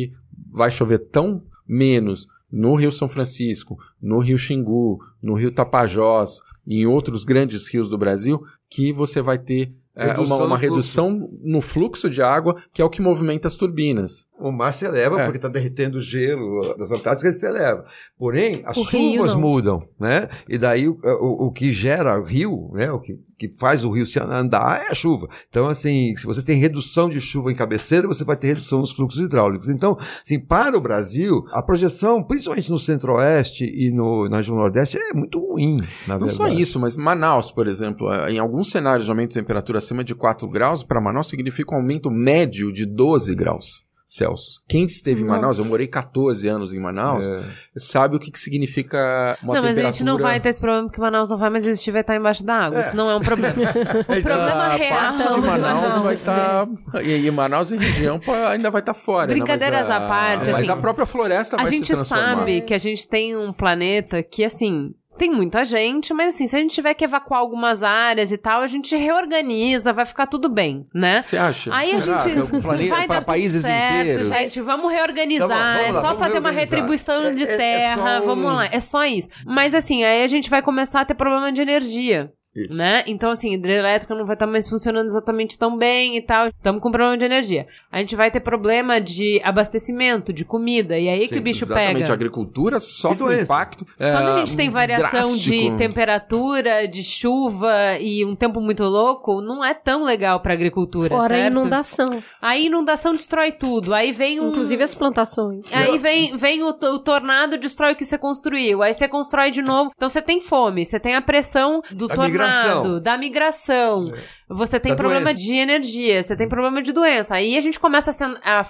vai 0.53 0.71
chover 0.71 0.99
tão 0.99 1.43
menos 1.67 2.27
no 2.51 2.75
Rio 2.75 2.91
São 2.91 3.09
Francisco, 3.09 3.79
no 4.03 4.19
Rio 4.19 4.37
Xingu, 4.37 4.99
no 5.23 5.35
Rio 5.35 5.53
Tapajós 5.53 6.41
e 6.67 6.83
em 6.83 6.87
outros 6.87 7.25
grandes 7.25 7.69
rios 7.69 7.89
do 7.89 7.97
Brasil, 7.97 8.43
que 8.69 8.93
você 8.93 9.23
vai 9.23 9.39
ter 9.39 9.73
é, 9.95 10.19
uma, 10.19 10.37
uma 10.37 10.57
redução 10.57 11.29
no 11.43 11.61
fluxo 11.61 12.09
de 12.09 12.23
água, 12.23 12.57
que 12.73 12.81
é 12.81 12.85
o 12.85 12.91
que 12.91 13.03
movimenta 13.03 13.49
as 13.49 13.55
turbinas. 13.55 14.27
O 14.39 14.51
mar 14.51 14.73
se 14.73 14.85
eleva 14.85 15.21
é. 15.21 15.25
porque 15.25 15.39
está 15.39 15.49
derretendo 15.49 15.99
o 15.99 16.01
gelo 16.01 16.75
das 16.77 16.91
Antárticas, 16.91 17.39
se 17.39 17.47
eleva. 17.47 17.85
Porém, 18.17 18.63
as 18.65 18.77
o 18.77 18.85
chuvas 18.85 19.35
mudam, 19.35 19.87
né? 19.99 20.29
E 20.49 20.57
daí 20.57 20.89
o, 20.89 20.97
o, 21.03 21.47
o, 21.47 21.51
que 21.51 21.73
gera 21.73 22.19
o 22.19 22.25
rio, 22.25 22.71
né? 22.73 22.91
O 22.91 23.01
que, 23.01 23.19
que 23.41 23.49
faz 23.49 23.87
o 23.87 23.91
rio 23.91 24.05
se 24.05 24.21
andar 24.21 24.83
é 24.83 24.93
a 24.93 24.95
chuva. 24.95 25.27
Então, 25.49 25.67
assim, 25.67 26.15
se 26.15 26.27
você 26.27 26.43
tem 26.43 26.59
redução 26.59 27.09
de 27.09 27.23
chuva 27.23 27.51
em 27.51 27.55
cabeceira, 27.55 28.07
você 28.07 28.23
vai 28.23 28.37
ter 28.37 28.49
redução 28.49 28.81
nos 28.81 28.93
fluxos 28.93 29.19
hidráulicos. 29.19 29.71
Então, 29.71 29.97
assim, 30.23 30.39
para 30.39 30.77
o 30.77 30.81
Brasil, 30.81 31.43
a 31.51 31.63
projeção, 31.63 32.23
principalmente 32.23 32.71
no 32.71 32.79
centro-oeste 32.79 33.65
e 33.65 33.91
no, 33.91 34.29
na 34.29 34.37
região 34.37 34.57
nordeste, 34.57 34.99
é 34.99 35.15
muito 35.15 35.41
ruim, 35.41 35.79
na 36.07 36.19
Não 36.19 36.27
verdade. 36.27 36.35
só 36.35 36.49
isso, 36.49 36.79
mas 36.79 36.99
Manaus, 36.99 37.51
por 37.51 37.67
exemplo, 37.67 38.13
é, 38.13 38.31
em 38.31 38.39
alguns 38.39 38.71
cenários 38.71 39.07
de 39.07 39.11
aumento 39.11 39.31
de 39.31 39.41
temperatura 39.41 39.79
acima 39.79 40.05
de 40.05 40.15
4 40.15 40.47
graus, 40.47 40.85
para 40.85 41.01
Manaus 41.01 41.29
significa 41.29 41.75
um 41.75 41.79
aumento 41.79 42.11
médio 42.11 42.71
de 42.71 42.85
12 42.85 43.35
graus. 43.35 43.87
Celsius. 44.11 44.61
Quem 44.69 44.85
esteve 44.87 45.23
Nossa. 45.23 45.25
em 45.25 45.41
Manaus, 45.41 45.59
eu 45.59 45.65
morei 45.65 45.87
14 45.87 46.49
anos 46.49 46.75
em 46.75 46.81
Manaus, 46.81 47.25
é. 47.31 47.41
sabe 47.77 48.17
o 48.17 48.19
que, 48.19 48.33
que 48.33 48.41
significa 48.41 48.99
uma 49.41 49.55
não, 49.55 49.63
temperatura... 49.63 49.63
Não, 49.63 49.63
mas 49.63 49.79
a 49.79 49.91
gente 49.91 50.05
não 50.05 50.19
vai 50.19 50.41
ter 50.41 50.49
esse 50.49 50.61
problema 50.61 50.89
porque 50.89 51.01
Manaus 51.01 51.29
não 51.29 51.37
vai 51.37 51.49
mais 51.49 51.65
existir, 51.65 51.93
vai 51.93 52.01
estar 52.01 52.17
embaixo 52.17 52.45
da 52.45 52.55
água. 52.55 52.81
É. 52.81 52.83
Isso 52.83 52.97
não 52.97 53.09
é 53.09 53.15
um 53.15 53.21
problema. 53.21 53.55
o 53.55 54.05
problema 54.05 54.65
a 54.65 54.75
real... 54.75 54.99
parte 54.99 55.35
de 55.35 55.41
Manaus 55.41 55.99
vai 56.01 56.15
estar... 56.15 56.67
Tá... 56.67 57.03
E, 57.03 57.31
Manaus 57.31 57.71
e 57.71 57.77
região 57.77 58.21
ainda 58.51 58.69
vai 58.69 58.81
estar 58.81 58.95
tá 58.95 58.99
fora. 58.99 59.29
Né? 59.29 59.35
Brincadeiras 59.35 59.87
né? 59.87 59.95
à 59.95 60.01
parte, 60.01 60.51
Mas 60.51 60.57
assim, 60.57 60.71
a 60.71 60.77
própria 60.77 61.07
floresta 61.07 61.57
vai 61.57 61.67
se 61.67 61.81
transformar. 61.81 62.25
A 62.25 62.27
gente 62.27 62.39
sabe 62.39 62.61
que 62.63 62.75
a 62.75 62.79
gente 62.79 63.07
tem 63.07 63.37
um 63.37 63.53
planeta 63.53 64.25
que, 64.25 64.43
assim, 64.43 64.93
tem 65.21 65.31
muita 65.31 65.67
gente, 65.67 66.15
mas 66.15 66.35
assim, 66.35 66.47
se 66.47 66.57
a 66.57 66.59
gente 66.59 66.75
tiver 66.75 66.95
que 66.95 67.05
evacuar 67.05 67.41
algumas 67.41 67.83
áreas 67.83 68.33
e 68.33 68.39
tal, 68.39 68.63
a 68.63 68.67
gente 68.67 68.97
reorganiza, 68.97 69.93
vai 69.93 70.07
ficar 70.07 70.27
tudo 70.27 70.49
bem, 70.49 70.81
né? 70.95 71.21
Você 71.21 71.37
acha? 71.37 71.71
Aí 71.75 71.93
a 71.93 72.01
gente 72.01 72.57
é 72.57 72.61
planeta, 72.63 72.95
vai 72.95 73.07
dar 73.07 73.21
países 73.21 73.63
certo, 73.63 74.01
inteiros. 74.01 74.29
gente, 74.31 74.63
vamos 74.63 74.91
reorganizar, 74.91 75.47
então, 75.47 75.59
vamos 75.59 75.77
lá, 75.77 75.89
é 75.89 75.93
só 75.93 76.15
fazer 76.15 76.39
uma 76.39 76.51
retribuição 76.51 77.25
é, 77.25 77.35
de 77.35 77.45
é, 77.45 77.53
é 77.53 77.57
terra, 77.59 78.11
é 78.13 78.21
um... 78.23 78.25
vamos 78.25 78.47
lá, 78.47 78.65
é 78.73 78.81
só 78.81 79.05
isso. 79.05 79.29
Mas 79.45 79.75
assim, 79.75 80.05
aí 80.05 80.25
a 80.25 80.27
gente 80.27 80.49
vai 80.49 80.63
começar 80.63 81.03
a 81.03 81.05
ter 81.05 81.13
problema 81.13 81.53
de 81.53 81.61
energia. 81.61 82.33
Isso. 82.55 82.75
Né? 82.75 83.05
Então, 83.07 83.31
assim, 83.31 83.55
hidrelétrica 83.55 84.13
não 84.15 84.27
vai 84.27 84.35
estar 84.35 84.47
tá 84.47 84.51
mais 84.51 84.69
funcionando 84.69 85.07
exatamente 85.07 85.57
tão 85.57 85.77
bem 85.77 86.17
e 86.17 86.23
tal. 86.23 86.49
Estamos 86.49 86.83
com 86.83 86.91
problema 86.91 87.17
de 87.17 87.25
energia. 87.25 87.67
A 87.93 87.99
gente 87.99 88.17
vai 88.17 88.31
ter 88.31 88.41
problema 88.41 89.01
de 89.01 89.41
abastecimento, 89.45 90.33
de 90.33 90.45
comida. 90.45 90.99
E 90.99 91.09
aí 91.09 91.23
Sim, 91.23 91.35
que 91.35 91.39
o 91.39 91.43
bicho 91.43 91.65
exatamente. 91.65 91.87
pega. 91.87 91.99
Exatamente, 91.99 92.11
a 92.11 92.15
agricultura 92.15 92.81
sofre 92.81 93.23
um 93.23 93.33
impacto. 93.33 93.87
É, 93.99 94.13
Quando 94.13 94.29
a 94.29 94.39
gente 94.41 94.57
tem 94.57 94.69
variação 94.69 95.11
drástico. 95.11 95.51
de 95.51 95.77
temperatura, 95.77 96.89
de 96.89 97.05
chuva 97.05 97.99
e 98.01 98.25
um 98.25 98.35
tempo 98.35 98.61
muito 98.61 98.83
louco, 98.83 99.41
não 99.41 99.65
é 99.65 99.73
tão 99.73 100.05
legal 100.05 100.41
pra 100.41 100.53
agricultura. 100.53 101.09
Fora 101.09 101.29
certo? 101.29 101.45
a 101.45 101.47
inundação. 101.47 102.23
A 102.43 102.59
inundação 102.59 103.13
destrói 103.13 103.53
tudo. 103.53 103.95
Aí 103.95 104.11
vem 104.11 104.41
um. 104.41 104.51
Inclusive 104.51 104.83
as 104.83 104.95
plantações. 104.95 105.73
Aí 105.73 105.97
vem, 105.99 106.37
vem 106.37 106.65
o, 106.65 106.71
o 106.71 106.99
tornado, 106.99 107.57
destrói 107.57 107.93
o 107.93 107.97
que 107.97 108.05
você 108.05 108.19
construiu. 108.19 108.83
Aí 108.83 108.93
você 108.93 109.07
constrói 109.07 109.53
de 109.53 109.63
novo. 109.63 109.93
Então 109.95 110.09
você 110.09 110.21
tem 110.21 110.41
fome, 110.41 110.85
você 110.85 110.99
tem 110.99 111.15
a 111.15 111.23
pressão 111.23 111.81
do 111.93 112.09
tornado 112.09 112.40
migração. 112.47 113.01
da 113.01 113.19
migração. 113.19 114.15
É. 114.15 114.23
Você 114.49 114.81
tem 114.81 114.93
da 114.93 114.97
problema 114.97 115.33
doença. 115.33 115.41
de 115.41 115.55
energia, 115.55 116.23
você 116.23 116.37
tem 116.37 116.49
problema 116.49 116.83
de 116.83 116.93
doença. 116.93 117.35
Aí 117.37 117.57
a 117.57 117.61
gente 117.61 117.79
começa 117.79 118.11
a, 118.45 118.61
a 118.61 118.63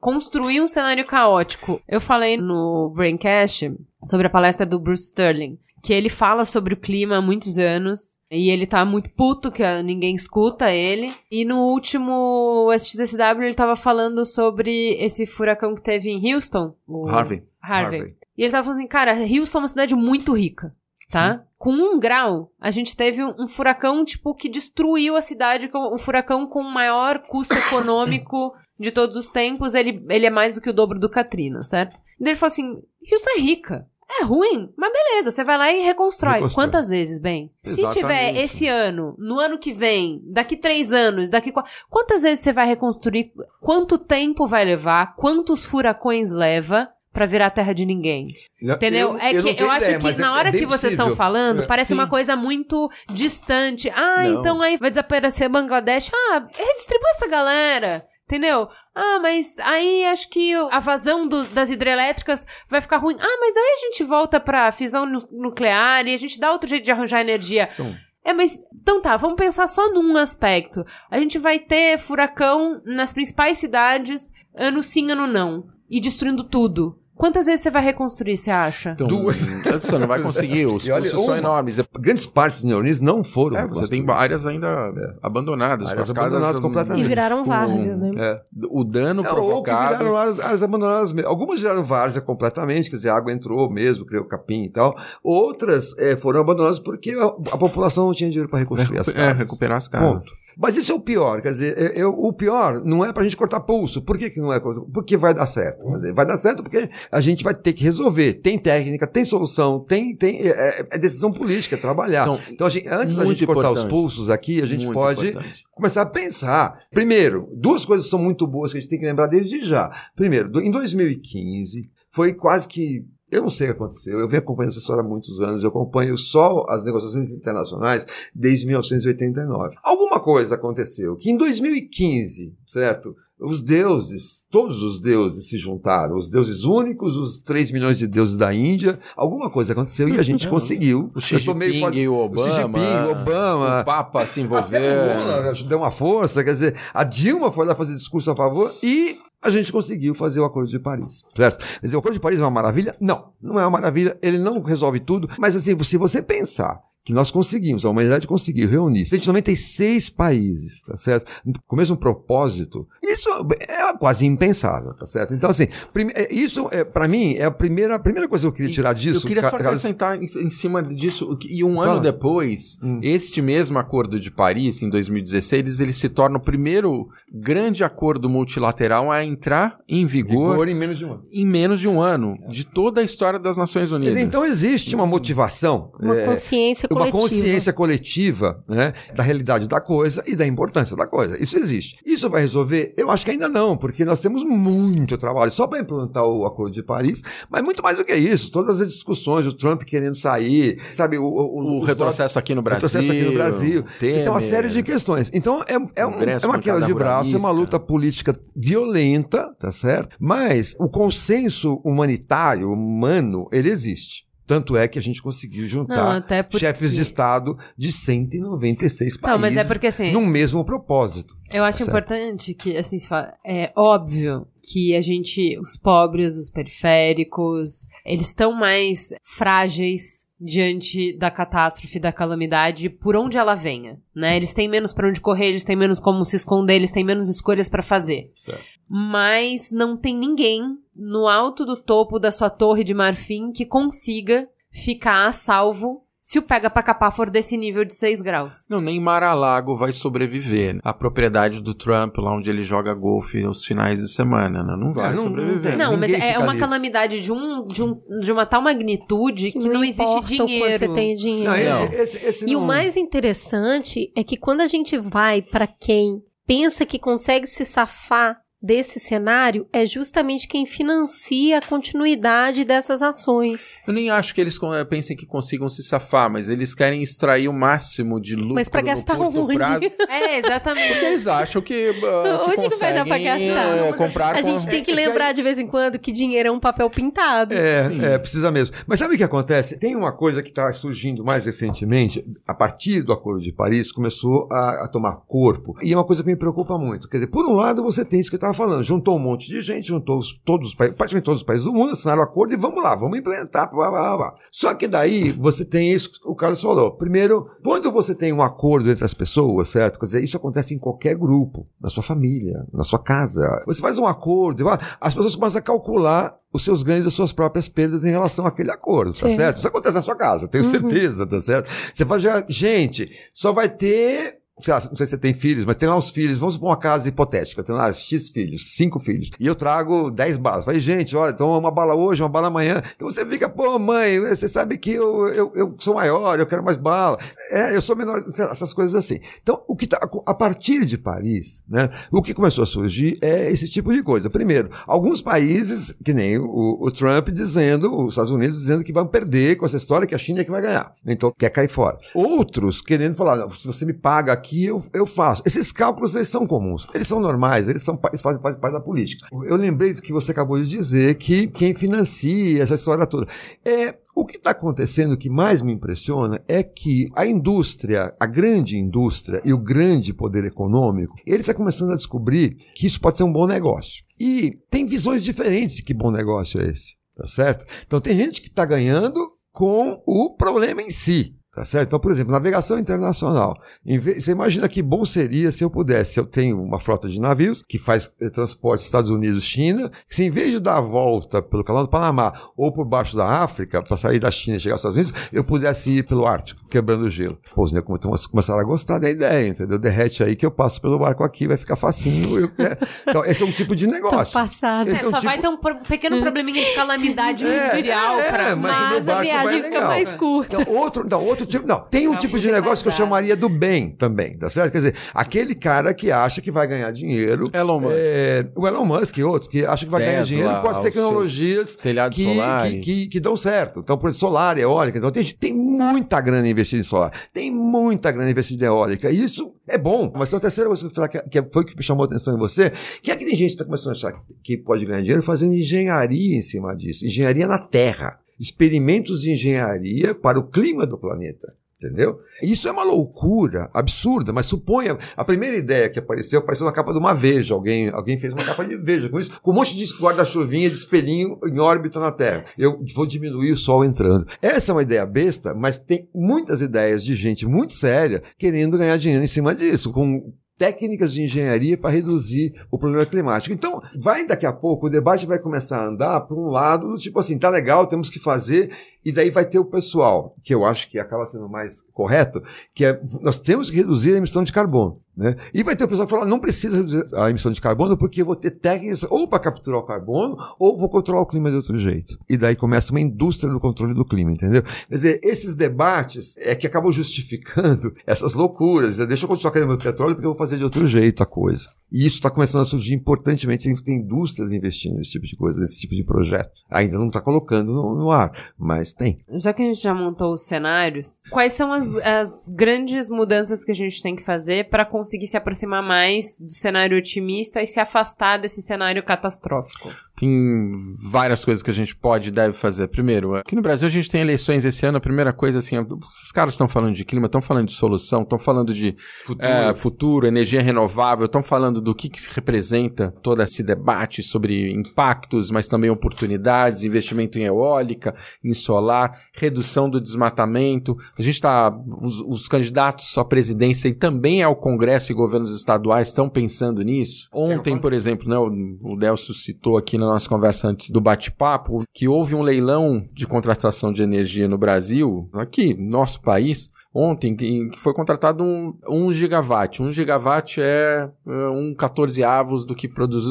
construir 0.00 0.60
um 0.60 0.66
cenário 0.66 1.04
caótico. 1.04 1.80
Eu 1.88 2.00
falei 2.00 2.36
no 2.36 2.92
Braincast 2.94 3.72
sobre 4.04 4.26
a 4.26 4.30
palestra 4.30 4.66
do 4.66 4.80
Bruce 4.80 5.04
Sterling. 5.04 5.58
Que 5.82 5.92
ele 5.92 6.08
fala 6.08 6.44
sobre 6.44 6.74
o 6.74 6.76
clima 6.76 7.16
há 7.16 7.22
muitos 7.22 7.58
anos. 7.58 8.16
E 8.30 8.50
ele 8.50 8.66
tá 8.66 8.84
muito 8.84 9.10
puto 9.10 9.50
que 9.50 9.64
ninguém 9.82 10.14
escuta 10.14 10.70
ele. 10.70 11.12
E 11.28 11.44
no 11.44 11.58
último 11.58 12.70
SXSW 12.72 13.42
ele 13.42 13.54
tava 13.54 13.74
falando 13.74 14.24
sobre 14.24 14.94
esse 15.00 15.26
furacão 15.26 15.74
que 15.74 15.82
teve 15.82 16.08
em 16.08 16.34
Houston. 16.34 16.74
O 16.86 17.08
Harvey. 17.08 17.42
Harvey. 17.60 18.00
Harvey. 18.00 18.16
E 18.36 18.42
ele 18.42 18.52
tava 18.52 18.62
falando 18.62 18.78
assim, 18.78 18.88
cara, 18.88 19.12
Houston 19.12 19.58
é 19.58 19.60
uma 19.60 19.68
cidade 19.68 19.94
muito 19.94 20.32
rica. 20.32 20.74
Tá? 21.12 21.38
Sim. 21.38 21.44
Com 21.58 21.72
um 21.72 22.00
grau, 22.00 22.50
a 22.60 22.70
gente 22.72 22.96
teve 22.96 23.22
um, 23.22 23.46
furacão, 23.46 24.04
tipo, 24.04 24.34
que 24.34 24.48
destruiu 24.48 25.14
a 25.14 25.20
cidade, 25.20 25.70
o 25.72 25.94
um 25.94 25.98
furacão 25.98 26.46
com 26.46 26.60
o 26.60 26.72
maior 26.72 27.20
custo 27.20 27.54
econômico 27.54 28.52
de 28.80 28.90
todos 28.90 29.16
os 29.16 29.28
tempos, 29.28 29.74
ele, 29.74 30.02
ele 30.08 30.26
é 30.26 30.30
mais 30.30 30.56
do 30.56 30.60
que 30.60 30.70
o 30.70 30.72
dobro 30.72 30.98
do 30.98 31.08
Katrina, 31.08 31.62
certo? 31.62 32.00
E 32.18 32.24
ele 32.24 32.34
falou 32.34 32.50
assim, 32.50 32.82
Houston 33.10 33.30
é 33.36 33.40
rica. 33.40 33.86
É 34.20 34.24
ruim, 34.24 34.70
mas 34.76 34.92
beleza, 34.92 35.30
você 35.30 35.42
vai 35.42 35.56
lá 35.56 35.72
e 35.72 35.80
reconstrói. 35.80 36.34
reconstrói. 36.34 36.64
Quantas 36.66 36.88
vezes, 36.88 37.18
bem? 37.18 37.50
Exatamente. 37.64 37.94
Se 37.94 37.98
tiver 37.98 38.36
esse 38.36 38.68
ano, 38.68 39.16
no 39.18 39.38
ano 39.38 39.58
que 39.58 39.72
vem, 39.72 40.20
daqui 40.30 40.54
três 40.54 40.92
anos, 40.92 41.30
daqui 41.30 41.50
quatro. 41.50 41.72
Quantas 41.88 42.22
vezes 42.22 42.44
você 42.44 42.52
vai 42.52 42.66
reconstruir? 42.66 43.32
Quanto 43.60 43.96
tempo 43.96 44.46
vai 44.46 44.66
levar? 44.66 45.14
Quantos 45.14 45.64
furacões 45.64 46.30
leva? 46.30 46.90
Para 47.12 47.26
virar 47.26 47.50
terra 47.50 47.72
de 47.72 47.84
ninguém. 47.84 48.28
Entendeu? 48.60 49.10
Eu, 49.10 49.18
é 49.18 49.32
eu 49.32 49.42
que 49.42 49.62
eu 49.62 49.70
acho 49.70 49.90
ideia, 49.90 49.98
que 50.14 50.20
na 50.20 50.28
é, 50.28 50.30
hora 50.30 50.48
é 50.48 50.52
que 50.52 50.66
vocês 50.66 50.92
estão 50.92 51.14
falando, 51.14 51.64
é, 51.64 51.66
parece 51.66 51.88
sim. 51.88 51.94
uma 51.94 52.06
coisa 52.06 52.34
muito 52.34 52.90
distante. 53.10 53.90
Ah, 53.90 54.22
não. 54.22 54.40
então 54.40 54.62
aí 54.62 54.76
vai 54.76 54.90
desaparecer 54.90 55.48
Bangladesh. 55.48 56.10
Ah, 56.14 56.46
redistribui 56.52 57.10
essa 57.10 57.28
galera. 57.28 58.06
Entendeu? 58.24 58.68
Ah, 58.94 59.18
mas 59.20 59.58
aí 59.58 60.06
acho 60.06 60.30
que 60.30 60.54
a 60.70 60.78
vazão 60.78 61.28
do, 61.28 61.44
das 61.48 61.70
hidrelétricas 61.70 62.46
vai 62.66 62.80
ficar 62.80 62.96
ruim. 62.96 63.16
Ah, 63.20 63.36
mas 63.40 63.54
daí 63.54 63.74
a 63.74 63.80
gente 63.86 64.04
volta 64.04 64.40
pra 64.40 64.72
fisão 64.72 65.04
nu 65.04 65.18
nuclear 65.30 66.06
e 66.06 66.14
a 66.14 66.16
gente 66.16 66.40
dá 66.40 66.50
outro 66.50 66.68
jeito 66.68 66.84
de 66.84 66.92
arranjar 66.92 67.20
energia. 67.20 67.68
Então. 67.74 67.94
É, 68.24 68.32
mas. 68.32 68.58
Então 68.80 69.02
tá, 69.02 69.16
vamos 69.16 69.36
pensar 69.36 69.66
só 69.66 69.92
num 69.92 70.16
aspecto. 70.16 70.84
A 71.10 71.18
gente 71.18 71.38
vai 71.38 71.58
ter 71.58 71.98
furacão 71.98 72.80
nas 72.86 73.12
principais 73.12 73.58
cidades, 73.58 74.32
ano 74.54 74.82
sim, 74.82 75.10
ano 75.10 75.26
não. 75.26 75.66
E 75.90 76.00
destruindo 76.00 76.44
tudo. 76.44 77.01
Quantas 77.22 77.46
vezes 77.46 77.60
você 77.60 77.70
vai 77.70 77.84
reconstruir, 77.84 78.36
você 78.36 78.50
acha? 78.50 78.90
Então, 78.90 79.06
Duas. 79.06 79.36
Você 79.80 79.96
não 79.96 80.08
vai 80.08 80.20
conseguir, 80.20 80.66
os 80.66 80.88
olha, 80.88 81.02
custos 81.02 81.24
são 81.24 81.36
enormes. 81.36 81.78
Grandes 82.00 82.26
partes 82.26 82.62
de 82.62 82.66
Neoliz 82.66 82.98
não 82.98 83.22
foram. 83.22 83.58
É, 83.58 83.66
você 83.66 83.86
tem 83.86 84.04
áreas 84.10 84.44
ainda 84.44 84.66
é. 84.66 85.14
abandonadas, 85.22 85.88
áreas 85.88 86.10
com 86.10 86.20
as 86.20 86.32
casas 86.32 86.58
completamente. 86.58 87.04
E 87.04 87.08
viraram 87.08 87.44
várzea, 87.44 87.96
né? 87.96 88.10
É. 88.16 88.42
O 88.68 88.82
dano 88.82 89.20
é, 89.24 89.28
provocado... 89.28 89.54
Ou 89.54 89.62
que 89.62 89.70
viraram 89.70 90.16
áreas, 90.16 90.40
áreas 90.40 90.62
abandonadas 90.64 91.12
mesmo. 91.12 91.30
Algumas 91.30 91.60
viraram 91.60 91.84
várzea 91.84 92.20
completamente, 92.20 92.90
quer 92.90 92.96
dizer, 92.96 93.10
a 93.10 93.16
água 93.16 93.32
entrou 93.32 93.70
mesmo, 93.70 94.04
criou 94.04 94.24
capim 94.24 94.64
e 94.64 94.70
tal. 94.70 94.92
Outras 95.22 95.96
é, 95.98 96.16
foram 96.16 96.40
abandonadas 96.40 96.80
porque 96.80 97.12
a, 97.12 97.24
a, 97.24 97.56
população 97.56 98.06
não 98.06 98.14
tinha 98.14 98.30
dinheiro 98.30 98.50
para 98.50 98.58
reconstruir 98.58 98.98
as 98.98 99.06
é, 99.06 99.12
casas. 99.12 99.40
É, 99.40 99.42
recuperar 99.44 99.76
as 99.76 99.86
casas. 99.86 100.24
Ponto. 100.24 100.41
Mas 100.56 100.76
isso 100.76 100.92
é 100.92 100.94
o 100.94 101.00
pior, 101.00 101.40
quer 101.40 101.52
dizer, 101.52 101.78
eu, 101.78 101.86
é, 101.86 101.98
é, 102.00 102.06
o 102.06 102.32
pior 102.32 102.84
não 102.84 103.04
é 103.04 103.12
para 103.12 103.22
a 103.22 103.24
gente 103.24 103.36
cortar 103.36 103.60
pulso. 103.60 104.02
Por 104.02 104.18
que, 104.18 104.30
que 104.30 104.40
não 104.40 104.52
é? 104.52 104.60
Porque 104.60 105.16
vai 105.16 105.34
dar 105.34 105.46
certo. 105.46 105.90
Dizer, 105.92 106.12
vai 106.12 106.26
dar 106.26 106.36
certo 106.36 106.62
porque 106.62 106.88
a 107.10 107.20
gente 107.20 107.42
vai 107.42 107.54
ter 107.54 107.72
que 107.72 107.84
resolver. 107.84 108.34
Tem 108.34 108.58
técnica, 108.58 109.06
tem 109.06 109.24
solução, 109.24 109.80
tem, 109.80 110.14
tem 110.16 110.40
é, 110.48 110.86
é 110.90 110.98
decisão 110.98 111.32
política, 111.32 111.76
é 111.76 111.78
trabalhar. 111.78 112.22
Então, 112.22 112.40
então 112.50 112.70
gente, 112.70 112.88
antes 112.88 113.16
da 113.16 113.24
gente 113.24 113.46
cortar 113.46 113.70
os 113.70 113.84
pulsos 113.84 114.30
aqui, 114.30 114.62
a 114.62 114.66
gente 114.66 114.90
pode 114.92 115.28
importante. 115.28 115.64
começar 115.72 116.02
a 116.02 116.06
pensar. 116.06 116.84
Primeiro, 116.90 117.48
duas 117.52 117.84
coisas 117.84 118.08
são 118.08 118.18
muito 118.18 118.46
boas 118.46 118.72
que 118.72 118.78
a 118.78 118.80
gente 118.80 118.90
tem 118.90 118.98
que 118.98 119.06
lembrar 119.06 119.26
desde 119.26 119.64
já. 119.64 119.90
Primeiro, 120.14 120.60
em 120.60 120.70
2015, 120.70 121.90
foi 122.10 122.34
quase 122.34 122.68
que 122.68 123.04
eu 123.32 123.40
não 123.40 123.48
sei 123.48 123.70
o 123.70 123.70
que 123.70 123.82
aconteceu. 123.82 124.20
Eu 124.20 124.28
venho 124.28 124.42
acompanhando 124.42 124.72
essa 124.72 124.78
história 124.78 125.02
há 125.02 125.06
muitos 125.06 125.40
anos. 125.40 125.62
Eu 125.62 125.70
acompanho 125.70 126.18
só 126.18 126.66
as 126.68 126.84
negociações 126.84 127.32
internacionais 127.32 128.04
desde 128.34 128.66
1989. 128.66 129.74
Alguma 129.82 130.20
coisa 130.20 130.54
aconteceu 130.54 131.16
que 131.16 131.30
em 131.30 131.38
2015, 131.38 132.54
certo? 132.66 133.16
Os 133.40 133.62
deuses, 133.62 134.44
todos 134.50 134.82
os 134.82 135.00
deuses 135.00 135.48
se 135.48 135.56
juntaram, 135.56 136.14
os 136.14 136.28
deuses 136.28 136.62
únicos, 136.62 137.16
os 137.16 137.40
3 137.40 137.72
milhões 137.72 137.98
de 137.98 138.06
deuses 138.06 138.36
da 138.36 138.54
Índia, 138.54 139.00
alguma 139.16 139.50
coisa 139.50 139.72
aconteceu 139.72 140.08
e 140.08 140.18
a 140.18 140.22
gente 140.22 140.46
conseguiu. 140.48 141.10
O 141.14 141.20
Xi 141.20 141.38
Jinping 141.38 141.80
faz... 141.80 141.96
o 141.96 142.14
Obama. 142.14 142.46
O 142.46 142.50
Xi 142.50 142.60
Jinping, 142.60 143.08
o 143.08 143.10
Obama. 143.10 143.80
O 143.80 143.84
Papa 143.84 144.26
se 144.26 144.42
envolveu. 144.42 144.80
deu 145.66 145.78
uma 145.78 145.90
força, 145.90 146.44
quer 146.44 146.52
dizer, 146.52 146.76
a 146.92 147.02
Dilma 147.02 147.50
foi 147.50 147.66
lá 147.66 147.74
fazer 147.74 147.96
discurso 147.96 148.30
a 148.30 148.36
favor 148.36 148.72
e 148.82 149.18
a 149.42 149.50
gente 149.50 149.72
conseguiu 149.72 150.14
fazer 150.14 150.40
o 150.40 150.44
Acordo 150.44 150.70
de 150.70 150.78
Paris, 150.78 151.24
certo? 151.34 151.64
Quer 151.64 151.86
dizer, 151.86 151.96
o 151.96 151.98
Acordo 151.98 152.14
de 152.14 152.20
Paris 152.20 152.38
é 152.38 152.44
uma 152.44 152.50
maravilha? 152.50 152.94
Não, 153.00 153.32
não 153.40 153.58
é 153.58 153.64
uma 153.64 153.70
maravilha, 153.70 154.16
ele 154.22 154.38
não 154.38 154.62
resolve 154.62 155.00
tudo, 155.00 155.28
mas 155.38 155.56
assim, 155.56 155.76
se 155.82 155.96
você 155.96 156.22
pensar 156.22 156.80
que 157.04 157.12
nós 157.12 157.30
conseguimos, 157.30 157.84
a 157.84 157.90
humanidade 157.90 158.26
conseguiu 158.26 158.68
reunir 158.68 159.04
196 159.04 160.08
países, 160.10 160.82
tá 160.82 160.96
certo? 160.96 161.30
Com 161.66 161.74
o 161.74 161.78
mesmo 161.78 161.96
propósito. 161.96 162.86
Isso 163.02 163.28
é 163.60 163.96
quase 163.98 164.24
impensável, 164.24 164.94
tá 164.94 165.04
certo? 165.04 165.34
Então, 165.34 165.50
assim, 165.50 165.66
é, 166.14 166.32
isso, 166.32 166.68
é, 166.70 166.84
para 166.84 167.08
mim, 167.08 167.34
é 167.34 167.44
a 167.44 167.50
primeira, 167.50 167.96
a 167.96 167.98
primeira 167.98 168.28
coisa 168.28 168.44
que 168.44 168.48
eu 168.48 168.52
queria 168.52 168.72
tirar 168.72 168.92
disso. 168.92 169.26
Eu 169.26 169.28
queria 169.28 169.50
só 169.50 169.56
acrescentar 169.56 170.16
em, 170.16 170.24
em 170.24 170.50
cima 170.50 170.80
disso, 170.80 171.36
e 171.48 171.64
um 171.64 171.80
ano 171.80 172.00
depois, 172.00 172.78
hum. 172.82 173.00
este 173.02 173.42
mesmo 173.42 173.78
Acordo 173.78 174.20
de 174.20 174.30
Paris, 174.30 174.80
em 174.82 174.88
2016, 174.88 175.80
ele 175.80 175.92
se 175.92 176.08
torna 176.08 176.36
o 176.36 176.40
primeiro 176.40 177.08
grande 177.32 177.82
acordo 177.82 178.28
multilateral 178.28 179.10
a 179.10 179.24
entrar 179.24 179.78
em 179.88 180.06
vigor, 180.06 180.52
vigor 180.52 180.68
em 180.68 180.74
menos 180.74 180.98
de 180.98 181.04
um 181.04 181.12
ano. 181.12 181.24
Em 181.32 181.46
menos 181.46 181.80
de 181.80 181.88
um 181.88 182.00
ano, 182.00 182.36
de 182.48 182.64
toda 182.64 183.00
a 183.00 183.04
história 183.04 183.40
das 183.40 183.56
Nações 183.56 183.90
Unidas. 183.90 184.16
Então 184.16 184.44
existe 184.44 184.94
uma 184.94 185.06
motivação. 185.06 185.90
Uma 185.98 186.16
é, 186.16 186.26
consciência 186.26 186.88
uma 186.92 187.10
consciência 187.10 187.72
coletiva 187.72 188.62
né, 188.68 188.92
da 189.14 189.22
realidade 189.22 189.68
da 189.68 189.80
coisa 189.80 190.22
e 190.26 190.36
da 190.36 190.46
importância 190.46 190.96
da 190.96 191.06
coisa. 191.06 191.40
Isso 191.42 191.56
existe. 191.56 191.98
Isso 192.04 192.28
vai 192.28 192.42
resolver? 192.42 192.94
Eu 192.96 193.10
acho 193.10 193.24
que 193.24 193.30
ainda 193.30 193.48
não, 193.48 193.76
porque 193.76 194.04
nós 194.04 194.20
temos 194.20 194.44
muito 194.44 195.16
trabalho 195.16 195.50
só 195.50 195.66
para 195.66 195.80
implementar 195.80 196.24
o 196.24 196.44
Acordo 196.44 196.74
de 196.74 196.82
Paris, 196.82 197.22
mas 197.50 197.62
muito 197.62 197.82
mais 197.82 197.96
do 197.96 198.04
que 198.04 198.14
isso. 198.14 198.50
Todas 198.50 198.80
as 198.80 198.88
discussões, 198.92 199.46
o 199.46 199.52
Trump 199.52 199.82
querendo 199.82 200.16
sair, 200.16 200.80
sabe? 200.92 201.18
O, 201.18 201.24
o, 201.24 201.78
o 201.78 201.84
retrocesso 201.84 202.38
aqui 202.38 202.54
no 202.54 202.62
Brasil. 202.62 202.88
Retrocesso 202.88 203.12
aqui 203.12 203.24
no 203.24 203.32
Brasil. 203.32 203.84
Tem 203.98 204.28
uma 204.28 204.40
série 204.40 204.68
de 204.68 204.82
questões. 204.82 205.30
Então, 205.32 205.62
é, 205.68 205.74
é, 206.02 206.06
um, 206.06 206.22
é 206.22 206.46
uma 206.46 206.58
queda 206.58 206.84
de 206.84 206.94
braço, 206.94 207.34
é 207.34 207.38
uma 207.38 207.50
luta 207.50 207.78
política 207.78 208.34
violenta, 208.54 209.54
tá 209.58 209.72
certo? 209.72 210.16
Mas 210.18 210.74
o 210.78 210.88
consenso 210.88 211.80
humanitário, 211.84 212.70
humano, 212.70 213.48
ele 213.52 213.70
existe. 213.70 214.26
Tanto 214.46 214.76
é 214.76 214.88
que 214.88 214.98
a 214.98 215.02
gente 215.02 215.22
conseguiu 215.22 215.66
juntar 215.66 216.14
não, 216.14 216.42
porque... 216.42 216.58
chefes 216.58 216.94
de 216.94 217.02
Estado 217.02 217.56
de 217.76 217.92
196 217.92 219.16
países 219.16 219.20
não, 219.22 219.38
mas 219.38 219.56
é 219.56 219.64
porque, 219.64 219.86
assim, 219.86 220.12
num 220.12 220.26
mesmo 220.26 220.64
propósito. 220.64 221.36
Eu 221.52 221.64
acho 221.64 221.78
tá 221.78 221.84
importante 221.84 222.54
que, 222.54 222.76
assim, 222.76 222.98
se 222.98 223.08
fala, 223.08 223.34
é 223.44 223.72
óbvio 223.76 224.46
que 224.70 224.96
a 224.96 225.00
gente, 225.00 225.58
os 225.58 225.76
pobres, 225.76 226.36
os 226.36 226.50
periféricos, 226.50 227.86
eles 228.04 228.28
estão 228.28 228.52
mais 228.52 229.10
frágeis 229.22 230.26
diante 230.42 231.16
da 231.16 231.30
catástrofe, 231.30 232.00
da 232.00 232.12
calamidade, 232.12 232.90
por 232.90 233.14
onde 233.14 233.38
ela 233.38 233.54
venha, 233.54 234.00
né? 234.14 234.36
Eles 234.36 234.52
têm 234.52 234.68
menos 234.68 234.92
para 234.92 235.08
onde 235.08 235.20
correr, 235.20 235.46
eles 235.46 235.62
têm 235.62 235.76
menos 235.76 236.00
como 236.00 236.24
se 236.24 236.36
esconder, 236.36 236.74
eles 236.74 236.90
têm 236.90 237.04
menos 237.04 237.28
escolhas 237.28 237.68
para 237.68 237.82
fazer. 237.82 238.32
Certo. 238.34 238.64
Mas 238.88 239.70
não 239.70 239.96
tem 239.96 240.16
ninguém 240.16 240.76
no 240.94 241.28
alto 241.28 241.64
do 241.64 241.76
topo 241.76 242.18
da 242.18 242.30
sua 242.30 242.50
torre 242.50 242.82
de 242.82 242.92
marfim 242.92 243.52
que 243.52 243.64
consiga 243.64 244.48
ficar 244.70 245.26
a 245.26 245.32
salvo 245.32 246.01
se 246.22 246.38
o 246.38 246.42
pega 246.42 246.70
para 246.70 246.84
capar 246.84 247.10
for 247.10 247.28
desse 247.28 247.56
nível 247.56 247.84
de 247.84 247.94
6 247.94 248.22
graus. 248.22 248.64
Não, 248.70 248.80
nem 248.80 249.00
Mar-a-Lago 249.00 249.76
vai 249.76 249.90
sobreviver. 249.90 250.78
A 250.84 250.94
propriedade 250.94 251.60
do 251.60 251.74
Trump, 251.74 252.16
lá 252.18 252.32
onde 252.32 252.48
ele 252.48 252.62
joga 252.62 252.94
golfe 252.94 253.42
nos 253.42 253.64
finais 253.64 253.98
de 253.98 254.08
semana, 254.08 254.62
né? 254.62 254.76
não 254.78 254.94
vai 254.94 255.10
é, 255.10 255.16
não, 255.16 255.22
sobreviver. 255.24 255.76
Não, 255.76 255.92
não 255.92 255.98
mas 255.98 256.12
é 256.12 256.38
uma 256.38 256.52
ali. 256.52 256.60
calamidade 256.60 257.20
de, 257.20 257.32
um, 257.32 257.66
de, 257.66 257.82
um, 257.82 257.98
de 258.22 258.30
uma 258.30 258.46
tal 258.46 258.62
magnitude 258.62 259.50
que, 259.50 259.58
que 259.58 259.66
não, 259.66 259.74
não 259.74 259.84
existe 259.84 260.36
dinheiro. 260.36 260.78
você 260.78 260.88
tem 260.88 261.16
dinheiro. 261.16 261.50
Não, 261.50 261.56
esse, 261.56 261.96
esse, 261.96 262.26
esse 262.26 262.48
e 262.48 262.54
o 262.54 262.60
mais 262.60 262.96
interessante 262.96 264.12
é 264.16 264.22
que 264.22 264.36
quando 264.36 264.60
a 264.60 264.66
gente 264.66 264.96
vai 264.96 265.42
para 265.42 265.66
quem 265.66 266.22
pensa 266.46 266.86
que 266.86 266.98
consegue 266.98 267.46
se 267.46 267.64
safar 267.64 268.41
desse 268.62 269.00
cenário 269.00 269.66
é 269.72 269.84
justamente 269.84 270.46
quem 270.46 270.64
financia 270.64 271.58
a 271.58 271.62
continuidade 271.62 272.64
dessas 272.64 273.02
ações. 273.02 273.74
Eu 273.86 273.92
nem 273.92 274.10
acho 274.10 274.34
que 274.34 274.40
eles 274.40 274.58
pensem 274.88 275.16
que 275.16 275.26
consigam 275.26 275.68
se 275.68 275.82
safar, 275.82 276.30
mas 276.30 276.48
eles 276.48 276.74
querem 276.74 277.02
extrair 277.02 277.48
o 277.48 277.52
máximo 277.52 278.20
de 278.20 278.36
lucro 278.36 278.54
Mas 278.54 278.68
para 278.68 278.82
gastar 278.82 279.20
onde? 279.20 279.56
Prazo. 279.56 279.84
É, 280.08 280.38
exatamente. 280.38 280.92
Porque 280.92 281.06
eles 281.06 281.26
acham 281.26 281.62
que, 281.62 281.90
uh, 281.90 282.48
onde 282.48 282.68
que 282.68 282.76
vai 282.76 282.94
dar 282.94 283.04
para 283.04 283.18
gastar? 283.18 283.90
Uh, 283.90 283.96
comprar 283.96 284.36
a 284.36 284.42
gente 284.42 284.66
tem 284.68 284.82
que 284.82 284.92
lembrar 284.92 285.32
de 285.32 285.42
vez 285.42 285.58
em 285.58 285.66
quando 285.66 285.98
que 285.98 286.12
dinheiro 286.12 286.48
é 286.48 286.52
um 286.52 286.60
papel 286.60 286.88
pintado. 286.90 287.54
É, 287.54 288.14
é, 288.14 288.18
precisa 288.18 288.50
mesmo. 288.50 288.76
Mas 288.86 288.98
sabe 288.98 289.14
o 289.14 289.18
que 289.18 289.24
acontece? 289.24 289.76
Tem 289.76 289.96
uma 289.96 290.12
coisa 290.12 290.42
que 290.42 290.50
está 290.50 290.72
surgindo 290.72 291.24
mais 291.24 291.44
recentemente, 291.46 292.24
a 292.46 292.54
partir 292.54 293.02
do 293.02 293.12
Acordo 293.12 293.42
de 293.42 293.52
Paris, 293.52 293.90
começou 293.90 294.48
a, 294.50 294.84
a, 294.84 294.88
tomar 294.88 295.16
corpo. 295.26 295.74
E 295.82 295.92
é 295.92 295.96
uma 295.96 296.04
coisa 296.04 296.22
que 296.22 296.28
me 296.28 296.36
preocupa 296.36 296.78
muito. 296.78 297.08
Quer 297.08 297.18
dizer, 297.18 297.28
por 297.28 297.46
um 297.46 297.54
lado 297.54 297.82
você 297.82 298.04
tem 298.04 298.20
isso 298.20 298.30
que 298.30 298.36
eu 298.36 298.38
estava 298.38 298.51
estava 298.52 298.54
falando, 298.54 298.84
juntou 298.84 299.16
um 299.16 299.18
monte 299.18 299.48
de 299.48 299.60
gente, 299.60 299.88
juntou 299.88 300.18
os, 300.18 300.38
todos 300.44 300.68
os 300.68 300.74
países, 300.74 300.96
praticamente 300.96 301.24
todos 301.24 301.40
os 301.40 301.46
países 301.46 301.64
do 301.64 301.72
mundo, 301.72 301.92
assinaram 301.92 302.20
o 302.20 302.24
acordo 302.24 302.52
e 302.52 302.56
vamos 302.56 302.82
lá, 302.82 302.94
vamos 302.94 303.18
implementar. 303.18 303.70
Blá, 303.70 303.90
blá, 303.90 304.16
blá. 304.16 304.34
Só 304.50 304.74
que 304.74 304.86
daí 304.86 305.32
você 305.32 305.64
tem 305.64 305.92
isso 305.92 306.12
que 306.12 306.18
o 306.28 306.34
Carlos 306.34 306.60
falou. 306.60 306.92
Primeiro, 306.96 307.46
quando 307.64 307.90
você 307.90 308.14
tem 308.14 308.32
um 308.32 308.42
acordo 308.42 308.90
entre 308.90 309.04
as 309.04 309.14
pessoas, 309.14 309.68
certo? 309.68 309.98
Quer 309.98 310.06
dizer, 310.06 310.24
isso 310.24 310.36
acontece 310.36 310.74
em 310.74 310.78
qualquer 310.78 311.16
grupo, 311.16 311.66
na 311.80 311.90
sua 311.90 312.02
família, 312.02 312.66
na 312.72 312.84
sua 312.84 312.98
casa. 312.98 313.62
Você 313.66 313.80
faz 313.80 313.98
um 313.98 314.06
acordo, 314.06 314.64
as 315.00 315.14
pessoas 315.14 315.34
começam 315.34 315.58
a 315.58 315.62
calcular 315.62 316.38
os 316.52 316.62
seus 316.62 316.82
ganhos 316.82 317.06
e 317.06 317.08
as 317.08 317.14
suas 317.14 317.32
próprias 317.32 317.68
perdas 317.68 318.04
em 318.04 318.10
relação 318.10 318.46
àquele 318.46 318.70
acordo, 318.70 319.14
tá 319.14 319.28
Sim. 319.28 319.36
certo? 319.36 319.56
Isso 319.56 319.68
acontece 319.68 319.94
na 319.94 320.02
sua 320.02 320.14
casa, 320.14 320.46
tenho 320.46 320.64
uhum. 320.64 320.70
certeza, 320.70 321.26
tá 321.26 321.40
certo? 321.40 321.68
Você 321.94 322.04
faz, 322.04 322.22
gente, 322.48 323.10
só 323.32 323.52
vai 323.52 323.70
ter 323.70 324.41
sei 324.60 324.74
lá, 324.74 324.80
não 324.80 324.96
sei 324.96 325.06
se 325.06 325.10
você 325.10 325.18
tem 325.18 325.32
filhos, 325.32 325.64
mas 325.64 325.76
tem 325.76 325.88
lá 325.88 325.96
uns 325.96 326.10
filhos, 326.10 326.38
vamos 326.38 326.54
supor 326.54 326.70
uma 326.70 326.76
casa 326.76 327.08
hipotética, 327.08 327.62
tem 327.62 327.74
lá 327.74 327.92
X 327.92 328.28
filhos, 328.28 328.74
cinco 328.74 329.00
filhos, 329.00 329.30
e 329.40 329.46
eu 329.46 329.54
trago 329.54 330.10
10 330.10 330.38
balas. 330.38 330.64
Falei, 330.64 330.80
gente, 330.80 331.16
olha, 331.16 331.32
então 331.32 331.56
uma 331.58 331.70
bala 331.70 331.94
hoje, 331.94 332.22
uma 332.22 332.28
bala 332.28 332.48
amanhã. 332.48 332.82
Então 332.94 333.10
você 333.10 333.24
fica, 333.24 333.48
pô, 333.48 333.78
mãe, 333.78 334.20
você 334.20 334.48
sabe 334.48 334.76
que 334.76 334.92
eu, 334.92 335.28
eu, 335.28 335.52
eu 335.54 335.74
sou 335.78 335.94
maior, 335.94 336.38
eu 336.38 336.46
quero 336.46 336.62
mais 336.62 336.76
bala. 336.76 337.18
É, 337.50 337.74
eu 337.74 337.82
sou 337.82 337.96
menor, 337.96 338.22
essas 338.28 338.72
coisas 338.72 338.94
assim. 338.94 339.20
Então, 339.42 339.62
o 339.66 339.74
que 339.74 339.86
tá, 339.86 339.98
a 340.26 340.34
partir 340.34 340.84
de 340.84 340.98
Paris, 340.98 341.62
né, 341.68 341.90
o 342.10 342.22
que 342.22 342.34
começou 342.34 342.64
a 342.64 342.66
surgir 342.66 343.18
é 343.22 343.50
esse 343.50 343.68
tipo 343.68 343.92
de 343.92 344.02
coisa. 344.02 344.28
Primeiro, 344.30 344.70
alguns 344.86 345.22
países, 345.22 345.94
que 346.04 346.12
nem 346.12 346.38
o, 346.38 346.78
o 346.80 346.90
Trump 346.90 347.28
dizendo, 347.30 347.94
os 347.96 348.10
Estados 348.10 348.30
Unidos 348.30 348.58
dizendo 348.58 348.84
que 348.84 348.92
vão 348.92 349.06
perder 349.06 349.56
com 349.56 349.66
essa 349.66 349.76
história 349.76 350.06
que 350.06 350.14
a 350.14 350.18
China 350.18 350.40
é 350.40 350.44
que 350.44 350.50
vai 350.50 350.62
ganhar. 350.62 350.94
Então, 351.06 351.32
quer 351.36 351.50
cair 351.50 351.68
fora. 351.68 351.96
Outros 352.14 352.80
querendo 352.80 353.14
falar, 353.14 353.48
se 353.50 353.66
você 353.66 353.84
me 353.84 353.92
paga 353.92 354.32
aqui, 354.32 354.51
aqui 354.52 354.64
eu, 354.66 354.84
eu 354.92 355.06
faço. 355.06 355.42
Esses 355.46 355.72
cálculos 355.72 356.14
eles 356.14 356.28
são 356.28 356.46
comuns, 356.46 356.86
eles 356.94 357.08
são 357.08 357.18
normais, 357.18 357.68
eles, 357.68 357.82
são, 357.82 357.98
eles 358.10 358.20
fazem 358.20 358.40
parte, 358.40 358.60
parte 358.60 358.74
da 358.74 358.80
política. 358.80 359.26
Eu 359.32 359.56
lembrei 359.56 359.94
do 359.94 360.02
que 360.02 360.12
você 360.12 360.32
acabou 360.32 360.62
de 360.62 360.68
dizer, 360.68 361.16
que 361.16 361.46
quem 361.46 361.74
financia 361.74 362.62
essa 362.62 362.74
história 362.74 363.06
toda. 363.06 363.26
É, 363.64 363.96
o 364.14 364.26
que 364.26 364.36
está 364.36 364.50
acontecendo 364.50 365.16
que 365.16 365.30
mais 365.30 365.62
me 365.62 365.72
impressiona 365.72 366.42
é 366.46 366.62
que 366.62 367.08
a 367.16 367.24
indústria, 367.24 368.14
a 368.20 368.26
grande 368.26 368.76
indústria 368.76 369.40
e 369.44 369.52
o 369.52 369.58
grande 369.58 370.12
poder 370.12 370.44
econômico, 370.44 371.14
ele 371.26 371.40
está 371.40 371.54
começando 371.54 371.92
a 371.92 371.96
descobrir 371.96 372.56
que 372.74 372.86
isso 372.86 373.00
pode 373.00 373.16
ser 373.16 373.24
um 373.24 373.32
bom 373.32 373.46
negócio. 373.46 374.04
E 374.20 374.58
tem 374.70 374.84
visões 374.84 375.24
diferentes 375.24 375.76
de 375.76 375.82
que 375.82 375.94
bom 375.94 376.10
negócio 376.10 376.60
é 376.60 376.68
esse, 376.68 376.94
tá 377.16 377.26
certo? 377.26 377.64
Então 377.86 378.00
tem 378.00 378.16
gente 378.16 378.42
que 378.42 378.48
está 378.48 378.64
ganhando 378.64 379.32
com 379.50 380.02
o 380.06 380.34
problema 380.36 380.82
em 380.82 380.90
si. 380.90 381.36
Tá 381.54 381.66
certo? 381.66 381.88
Então, 381.88 382.00
por 382.00 382.10
exemplo, 382.10 382.32
navegação 382.32 382.78
internacional. 382.78 383.54
Vez, 383.84 384.24
você 384.24 384.32
imagina 384.32 384.66
que 384.70 384.80
bom 384.80 385.04
seria 385.04 385.52
se 385.52 385.62
eu 385.62 385.68
pudesse. 385.68 386.18
Eu 386.18 386.24
tenho 386.24 386.58
uma 386.58 386.80
frota 386.80 387.10
de 387.10 387.20
navios 387.20 387.62
que 387.68 387.78
faz 387.78 388.10
eh, 388.22 388.30
transporte 388.30 388.86
Estados 388.86 389.10
Unidos-China, 389.10 389.90
que 390.08 390.14
se 390.14 390.24
em 390.24 390.30
vez 390.30 390.50
de 390.50 390.58
dar 390.58 390.78
a 390.78 390.80
volta 390.80 391.42
pelo 391.42 391.62
canal 391.62 391.82
do 391.82 391.90
Panamá 391.90 392.32
ou 392.56 392.72
por 392.72 392.86
baixo 392.86 393.14
da 393.14 393.28
África, 393.28 393.82
para 393.82 393.98
sair 393.98 394.18
da 394.18 394.30
China 394.30 394.56
e 394.56 394.60
chegar 394.60 394.76
aos 394.76 394.80
Estados 394.80 394.96
Unidos, 394.96 395.28
eu 395.30 395.44
pudesse 395.44 395.90
ir 395.90 396.04
pelo 396.04 396.26
Ártico, 396.26 396.66
quebrando 396.70 397.04
o 397.04 397.10
gelo. 397.10 397.38
Pô, 397.54 397.64
os 397.64 397.72
negros 397.72 398.26
começaram 398.26 398.60
a 398.60 398.64
gostar 398.64 398.98
da 398.98 399.10
ideia, 399.10 399.48
entendeu? 399.48 399.78
Derrete 399.78 400.24
aí 400.24 400.34
que 400.34 400.46
eu 400.46 400.50
passo 400.50 400.80
pelo 400.80 400.98
barco 400.98 401.22
aqui, 401.22 401.46
vai 401.46 401.58
ficar 401.58 401.76
facinho. 401.76 402.40
Eu, 402.40 402.50
é. 402.64 402.78
Então, 403.06 403.26
esse 403.26 403.42
é 403.42 403.46
um 403.46 403.52
tipo 403.52 403.76
de 403.76 403.86
negócio. 403.86 404.32
passado. 404.32 404.88
É, 404.88 404.94
é, 404.94 404.96
só 404.96 405.08
um 405.08 405.12
tipo... 405.12 405.24
vai 405.24 405.38
ter 405.38 405.48
um 405.48 405.58
pequeno 405.58 406.18
probleminha 406.22 406.64
de 406.64 406.74
calamidade 406.74 407.44
é, 407.44 407.74
mundial 407.74 408.18
é, 408.20 408.30
pra... 408.30 408.56
mas, 408.56 408.90
mas 408.90 409.08
a 409.08 409.20
viagem 409.20 409.62
fica 409.64 409.80
mais 409.82 410.12
curta. 410.14 410.62
Então, 410.62 410.74
outro, 410.74 411.06
não, 411.06 411.22
outro 411.22 411.41
tipo. 411.46 411.66
Não, 411.66 411.80
tem 411.80 412.08
um 412.08 412.16
tipo 412.16 412.38
de 412.38 412.50
negócio 412.50 412.82
que 412.82 412.88
eu 412.88 412.92
chamaria 412.92 413.36
do 413.36 413.48
bem 413.48 413.90
também, 413.90 414.36
tá 414.36 414.48
certo? 414.48 414.72
Quer 414.72 414.78
dizer, 414.78 414.94
aquele 415.14 415.54
cara 415.54 415.94
que 415.94 416.10
acha 416.10 416.40
que 416.40 416.50
vai 416.50 416.66
ganhar 416.66 416.90
dinheiro. 416.90 417.50
Elon 417.52 417.80
Musk. 417.80 417.94
É, 417.96 418.46
o 418.54 418.66
Elon 418.66 418.84
Musk 418.84 419.16
e 419.18 419.24
outros 419.24 419.50
que 419.50 419.64
acham 419.64 419.86
que 419.86 419.90
vai 419.90 420.00
Tesla, 420.00 420.12
ganhar 420.12 420.24
dinheiro 420.24 420.60
com 420.60 420.68
as 420.68 420.80
tecnologias 420.80 421.76
que, 421.76 421.94
que, 422.12 422.80
que, 422.80 423.08
que, 423.08 423.20
dão 423.20 423.36
certo. 423.36 423.80
Então, 423.80 423.96
por 423.96 424.08
exemplo, 424.08 424.20
solar, 424.20 424.58
eólica. 424.58 424.98
Então, 424.98 425.10
tem, 425.10 425.24
tem 425.24 425.54
muita 425.54 426.20
grana 426.20 426.48
investida 426.48 426.80
em 426.80 426.84
solar. 426.84 427.12
Tem 427.32 427.50
muita 427.50 428.10
grana 428.10 428.30
investida 428.30 428.64
em 428.64 428.68
eólica. 428.68 429.10
E 429.10 429.22
isso 429.22 429.54
é 429.66 429.78
bom. 429.78 430.12
Mas 430.14 430.30
tem 430.30 430.36
uma 430.36 430.40
terceira 430.40 430.68
coisa 430.68 430.82
que 430.82 430.90
eu 430.90 430.94
falar 430.94 431.08
que, 431.08 431.20
que 431.22 431.42
foi 431.50 431.64
que 431.64 431.76
me 431.76 431.82
chamou 431.82 432.04
a 432.04 432.06
atenção 432.06 432.34
em 432.34 432.38
você, 432.38 432.72
que 433.02 433.10
é 433.10 433.16
que 433.16 433.24
tem 433.24 433.36
gente 433.36 433.48
que 433.48 433.54
está 433.54 433.64
começando 433.64 433.90
a 433.90 433.92
achar 433.92 434.12
que 434.42 434.56
pode 434.56 434.84
ganhar 434.84 435.00
dinheiro 435.00 435.22
fazendo 435.22 435.54
engenharia 435.54 436.36
em 436.36 436.42
cima 436.42 436.74
disso. 436.76 437.06
Engenharia 437.06 437.46
na 437.46 437.58
Terra 437.58 438.21
experimentos 438.38 439.20
de 439.20 439.32
engenharia 439.32 440.14
para 440.14 440.38
o 440.38 440.48
clima 440.48 440.86
do 440.86 440.98
planeta. 440.98 441.48
Entendeu? 441.84 442.20
Isso 442.40 442.68
é 442.68 442.70
uma 442.70 442.84
loucura 442.84 443.68
absurda, 443.74 444.32
mas 444.32 444.46
suponha. 444.46 444.96
A 445.16 445.24
primeira 445.24 445.56
ideia 445.56 445.88
que 445.88 445.98
apareceu, 445.98 446.38
apareceu 446.38 446.64
na 446.64 446.72
capa 446.72 446.92
de 446.92 446.98
uma 446.98 447.12
Veja. 447.12 447.54
Alguém, 447.54 447.88
alguém 447.88 448.16
fez 448.16 448.32
uma 448.32 448.44
capa 448.44 448.64
de 448.64 448.76
Veja 448.76 449.08
com 449.08 449.18
isso, 449.18 449.40
com 449.40 449.50
um 449.50 449.54
monte 449.54 449.76
de 449.76 449.84
guarda-chuvinha 449.96 450.70
de 450.70 450.76
espelhinho 450.76 451.40
em 451.44 451.58
órbita 451.58 451.98
na 451.98 452.12
Terra. 452.12 452.44
Eu 452.56 452.80
vou 452.94 453.04
diminuir 453.04 453.50
o 453.50 453.56
Sol 453.56 453.84
entrando. 453.84 454.26
Essa 454.40 454.70
é 454.70 454.74
uma 454.74 454.82
ideia 454.82 455.04
besta, 455.04 455.54
mas 455.54 455.76
tem 455.76 456.08
muitas 456.14 456.60
ideias 456.60 457.02
de 457.02 457.16
gente 457.16 457.46
muito 457.46 457.74
séria 457.74 458.22
querendo 458.38 458.78
ganhar 458.78 458.96
dinheiro 458.96 459.24
em 459.24 459.28
cima 459.28 459.52
disso, 459.52 459.90
com 459.90 460.32
técnicas 460.58 461.12
de 461.12 461.22
engenharia 461.22 461.76
para 461.76 461.90
reduzir 461.90 462.54
o 462.70 462.78
problema 462.78 463.04
climático. 463.04 463.54
Então, 463.54 463.82
vai 463.98 464.26
daqui 464.26 464.46
a 464.46 464.52
pouco, 464.52 464.86
o 464.86 464.90
debate 464.90 465.26
vai 465.26 465.38
começar 465.38 465.78
a 465.78 465.86
andar 465.86 466.20
para 466.20 466.36
um 466.36 466.48
lado 466.48 466.88
do 466.88 466.98
tipo 466.98 467.18
assim, 467.18 467.38
tá 467.38 467.48
legal, 467.48 467.86
temos 467.86 468.08
que 468.08 468.18
fazer, 468.18 468.70
e 469.04 469.10
daí 469.10 469.30
vai 469.30 469.44
ter 469.44 469.58
o 469.58 469.64
pessoal, 469.64 470.34
que 470.42 470.54
eu 470.54 470.64
acho 470.64 470.88
que 470.88 470.98
acaba 470.98 471.26
sendo 471.26 471.48
mais 471.48 471.80
correto, 471.92 472.42
que 472.74 472.84
é 472.84 473.00
nós 473.20 473.38
temos 473.38 473.70
que 473.70 473.76
reduzir 473.76 474.14
a 474.14 474.18
emissão 474.18 474.42
de 474.42 474.52
carbono. 474.52 475.00
Né? 475.14 475.36
E 475.52 475.62
vai 475.62 475.76
ter 475.76 475.84
o 475.84 475.88
pessoal 475.88 476.06
que 476.06 476.14
fala, 476.14 476.26
não 476.26 476.38
precisa 476.38 476.82
a 477.16 477.28
emissão 477.28 477.52
de 477.52 477.60
carbono 477.60 477.98
porque 477.98 478.22
eu 478.22 478.26
vou 478.26 478.34
ter 478.34 478.50
técnicas 478.50 479.02
ou 479.04 479.28
para 479.28 479.40
capturar 479.40 479.80
o 479.80 479.84
carbono 479.84 480.38
ou 480.58 480.78
vou 480.78 480.88
controlar 480.88 481.20
o 481.20 481.26
clima 481.26 481.50
de 481.50 481.56
outro 481.56 481.78
jeito. 481.78 482.18
E 482.30 482.36
daí 482.36 482.56
começa 482.56 482.92
uma 482.92 483.00
indústria 483.00 483.52
do 483.52 483.60
controle 483.60 483.92
do 483.92 484.06
clima, 484.06 484.32
entendeu? 484.32 484.62
Quer 484.62 484.94
dizer, 484.94 485.20
esses 485.22 485.54
debates 485.54 486.34
é 486.38 486.54
que 486.54 486.66
acabam 486.66 486.90
justificando 486.90 487.92
essas 488.06 488.32
loucuras. 488.32 488.96
Deixa 488.96 489.24
eu 489.24 489.28
continuar 489.28 489.52
querendo 489.52 489.68
meu 489.68 489.78
petróleo 489.78 490.14
porque 490.14 490.26
eu 490.26 490.32
vou 490.32 490.38
fazer 490.38 490.56
de 490.56 490.64
outro 490.64 490.86
jeito 490.88 491.22
a 491.22 491.26
coisa. 491.26 491.68
E 491.90 492.06
isso 492.06 492.16
está 492.16 492.30
começando 492.30 492.62
a 492.62 492.66
surgir 492.66 492.94
importantemente. 492.94 493.68
Tem 493.84 493.98
indústrias 493.98 494.52
investindo 494.52 494.96
nesse 494.96 495.10
tipo 495.10 495.26
de 495.26 495.36
coisa, 495.36 495.60
nesse 495.60 495.78
tipo 495.80 495.94
de 495.94 496.04
projeto. 496.04 496.62
Ainda 496.70 496.96
não 496.96 497.08
está 497.08 497.20
colocando 497.20 497.70
no, 497.70 497.94
no, 497.94 498.10
ar, 498.10 498.32
mas 498.58 498.94
tem. 498.94 499.18
Já 499.28 499.52
que 499.52 499.62
a 499.62 499.66
gente 499.66 499.82
já 499.82 499.94
montou 499.94 500.32
os 500.32 500.46
cenários, 500.46 501.22
quais 501.30 501.52
são 501.52 501.70
as, 501.70 501.94
as 501.96 502.48
grandes 502.48 503.10
mudanças 503.10 503.62
que 503.62 503.72
a 503.72 503.74
gente 503.74 504.02
tem 504.02 504.16
que 504.16 504.24
fazer 504.24 504.70
para 504.70 504.86
conseguir 504.86 505.01
se 505.04 505.36
aproximar 505.36 505.82
mais 505.82 506.36
do 506.38 506.50
cenário 506.50 506.96
otimista 506.96 507.60
e 507.60 507.66
se 507.66 507.80
afastar 507.80 508.38
desse 508.38 508.62
cenário 508.62 509.02
catastrófico? 509.02 509.90
Tem 510.22 510.70
várias 511.02 511.44
coisas 511.44 511.62
que 511.62 511.70
a 511.70 511.74
gente 511.74 511.96
pode 511.96 512.28
e 512.28 512.30
deve 512.30 512.52
fazer. 512.52 512.88
Primeiro, 512.88 513.34
aqui 513.34 513.56
no 513.56 513.62
Brasil 513.62 513.88
a 513.88 513.90
gente 513.90 514.10
tem 514.10 514.20
eleições 514.20 514.64
esse 514.64 514.84
ano. 514.86 514.98
A 514.98 515.00
primeira 515.00 515.32
coisa, 515.32 515.58
assim, 515.58 515.76
os 515.78 516.30
caras 516.32 516.54
estão 516.54 516.68
falando 516.68 516.94
de 516.94 517.04
clima, 517.04 517.26
estão 517.26 517.42
falando 517.42 517.66
de 517.66 517.72
solução, 517.72 518.22
estão 518.22 518.38
falando 518.38 518.72
de 518.72 518.94
futuro. 519.24 519.48
É, 519.48 519.74
futuro, 519.74 520.26
energia 520.26 520.62
renovável, 520.62 521.26
estão 521.26 521.42
falando 521.42 521.80
do 521.80 521.94
que, 521.94 522.08
que 522.08 522.20
se 522.20 522.28
representa 522.32 523.12
todo 523.22 523.42
esse 523.42 523.62
debate 523.62 524.22
sobre 524.22 524.72
impactos, 524.72 525.50
mas 525.50 525.68
também 525.68 525.90
oportunidades, 525.90 526.84
investimento 526.84 527.38
em 527.38 527.44
eólica, 527.44 528.14
em 528.44 528.54
solar, 528.54 529.18
redução 529.34 529.88
do 529.88 530.00
desmatamento. 530.00 530.96
A 531.18 531.22
gente 531.22 531.34
está, 531.34 531.74
os, 532.00 532.20
os 532.20 532.48
candidatos 532.48 533.16
à 533.18 533.24
presidência 533.24 533.88
e 533.88 533.94
também 533.94 534.42
ao 534.42 534.54
Congresso 534.54 534.82
Congresso 534.82 535.12
e 535.12 535.14
governos 535.14 535.54
estaduais 535.54 536.08
estão 536.08 536.28
pensando 536.28 536.82
nisso? 536.82 537.28
Ontem, 537.32 537.78
por 537.78 537.92
exemplo, 537.92 538.28
né, 538.28 538.36
o, 538.36 538.92
o 538.92 538.96
Delcio 538.96 539.32
citou 539.32 539.76
aqui 539.76 539.96
na 539.96 540.06
nossa 540.12 540.28
conversa 540.28 540.68
antes 540.68 540.90
do 540.90 541.00
bate-papo 541.00 541.84
que 541.92 542.08
houve 542.08 542.34
um 542.34 542.42
leilão 542.42 543.02
de 543.12 543.26
contratação 543.26 543.92
de 543.92 544.02
energia 544.02 544.48
no 544.48 544.58
Brasil, 544.58 545.28
aqui, 545.32 545.74
nosso 545.74 546.20
país, 546.20 546.70
ontem, 546.94 547.34
que 547.36 547.70
foi 547.76 547.94
contratado 547.94 548.44
um, 548.44 548.76
um 548.88 549.12
gigawatt. 549.12 549.82
Um 549.82 549.92
gigawatt 549.92 550.60
é, 550.60 551.10
é 551.26 551.48
um 551.48 551.74
14 551.74 552.22
avos 552.22 552.64
do 552.64 552.74
que 552.74 552.88
produz 552.88 553.26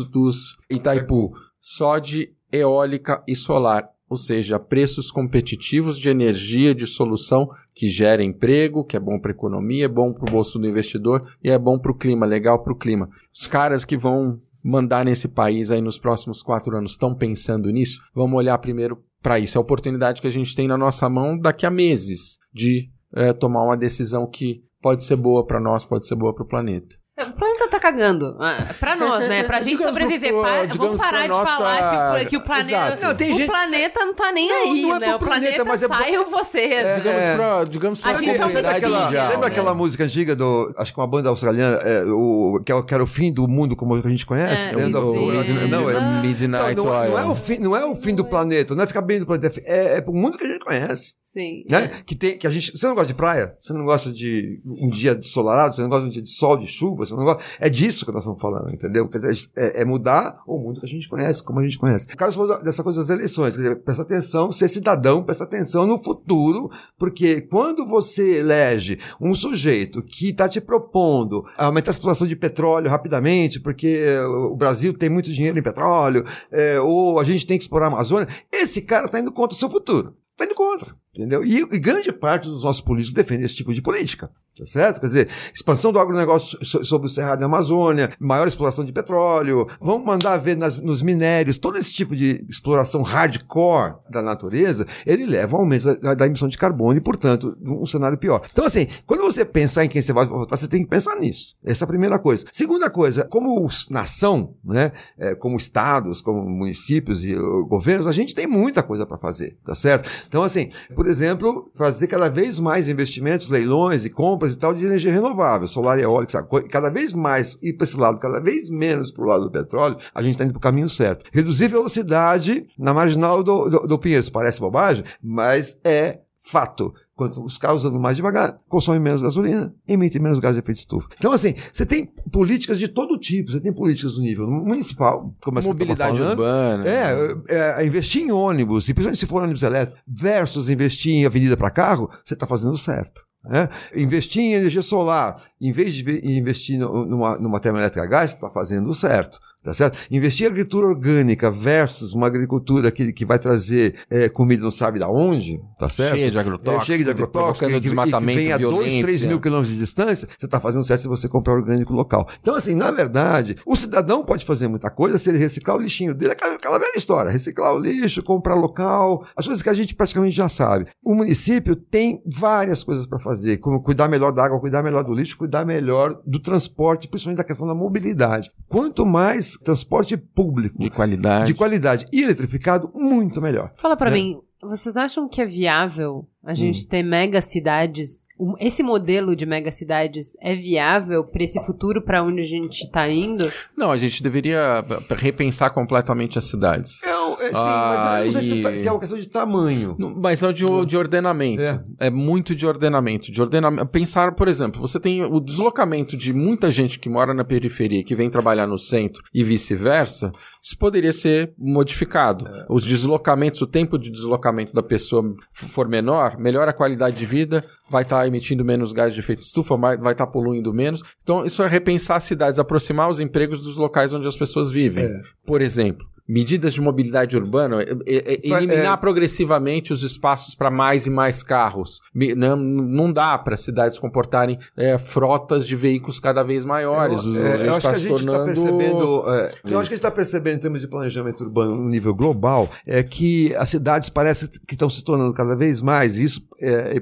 Itaipu, 0.70 1.34
só 1.60 2.00
de 2.00 2.34
eólica 2.52 3.24
e 3.28 3.36
solar 3.36 3.90
ou 4.12 4.18
seja, 4.18 4.60
preços 4.60 5.10
competitivos 5.10 5.98
de 5.98 6.10
energia 6.10 6.76
de 6.76 6.86
solução 6.86 7.50
que 7.74 7.88
gera 7.88 8.22
emprego, 8.22 8.84
que 8.84 8.98
é 8.98 9.00
bom 9.00 9.18
para 9.18 9.32
a 9.32 9.34
economia, 9.34 9.86
é 9.86 9.88
bom 9.88 10.12
para 10.12 10.28
o 10.28 10.32
bolso 10.34 10.60
do 10.60 10.68
investidor 10.68 11.26
e 11.42 11.50
é 11.50 11.58
bom 11.58 11.80
para 11.80 11.94
o 11.94 11.98
clima, 11.98 12.26
legal 12.26 12.62
para 12.62 12.74
o 12.74 12.76
clima. 12.76 13.08
Os 13.34 13.48
caras 13.48 13.86
que 13.86 13.96
vão 13.96 14.38
mandar 14.64 15.06
nesse 15.06 15.28
país 15.28 15.72
aí 15.72 15.82
nos 15.82 15.98
próximos 15.98 16.42
quatro 16.42 16.76
anos 16.76 16.92
estão 16.92 17.16
pensando 17.16 17.70
nisso? 17.70 18.02
Vamos 18.14 18.38
olhar 18.38 18.58
primeiro 18.58 19.04
para 19.22 19.40
isso. 19.40 19.58
É 19.58 19.60
a 19.60 19.62
oportunidade 19.62 20.22
que 20.22 20.28
a 20.28 20.32
gente 20.32 20.56
tem 20.56 20.68
na 20.68 20.78
nossa 20.78 21.10
mão 21.10 21.38
daqui 21.38 21.66
a 21.66 21.72
meses 21.72 22.38
de 22.54 22.90
é, 23.14 23.34
tomar 23.34 23.64
uma 23.64 23.78
decisão 23.78 24.28
que 24.28 24.64
pode 24.82 25.04
ser 25.04 25.16
boa 25.16 25.46
para 25.46 25.60
nós, 25.60 25.86
pode 25.86 26.08
ser 26.08 26.16
boa 26.16 26.34
para 26.34 26.44
o 26.44 26.48
planeta. 26.48 26.96
O 27.24 27.34
planeta 27.34 27.68
tá 27.68 27.80
cagando. 27.80 28.36
Ah, 28.40 28.66
pra 28.80 28.96
nós, 28.96 29.28
né? 29.28 29.44
Pra 29.44 29.60
gente 29.62 29.78
digamos 29.78 29.90
sobreviver. 29.90 30.32
Pro, 30.32 30.42
para, 30.42 30.66
vamos 30.68 31.02
parar 31.02 31.22
de 31.24 31.28
nossa... 31.30 31.52
falar 31.52 32.20
que 32.20 32.26
o, 32.26 32.30
que 32.30 32.38
o 32.38 32.42
planeta. 32.42 33.00
Não, 33.02 33.16
tem 33.16 33.34
o 33.34 33.38
gente... 33.38 33.48
planeta 33.48 34.06
não 34.06 34.14
tá 34.14 34.32
nem 34.32 34.50
não, 34.50 34.56
aí, 34.56 34.82
não 34.82 34.96
é 34.96 35.00
né? 35.00 35.16
O 35.16 35.20
planeta, 35.20 35.66
mas 35.66 35.84
é 35.84 35.88
saiam 35.88 36.26
vocês. 36.30 36.86
É, 36.86 36.96
digamos 36.96 37.22
é... 37.22 37.36
pra, 37.36 37.64
digamos 37.64 38.02
pra 38.02 38.12
a 38.12 38.14
gente 38.14 38.30
é 38.30 38.70
aquela, 38.70 39.06
mundial, 39.06 39.30
Lembra 39.30 39.42
né? 39.42 39.48
aquela 39.48 39.74
música 39.74 40.04
antiga 40.04 40.36
do. 40.36 40.74
Acho 40.78 40.94
que 40.94 41.00
uma 41.00 41.08
banda 41.08 41.30
australiana, 41.30 41.78
é, 41.78 42.04
o, 42.06 42.62
que, 42.66 42.72
é, 42.72 42.82
que 42.82 42.94
era 42.94 43.04
o 43.04 43.08
fim 43.08 43.32
do 43.32 43.48
mundo 43.48 43.76
como 43.76 43.96
a 43.96 44.10
gente 44.10 44.26
conhece? 44.26 44.70
É, 44.70 44.76
né? 44.76 44.86
o, 44.98 45.12
o, 45.12 45.68
não, 45.68 45.90
é, 45.90 46.22
Midnight 46.22 46.76
não, 46.76 46.86
não, 46.86 47.10
não, 47.10 47.20
é 47.20 47.26
o 47.26 47.36
fim, 47.36 47.58
não 47.58 47.76
é 47.76 47.86
o 47.86 47.96
fim 47.96 48.16
do 48.16 48.26
planeta, 48.26 48.76
não 48.76 48.84
é 48.84 48.88
ficar 48.88 49.02
bem 49.02 49.20
do 49.20 49.26
planeta, 49.26 49.62
é, 49.66 49.98
é 49.98 50.04
o 50.06 50.14
mundo 50.14 50.38
que 50.38 50.46
a 50.46 50.48
gente 50.48 50.64
conhece. 50.64 51.14
Sim. 51.32 51.64
Né? 51.70 51.86
É. 51.86 51.88
Que, 52.06 52.14
tem, 52.14 52.38
que 52.38 52.46
a 52.46 52.52
gente. 52.52 52.78
Você 52.78 52.86
não 52.86 52.94
gosta 52.94 53.08
de 53.08 53.14
praia? 53.14 53.56
Você 53.62 53.72
não 53.72 53.86
gosta 53.86 54.12
de 54.12 54.62
um 54.66 54.90
dia 54.90 55.14
ensolarado? 55.14 55.74
Você 55.74 55.82
não 55.82 55.88
gosta 55.88 56.04
de 56.04 56.10
um 56.10 56.12
dia 56.12 56.22
de 56.22 56.30
sol, 56.30 56.58
de 56.58 56.68
chuva? 56.68 57.06
Você 57.06 57.14
não 57.14 57.24
gosta. 57.24 57.42
É 57.58 57.70
disso 57.70 58.06
que 58.06 58.12
nós 58.12 58.24
estamos 58.24 58.42
falando, 58.42 58.70
entendeu? 58.70 59.08
Quer 59.08 59.20
dizer, 59.20 59.50
é, 59.56 59.82
é 59.82 59.86
mudar 59.86 60.42
o 60.46 60.58
mundo 60.60 60.82
que 60.82 60.86
a 60.86 60.90
gente 60.90 61.08
conhece, 61.08 61.42
como 61.42 61.62
a 61.62 61.64
gente 61.64 61.78
conhece. 61.78 62.06
O 62.14 62.18
Carlos 62.18 62.36
falou 62.36 62.62
dessa 62.62 62.84
coisa 62.84 63.00
das 63.00 63.10
eleições. 63.10 63.56
Quer 63.56 63.62
dizer, 63.62 63.76
presta 63.82 64.04
atenção, 64.04 64.52
ser 64.52 64.68
cidadão, 64.68 65.24
presta 65.24 65.46
atenção 65.46 65.86
no 65.88 66.04
futuro, 66.04 66.70
porque 67.00 67.40
quando 67.40 67.88
você 67.88 68.40
elege 68.40 69.00
um 69.20 69.34
sujeito 69.34 70.04
que 70.04 70.32
está 70.32 70.50
te 70.50 70.60
propondo 70.60 71.46
aumentar 71.58 71.92
a 71.92 71.94
exploração 71.94 72.28
de 72.28 72.36
petróleo 72.36 72.90
rapidamente, 72.90 73.58
porque 73.58 74.04
o 74.52 74.58
Brasil 74.58 74.94
tem 74.98 75.10
muito 75.10 75.32
dinheiro 75.32 75.58
em 75.58 75.64
petróleo, 75.64 76.26
é, 76.52 76.78
ou 76.82 77.22
a 77.22 77.24
gente 77.24 77.48
tem 77.48 77.58
que 77.58 77.64
explorar 77.64 77.86
a 77.86 77.90
Amazônia, 77.90 78.28
esse 78.52 78.82
cara 78.82 79.06
está 79.06 79.18
indo 79.18 79.32
contra 79.32 79.56
o 79.56 79.60
seu 79.60 79.70
futuro. 79.70 80.14
Está 80.34 80.44
indo 80.44 80.56
contra. 80.56 81.01
Entendeu? 81.14 81.44
E, 81.44 81.60
e, 81.60 81.80
grande 81.80 82.12
parte 82.14 82.48
dos 82.48 82.64
nossos 82.64 82.82
políticos 82.82 83.14
defendem 83.14 83.46
esse 83.46 83.56
tipo 83.56 83.74
de 83.74 83.82
política. 83.82 84.32
Tá 84.58 84.66
certo? 84.66 85.00
Quer 85.00 85.08
dizer, 85.08 85.30
expansão 85.54 85.94
do 85.94 86.00
agronegócio 86.00 86.60
sobre 86.66 87.08
o 87.08 87.10
Cerrado 87.10 87.40
da 87.40 87.46
Amazônia, 87.46 88.12
maior 88.20 88.48
exploração 88.48 88.84
de 88.84 88.92
petróleo, 88.92 89.66
vamos 89.80 90.06
mandar 90.06 90.38
ver 90.38 90.58
nas, 90.58 90.78
nos 90.78 91.02
minérios, 91.02 91.58
todo 91.58 91.78
esse 91.78 91.94
tipo 91.94 92.14
de 92.14 92.46
exploração 92.50 93.02
hardcore 93.02 93.96
da 94.10 94.22
natureza, 94.22 94.86
ele 95.06 95.26
leva 95.26 95.56
ao 95.56 95.62
aumento 95.62 95.96
da, 95.96 96.14
da, 96.14 96.26
emissão 96.26 96.50
de 96.50 96.58
carbono 96.58 96.98
e, 96.98 97.02
portanto, 97.02 97.58
um 97.62 97.86
cenário 97.86 98.18
pior. 98.18 98.42
Então, 98.52 98.66
assim, 98.66 98.88
quando 99.06 99.22
você 99.22 99.46
pensar 99.46 99.86
em 99.86 99.90
quem 99.90 100.02
você 100.02 100.12
vai 100.12 100.26
votar, 100.26 100.60
você 100.60 100.68
tem 100.68 100.84
que 100.84 100.90
pensar 100.90 101.16
nisso. 101.16 101.56
Essa 101.64 101.84
é 101.84 101.86
a 101.86 101.88
primeira 101.88 102.20
coisa. 102.20 102.46
Segunda 102.52 102.90
coisa, 102.90 103.24
como 103.24 103.70
nação, 103.90 104.56
né, 104.66 104.92
é, 105.18 105.34
como 105.34 105.56
estados, 105.56 106.20
como 106.20 106.44
municípios 106.44 107.24
e 107.24 107.36
uh, 107.36 107.66
governos, 107.68 108.06
a 108.06 108.12
gente 108.12 108.36
tem 108.36 108.48
muita 108.48 108.84
coisa 108.84 109.06
para 109.06 109.18
fazer, 109.18 109.58
tá 109.64 109.74
certo? 109.74 110.10
Então, 110.28 110.44
assim, 110.44 110.70
por 110.94 111.08
exemplo, 111.08 111.72
fazer 111.74 112.08
cada 112.08 112.30
vez 112.30 112.60
mais 112.60 112.90
investimentos, 112.90 113.48
leilões 113.48 114.04
e 114.04 114.10
compras 114.10 114.41
e 114.50 114.56
tal 114.58 114.74
de 114.74 114.86
energia 114.86 115.12
renovável, 115.12 115.68
solar 115.68 116.00
e 116.00 116.04
eólica, 116.04 116.48
cada 116.70 116.90
vez 116.90 117.14
mais 117.14 117.58
ir 117.62 117.74
para 117.74 117.86
esse 117.86 117.98
lado, 117.98 118.20
cada 118.20 118.40
vez 118.40 118.70
menos 118.70 119.12
para 119.12 119.24
o 119.24 119.28
lado 119.28 119.44
do 119.46 119.52
petróleo, 119.52 119.98
a 120.14 120.22
gente 120.22 120.34
está 120.34 120.44
indo 120.44 120.54
para 120.54 120.60
o 120.60 120.62
caminho 120.62 120.90
certo. 120.90 121.26
Reduzir 121.32 121.68
velocidade 121.68 122.66
na 122.78 122.94
marginal 122.94 123.44
do, 123.44 123.70
do, 123.70 123.80
do 123.88 124.00
Pinheiros, 124.00 124.30
parece 124.30 124.60
bobagem, 124.60 125.04
mas 125.22 125.80
é 125.84 126.20
fato. 126.42 126.94
Quanto 127.16 127.44
os 127.44 127.56
carros 127.56 127.86
andam 127.86 128.02
mais 128.02 128.16
devagar, 128.16 128.60
consomem 128.68 129.00
menos 129.00 129.22
gasolina, 129.22 129.72
emitem 129.88 130.20
menos 130.20 130.40
gás 130.40 130.56
de 130.56 130.60
efeito 130.60 130.78
de 130.78 130.82
estufa. 130.82 131.08
Então, 131.16 131.32
assim, 131.32 131.54
você 131.72 131.86
tem 131.86 132.08
políticas 132.32 132.80
de 132.80 132.88
todo 132.88 133.16
tipo. 133.20 133.52
Você 133.52 133.60
tem 133.60 133.72
políticas 133.72 134.16
no 134.16 134.24
nível 134.24 134.48
municipal, 134.48 135.32
como 135.40 135.60
é 135.60 135.62
Mobilidade 135.62 136.18
falando, 136.18 136.32
urbana. 136.32 136.88
É, 136.88 137.14
é, 137.48 137.82
é, 137.84 137.86
investir 137.86 138.24
em 138.24 138.32
ônibus, 138.32 138.90
e 138.90 138.94
principalmente 138.94 139.20
se 139.20 139.28
for 139.28 139.44
ônibus 139.44 139.62
elétrico, 139.62 140.02
versus 140.08 140.68
investir 140.68 141.14
em 141.14 141.26
avenida 141.26 141.56
para 141.56 141.70
carro, 141.70 142.10
você 142.26 142.34
está 142.34 142.48
fazendo 142.48 142.76
certo. 142.76 143.22
Né? 143.44 143.70
Investir 143.96 144.42
em 144.44 144.54
energia 144.54 144.82
solar, 144.82 145.42
em 145.62 145.72
vez 145.72 145.94
de 145.94 146.38
investir 146.38 146.80
numa, 146.80 147.38
numa 147.38 147.60
termoelétrica 147.60 148.04
a 148.04 148.10
gás, 148.10 148.34
está 148.34 148.50
fazendo 148.50 148.94
certo. 148.96 149.40
Tá 149.64 149.76
certo? 149.76 149.96
Investir 150.10 150.48
em 150.48 150.50
agricultura 150.50 150.88
orgânica 150.88 151.52
versus 151.52 152.16
uma 152.16 152.26
agricultura 152.26 152.90
que, 152.90 153.14
que 153.14 153.24
vai 153.24 153.38
trazer 153.38 153.94
é, 154.10 154.28
comida 154.28 154.64
não 154.64 154.72
sabe 154.72 154.98
da 154.98 155.08
onde, 155.08 155.62
tá 155.78 155.88
certo? 155.88 156.16
Cheia 156.16 156.32
de 156.32 156.40
agrotóxicos, 156.40 156.82
é, 156.82 156.86
cheia 156.94 157.04
de 157.06 157.12
agrotóxicos, 157.12 157.72
que, 157.72 157.80
desmatamento, 157.80 158.40
que 158.40 158.46
vem 158.46 158.54
a 158.54 158.58
2, 158.58 159.00
3 159.02 159.24
mil 159.26 159.40
quilômetros 159.40 159.72
de 159.72 159.80
distância, 159.80 160.28
você 160.36 160.48
está 160.48 160.60
fazendo 160.60 160.84
certo 160.84 161.02
se 161.02 161.08
você 161.08 161.30
comprar 161.30 161.54
orgânico 161.54 161.94
local. 161.94 162.28
Então, 162.42 162.56
assim, 162.56 162.74
na 162.74 162.90
verdade, 162.90 163.56
o 163.64 163.76
cidadão 163.76 164.26
pode 164.26 164.46
fazer 164.46 164.68
muita 164.68 164.90
coisa 164.90 165.20
se 165.20 165.30
ele 165.30 165.38
reciclar 165.38 165.78
o 165.78 165.80
lixinho 165.80 166.16
dele, 166.16 166.32
aquela, 166.32 166.56
aquela 166.56 166.80
velha 166.80 166.98
história, 166.98 167.30
reciclar 167.30 167.72
o 167.76 167.78
lixo, 167.78 168.24
comprar 168.24 168.56
local, 168.56 169.28
as 169.36 169.46
coisas 169.46 169.62
que 169.62 169.70
a 169.70 169.76
gente 169.76 169.94
praticamente 169.94 170.36
já 170.36 170.50
sabe. 170.50 170.88
O 171.06 171.14
município 171.14 171.76
tem 171.76 172.20
várias 172.26 172.84
coisas 172.84 173.06
para 173.06 173.20
fazer, 173.20 173.58
como 173.58 173.80
cuidar 173.80 174.08
melhor 174.08 174.32
da 174.32 174.44
água, 174.44 174.60
cuidar 174.60 174.82
melhor 174.82 175.04
do 175.04 175.14
lixo, 175.14 175.38
cuidar 175.38 175.51
melhor 175.66 176.22
do 176.26 176.40
transporte, 176.40 177.08
principalmente 177.08 177.38
da 177.38 177.44
questão 177.44 177.68
da 177.68 177.76
mobilidade. 177.76 178.52
Quanto 178.68 179.06
mais 179.06 179.54
transporte 179.58 180.16
público 180.16 180.78
de 180.80 180.90
qualidade, 180.90 181.48
de 181.48 181.54
qualidade 181.54 182.06
e 182.12 182.24
eletrificado, 182.24 182.92
muito 182.96 183.42
melhor. 183.42 183.74
Fala 183.76 183.98
para 183.98 184.10
né? 184.10 184.18
mim, 184.18 184.42
vocês 184.62 184.96
acham 184.96 185.28
que 185.28 185.42
é 185.42 185.46
viável 185.46 186.28
a 186.44 186.54
gente 186.54 186.84
hum. 186.84 186.88
ter 186.90 187.04
mega 187.04 187.40
cidades? 187.40 188.24
Esse 188.60 188.82
modelo 188.82 189.36
de 189.36 189.46
megacidades 189.46 190.36
é 190.42 190.56
viável 190.56 191.24
para 191.24 191.44
esse 191.44 191.64
futuro 191.64 192.02
para 192.02 192.24
onde 192.24 192.42
a 192.42 192.46
gente 192.46 192.82
está 192.86 193.08
indo? 193.08 193.48
Não, 193.78 193.92
a 193.92 193.98
gente 193.98 194.24
deveria 194.24 194.84
repensar 195.12 195.70
completamente 195.70 196.40
as 196.40 196.46
cidades. 196.46 197.04
Eu, 197.04 197.34
é, 197.34 197.48
sim, 197.50 197.54
ah, 197.54 198.20
mas 198.24 198.34
não 198.34 198.42
sei 198.42 198.62
e... 198.62 198.78
se, 198.78 198.88
é 198.88 198.92
uma 198.92 199.00
questão 199.00 199.20
de 199.20 199.30
tamanho. 199.30 199.96
Mas 200.20 200.42
não 200.42 200.52
de, 200.52 200.66
de 200.88 200.98
ordenamento. 200.98 201.62
É. 201.62 201.84
é. 202.00 202.10
muito 202.10 202.56
de 202.56 202.66
ordenamento. 202.66 203.32
De 203.32 203.40
ordenamento. 203.40 203.86
Pensar, 203.88 204.34
por 204.34 204.48
exemplo, 204.48 204.82
você 204.82 205.00
tem 205.00 205.24
o 205.24 205.40
deslocamento 205.40 206.18
de 206.18 206.34
muita 206.34 206.72
gente 206.72 206.98
que 206.98 207.10
mora 207.10 207.36
na 207.36 207.44
periferia 207.44 208.04
que 208.04 208.16
vem 208.16 208.30
trabalhar 208.30 208.66
no 208.66 208.78
centro 208.78 209.22
e 209.32 209.44
vice-versa. 209.44 210.32
Isso 210.62 210.78
poderia 210.80 211.14
ser 211.14 211.54
modificado. 211.58 212.48
É. 212.48 212.66
Os 212.70 212.84
deslocamentos, 212.84 213.62
o 213.62 213.68
tempo 213.68 214.00
de 214.00 214.10
deslocamento 214.10 214.74
da 214.74 214.82
pessoa 214.82 215.24
for 215.52 215.88
menor, 215.88 216.31
melhora 216.38 216.72
a 216.72 216.74
qualidade 216.74 217.18
de 217.18 217.26
vida, 217.26 217.64
vai 217.90 218.04
estar 218.04 218.20
tá 218.20 218.28
emitindo 218.28 218.64
menos 218.64 218.94
gás 218.94 219.14
de 219.14 219.20
efeito 219.20 219.42
estufa, 219.42 219.76
vai 219.78 219.96
estar 219.96 220.14
tá 220.14 220.28
poluindo 220.28 220.74
menos. 220.74 221.02
Então, 221.22 221.46
isso 221.46 221.64
é 221.64 221.68
repensar 221.68 222.18
as 222.18 222.24
cidades, 222.24 222.60
aproximar 222.60 223.10
os 223.10 223.20
empregos 223.20 223.62
dos 223.62 223.78
locais 223.78 224.14
onde 224.14 224.28
as 224.28 224.38
pessoas 224.38 224.72
vivem. 224.72 225.06
É. 225.06 225.22
Por 225.46 225.62
exemplo, 225.62 226.06
medidas 226.32 226.74
de 226.74 226.80
mobilidade 226.80 227.36
urbana, 227.36 227.84
é, 227.84 227.92
é, 228.08 228.34
é 228.36 228.48
eliminar 228.48 228.94
é. 228.94 228.98
progressivamente 228.98 229.92
os 229.92 230.02
espaços 230.02 230.56
para 230.56 230.72
mais 230.72 231.06
e 231.06 231.10
mais 231.10 231.44
carros. 231.44 232.00
Não, 232.38 232.56
não 232.56 233.12
dá 233.12 233.38
para 233.38 233.58
cidades 233.58 234.00
comportarem 234.00 234.58
é, 234.78 234.98
frotas 234.98 235.68
de 235.68 235.76
veículos 235.76 236.22
cada 236.22 236.42
vez 236.42 236.64
maiores. 236.64 237.26
Eu, 237.26 237.36
é, 237.36 237.68
eu 237.68 237.74
acho 237.74 237.82
tá 237.82 237.90
que 237.90 237.96
a 237.96 238.00
gente 238.00 238.22
está 238.22 238.46
percebendo, 238.46 239.04
eu 239.04 239.34
acho 239.34 239.62
que 239.62 239.76
a 239.76 239.84
gente 239.84 239.94
está 239.94 240.12
percebendo 240.12 240.56
em 240.56 240.60
termos 240.60 240.80
de 240.80 240.88
planejamento 240.88 241.44
urbano 241.44 241.76
no 241.76 241.90
nível 241.90 242.16
global 242.16 242.70
é 242.88 243.04
que 243.04 243.54
as 243.56 243.68
cidades 243.68 244.10
parecem 244.10 244.48
que 244.66 244.76
estão 244.76 244.90
se 244.90 245.04
tornando 245.04 245.34
cada 245.34 245.56
vez 245.56 245.82
mais, 245.82 246.16
isso 246.16 246.48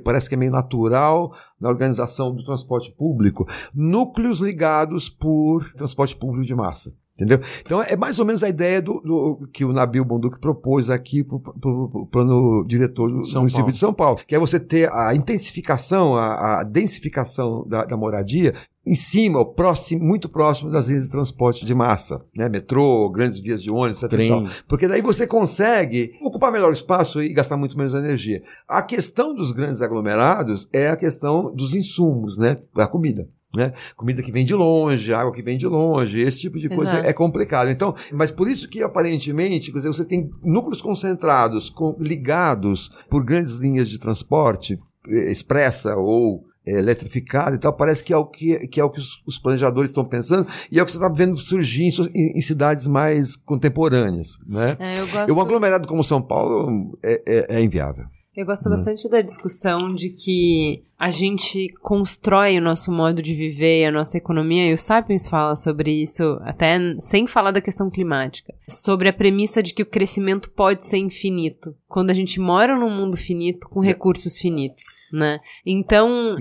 parece 0.04 0.28
que 0.28 0.34
é 0.34 0.38
meio 0.38 0.52
natural 0.52 1.36
na 1.60 1.70
organização 1.70 2.34
do 2.34 2.44
transporte 2.44 2.92
público, 2.98 3.48
núcleos 3.76 4.40
ligados 4.40 5.08
por 5.08 5.72
transporte 5.74 6.16
público 6.16 6.48
de 6.48 6.56
massa. 6.56 6.92
Entendeu? 7.20 7.42
Então 7.62 7.84
é 7.84 7.98
mais 7.98 8.18
ou 8.18 8.26
menos 8.26 8.42
a 8.44 8.48
ideia 8.48 8.82
do, 8.82 9.02
do 9.02 9.50
que 9.52 9.66
o 9.66 9.74
Nabil 9.74 10.06
Bonduque 10.06 10.40
propôs 10.40 10.90
aqui 10.90 11.22
para 11.22 11.36
o 11.36 12.08
plano 12.10 12.66
diretor 12.66 13.12
do 13.12 13.26
São 13.26 13.42
município 13.42 13.64
Paulo. 13.64 13.74
de 13.74 13.78
São 13.78 13.94
Paulo, 13.94 14.20
que 14.26 14.34
é 14.34 14.40
você 14.40 14.58
ter 14.58 14.90
a 14.94 15.14
intensificação, 15.14 16.16
a, 16.16 16.62
a 16.62 16.64
densificação 16.64 17.66
da, 17.68 17.84
da 17.84 17.98
moradia 17.98 18.54
em 18.88 18.96
cima, 18.96 19.46
próximo, 19.46 20.04
muito 20.04 20.30
próximo 20.30 20.72
das 20.72 20.88
linhas 20.88 21.04
de 21.04 21.10
transporte 21.10 21.66
de 21.66 21.76
massa, 21.76 22.24
né? 22.34 22.48
Metrô, 22.48 23.10
grandes 23.10 23.40
vias 23.40 23.62
de 23.62 23.70
ônibus, 23.70 24.02
etc. 24.02 24.18
Porque 24.66 24.88
daí 24.88 25.02
você 25.02 25.28
consegue 25.28 26.14
ocupar 26.22 26.52
melhor 26.52 26.72
espaço 26.72 27.22
e 27.22 27.34
gastar 27.34 27.58
muito 27.58 27.78
menos 27.78 27.94
energia. 27.94 28.42
A 28.68 28.82
questão 28.82 29.36
dos 29.36 29.52
grandes 29.52 29.82
aglomerados 29.82 30.70
é 30.72 30.88
a 30.88 30.96
questão 30.96 31.54
dos 31.54 31.76
insumos, 31.76 32.38
né? 32.38 32.58
A 32.78 32.88
comida. 32.88 33.28
Né? 33.56 33.74
Comida 33.96 34.22
que 34.22 34.32
vem 34.32 34.46
de 34.46 34.54
longe, 34.54 35.12
água 35.12 35.34
que 35.34 35.42
vem 35.42 35.58
de 35.58 35.66
longe, 35.66 36.20
esse 36.20 36.40
tipo 36.40 36.60
de 36.60 36.70
coisa 36.70 36.94
Exato. 36.94 37.08
é 37.08 37.14
complicado. 37.14 37.70
Então, 37.70 37.96
mas 38.12 38.30
por 38.30 38.48
isso 38.48 38.70
que 38.70 38.84
aparentemente, 38.84 39.72
dizer, 39.72 39.88
você 39.88 40.06
tem 40.06 40.30
núcleos 40.44 40.82
concentrados, 40.82 41.70
com, 41.70 41.96
ligados 42.00 42.92
por 43.10 43.24
grandes 43.24 43.56
linhas 43.56 43.90
de 43.90 43.98
transporte 43.98 44.76
eh, 45.08 45.32
expressa 45.32 45.96
ou 45.96 46.46
é, 46.66 46.78
eletrificada 46.78 47.56
e 47.56 47.60
tal, 47.60 47.74
parece 47.74 48.04
que 48.04 48.14
é 48.14 48.18
o 48.18 48.26
que, 48.26 48.68
que, 48.68 48.80
é 48.80 48.84
o 48.84 48.90
que 48.90 49.00
os, 49.00 49.24
os 49.26 49.40
planejadores 49.40 49.90
estão 49.90 50.06
pensando 50.06 50.48
e 50.72 50.78
é 50.78 50.84
o 50.84 50.86
que 50.86 50.92
você 50.92 50.98
está 50.98 51.10
vendo 51.10 51.36
surgir 51.38 51.84
em, 51.84 51.92
em, 52.14 52.38
em, 52.38 52.42
cidades 52.42 52.86
mais 52.86 53.36
contemporâneas. 53.36 54.38
Né? 54.46 54.78
É, 54.80 55.00
eu 55.00 55.08
gosto... 55.08 55.34
Um 55.34 55.42
aglomerado 55.42 55.88
como 55.88 56.04
São 56.04 56.22
Paulo 56.22 56.98
é, 57.02 57.22
é, 57.26 57.56
é 57.58 57.64
inviável. 57.64 58.06
Eu 58.40 58.46
gosto 58.46 58.70
bastante 58.70 59.10
da 59.10 59.20
discussão 59.20 59.94
de 59.94 60.12
que 60.12 60.82
a 60.98 61.10
gente 61.10 61.74
constrói 61.82 62.58
o 62.58 62.62
nosso 62.62 62.90
modo 62.90 63.22
de 63.22 63.36
viver, 63.36 63.84
a 63.84 63.92
nossa 63.92 64.18
economia, 64.18 64.66
e 64.66 64.74
o 64.74 64.78
Sapiens 64.78 65.28
fala 65.28 65.58
sobre 65.58 66.02
isso, 66.02 66.24
até 66.44 66.80
sem 67.02 67.28
falar 67.28 67.52
da 67.52 67.60
questão 67.60 67.90
climática, 67.90 68.54
sobre 68.70 69.10
a 69.10 69.14
premissa 69.14 69.62
de 69.62 69.74
que 69.74 69.84
o 69.84 69.86
crescimento 69.86 70.50
pode 70.52 70.86
ser 70.86 71.00
infinito, 71.00 71.76
quando 71.86 72.12
a 72.12 72.14
gente 72.14 72.40
mora 72.40 72.78
num 72.78 72.90
mundo 72.90 73.18
finito 73.18 73.68
com 73.68 73.82
recursos 73.82 74.38
finitos, 74.38 74.86
né? 75.12 75.42
Então, 75.66 76.38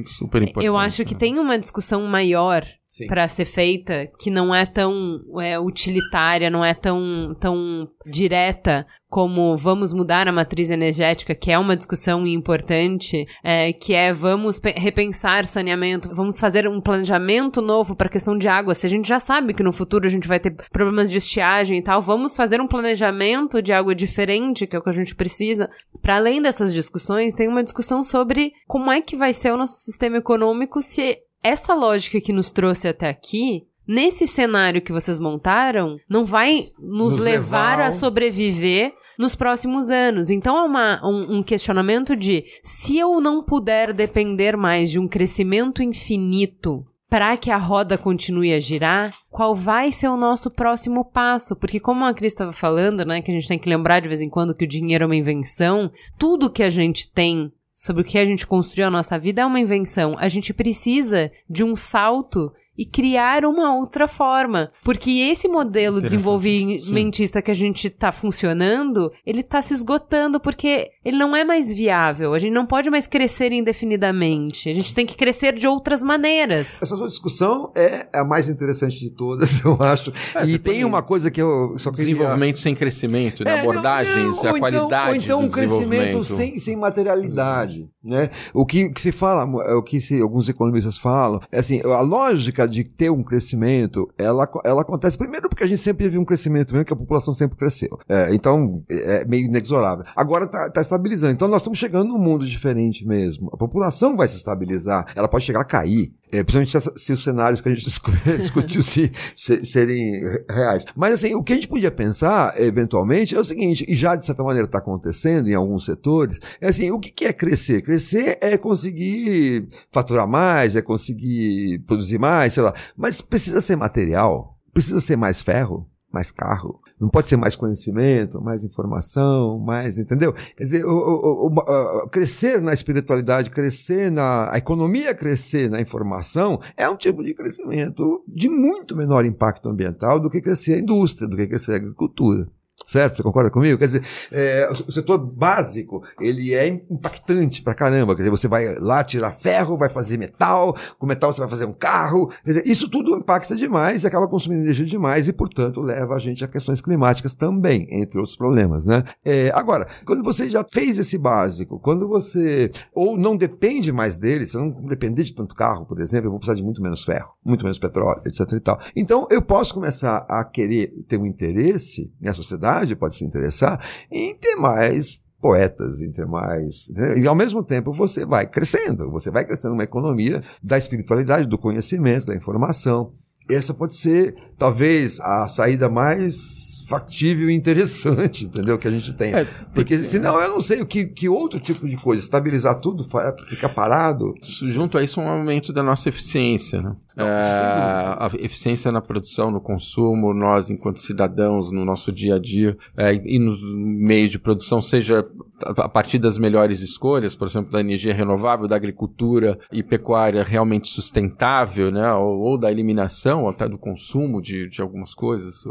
eu 0.62 0.78
acho 0.78 1.04
que 1.04 1.14
né? 1.14 1.18
tem 1.18 1.38
uma 1.40 1.58
discussão 1.58 2.06
maior 2.06 2.64
para 3.06 3.28
ser 3.28 3.44
feita 3.44 4.08
que 4.18 4.30
não 4.30 4.54
é 4.54 4.66
tão 4.66 5.20
é, 5.40 5.58
utilitária, 5.58 6.50
não 6.50 6.64
é 6.64 6.74
tão, 6.74 7.34
tão 7.40 7.88
direta 8.06 8.86
como 9.08 9.56
vamos 9.56 9.92
mudar 9.92 10.28
a 10.28 10.32
matriz 10.32 10.68
energética, 10.68 11.34
que 11.34 11.50
é 11.50 11.58
uma 11.58 11.76
discussão 11.76 12.26
importante, 12.26 13.26
é, 13.42 13.72
que 13.72 13.94
é 13.94 14.12
vamos 14.12 14.60
repensar 14.76 15.46
saneamento, 15.46 16.14
vamos 16.14 16.38
fazer 16.38 16.68
um 16.68 16.80
planejamento 16.80 17.62
novo 17.62 17.96
para 17.96 18.08
a 18.08 18.10
questão 18.10 18.36
de 18.36 18.46
água. 18.46 18.74
Se 18.74 18.86
a 18.86 18.90
gente 18.90 19.08
já 19.08 19.18
sabe 19.18 19.54
que 19.54 19.62
no 19.62 19.72
futuro 19.72 20.06
a 20.06 20.10
gente 20.10 20.28
vai 20.28 20.38
ter 20.38 20.54
problemas 20.70 21.10
de 21.10 21.16
estiagem 21.16 21.78
e 21.78 21.82
tal, 21.82 22.02
vamos 22.02 22.36
fazer 22.36 22.60
um 22.60 22.68
planejamento 22.68 23.62
de 23.62 23.72
água 23.72 23.94
diferente, 23.94 24.66
que 24.66 24.76
é 24.76 24.78
o 24.78 24.82
que 24.82 24.90
a 24.90 24.92
gente 24.92 25.14
precisa. 25.14 25.70
Para 26.02 26.16
além 26.16 26.42
dessas 26.42 26.72
discussões, 26.74 27.34
tem 27.34 27.48
uma 27.48 27.64
discussão 27.64 28.04
sobre 28.04 28.52
como 28.66 28.92
é 28.92 29.00
que 29.00 29.16
vai 29.16 29.32
ser 29.32 29.52
o 29.52 29.56
nosso 29.56 29.84
sistema 29.84 30.18
econômico 30.18 30.82
se 30.82 31.18
essa 31.42 31.74
lógica 31.74 32.20
que 32.20 32.32
nos 32.32 32.50
trouxe 32.50 32.88
até 32.88 33.08
aqui 33.08 33.66
nesse 33.86 34.26
cenário 34.26 34.82
que 34.82 34.92
vocês 34.92 35.18
montaram, 35.18 35.96
não 36.08 36.24
vai 36.24 36.68
nos, 36.78 37.14
nos 37.14 37.16
levar, 37.16 37.78
levar 37.78 37.86
a 37.86 37.90
sobreviver 37.90 38.92
nos 39.18 39.34
próximos 39.34 39.88
anos. 39.88 40.28
Então 40.28 40.56
é 40.58 40.62
uma, 40.62 41.00
um, 41.02 41.38
um, 41.38 41.42
questionamento 41.42 42.14
de 42.14 42.44
se 42.62 42.98
eu 42.98 43.18
não 43.20 43.42
puder 43.42 43.94
depender 43.94 44.56
mais 44.56 44.90
de 44.90 44.98
um 44.98 45.08
crescimento 45.08 45.82
infinito 45.82 46.84
para 47.08 47.36
que 47.38 47.50
a 47.50 47.56
roda 47.56 47.96
continue 47.96 48.52
a 48.52 48.60
girar, 48.60 49.14
qual 49.30 49.54
vai 49.54 49.90
ser 49.90 50.08
o 50.08 50.16
nosso 50.16 50.50
próximo 50.50 51.02
passo? 51.06 51.56
Porque 51.56 51.80
como 51.80 52.04
a 52.04 52.12
Cris 52.12 52.32
estava 52.32 52.52
falando, 52.52 53.02
né, 53.02 53.22
que 53.22 53.30
a 53.30 53.34
gente 53.34 53.48
tem 53.48 53.58
que 53.58 53.68
lembrar 53.68 54.00
de 54.00 54.08
vez 54.08 54.20
em 54.20 54.28
quando 54.28 54.54
que 54.54 54.66
o 54.66 54.68
dinheiro 54.68 55.04
é 55.04 55.06
uma 55.06 55.16
invenção, 55.16 55.90
tudo 56.18 56.52
que 56.52 56.62
a 56.62 56.68
gente 56.68 57.10
tem 57.10 57.50
sobre 57.78 58.02
o 58.02 58.04
que 58.04 58.18
a 58.18 58.24
gente 58.24 58.44
construiu 58.44 58.88
a 58.88 58.90
nossa 58.90 59.16
vida 59.16 59.42
é 59.42 59.46
uma 59.46 59.60
invenção. 59.60 60.16
A 60.18 60.26
gente 60.26 60.52
precisa 60.52 61.30
de 61.48 61.62
um 61.62 61.76
salto 61.76 62.52
e 62.78 62.86
criar 62.86 63.44
uma 63.44 63.74
outra 63.74 64.06
forma. 64.06 64.68
Porque 64.84 65.10
esse 65.10 65.48
modelo 65.48 66.00
desenvolvimentista 66.00 67.40
Sim. 67.40 67.42
que 67.44 67.50
a 67.50 67.54
gente 67.54 67.88
está 67.88 68.12
funcionando, 68.12 69.10
ele 69.26 69.40
está 69.40 69.60
se 69.60 69.74
esgotando 69.74 70.38
porque 70.38 70.90
ele 71.04 71.18
não 71.18 71.34
é 71.34 71.44
mais 71.44 71.74
viável. 71.74 72.32
A 72.34 72.38
gente 72.38 72.52
não 72.52 72.64
pode 72.64 72.88
mais 72.88 73.08
crescer 73.08 73.50
indefinidamente. 73.50 74.68
A 74.68 74.72
gente 74.72 74.94
tem 74.94 75.04
que 75.04 75.16
crescer 75.16 75.54
de 75.54 75.66
outras 75.66 76.02
maneiras. 76.04 76.80
Essa 76.80 76.96
sua 76.96 77.08
discussão 77.08 77.72
é 77.74 78.06
a 78.14 78.24
mais 78.24 78.48
interessante 78.48 79.00
de 79.00 79.10
todas, 79.10 79.62
eu 79.64 79.76
acho. 79.80 80.12
É, 80.34 80.44
e 80.44 80.58
tem, 80.58 80.74
tem 80.74 80.84
uma 80.84 81.02
coisa 81.02 81.30
que 81.30 81.42
eu 81.42 81.74
só 81.78 81.90
queria... 81.90 82.14
Desenvolvimento 82.14 82.58
sem 82.58 82.74
crescimento, 82.74 83.42
né? 83.44 83.56
é, 83.56 83.60
abordagens, 83.60 84.16
não, 84.16 84.22
não, 84.22 84.30
a 84.30 84.36
então, 84.36 84.58
qualidade 84.58 85.10
ou 85.10 85.16
então 85.16 85.40
um 85.42 85.50
crescimento 85.50 86.24
sem, 86.24 86.58
sem 86.58 86.76
materialidade, 86.76 87.88
né? 88.04 88.30
O 88.54 88.64
que, 88.64 88.90
que 88.90 89.00
se 89.00 89.10
fala, 89.10 89.44
o 89.76 89.82
que 89.82 90.00
se, 90.00 90.20
alguns 90.20 90.48
economistas 90.48 90.96
falam, 90.96 91.40
é 91.50 91.58
assim, 91.58 91.80
a 91.82 92.00
lógica 92.00 92.67
de 92.68 92.84
ter 92.84 93.10
um 93.10 93.22
crescimento, 93.22 94.08
ela, 94.16 94.48
ela 94.64 94.82
acontece 94.82 95.16
primeiro 95.16 95.48
porque 95.48 95.64
a 95.64 95.66
gente 95.66 95.80
sempre 95.80 96.04
vive 96.04 96.18
um 96.18 96.24
crescimento 96.24 96.72
mesmo, 96.72 96.84
que 96.84 96.92
a 96.92 96.96
população 96.96 97.34
sempre 97.34 97.56
cresceu. 97.56 97.98
É, 98.08 98.34
então, 98.34 98.84
é 98.88 99.24
meio 99.24 99.46
inexorável. 99.46 100.04
Agora 100.14 100.44
está 100.44 100.70
tá 100.70 100.80
estabilizando. 100.80 101.32
Então, 101.32 101.48
nós 101.48 101.62
estamos 101.62 101.78
chegando 101.78 102.08
num 102.08 102.18
mundo 102.18 102.46
diferente 102.46 103.06
mesmo. 103.06 103.48
A 103.52 103.56
população 103.56 104.16
vai 104.16 104.28
se 104.28 104.36
estabilizar. 104.36 105.06
Ela 105.14 105.28
pode 105.28 105.44
chegar 105.44 105.60
a 105.60 105.64
cair. 105.64 106.12
É, 106.30 106.44
principalmente 106.44 107.00
se, 107.00 107.12
os 107.12 107.22
cenários 107.22 107.60
que 107.60 107.68
a 107.68 107.74
gente 107.74 107.86
discutiu 108.38 108.82
se, 108.82 109.10
se, 109.36 109.64
serem 109.64 110.22
reais. 110.48 110.84
Mas 110.96 111.14
assim, 111.14 111.34
o 111.34 111.42
que 111.42 111.52
a 111.52 111.56
gente 111.56 111.68
podia 111.68 111.90
pensar, 111.90 112.60
eventualmente, 112.60 113.34
é 113.34 113.40
o 113.40 113.44
seguinte, 113.44 113.84
e 113.88 113.94
já 113.94 114.14
de 114.14 114.26
certa 114.26 114.42
maneira 114.42 114.66
está 114.66 114.78
acontecendo 114.78 115.48
em 115.48 115.54
alguns 115.54 115.84
setores, 115.84 116.38
é 116.60 116.68
assim, 116.68 116.90
o 116.90 116.98
que, 116.98 117.10
que 117.10 117.24
é 117.24 117.32
crescer? 117.32 117.82
Crescer 117.82 118.38
é 118.40 118.56
conseguir 118.56 119.68
faturar 119.90 120.26
mais, 120.26 120.76
é 120.76 120.82
conseguir 120.82 121.78
produzir 121.86 122.18
mais, 122.18 122.52
sei 122.52 122.62
lá. 122.62 122.74
Mas 122.96 123.20
precisa 123.20 123.60
ser 123.60 123.76
material? 123.76 124.58
Precisa 124.72 125.00
ser 125.00 125.16
mais 125.16 125.40
ferro? 125.40 125.88
Mais 126.18 126.32
carro. 126.32 126.80
Não 127.00 127.08
pode 127.08 127.28
ser 127.28 127.36
mais 127.36 127.54
conhecimento, 127.54 128.42
mais 128.42 128.64
informação, 128.64 129.58
mais, 129.58 129.96
entendeu? 129.98 130.32
Quer 130.32 130.64
dizer, 130.64 130.84
o, 130.84 130.90
o, 130.90 131.46
o, 131.46 132.08
crescer 132.08 132.60
na 132.60 132.74
espiritualidade, 132.74 133.50
crescer 133.50 134.10
na 134.10 134.52
a 134.52 134.58
economia, 134.58 135.14
crescer 135.14 135.70
na 135.70 135.80
informação 135.80 136.60
é 136.76 136.88
um 136.88 136.96
tipo 136.96 137.22
de 137.22 137.34
crescimento 137.34 138.22
de 138.26 138.48
muito 138.48 138.96
menor 138.96 139.24
impacto 139.24 139.68
ambiental 139.68 140.18
do 140.18 140.28
que 140.28 140.40
crescer 140.40 140.74
a 140.74 140.78
indústria, 140.78 141.28
do 141.28 141.36
que 141.36 141.46
crescer 141.46 141.72
a 141.72 141.76
agricultura. 141.76 142.48
Certo? 142.88 143.16
Você 143.16 143.22
concorda 143.22 143.50
comigo? 143.50 143.76
Quer 143.76 143.84
dizer, 143.84 144.02
é, 144.32 144.66
o 144.70 144.90
setor 144.90 145.18
básico, 145.18 146.02
ele 146.18 146.54
é 146.54 146.66
impactante 146.88 147.60
pra 147.60 147.74
caramba. 147.74 148.14
Quer 148.14 148.22
dizer, 148.22 148.30
você 148.30 148.48
vai 148.48 148.76
lá 148.78 149.04
tirar 149.04 149.30
ferro, 149.30 149.76
vai 149.76 149.90
fazer 149.90 150.16
metal, 150.16 150.74
com 150.98 151.04
metal 151.06 151.30
você 151.30 151.40
vai 151.40 151.50
fazer 151.50 151.66
um 151.66 151.72
carro. 151.74 152.28
Quer 152.42 152.50
dizer, 152.52 152.66
isso 152.66 152.88
tudo 152.88 153.14
impacta 153.14 153.54
demais 153.54 154.04
e 154.04 154.06
acaba 154.06 154.26
consumindo 154.26 154.62
energia 154.62 154.86
demais 154.86 155.28
e, 155.28 155.34
portanto, 155.34 155.82
leva 155.82 156.14
a 156.14 156.18
gente 156.18 156.42
a 156.42 156.48
questões 156.48 156.80
climáticas 156.80 157.34
também, 157.34 157.86
entre 157.90 158.18
outros 158.18 158.38
problemas, 158.38 158.86
né? 158.86 159.04
É, 159.22 159.50
agora, 159.54 159.86
quando 160.06 160.24
você 160.24 160.48
já 160.48 160.64
fez 160.64 160.98
esse 160.98 161.18
básico, 161.18 161.78
quando 161.78 162.08
você 162.08 162.70
ou 162.94 163.18
não 163.18 163.36
depende 163.36 163.92
mais 163.92 164.16
dele, 164.16 164.46
você 164.46 164.56
não 164.56 164.70
depender 164.86 165.24
de 165.24 165.34
tanto 165.34 165.54
carro, 165.54 165.84
por 165.84 166.00
exemplo, 166.00 166.28
eu 166.28 166.30
vou 166.30 166.38
precisar 166.38 166.56
de 166.56 166.64
muito 166.64 166.80
menos 166.80 167.04
ferro, 167.04 167.28
muito 167.44 167.64
menos 167.64 167.78
petróleo, 167.78 168.22
etc 168.24 168.50
e 168.50 168.60
tal. 168.60 168.80
Então, 168.96 169.28
eu 169.30 169.42
posso 169.42 169.74
começar 169.74 170.24
a 170.26 170.42
querer 170.42 170.88
ter 171.06 171.18
um 171.18 171.26
interesse 171.26 172.10
na 172.18 172.32
sociedade 172.32 172.77
pode 172.96 173.16
se 173.16 173.24
interessar 173.24 173.80
em 174.10 174.34
ter 174.34 174.56
mais 174.56 175.22
poetas, 175.40 176.00
em 176.00 176.10
ter 176.10 176.26
mais. 176.26 176.88
Né? 176.90 177.18
E 177.18 177.26
ao 177.26 177.34
mesmo 177.34 177.62
tempo 177.62 177.92
você 177.92 178.24
vai 178.24 178.46
crescendo, 178.46 179.10
você 179.10 179.30
vai 179.30 179.44
crescendo 179.44 179.74
uma 179.74 179.84
economia 179.84 180.42
da 180.62 180.76
espiritualidade, 180.76 181.46
do 181.46 181.58
conhecimento, 181.58 182.26
da 182.26 182.34
informação. 182.34 183.12
Essa 183.48 183.72
pode 183.72 183.96
ser, 183.96 184.34
talvez, 184.58 185.18
a 185.20 185.48
saída 185.48 185.88
mais 185.88 186.67
factível 186.88 187.50
e 187.50 187.54
interessante, 187.54 188.46
entendeu? 188.46 188.78
Que 188.78 188.88
a 188.88 188.90
gente 188.90 189.12
tem. 189.12 189.34
É, 189.34 189.46
Porque 189.74 189.98
senão 189.98 190.40
eu 190.40 190.50
não 190.50 190.60
sei 190.60 190.80
o 190.80 190.86
que, 190.86 191.04
que 191.04 191.28
outro 191.28 191.60
tipo 191.60 191.86
de 191.86 191.96
coisa. 191.96 192.22
Estabilizar 192.22 192.80
tudo, 192.80 193.04
ficar 193.48 193.68
parado. 193.68 194.34
Junto 194.42 194.96
a 194.96 195.02
isso, 195.02 195.20
um 195.20 195.28
aumento 195.28 195.72
da 195.72 195.82
nossa 195.82 196.08
eficiência, 196.08 196.80
né? 196.80 196.96
Não, 197.14 197.26
é, 197.26 197.30
a 197.30 198.30
eficiência 198.38 198.92
na 198.92 199.00
produção, 199.00 199.50
no 199.50 199.60
consumo, 199.60 200.32
nós, 200.32 200.70
enquanto 200.70 201.00
cidadãos, 201.00 201.72
no 201.72 201.84
nosso 201.84 202.12
dia 202.12 202.36
a 202.36 202.38
dia 202.38 202.76
é, 202.96 203.12
e 203.12 203.40
nos 203.40 203.60
meios 203.74 204.30
de 204.30 204.38
produção, 204.38 204.80
seja 204.80 205.26
a 205.66 205.88
partir 205.88 206.20
das 206.20 206.38
melhores 206.38 206.80
escolhas, 206.80 207.34
por 207.34 207.48
exemplo, 207.48 207.72
da 207.72 207.80
energia 207.80 208.14
renovável, 208.14 208.68
da 208.68 208.76
agricultura 208.76 209.58
e 209.72 209.82
pecuária 209.82 210.44
realmente 210.44 210.86
sustentável, 210.86 211.90
né? 211.90 212.12
ou, 212.12 212.38
ou 212.38 212.58
da 212.58 212.70
eliminação 212.70 213.48
até 213.48 213.68
do 213.68 213.76
consumo 213.76 214.40
de, 214.40 214.68
de 214.68 214.80
algumas 214.80 215.12
coisas, 215.12 215.64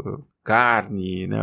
carne, 0.48 1.26
né, 1.26 1.38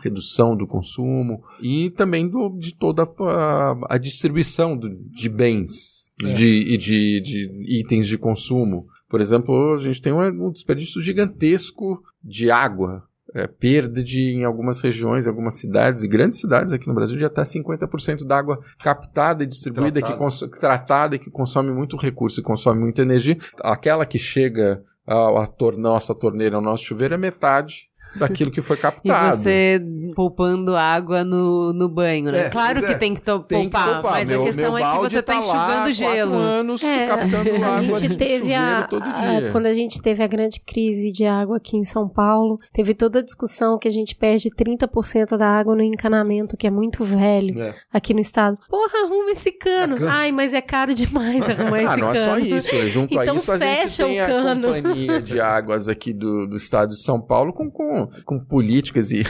redução 0.00 0.56
do 0.56 0.68
consumo 0.68 1.42
e 1.60 1.90
também 1.90 2.28
do, 2.28 2.56
de 2.56 2.76
toda 2.76 3.02
a, 3.02 3.76
a 3.90 3.98
distribuição 3.98 4.76
do, 4.76 4.88
de 4.88 5.28
bens 5.28 6.12
é. 6.22 6.32
de, 6.32 6.78
de, 6.78 7.20
de 7.20 7.80
itens 7.80 8.06
de 8.06 8.16
consumo. 8.16 8.86
Por 9.08 9.20
exemplo, 9.20 9.74
a 9.74 9.78
gente 9.78 10.00
tem 10.00 10.12
um, 10.12 10.46
um 10.46 10.52
desperdício 10.52 11.00
gigantesco 11.00 12.00
de 12.22 12.48
água. 12.48 13.02
É, 13.34 13.48
perda 13.48 14.02
de, 14.02 14.20
em 14.20 14.44
algumas 14.44 14.80
regiões, 14.80 15.26
algumas 15.26 15.54
cidades, 15.54 16.04
e 16.04 16.08
grandes 16.08 16.38
cidades 16.38 16.72
aqui 16.72 16.86
no 16.86 16.94
Brasil, 16.94 17.18
já 17.18 17.26
está 17.26 17.42
50% 17.42 18.24
da 18.24 18.38
água 18.38 18.58
captada 18.78 19.42
e 19.42 19.46
distribuída, 19.46 20.00
tratada. 20.00 20.48
que 20.48 20.60
tratada 20.60 21.16
e 21.16 21.18
que 21.18 21.30
consome 21.30 21.74
muito 21.74 21.96
recurso 21.96 22.40
e 22.40 22.42
consome 22.42 22.80
muita 22.80 23.02
energia. 23.02 23.36
Aquela 23.60 24.06
que 24.06 24.18
chega 24.18 24.82
à, 25.04 25.42
à 25.42 25.46
tor 25.48 25.76
nossa 25.76 26.14
torneira, 26.14 26.56
ao 26.56 26.62
nosso 26.62 26.84
chuveiro, 26.84 27.14
é 27.14 27.18
metade 27.18 27.90
daquilo 28.18 28.50
que 28.50 28.60
foi 28.60 28.76
captado. 28.76 29.36
E 29.36 29.38
você 29.38 29.80
poupando 30.14 30.76
água 30.76 31.24
no, 31.24 31.72
no 31.72 31.88
banho, 31.88 32.30
né? 32.30 32.46
É, 32.46 32.48
claro 32.48 32.82
que 32.82 32.92
é. 32.92 32.94
tem 32.94 33.14
que 33.14 33.20
tem 33.20 33.34
poupar, 33.34 33.86
que 33.86 33.92
poupar, 33.92 34.12
mas 34.12 34.28
meu, 34.28 34.42
a 34.42 34.44
questão 34.46 34.78
é 34.78 34.82
que 34.82 34.98
você 34.98 35.22
tá, 35.22 35.32
tá 35.32 35.38
enxugando 35.38 35.92
gelo. 35.92 36.34
anos 36.34 36.82
é. 36.82 37.06
captando 37.06 37.54
água 37.64 37.96
a 37.96 37.98
gente 37.98 38.16
teve 38.16 38.54
a, 38.54 38.86
todo 38.88 39.02
dia. 39.02 39.48
A, 39.48 39.52
quando 39.52 39.66
a 39.66 39.74
gente 39.74 40.00
teve 40.00 40.22
a 40.22 40.26
grande 40.26 40.60
crise 40.60 41.12
de 41.12 41.24
água 41.24 41.56
aqui 41.56 41.76
em 41.76 41.84
São 41.84 42.08
Paulo, 42.08 42.58
teve 42.72 42.94
toda 42.94 43.18
a 43.18 43.22
discussão 43.22 43.78
que 43.78 43.88
a 43.88 43.90
gente 43.90 44.14
perde 44.14 44.50
30% 44.50 45.36
da 45.36 45.48
água 45.48 45.74
no 45.74 45.82
encanamento, 45.82 46.56
que 46.56 46.66
é 46.66 46.70
muito 46.70 47.04
velho 47.04 47.60
é. 47.60 47.74
aqui 47.92 48.14
no 48.14 48.20
estado. 48.20 48.58
Porra, 48.68 49.04
arruma 49.04 49.30
esse 49.30 49.52
cano. 49.52 49.96
Ai, 50.08 50.32
mas 50.32 50.52
é 50.52 50.60
caro 50.60 50.94
demais 50.94 51.44
arrumar 51.48 51.82
esse 51.82 51.88
cano. 51.88 51.92
Ah, 51.92 51.96
não 51.96 52.12
é 52.12 52.24
só 52.24 52.38
isso. 52.38 52.74
Né? 52.74 52.86
Junto 52.86 53.14
então, 53.14 53.34
a 53.34 53.36
isso, 53.36 53.52
a 53.52 53.58
gente 53.58 53.96
tem 53.96 54.20
a 54.20 54.54
companhia 54.54 55.22
de 55.22 55.40
águas 55.40 55.88
aqui 55.88 56.12
do, 56.12 56.46
do 56.46 56.56
estado 56.56 56.88
de 56.88 57.02
São 57.02 57.20
Paulo 57.20 57.52
com, 57.52 57.70
com 57.70 58.05
com 58.24 58.38
políticas 58.38 59.10
e 59.12 59.22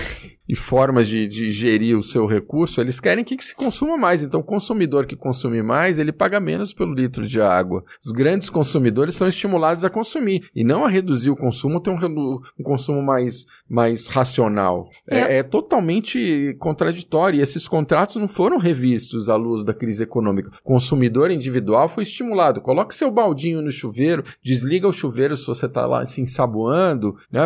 e 0.49 0.55
formas 0.55 1.09
de, 1.09 1.27
de 1.27 1.51
gerir 1.51 1.97
o 1.97 2.03
seu 2.03 2.27
recurso, 2.27 2.81
eles 2.81 3.01
querem 3.01 3.25
que 3.25 3.37
se 3.43 3.55
consuma 3.55 3.97
mais. 3.97 4.23
Então, 4.23 4.41
o 4.41 4.45
consumidor 4.45 5.07
que 5.07 5.17
consome 5.17 5.63
mais, 5.63 5.99
ele 5.99 6.13
paga 6.13 6.41
menos 6.41 6.73
pelo 6.73 6.95
litro 6.95 7.27
de 7.27 7.41
água. 7.41 7.85
Os 8.05 8.13
grandes 8.13 8.49
consumidores 8.51 9.15
são 9.15 9.29
estimulados 9.29 9.85
a 9.85 9.91
consumir 9.91 10.49
e 10.55 10.65
não 10.65 10.85
a 10.85 10.89
reduzir 10.89 11.31
o 11.31 11.37
consumo, 11.37 11.81
ter 11.81 11.91
um, 11.91 12.41
um 12.59 12.63
consumo 12.63 13.03
mais, 13.03 13.47
mais 13.69 14.07
racional. 14.07 14.89
É, 15.09 15.19
é, 15.19 15.39
é 15.39 15.43
totalmente 15.43 16.57
contraditório 16.59 17.39
e 17.39 17.43
esses 17.43 17.67
contratos 17.69 18.17
não 18.17 18.29
foram 18.29 18.59
revistos 18.59 19.29
à 19.29 19.37
luz 19.37 19.65
da 19.65 19.75
crise 19.75 20.03
econômica. 20.03 20.51
O 20.61 20.63
consumidor 20.63 21.31
individual 21.31 21.89
foi 21.89 22.03
estimulado. 22.03 22.61
Coloque 22.61 22.95
seu 22.95 23.11
baldinho 23.11 23.63
no 23.63 23.71
chuveiro, 23.71 24.25
desliga 24.43 24.89
o 24.89 24.93
chuveiro 24.93 25.37
se 25.37 25.47
você 25.47 25.67
está 25.67 25.87
lá 25.87 26.05
se 26.05 26.21
ensaboando, 26.21 27.15
né? 27.31 27.41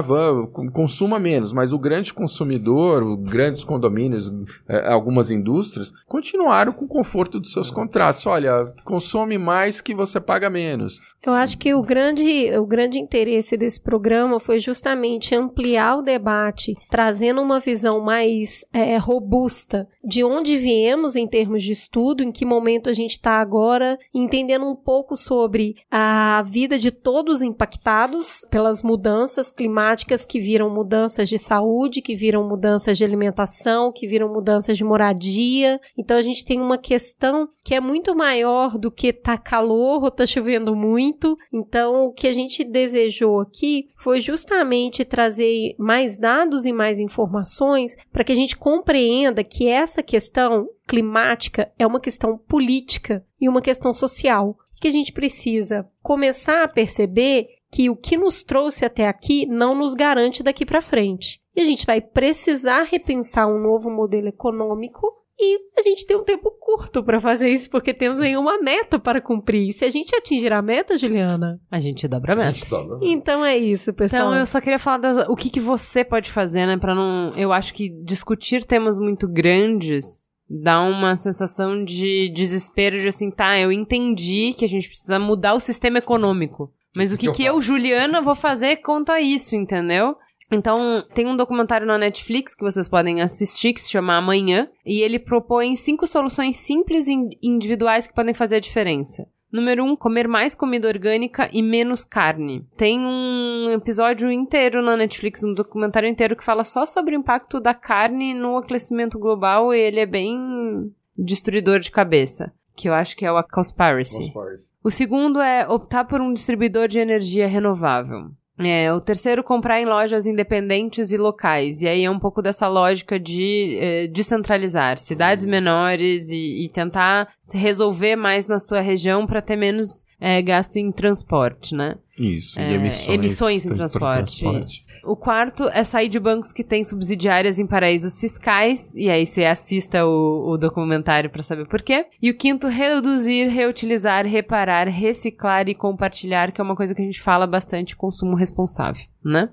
consuma 0.73 1.19
menos. 1.19 1.53
Mas 1.53 1.73
o 1.73 1.79
grande 1.79 2.13
consumidor, 2.13 2.90
grandes 3.17 3.65
condomínios, 3.65 4.33
é, 4.69 4.93
algumas 4.93 5.31
indústrias, 5.31 5.93
continuaram 6.07 6.73
com 6.73 6.85
o 6.85 6.89
conforto 6.89 7.39
dos 7.39 7.53
seus 7.53 7.71
contratos. 7.71 8.27
Olha, 8.27 8.65
consome 8.85 9.39
mais 9.39 9.81
que 9.81 9.95
você 9.95 10.21
paga 10.21 10.49
menos. 10.49 11.01
Eu 11.25 11.33
acho 11.33 11.59
que 11.59 11.75
o 11.75 11.83
grande, 11.83 12.51
o 12.57 12.67
grande 12.67 12.99
interesse 12.99 13.57
desse 13.57 13.81
programa 13.81 14.41
foi 14.41 14.59
justamente 14.59 15.35
ampliar 15.35 15.99
o 15.99 16.03
debate, 16.03 16.75
trazendo 16.91 17.43
uma 17.43 17.61
visão 17.61 18.01
mais 18.01 18.65
é, 18.73 18.97
robusta 18.97 19.87
de 20.03 20.25
onde 20.25 20.57
viemos 20.57 21.15
em 21.15 21.27
termos 21.27 21.63
de 21.63 21.73
estudo, 21.73 22.23
em 22.23 22.33
que 22.33 22.45
momento 22.45 22.89
a 22.89 22.93
gente 22.93 23.13
está 23.13 23.33
agora, 23.33 23.99
entendendo 24.15 24.67
um 24.67 24.75
pouco 24.75 25.17
sobre 25.17 25.77
a 25.91 26.43
vida 26.47 26.79
de 26.79 26.91
todos 26.91 27.43
impactados 27.43 28.47
pelas 28.51 28.83
mudanças 28.83 29.51
climáticas 29.51 30.25
que 30.25 30.41
viram 30.41 30.71
mudanças 30.71 31.29
de 31.29 31.39
saúde, 31.39 32.01
que 32.01 32.15
viram 32.15 32.49
mudanças 32.49 32.80
de 32.85 33.05
alimentação, 33.05 33.93
que 33.93 34.07
viram 34.07 34.33
mudanças 34.33 34.77
de 34.77 34.85
moradia. 34.85 35.81
Então 35.97 36.17
a 36.17 36.23
gente 36.23 36.45
tem 36.45 36.61
uma 36.61 36.79
questão 36.79 37.49
que 37.65 37.75
é 37.75 37.81
muito 37.81 38.15
maior 38.15 38.79
do 38.79 38.91
que 38.91 39.13
tá 39.13 39.37
calor 39.37 40.03
ou 40.03 40.11
tá 40.11 40.27
chovendo 40.27 40.75
muito. 40.75 41.37
Então 41.53 42.07
o 42.07 42.13
que 42.13 42.27
a 42.27 42.33
gente 42.33 42.65
desejou 42.65 43.41
aqui 43.41 43.89
foi 43.97 44.21
justamente 44.21 45.05
trazer 45.05 45.75
mais 45.79 46.19
dados 46.19 46.65
e 46.65 46.73
mais 46.73 46.99
informações 46.99 47.97
para 48.13 48.25
que 48.25 48.33
a 48.33 48.37
gente 48.37 48.57
compreenda 48.57 49.45
que 49.45 49.69
essa 49.69 50.03
questão 50.03 50.69
climática 50.87 51.71
é 51.79 51.87
uma 51.87 52.01
questão 52.01 52.37
política 52.37 53.25
e 53.41 53.49
uma 53.49 53.63
questão 53.63 53.93
social. 53.93 54.57
Que 54.81 54.89
a 54.89 54.93
gente 54.93 55.13
precisa 55.13 55.87
começar 56.03 56.65
a 56.65 56.69
perceber 56.69 57.60
que 57.71 57.89
o 57.89 57.97
que 57.97 58.17
nos 58.17 58.43
trouxe 58.43 58.85
até 58.85 59.07
aqui 59.07 59.47
não 59.47 59.75
nos 59.75 59.95
garante 59.95 60.43
daqui 60.43 60.67
para 60.67 60.81
frente. 60.81 61.41
E 61.55 61.61
a 61.61 61.65
gente 61.65 61.87
vai 61.87 62.01
precisar 62.01 62.83
repensar 62.83 63.47
um 63.47 63.61
novo 63.61 63.91
modelo 63.91 64.29
econômico 64.29 65.21
e 65.43 65.59
a 65.79 65.83
gente 65.83 66.07
tem 66.07 66.17
um 66.19 66.23
tempo 66.23 66.51
curto 66.51 67.03
para 67.03 67.19
fazer 67.19 67.49
isso, 67.49 67.71
porque 67.71 67.95
temos 67.95 68.21
aí 68.21 68.37
uma 68.37 68.61
meta 68.61 68.99
para 68.99 69.23
cumprir. 69.23 69.73
Se 69.73 69.87
a 69.87 69.91
gente 69.91 70.15
atingir 70.15 70.53
a 70.53 70.61
meta, 70.61 70.99
Juliana, 70.99 71.59
a 71.71 71.79
gente 71.79 72.07
dobra 72.07 72.35
a 72.35 72.37
meta. 72.37 72.51
A 72.51 72.53
gente 72.53 72.69
dobra. 72.69 72.99
Então 73.01 73.43
é 73.43 73.57
isso, 73.57 73.95
pessoal. 73.95 74.29
Então 74.29 74.39
eu 74.39 74.45
só 74.45 74.61
queria 74.61 74.79
falar 74.79 74.99
das, 74.99 75.29
o 75.29 75.35
que, 75.35 75.49
que 75.49 75.61
você 75.61 76.05
pode 76.05 76.31
fazer, 76.31 76.67
né, 76.67 76.77
para 76.77 76.95
não. 76.95 77.33
Eu 77.35 77.53
acho 77.53 77.73
que 77.73 77.89
discutir 78.05 78.67
temas 78.67 78.99
muito 78.99 79.27
grandes 79.27 80.29
dá 80.47 80.83
uma 80.83 81.15
sensação 81.17 81.85
de 81.85 82.31
desespero 82.35 82.99
de 82.99 83.07
assim, 83.09 83.31
tá, 83.31 83.57
eu 83.57 83.71
entendi 83.71 84.53
que 84.53 84.65
a 84.65 84.69
gente 84.69 84.89
precisa 84.89 85.19
mudar 85.19 85.55
o 85.55 85.61
sistema 85.61 85.99
econômico. 85.99 86.71
Mas 86.95 87.13
o 87.13 87.19
que, 87.19 87.27
que, 87.29 87.33
que 87.33 87.45
eu, 87.45 87.61
Juliana, 87.61 88.21
vou 88.21 88.35
fazer 88.35 88.77
quanto 88.77 89.11
a 89.11 89.21
isso, 89.21 89.55
entendeu? 89.55 90.17
Então, 90.53 91.05
tem 91.15 91.27
um 91.27 91.37
documentário 91.37 91.87
na 91.87 91.97
Netflix 91.97 92.55
que 92.55 92.65
vocês 92.65 92.89
podem 92.89 93.23
assistir 93.23 93.73
que 93.73 93.81
se 93.81 93.91
chama 93.91 94.17
Amanhã, 94.17 94.69
e 94.85 95.01
ele 95.01 95.19
propõe 95.19 95.77
cinco 95.77 96.07
soluções 96.07 96.57
simples 96.57 97.07
e 97.07 97.15
individuais 97.41 98.07
que 98.07 98.15
podem 98.15 98.35
fazer 98.35 98.57
a 98.57 98.61
diferença. 98.61 99.29
Número 99.53 99.85
1, 99.85 99.89
um, 99.89 99.97
comer 99.97 100.29
mais 100.29 100.55
comida 100.55 100.87
orgânica 100.87 101.49
e 101.53 101.61
menos 101.61 102.05
carne. 102.05 102.65
Tem 102.77 102.99
um 103.01 103.69
episódio 103.71 104.31
inteiro 104.31 104.81
na 104.81 104.97
Netflix, 104.97 105.43
um 105.43 105.53
documentário 105.53 106.09
inteiro 106.09 106.37
que 106.37 106.45
fala 106.45 106.63
só 106.63 106.87
sobre 106.87 107.17
o 107.17 107.19
impacto 107.19 107.61
da 107.61 107.75
carne 107.75 108.33
no 108.33 108.57
aquecimento 108.57 109.19
global 109.19 109.75
e 109.75 109.81
ele 109.81 109.99
é 109.99 110.07
bem 110.07 110.93
destruidor 111.19 111.81
de 111.81 111.91
cabeça. 111.91 112.53
Que 112.77 112.89
eu 112.89 112.95
acho 112.95 113.17
que 113.17 113.27
é 113.27 113.33
o 113.33 113.43
Cowspiracy. 113.43 114.33
O 114.83 114.91
segundo 114.91 115.41
é 115.41 115.69
optar 115.69 116.05
por 116.05 116.21
um 116.21 116.33
distribuidor 116.33 116.89
de 116.89 116.99
energia 116.99 117.47
renovável. 117.47 118.31
É, 118.59 118.93
o 118.93 119.01
terceiro, 119.01 119.43
comprar 119.43 119.81
em 119.81 119.87
lojas 119.87 120.27
independentes 120.27 121.13
e 121.13 121.17
locais. 121.17 121.81
E 121.81 121.89
aí 121.89 122.05
é 122.05 122.11
um 122.11 122.19
pouco 122.19 122.43
dessa 122.43 122.69
lógica 122.69 123.19
de 123.19 123.79
é, 123.81 124.07
descentralizar 124.07 124.99
cidades 124.99 125.45
uhum. 125.45 125.51
menores 125.51 126.29
e, 126.31 126.65
e, 126.65 126.69
tentar 126.69 127.29
resolver 127.53 128.17
mais 128.17 128.47
na 128.47 128.59
sua 128.59 128.81
região 128.81 129.27
para 129.27 129.41
ter 129.41 129.57
menos 129.57 130.05
é, 130.21 130.43
gasto 130.43 130.77
em 130.77 130.93
transporte, 130.93 131.75
né? 131.75 131.97
Isso, 132.19 132.61
é, 132.61 132.73
e 132.73 132.75
emissões, 132.75 133.09
emissões 133.09 133.65
em 133.65 133.75
transporte. 133.75 134.41
transporte. 134.41 134.91
O 135.03 135.17
quarto 135.17 135.65
é 135.71 135.83
sair 135.83 136.11
de 136.11 136.21
bancos 136.21 136.53
que 136.53 136.63
têm 136.63 136.85
subsidiárias 136.85 137.59
em 137.59 137.67
paraísos 137.67 138.19
fiscais, 138.19 138.95
e 138.95 139.09
aí 139.09 139.25
você 139.25 139.47
assista 139.47 140.05
o, 140.05 140.53
o 140.53 140.59
documentário 140.59 141.31
para 141.31 141.43
saber 141.43 141.67
por 141.67 141.81
quê. 141.81 142.05
E 142.21 142.31
o 142.31 142.37
quinto, 142.37 142.69
reduzir, 142.69 143.49
reutilizar, 143.49 144.27
reparar, 144.27 144.87
reciclar 144.89 145.69
e 145.71 145.75
compartilhar, 145.75 146.53
que 146.53 146.61
é 146.61 146.65
uma 146.65 146.77
coisa 146.77 146.95
que 146.95 147.01
a 147.01 147.05
gente 147.05 147.23
fala 147.23 147.47
bastante, 147.47 147.97
consumo 147.97 148.37
responsável, 148.37 149.07
né? 149.25 149.49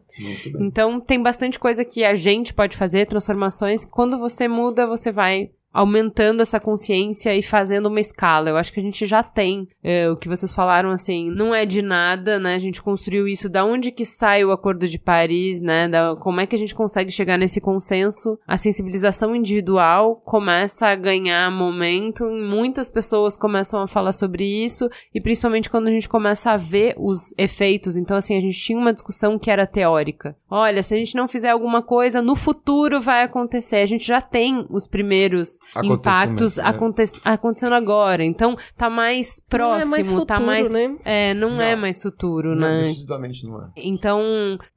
Então 0.60 1.00
tem 1.00 1.24
bastante 1.24 1.58
coisa 1.58 1.86
que 1.86 2.04
a 2.04 2.16
gente 2.16 2.54
pode 2.54 2.76
fazer, 2.76 3.08
transformações. 3.08 3.86
Quando 3.86 4.20
você 4.20 4.50
muda, 4.50 4.86
você 4.86 5.12
vai 5.14 5.52
aumentando 5.78 6.42
essa 6.42 6.60
consciência 6.60 7.36
e 7.36 7.44
fazendo 7.44 7.86
uma 7.86 8.00
escala. 8.00 8.50
Eu 8.50 8.58
acho 8.58 8.74
que 8.74 8.80
a 8.80 8.84
gente 8.84 9.06
já 9.06 9.22
tem 9.22 9.68
é, 9.84 10.10
o 10.10 10.16
que 10.16 10.28
vocês 10.28 10.52
falaram 10.52 10.90
assim, 10.90 11.30
não 11.30 11.54
é 11.54 11.68
de 11.68 11.84
nada, 11.84 12.40
né? 12.40 12.56
A 12.56 12.60
gente 12.60 12.82
construiu 12.82 13.28
isso. 13.28 13.48
Da 13.48 13.64
onde 13.64 13.92
que 13.92 14.04
sai 14.04 14.44
o 14.44 14.52
Acordo 14.52 14.88
de 14.88 14.98
Paris, 14.98 15.62
né? 15.62 15.88
Da, 15.88 16.16
como 16.16 16.42
é 16.42 16.48
que 16.48 16.56
a 16.56 16.58
gente 16.58 16.74
consegue 16.74 17.12
chegar 17.12 17.38
nesse 17.38 17.62
consenso? 17.62 18.40
A 18.48 18.58
sensibilização 18.58 19.36
individual 19.36 20.16
começa 20.26 20.88
a 20.88 20.96
ganhar 20.96 21.52
momento, 21.52 22.24
muitas 22.26 22.90
pessoas 22.90 23.38
começam 23.38 23.80
a 23.80 23.86
falar 23.86 24.14
sobre 24.14 24.46
isso 24.46 24.90
e 25.14 25.22
principalmente 25.22 25.70
quando 25.70 25.90
a 25.90 25.92
gente 25.92 26.10
começa 26.10 26.50
a 26.50 26.58
ver 26.58 26.96
os 26.98 27.36
efeitos. 27.38 27.98
Então 27.98 28.18
assim, 28.18 28.36
a 28.36 28.42
gente 28.42 28.60
tinha 28.60 28.80
uma 28.80 28.94
discussão 28.94 29.38
que 29.38 29.52
era 29.52 29.68
teórica. 29.68 30.36
Olha, 30.50 30.82
se 30.82 30.96
a 30.96 30.98
gente 30.98 31.16
não 31.16 31.28
fizer 31.28 31.52
alguma 31.52 31.84
coisa, 31.84 32.20
no 32.20 32.36
futuro 32.36 33.00
vai 33.00 33.22
acontecer. 33.22 33.76
A 33.76 33.86
gente 33.86 34.08
já 34.08 34.20
tem 34.20 34.66
os 34.72 34.88
primeiros 34.88 35.60
impactos 35.84 36.58
né? 36.58 36.64
aconte 36.64 37.04
acontecendo 37.24 37.74
agora. 37.74 38.24
Então, 38.24 38.58
tá 38.76 38.90
mais 38.90 39.40
próximo, 39.40 39.70
não 39.70 39.82
é 39.82 39.86
mais 39.86 40.08
tá 40.08 40.14
futuro, 40.14 40.26
tá 40.26 40.40
mais. 40.40 40.72
Né? 40.72 40.96
É, 41.04 41.34
não, 41.34 41.52
não, 41.52 41.62
é 41.62 41.76
mais 41.76 42.02
futuro, 42.02 42.56
não, 42.56 42.68
né? 42.68 42.82
Decididamente 42.82 43.46
não 43.46 43.62
é. 43.62 43.70
Então, 43.76 44.22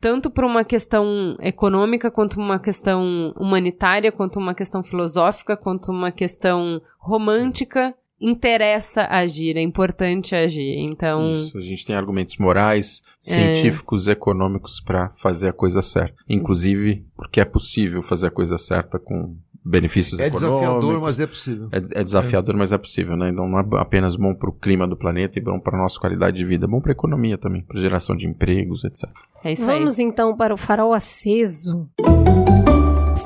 tanto 0.01 0.31
por 0.31 0.45
uma 0.45 0.65
questão 0.65 1.37
econômica, 1.41 2.11
quanto 2.11 2.39
uma 2.39 2.59
questão 2.59 3.33
humanitária, 3.37 4.12
quanto 4.12 4.39
uma 4.39 4.55
questão 4.55 4.83
filosófica, 4.83 5.57
quanto 5.57 5.91
uma 5.91 6.12
questão 6.12 6.81
romântica, 6.99 7.95
interessa 8.21 9.07
agir, 9.09 9.57
é 9.57 9.62
importante 9.62 10.35
agir. 10.35 10.79
Então. 10.79 11.31
Isso, 11.31 11.57
a 11.57 11.62
gente 11.62 11.87
tem 11.87 11.97
argumentos 11.97 12.37
morais, 12.37 13.03
científicos, 13.19 14.07
é... 14.07 14.12
econômicos 14.12 14.81
para 14.81 15.09
fazer 15.11 15.49
a 15.49 15.53
coisa 15.53 15.81
certa. 15.81 16.15
Inclusive, 16.29 17.07
porque 17.17 17.41
é 17.41 17.45
possível 17.45 18.03
fazer 18.03 18.27
a 18.27 18.31
coisa 18.31 18.59
certa 18.59 18.99
com 18.99 19.37
benefícios 19.65 20.19
é 20.19 20.27
econômicos. 20.27 20.62
É 20.62 20.66
desafiador, 20.66 21.01
mas 21.01 21.20
é 21.20 21.27
possível. 21.27 21.69
É, 21.73 21.77
é 21.77 22.03
desafiador, 22.03 22.55
é. 22.55 22.59
mas 22.59 22.73
é 22.73 22.78
possível, 22.78 23.16
né? 23.16 23.28
Então 23.28 23.49
não 23.49 23.59
é 23.59 23.65
apenas 23.78 24.16
bom 24.16 24.35
para 24.35 24.51
o 24.51 24.53
clima 24.53 24.87
do 24.87 24.97
planeta 24.97 25.39
e 25.39 25.43
bom 25.43 25.59
para 25.61 25.77
a 25.77 25.81
nossa 25.81 25.99
qualidade 25.99 26.37
de 26.37 26.45
vida, 26.45 26.66
é 26.66 26.69
bom 26.69 26.81
para 26.81 26.91
a 26.91 26.95
economia 26.95 27.37
também, 27.37 27.62
para 27.62 27.81
geração 27.81 28.16
de 28.16 28.27
empregos, 28.27 28.85
etc. 28.85 29.09
É 29.45 29.53
isso 29.53 29.66
Vamos 29.66 29.99
aí. 29.99 30.05
então 30.05 30.37
para 30.37 30.55
o 30.55 30.57
farol 30.57 30.93
aceso. 30.93 31.89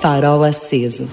Farol 0.01 0.43
aceso. 0.43 1.09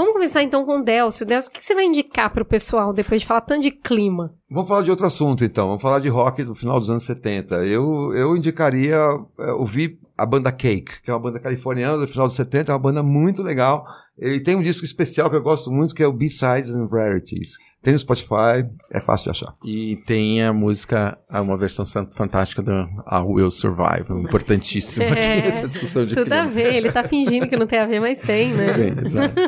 Vamos 0.00 0.14
começar 0.14 0.42
então 0.42 0.64
com 0.64 0.80
o 0.80 0.82
Delcio. 0.82 1.26
Delcio, 1.26 1.50
o 1.50 1.52
que 1.52 1.62
você 1.62 1.74
vai 1.74 1.84
indicar 1.84 2.32
para 2.32 2.42
o 2.42 2.46
pessoal 2.46 2.90
depois 2.90 3.20
de 3.20 3.26
falar 3.26 3.42
tanto 3.42 3.60
de 3.60 3.70
clima? 3.70 4.32
Vamos 4.50 4.66
falar 4.66 4.82
de 4.82 4.90
outro 4.90 5.04
assunto 5.04 5.44
então. 5.44 5.66
Vamos 5.66 5.82
falar 5.82 5.98
de 5.98 6.08
rock 6.08 6.42
do 6.42 6.54
final 6.54 6.80
dos 6.80 6.88
anos 6.88 7.02
70. 7.02 7.66
Eu, 7.66 8.14
eu 8.14 8.34
indicaria 8.34 8.96
é, 9.38 9.52
ouvir 9.52 9.98
a 10.20 10.26
banda 10.26 10.52
Cake, 10.52 11.02
que 11.02 11.10
é 11.10 11.14
uma 11.14 11.20
banda 11.20 11.40
californiana 11.40 11.96
do 11.96 12.06
final 12.06 12.26
dos 12.26 12.36
70, 12.36 12.70
é 12.70 12.74
uma 12.74 12.78
banda 12.78 13.02
muito 13.02 13.42
legal. 13.42 13.86
E 14.18 14.38
tem 14.38 14.54
um 14.54 14.62
disco 14.62 14.84
especial 14.84 15.30
que 15.30 15.36
eu 15.36 15.42
gosto 15.42 15.70
muito, 15.70 15.94
que 15.94 16.02
é 16.02 16.06
o 16.06 16.12
B-Sides 16.12 16.70
and 16.70 16.86
Rarities. 16.92 17.52
Tem 17.82 17.94
no 17.94 17.98
Spotify, 17.98 18.68
é 18.90 19.00
fácil 19.00 19.24
de 19.24 19.30
achar. 19.30 19.54
E 19.64 19.96
tem 20.06 20.42
a 20.42 20.52
música, 20.52 21.16
uma 21.30 21.56
versão 21.56 21.86
fantástica 22.14 22.60
do 22.60 22.72
I 22.72 23.22
Will 23.24 23.50
Survive, 23.50 24.12
importantíssima 24.12 25.06
é, 25.16 25.38
aqui 25.38 25.42
nessa 25.42 25.66
discussão 25.66 26.04
de 26.04 26.14
Tudo 26.14 26.26
clima. 26.26 26.42
a 26.42 26.46
ver, 26.46 26.74
ele 26.74 26.92
tá 26.92 27.02
fingindo 27.02 27.48
que 27.48 27.56
não 27.56 27.66
tem 27.66 27.78
a 27.78 27.86
ver, 27.86 27.98
mas 27.98 28.20
tem, 28.20 28.52
né? 28.52 28.74
Tem, 28.74 28.98
exato. 29.02 29.34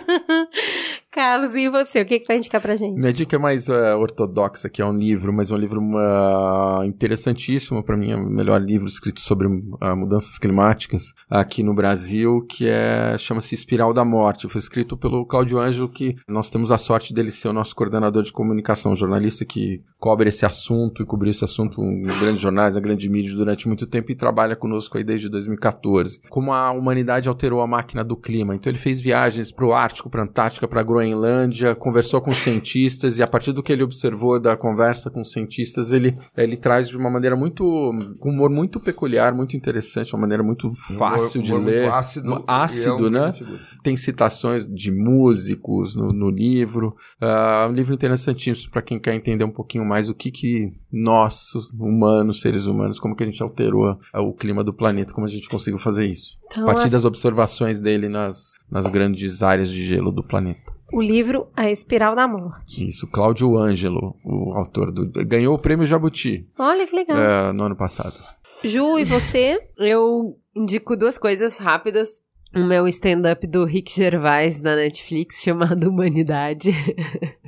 Carlos, 1.13 1.55
e 1.55 1.69
você? 1.69 2.01
O 2.01 2.07
que, 2.07 2.21
que 2.21 2.27
vai 2.27 2.39
indicar 2.39 2.59
pra 2.59 2.75
gente? 2.75 2.99
Minha 2.99 3.13
dica 3.13 3.37
é 3.37 3.39
mais 3.39 3.69
uh, 3.69 3.99
ortodoxa, 3.99 4.71
que 4.71 4.81
é 4.81 4.87
um 4.87 4.97
livro, 4.97 5.31
mas 5.31 5.51
é 5.51 5.55
um 5.55 5.59
livro 5.59 5.79
uh, 5.79 6.83
interessantíssimo, 6.85 7.83
para 7.85 7.99
mim 7.99 8.13
é 8.13 8.17
o 8.17 8.31
melhor 8.31 8.59
livro 8.59 8.89
escrito 8.89 9.21
sobre 9.21 9.47
uh, 9.47 9.95
mudanças 9.95 10.39
climáticas 10.39 11.13
aqui 11.29 11.63
no 11.63 11.75
Brasil, 11.75 12.47
que 12.49 12.67
é 12.67 13.15
chama-se 13.19 13.55
Espiral 13.55 13.93
da 13.93 14.07
Morte. 14.07 14.49
Foi 14.49 14.59
escrito 14.59 14.97
pelo 14.97 15.27
Claudio 15.27 15.59
Ângelo, 15.59 15.87
que 15.87 16.17
nós 16.27 16.49
temos 16.49 16.73
a 16.73 16.79
sorte 16.79 17.13
dele 17.13 17.31
ser 17.31 17.49
o 17.49 17.53
nosso 17.53 17.77
coordenador 17.77 18.23
de 18.23 18.33
comunicação, 18.33 18.93
um 18.93 18.97
jornalista 18.97 19.45
que 19.45 19.83
cobre 19.99 20.31
esse 20.31 20.47
assunto 20.47 21.03
e 21.03 21.07
cobriu 21.07 21.31
esse 21.31 21.45
assunto 21.45 21.83
em 21.83 22.05
grandes 22.21 22.41
jornais, 22.41 22.75
na 22.75 22.81
grande 22.81 23.11
mídia 23.11 23.37
durante 23.37 23.69
muito 23.69 23.87
tempo 23.87 24.11
e 24.11 24.15
trabalha 24.15 24.57
conosco 24.57 24.97
aí 24.97 25.05
desde 25.05 25.29
2014. 25.29 26.23
Como 26.31 26.55
a 26.55 26.71
humanidade 26.71 27.29
alterou 27.29 27.61
a 27.61 27.67
máquina 27.67 28.03
do 28.03 28.17
clima. 28.17 28.55
Então 28.55 28.71
ele 28.71 28.79
fez 28.79 28.99
viagens 28.99 29.53
para 29.53 29.67
o 29.67 29.75
Ártico, 29.75 30.09
para 30.09 30.23
Antártica, 30.23 30.67
para 30.67 30.81
a 30.81 30.85
Groenlândia, 31.03 31.75
conversou 31.75 32.21
com 32.21 32.33
cientistas 32.33 33.19
e 33.19 33.23
a 33.23 33.27
partir 33.27 33.53
do 33.53 33.63
que 33.63 33.73
ele 33.73 33.83
observou 33.83 34.39
da 34.39 34.57
conversa 34.57 35.11
com 35.11 35.25
cientistas, 35.25 35.93
ele, 35.93 36.17
ele 36.37 36.57
traz 36.57 36.89
de 36.89 36.97
uma 36.97 37.11
maneira 37.11 37.37
muito, 37.37 37.65
um 37.65 38.31
humor 38.31 38.49
muito 38.49 38.79
peculiar, 38.79 39.35
muito 39.35 39.57
interessante, 39.57 40.15
uma 40.15 40.21
maneira 40.21 40.43
muito 40.43 40.71
fácil 40.97 41.41
humor, 41.41 41.47
de 41.47 41.53
humor 41.53 41.67
ler. 41.67 41.93
ácido, 41.93 42.45
ácido 42.47 43.07
é 43.07 43.09
um 43.09 43.11
né? 43.11 43.33
Tem 43.83 43.97
citações 43.97 44.67
de 44.67 44.91
músicos 44.93 45.97
no, 45.97 46.13
no 46.13 46.31
livro. 46.31 46.95
Uh, 47.21 47.69
um 47.69 47.73
livro 47.73 47.95
interessantíssimo 47.95 48.71
para 48.71 48.83
quem 48.83 48.99
quer 48.99 49.15
entender 49.15 49.45
um 49.45 49.51
pouquinho 49.51 49.85
mais 49.85 50.09
o 50.09 50.15
que 50.15 50.31
que 50.31 50.73
nós, 50.93 51.51
humanos, 51.79 52.41
seres 52.41 52.67
humanos, 52.67 53.01
como 53.01 53.17
que 53.17 53.23
a 53.23 53.27
gente 53.27 53.43
alterou 53.43 53.99
o 54.15 54.33
clima 54.33 54.63
do 54.63 54.75
planeta, 54.75 55.13
como 55.13 55.27
a 55.27 55.31
gente 55.31 55.49
conseguiu 55.49 55.79
fazer 55.79 56.07
isso. 56.07 56.39
Então, 56.47 56.65
a 56.65 56.67
partir 56.67 56.91
das 56.91 57.05
observações 57.05 57.81
dele 57.81 58.09
nas, 58.09 58.53
nas 58.71 58.87
grandes 58.87 59.43
áreas 59.43 59.71
de 59.71 59.85
gelo 59.85 60.13
do 60.13 60.23
planeta 60.23 60.72
o 60.93 61.01
livro 61.01 61.49
A 61.57 61.71
Espiral 61.71 62.15
da 62.15 62.29
Morte. 62.29 62.87
Isso, 62.87 63.07
Cláudio 63.07 63.57
Ângelo, 63.57 64.17
o 64.25 64.53
autor 64.55 64.93
do. 64.93 65.11
Ganhou 65.25 65.55
o 65.55 65.59
prêmio 65.59 65.87
Jabuti. 65.87 66.47
Olha 66.59 66.87
que 66.87 66.95
legal. 66.95 67.17
É, 67.17 67.53
no 67.53 67.65
ano 67.65 67.77
passado. 67.77 68.19
Ju, 68.63 68.99
e 68.99 69.05
você? 69.05 69.59
Eu 69.79 70.37
indico 70.55 70.97
duas 70.97 71.19
coisas 71.19 71.59
rápidas 71.59 72.21
o 72.55 72.61
meu 72.61 72.87
stand-up 72.87 73.47
do 73.47 73.65
Rick 73.65 73.95
Gervais 73.95 74.61
da 74.61 74.77
Netflix 74.77 75.43
chamado 75.43 75.89
Humanidade. 75.89 76.71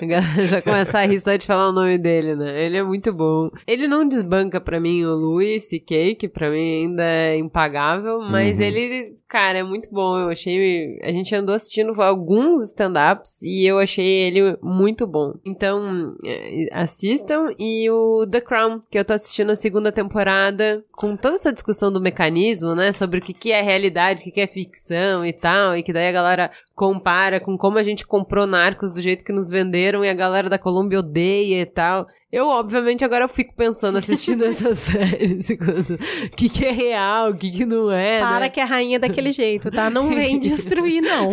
Já 0.48 0.62
começa 0.62 0.98
a 0.98 1.06
rir 1.06 1.20
só 1.20 1.34
de 1.36 1.46
falar 1.46 1.68
o 1.68 1.72
nome 1.72 1.98
dele, 1.98 2.34
né? 2.34 2.64
Ele 2.64 2.76
é 2.76 2.82
muito 2.82 3.12
bom. 3.12 3.50
Ele 3.66 3.88
não 3.88 4.06
desbanca 4.06 4.60
para 4.60 4.80
mim 4.80 5.04
o 5.04 5.14
Louis 5.14 5.62
C.K., 5.68 6.14
que 6.16 6.28
pra 6.28 6.50
mim 6.50 6.82
ainda 6.82 7.02
é 7.02 7.38
impagável, 7.38 8.20
mas 8.20 8.58
uhum. 8.58 8.64
ele, 8.64 9.16
cara, 9.28 9.58
é 9.58 9.62
muito 9.62 9.88
bom. 9.90 10.18
Eu 10.18 10.28
achei. 10.28 10.98
A 11.02 11.10
gente 11.10 11.34
andou 11.34 11.54
assistindo 11.54 12.00
alguns 12.02 12.64
stand-ups 12.64 13.42
e 13.42 13.64
eu 13.64 13.78
achei 13.78 14.06
ele 14.06 14.56
muito 14.62 15.06
bom. 15.06 15.34
Então, 15.44 16.14
é, 16.24 16.68
assistam. 16.72 17.48
E 17.58 17.88
o 17.90 18.26
The 18.30 18.40
Crown, 18.40 18.80
que 18.90 18.98
eu 18.98 19.04
tô 19.04 19.12
assistindo 19.12 19.50
a 19.50 19.56
segunda 19.56 19.92
temporada, 19.92 20.84
com 20.92 21.16
toda 21.16 21.36
essa 21.36 21.52
discussão 21.52 21.92
do 21.92 22.00
mecanismo, 22.00 22.74
né? 22.74 22.92
Sobre 22.92 23.18
o 23.18 23.22
que, 23.22 23.32
que 23.32 23.52
é 23.52 23.62
realidade, 23.62 24.20
o 24.20 24.24
que, 24.24 24.30
que 24.30 24.40
é 24.40 24.46
ficção 24.46 25.24
e 25.24 25.32
tal, 25.32 25.76
e 25.76 25.82
que 25.82 25.92
daí 25.92 26.08
a 26.08 26.12
galera 26.12 26.50
compara 26.74 27.40
com 27.40 27.56
como 27.56 27.78
a 27.78 27.82
gente 27.82 28.06
comprou 28.06 28.46
Narcos 28.46 28.92
do 28.92 29.00
jeito 29.00 29.24
que 29.24 29.32
nos 29.32 29.48
venderam 29.54 30.04
e 30.04 30.10
a 30.10 30.14
galera 30.14 30.50
da 30.50 30.58
Colômbia 30.58 30.98
odeia 30.98 31.62
e 31.62 31.66
tal. 31.66 32.06
Eu, 32.34 32.48
obviamente, 32.48 33.04
agora 33.04 33.22
eu 33.22 33.28
fico 33.28 33.54
pensando, 33.54 33.96
assistindo 33.96 34.42
essas 34.44 34.78
séries, 34.78 35.48
o 35.50 36.36
que, 36.36 36.48
que 36.48 36.64
é 36.64 36.72
real, 36.72 37.30
o 37.30 37.36
que, 37.36 37.48
que 37.48 37.64
não 37.64 37.92
é. 37.92 38.18
Para 38.18 38.40
né? 38.40 38.48
que 38.48 38.58
a 38.58 38.64
rainha 38.64 38.96
é 38.96 38.98
daquele 38.98 39.30
jeito, 39.30 39.70
tá? 39.70 39.88
Não 39.88 40.08
vem 40.08 40.36
destruir, 40.40 41.00
não. 41.00 41.30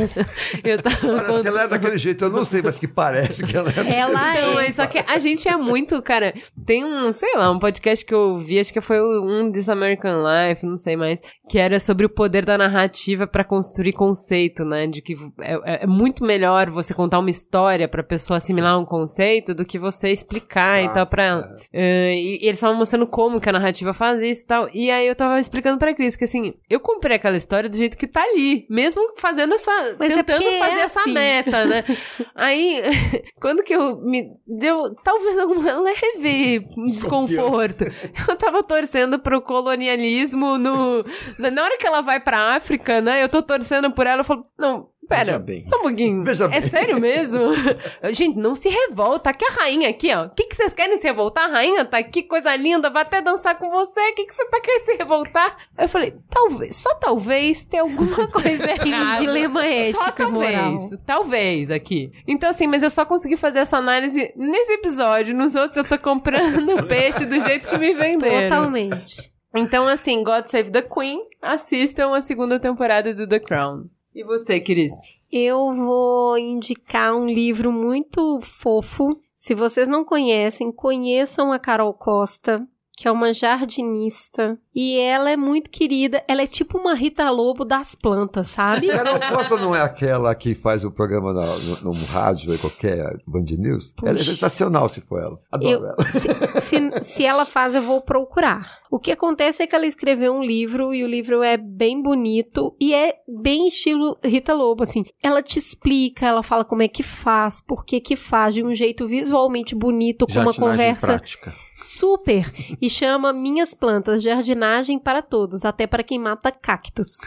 Eu 0.64 0.80
tava 0.80 1.42
se 1.42 1.48
ela 1.48 1.64
é 1.64 1.68
daquele 1.68 1.98
jeito, 1.98 2.26
eu 2.26 2.30
não 2.30 2.46
sei, 2.46 2.62
mas 2.62 2.78
que 2.78 2.88
parece 2.88 3.44
que 3.48 3.58
ela 3.58 3.72
é. 3.72 3.96
Ela 3.98 4.38
então, 4.38 4.60
é. 4.60 4.72
Só 4.72 4.86
que 4.86 5.00
a 5.00 5.18
gente 5.18 5.50
é 5.50 5.58
muito, 5.58 6.00
cara. 6.04 6.36
Tem 6.68 6.86
um, 6.86 7.12
sei 7.12 7.36
lá, 7.36 7.50
um 7.50 7.58
podcast 7.58 8.06
que 8.06 8.14
eu 8.14 8.38
vi, 8.38 8.60
acho 8.60 8.72
que 8.72 8.80
foi 8.80 9.02
um 9.02 9.52
This 9.52 9.70
American 9.70 10.22
Life, 10.22 10.64
não 10.64 10.78
sei 10.78 10.96
mais, 10.96 11.20
que 11.50 11.58
era 11.58 11.80
sobre 11.80 12.06
o 12.06 12.10
poder 12.10 12.46
da 12.46 12.60
narrativa 12.60 13.26
para 13.26 13.44
construir 13.44 13.94
conceito, 13.94 14.64
né? 14.64 14.86
De 14.86 15.02
que 15.02 15.16
é, 15.40 15.54
é, 15.54 15.84
é, 15.84 15.88
muito 15.88 16.24
melhor 16.24 16.70
você 16.70 16.94
contar 16.94 17.18
uma 17.18 17.32
história 17.32 17.88
pra 17.88 18.04
pessoa 18.04 18.38
assimilar 18.38 18.76
Sim. 18.76 18.84
um 18.84 18.86
conceito 18.86 19.56
do 19.56 19.66
que 19.66 19.80
você 19.80 20.12
explicar 20.12 20.91
tal 20.94 21.08
pra 21.08 21.24
ela. 21.24 21.58
É. 21.72 21.80
Uh, 21.80 22.14
e, 22.14 22.38
e, 22.42 22.46
eles 22.46 22.58
estavam 22.58 22.76
mostrando 22.76 23.08
como 23.08 23.40
que 23.40 23.50
a 23.50 23.54
narrativa 23.54 23.94
faz 23.94 24.22
isso 24.22 24.44
e 24.44 24.48
tal. 24.48 24.70
E 24.74 24.92
aí 24.92 25.08
eu 25.08 25.16
tava 25.16 25.40
explicando 25.40 25.78
pra 25.78 25.94
Cris 25.94 26.16
que 26.16 26.26
assim, 26.26 26.54
eu 26.70 26.80
comprei 26.80 27.18
aquela 27.18 27.38
história 27.38 27.70
do 27.70 27.76
jeito 27.76 27.98
que 27.98 28.08
tá 28.08 28.22
ali. 28.22 28.66
Mesmo 28.70 29.02
fazendo 29.18 29.54
essa. 29.54 29.96
Mas 30.00 30.12
é 30.12 30.16
tentando 30.24 30.48
é 30.48 30.60
fazer 30.60 30.80
é 30.80 30.84
essa 30.84 31.02
assim. 31.02 31.14
meta, 31.14 31.66
né? 31.66 31.84
aí, 32.36 32.82
quando 33.40 33.64
que 33.64 33.74
eu 33.74 33.98
me 34.02 34.32
deu 34.46 34.94
talvez 35.04 35.38
alguma 35.38 35.80
leve 35.82 36.60
desconforto. 36.88 37.86
eu 38.28 38.36
tava 38.36 38.64
torcendo 38.64 39.20
pro 39.20 39.42
colonialismo 39.42 40.58
no. 40.58 41.04
Na 41.38 41.64
hora 41.64 41.78
que 41.78 41.88
ela 41.88 42.02
vai 42.02 42.20
pra 42.20 42.56
África, 42.56 43.02
né? 43.02 43.24
Eu 43.24 43.30
tô 43.30 43.42
torcendo 43.42 43.92
por 43.92 44.06
ela, 44.08 44.22
eu 44.22 44.26
falo, 44.26 44.46
não, 44.58 44.91
Pera, 45.12 45.40
bem. 45.40 45.60
só 45.60 45.78
um 45.78 45.82
pouquinho. 45.82 46.24
Veja 46.24 46.46
é 46.46 46.48
bem. 46.48 46.62
sério 46.62 47.00
mesmo? 47.00 47.40
Gente, 48.12 48.38
não 48.38 48.56
se 48.56 48.70
revolta. 48.70 49.30
Aqui 49.30 49.46
a 49.46 49.62
rainha 49.62 49.90
aqui, 49.90 50.14
ó. 50.14 50.26
O 50.26 50.30
que, 50.30 50.46
que 50.46 50.56
vocês 50.56 50.74
querem 50.74 50.98
se 50.98 51.04
revoltar? 51.08 51.46
A 51.46 51.52
rainha 51.52 51.86
tá 51.86 51.98
aqui, 51.98 52.24
coisa 52.24 52.56
linda, 52.56 52.90
vai 52.90 53.04
até 53.04 53.22
dançar 53.22 53.58
com 53.58 53.70
você. 53.70 54.00
O 54.00 54.16
que, 54.16 54.26
que 54.26 54.34
você 54.34 54.46
tá 54.46 54.60
querendo 54.62 54.84
se 54.84 54.96
revoltar? 54.96 55.58
Aí 55.78 55.86
eu 55.86 55.90
falei, 55.90 56.14
talvez, 56.30 56.76
só 56.76 56.96
talvez 56.96 57.64
tenha 57.66 57.84
alguma 57.84 58.28
coisa 58.28 58.70
errada. 58.72 59.14
um 59.14 59.16
dilema 59.22 59.66
ético, 59.66 60.04
Só 60.04 60.12
talvez, 60.12 60.56
moral. 60.56 60.78
talvez 61.06 61.72
aqui. 61.72 62.12
Então 62.28 62.50
assim, 62.50 62.68
mas 62.68 62.84
eu 62.84 62.90
só 62.90 63.06
consegui 63.06 63.38
fazer 63.38 63.60
essa 63.60 63.78
análise 63.78 64.32
nesse 64.36 64.74
episódio. 64.74 65.36
Nos 65.36 65.56
outros 65.56 65.78
eu 65.78 65.84
tô 65.84 65.98
comprando 65.98 66.86
peixe 66.88 67.26
do 67.26 67.40
jeito 67.40 67.68
que 67.68 67.78
me 67.78 67.94
venderam. 67.94 68.50
Totalmente. 68.50 69.32
Então 69.56 69.88
assim, 69.88 70.24
God 70.24 70.46
Save 70.46 70.72
the 70.72 70.82
Queen, 70.82 71.20
assistam 71.42 72.16
a 72.16 72.22
segunda 72.22 72.60
temporada 72.60 73.14
do 73.14 73.28
The 73.28 73.40
Crown. 73.40 73.84
E 74.14 74.24
você, 74.24 74.60
Cris? 74.60 74.92
Eu 75.32 75.72
vou 75.74 76.38
indicar 76.38 77.16
um 77.16 77.26
livro 77.26 77.72
muito 77.72 78.42
fofo. 78.42 79.18
Se 79.36 79.56
vocês 79.56 79.88
não 79.88 80.04
conhecem, 80.04 80.72
conheçam 80.72 81.54
a 81.54 81.58
Carol 81.58 81.94
Costa, 81.94 82.68
que 83.02 83.08
é 83.08 83.12
uma 83.12 83.34
jardinista. 83.34 84.60
E 84.76 85.00
ela 85.00 85.32
é 85.32 85.36
muito 85.36 85.72
querida. 85.72 86.24
Ela 86.28 86.44
é 86.44 86.48
tipo 86.48 86.78
uma 86.78 86.94
Rita 86.94 87.28
Lobo 87.32 87.66
das 87.66 87.96
plantas, 87.96 88.50
sabe? 88.50 88.90
Carol 88.90 89.20
Costa 89.32 89.58
não 89.58 89.76
é 89.76 89.82
aquela 89.82 90.36
que 90.36 90.54
faz 90.54 90.86
o 90.86 90.92
programa 90.92 91.34
no, 91.34 91.94
no, 91.94 92.06
rádio, 92.06 92.56
qualquer 92.60 93.18
Band 93.26 93.46
News? 93.58 93.94
Puxa. 93.94 94.12
Ela 94.12 94.20
é 94.20 94.24
sensacional 94.24 94.88
se 94.88 95.02
for 95.02 95.20
ela. 95.20 95.40
Adoro 95.52 95.72
eu, 95.72 95.86
ela. 95.88 96.12
Se, 96.12 96.62
se, 96.62 97.04
se 97.04 97.26
ela 97.26 97.44
faz, 97.44 97.74
eu 97.74 97.82
vou 97.82 98.02
procurar. 98.02 98.80
O 98.92 99.00
que 99.00 99.12
acontece 99.12 99.64
é 99.64 99.68
que 99.68 99.76
ela 99.76 99.88
escreveu 99.88 100.34
um 100.34 100.44
livro 100.44 100.94
e 100.94 101.04
o 101.04 101.08
livro 101.08 101.42
é 101.42 101.58
bem 101.58 102.04
bonito 102.04 102.76
e 102.80 102.94
é 102.94 103.16
bem 103.28 103.68
estilo 103.68 104.16
Rita 104.24 104.54
Lobo, 104.54 104.84
assim. 104.84 105.04
Ela 105.24 105.42
te 105.42 105.58
explica, 105.58 106.28
ela 106.28 106.44
fala 106.44 106.64
como 106.64 106.84
é 106.84 106.88
que 106.88 107.02
faz, 107.02 107.62
por 107.62 107.84
que 107.84 108.00
que 108.00 108.16
faz 108.16 108.54
de 108.54 108.64
um 108.64 108.76
jeito 108.76 109.08
visualmente 109.08 109.74
bonito, 109.74 110.28
com 110.28 110.40
uma 110.40 110.54
conversa 110.54 111.08
prática. 111.08 111.52
Super 111.82 112.46
e 112.82 112.90
chama 112.90 113.34
Minhas 113.34 113.74
Plantas, 113.74 114.24
Jardinagem 114.24 115.00
para 115.00 115.22
Todos, 115.22 115.66
até 115.66 115.86
para 115.88 116.04
quem 116.04 116.20
mata 116.20 116.52
cactos. 116.52 117.18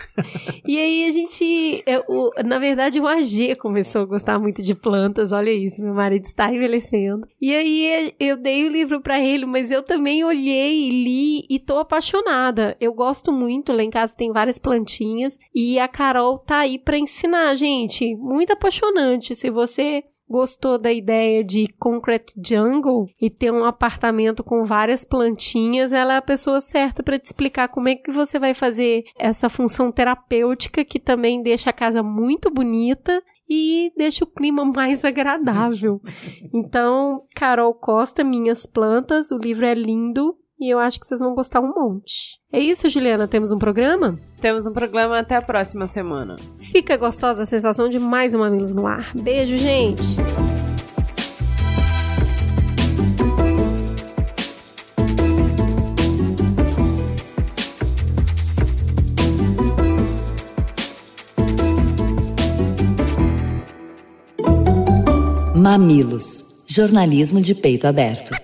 e 0.67 0.79
aí 0.79 1.07
a 1.07 1.11
gente, 1.11 1.83
eu, 1.87 2.31
na 2.45 2.59
verdade 2.59 3.01
o 3.01 3.07
AG 3.07 3.57
começou 3.57 4.03
a 4.03 4.07
gostar 4.07 4.39
muito 4.39 4.63
de 4.63 4.75
plantas, 4.75 5.33
olha 5.33 5.51
isso, 5.51 5.83
meu 5.83 5.95
marido 5.95 6.25
está 6.25 6.53
envelhecendo. 6.53 7.27
E 7.41 7.55
aí 7.55 8.15
eu 8.19 8.37
dei 8.37 8.67
o 8.67 8.71
livro 8.71 9.01
para 9.01 9.21
ele, 9.21 9.47
mas 9.47 9.71
eu 9.71 9.83
também 9.83 10.25
olhei, 10.25 10.89
li 10.91 11.45
e 11.49 11.59
tô 11.59 11.79
apaixonada. 11.79 12.77
Eu 12.81 12.95
gosto 12.95 13.33
muito, 13.33 13.73
lá 13.73 13.83
em 13.83 13.91
casa 13.91 14.17
tem 14.17 14.33
várias 14.33 14.59
plantinhas 14.59 15.39
e 15.55 15.79
a 15.79 15.89
Carol 15.89 16.39
tá 16.39 16.59
aí 16.59 16.79
para 16.79 16.99
ensinar, 16.99 17.55
gente. 17.57 18.15
Muito 18.17 18.53
apaixonante. 18.53 19.35
Se 19.35 19.51
você 19.51 20.05
gostou 20.29 20.79
da 20.79 20.93
ideia 20.93 21.45
de 21.45 21.69
Concrete 21.79 22.35
Jungle 22.45 23.07
e 23.21 23.29
ter 23.31 23.53
um 23.53 23.65
apartamento 23.65 24.43
com 24.43 24.65
várias 24.65 25.05
plantinhas, 25.05 25.93
ela 25.93 26.15
é 26.15 26.17
a 26.17 26.23
pessoa 26.23 26.61
certa 26.61 27.03
para 27.03 27.19
te 27.19 27.27
explicar 27.27 27.69
como 27.69 27.89
é 27.89 27.95
que 27.95 28.11
você 28.11 28.39
vai 28.39 28.55
fazer 28.55 29.05
essa 29.19 29.49
função 29.49 29.93
terapêutica 29.93 30.85
que 30.85 30.99
também 30.99 31.43
deixa 31.43 31.71
a 31.71 31.75
casa 31.75 32.03
muito 32.03 32.51
bonita 32.51 33.23
e 33.49 33.93
deixa 33.97 34.25
o 34.25 34.27
clima 34.27 34.65
mais 34.73 35.05
agradável. 35.05 36.01
Então, 36.53 37.23
Carol 37.35 37.75
Costa, 37.75 38.25
Minhas 38.25 38.67
Plantas, 38.67 39.31
o 39.31 39.39
livro 39.39 39.67
é 39.67 39.75
lindo, 39.75 40.37
e 40.59 40.73
eu 40.73 40.79
acho 40.79 41.01
que 41.01 41.07
vocês 41.07 41.21
vão 41.21 41.35
gostar 41.35 41.61
um 41.61 41.73
monte. 41.75 42.39
É 42.53 42.59
isso, 42.59 42.89
Juliana? 42.89 43.27
Temos 43.27 43.51
um 43.51 43.59
programa? 43.59 44.19
Temos 44.41 44.67
um 44.67 44.73
programa 44.73 45.19
até 45.19 45.37
a 45.37 45.43
próxima 45.43 45.87
semana. 45.87 46.37
Fica 46.57 46.97
gostosa 46.97 47.43
a 47.43 47.47
sensação 47.47 47.89
de 47.89 47.99
mais 47.99 48.35
um 48.35 48.39
Mamilos 48.39 48.75
no 48.75 48.87
Ar. 48.87 49.13
Beijo, 49.15 49.57
gente! 49.57 50.17
Mamilos. 65.55 66.45
Jornalismo 66.69 67.41
de 67.41 67.55
peito 67.55 67.87
aberto. 67.87 68.44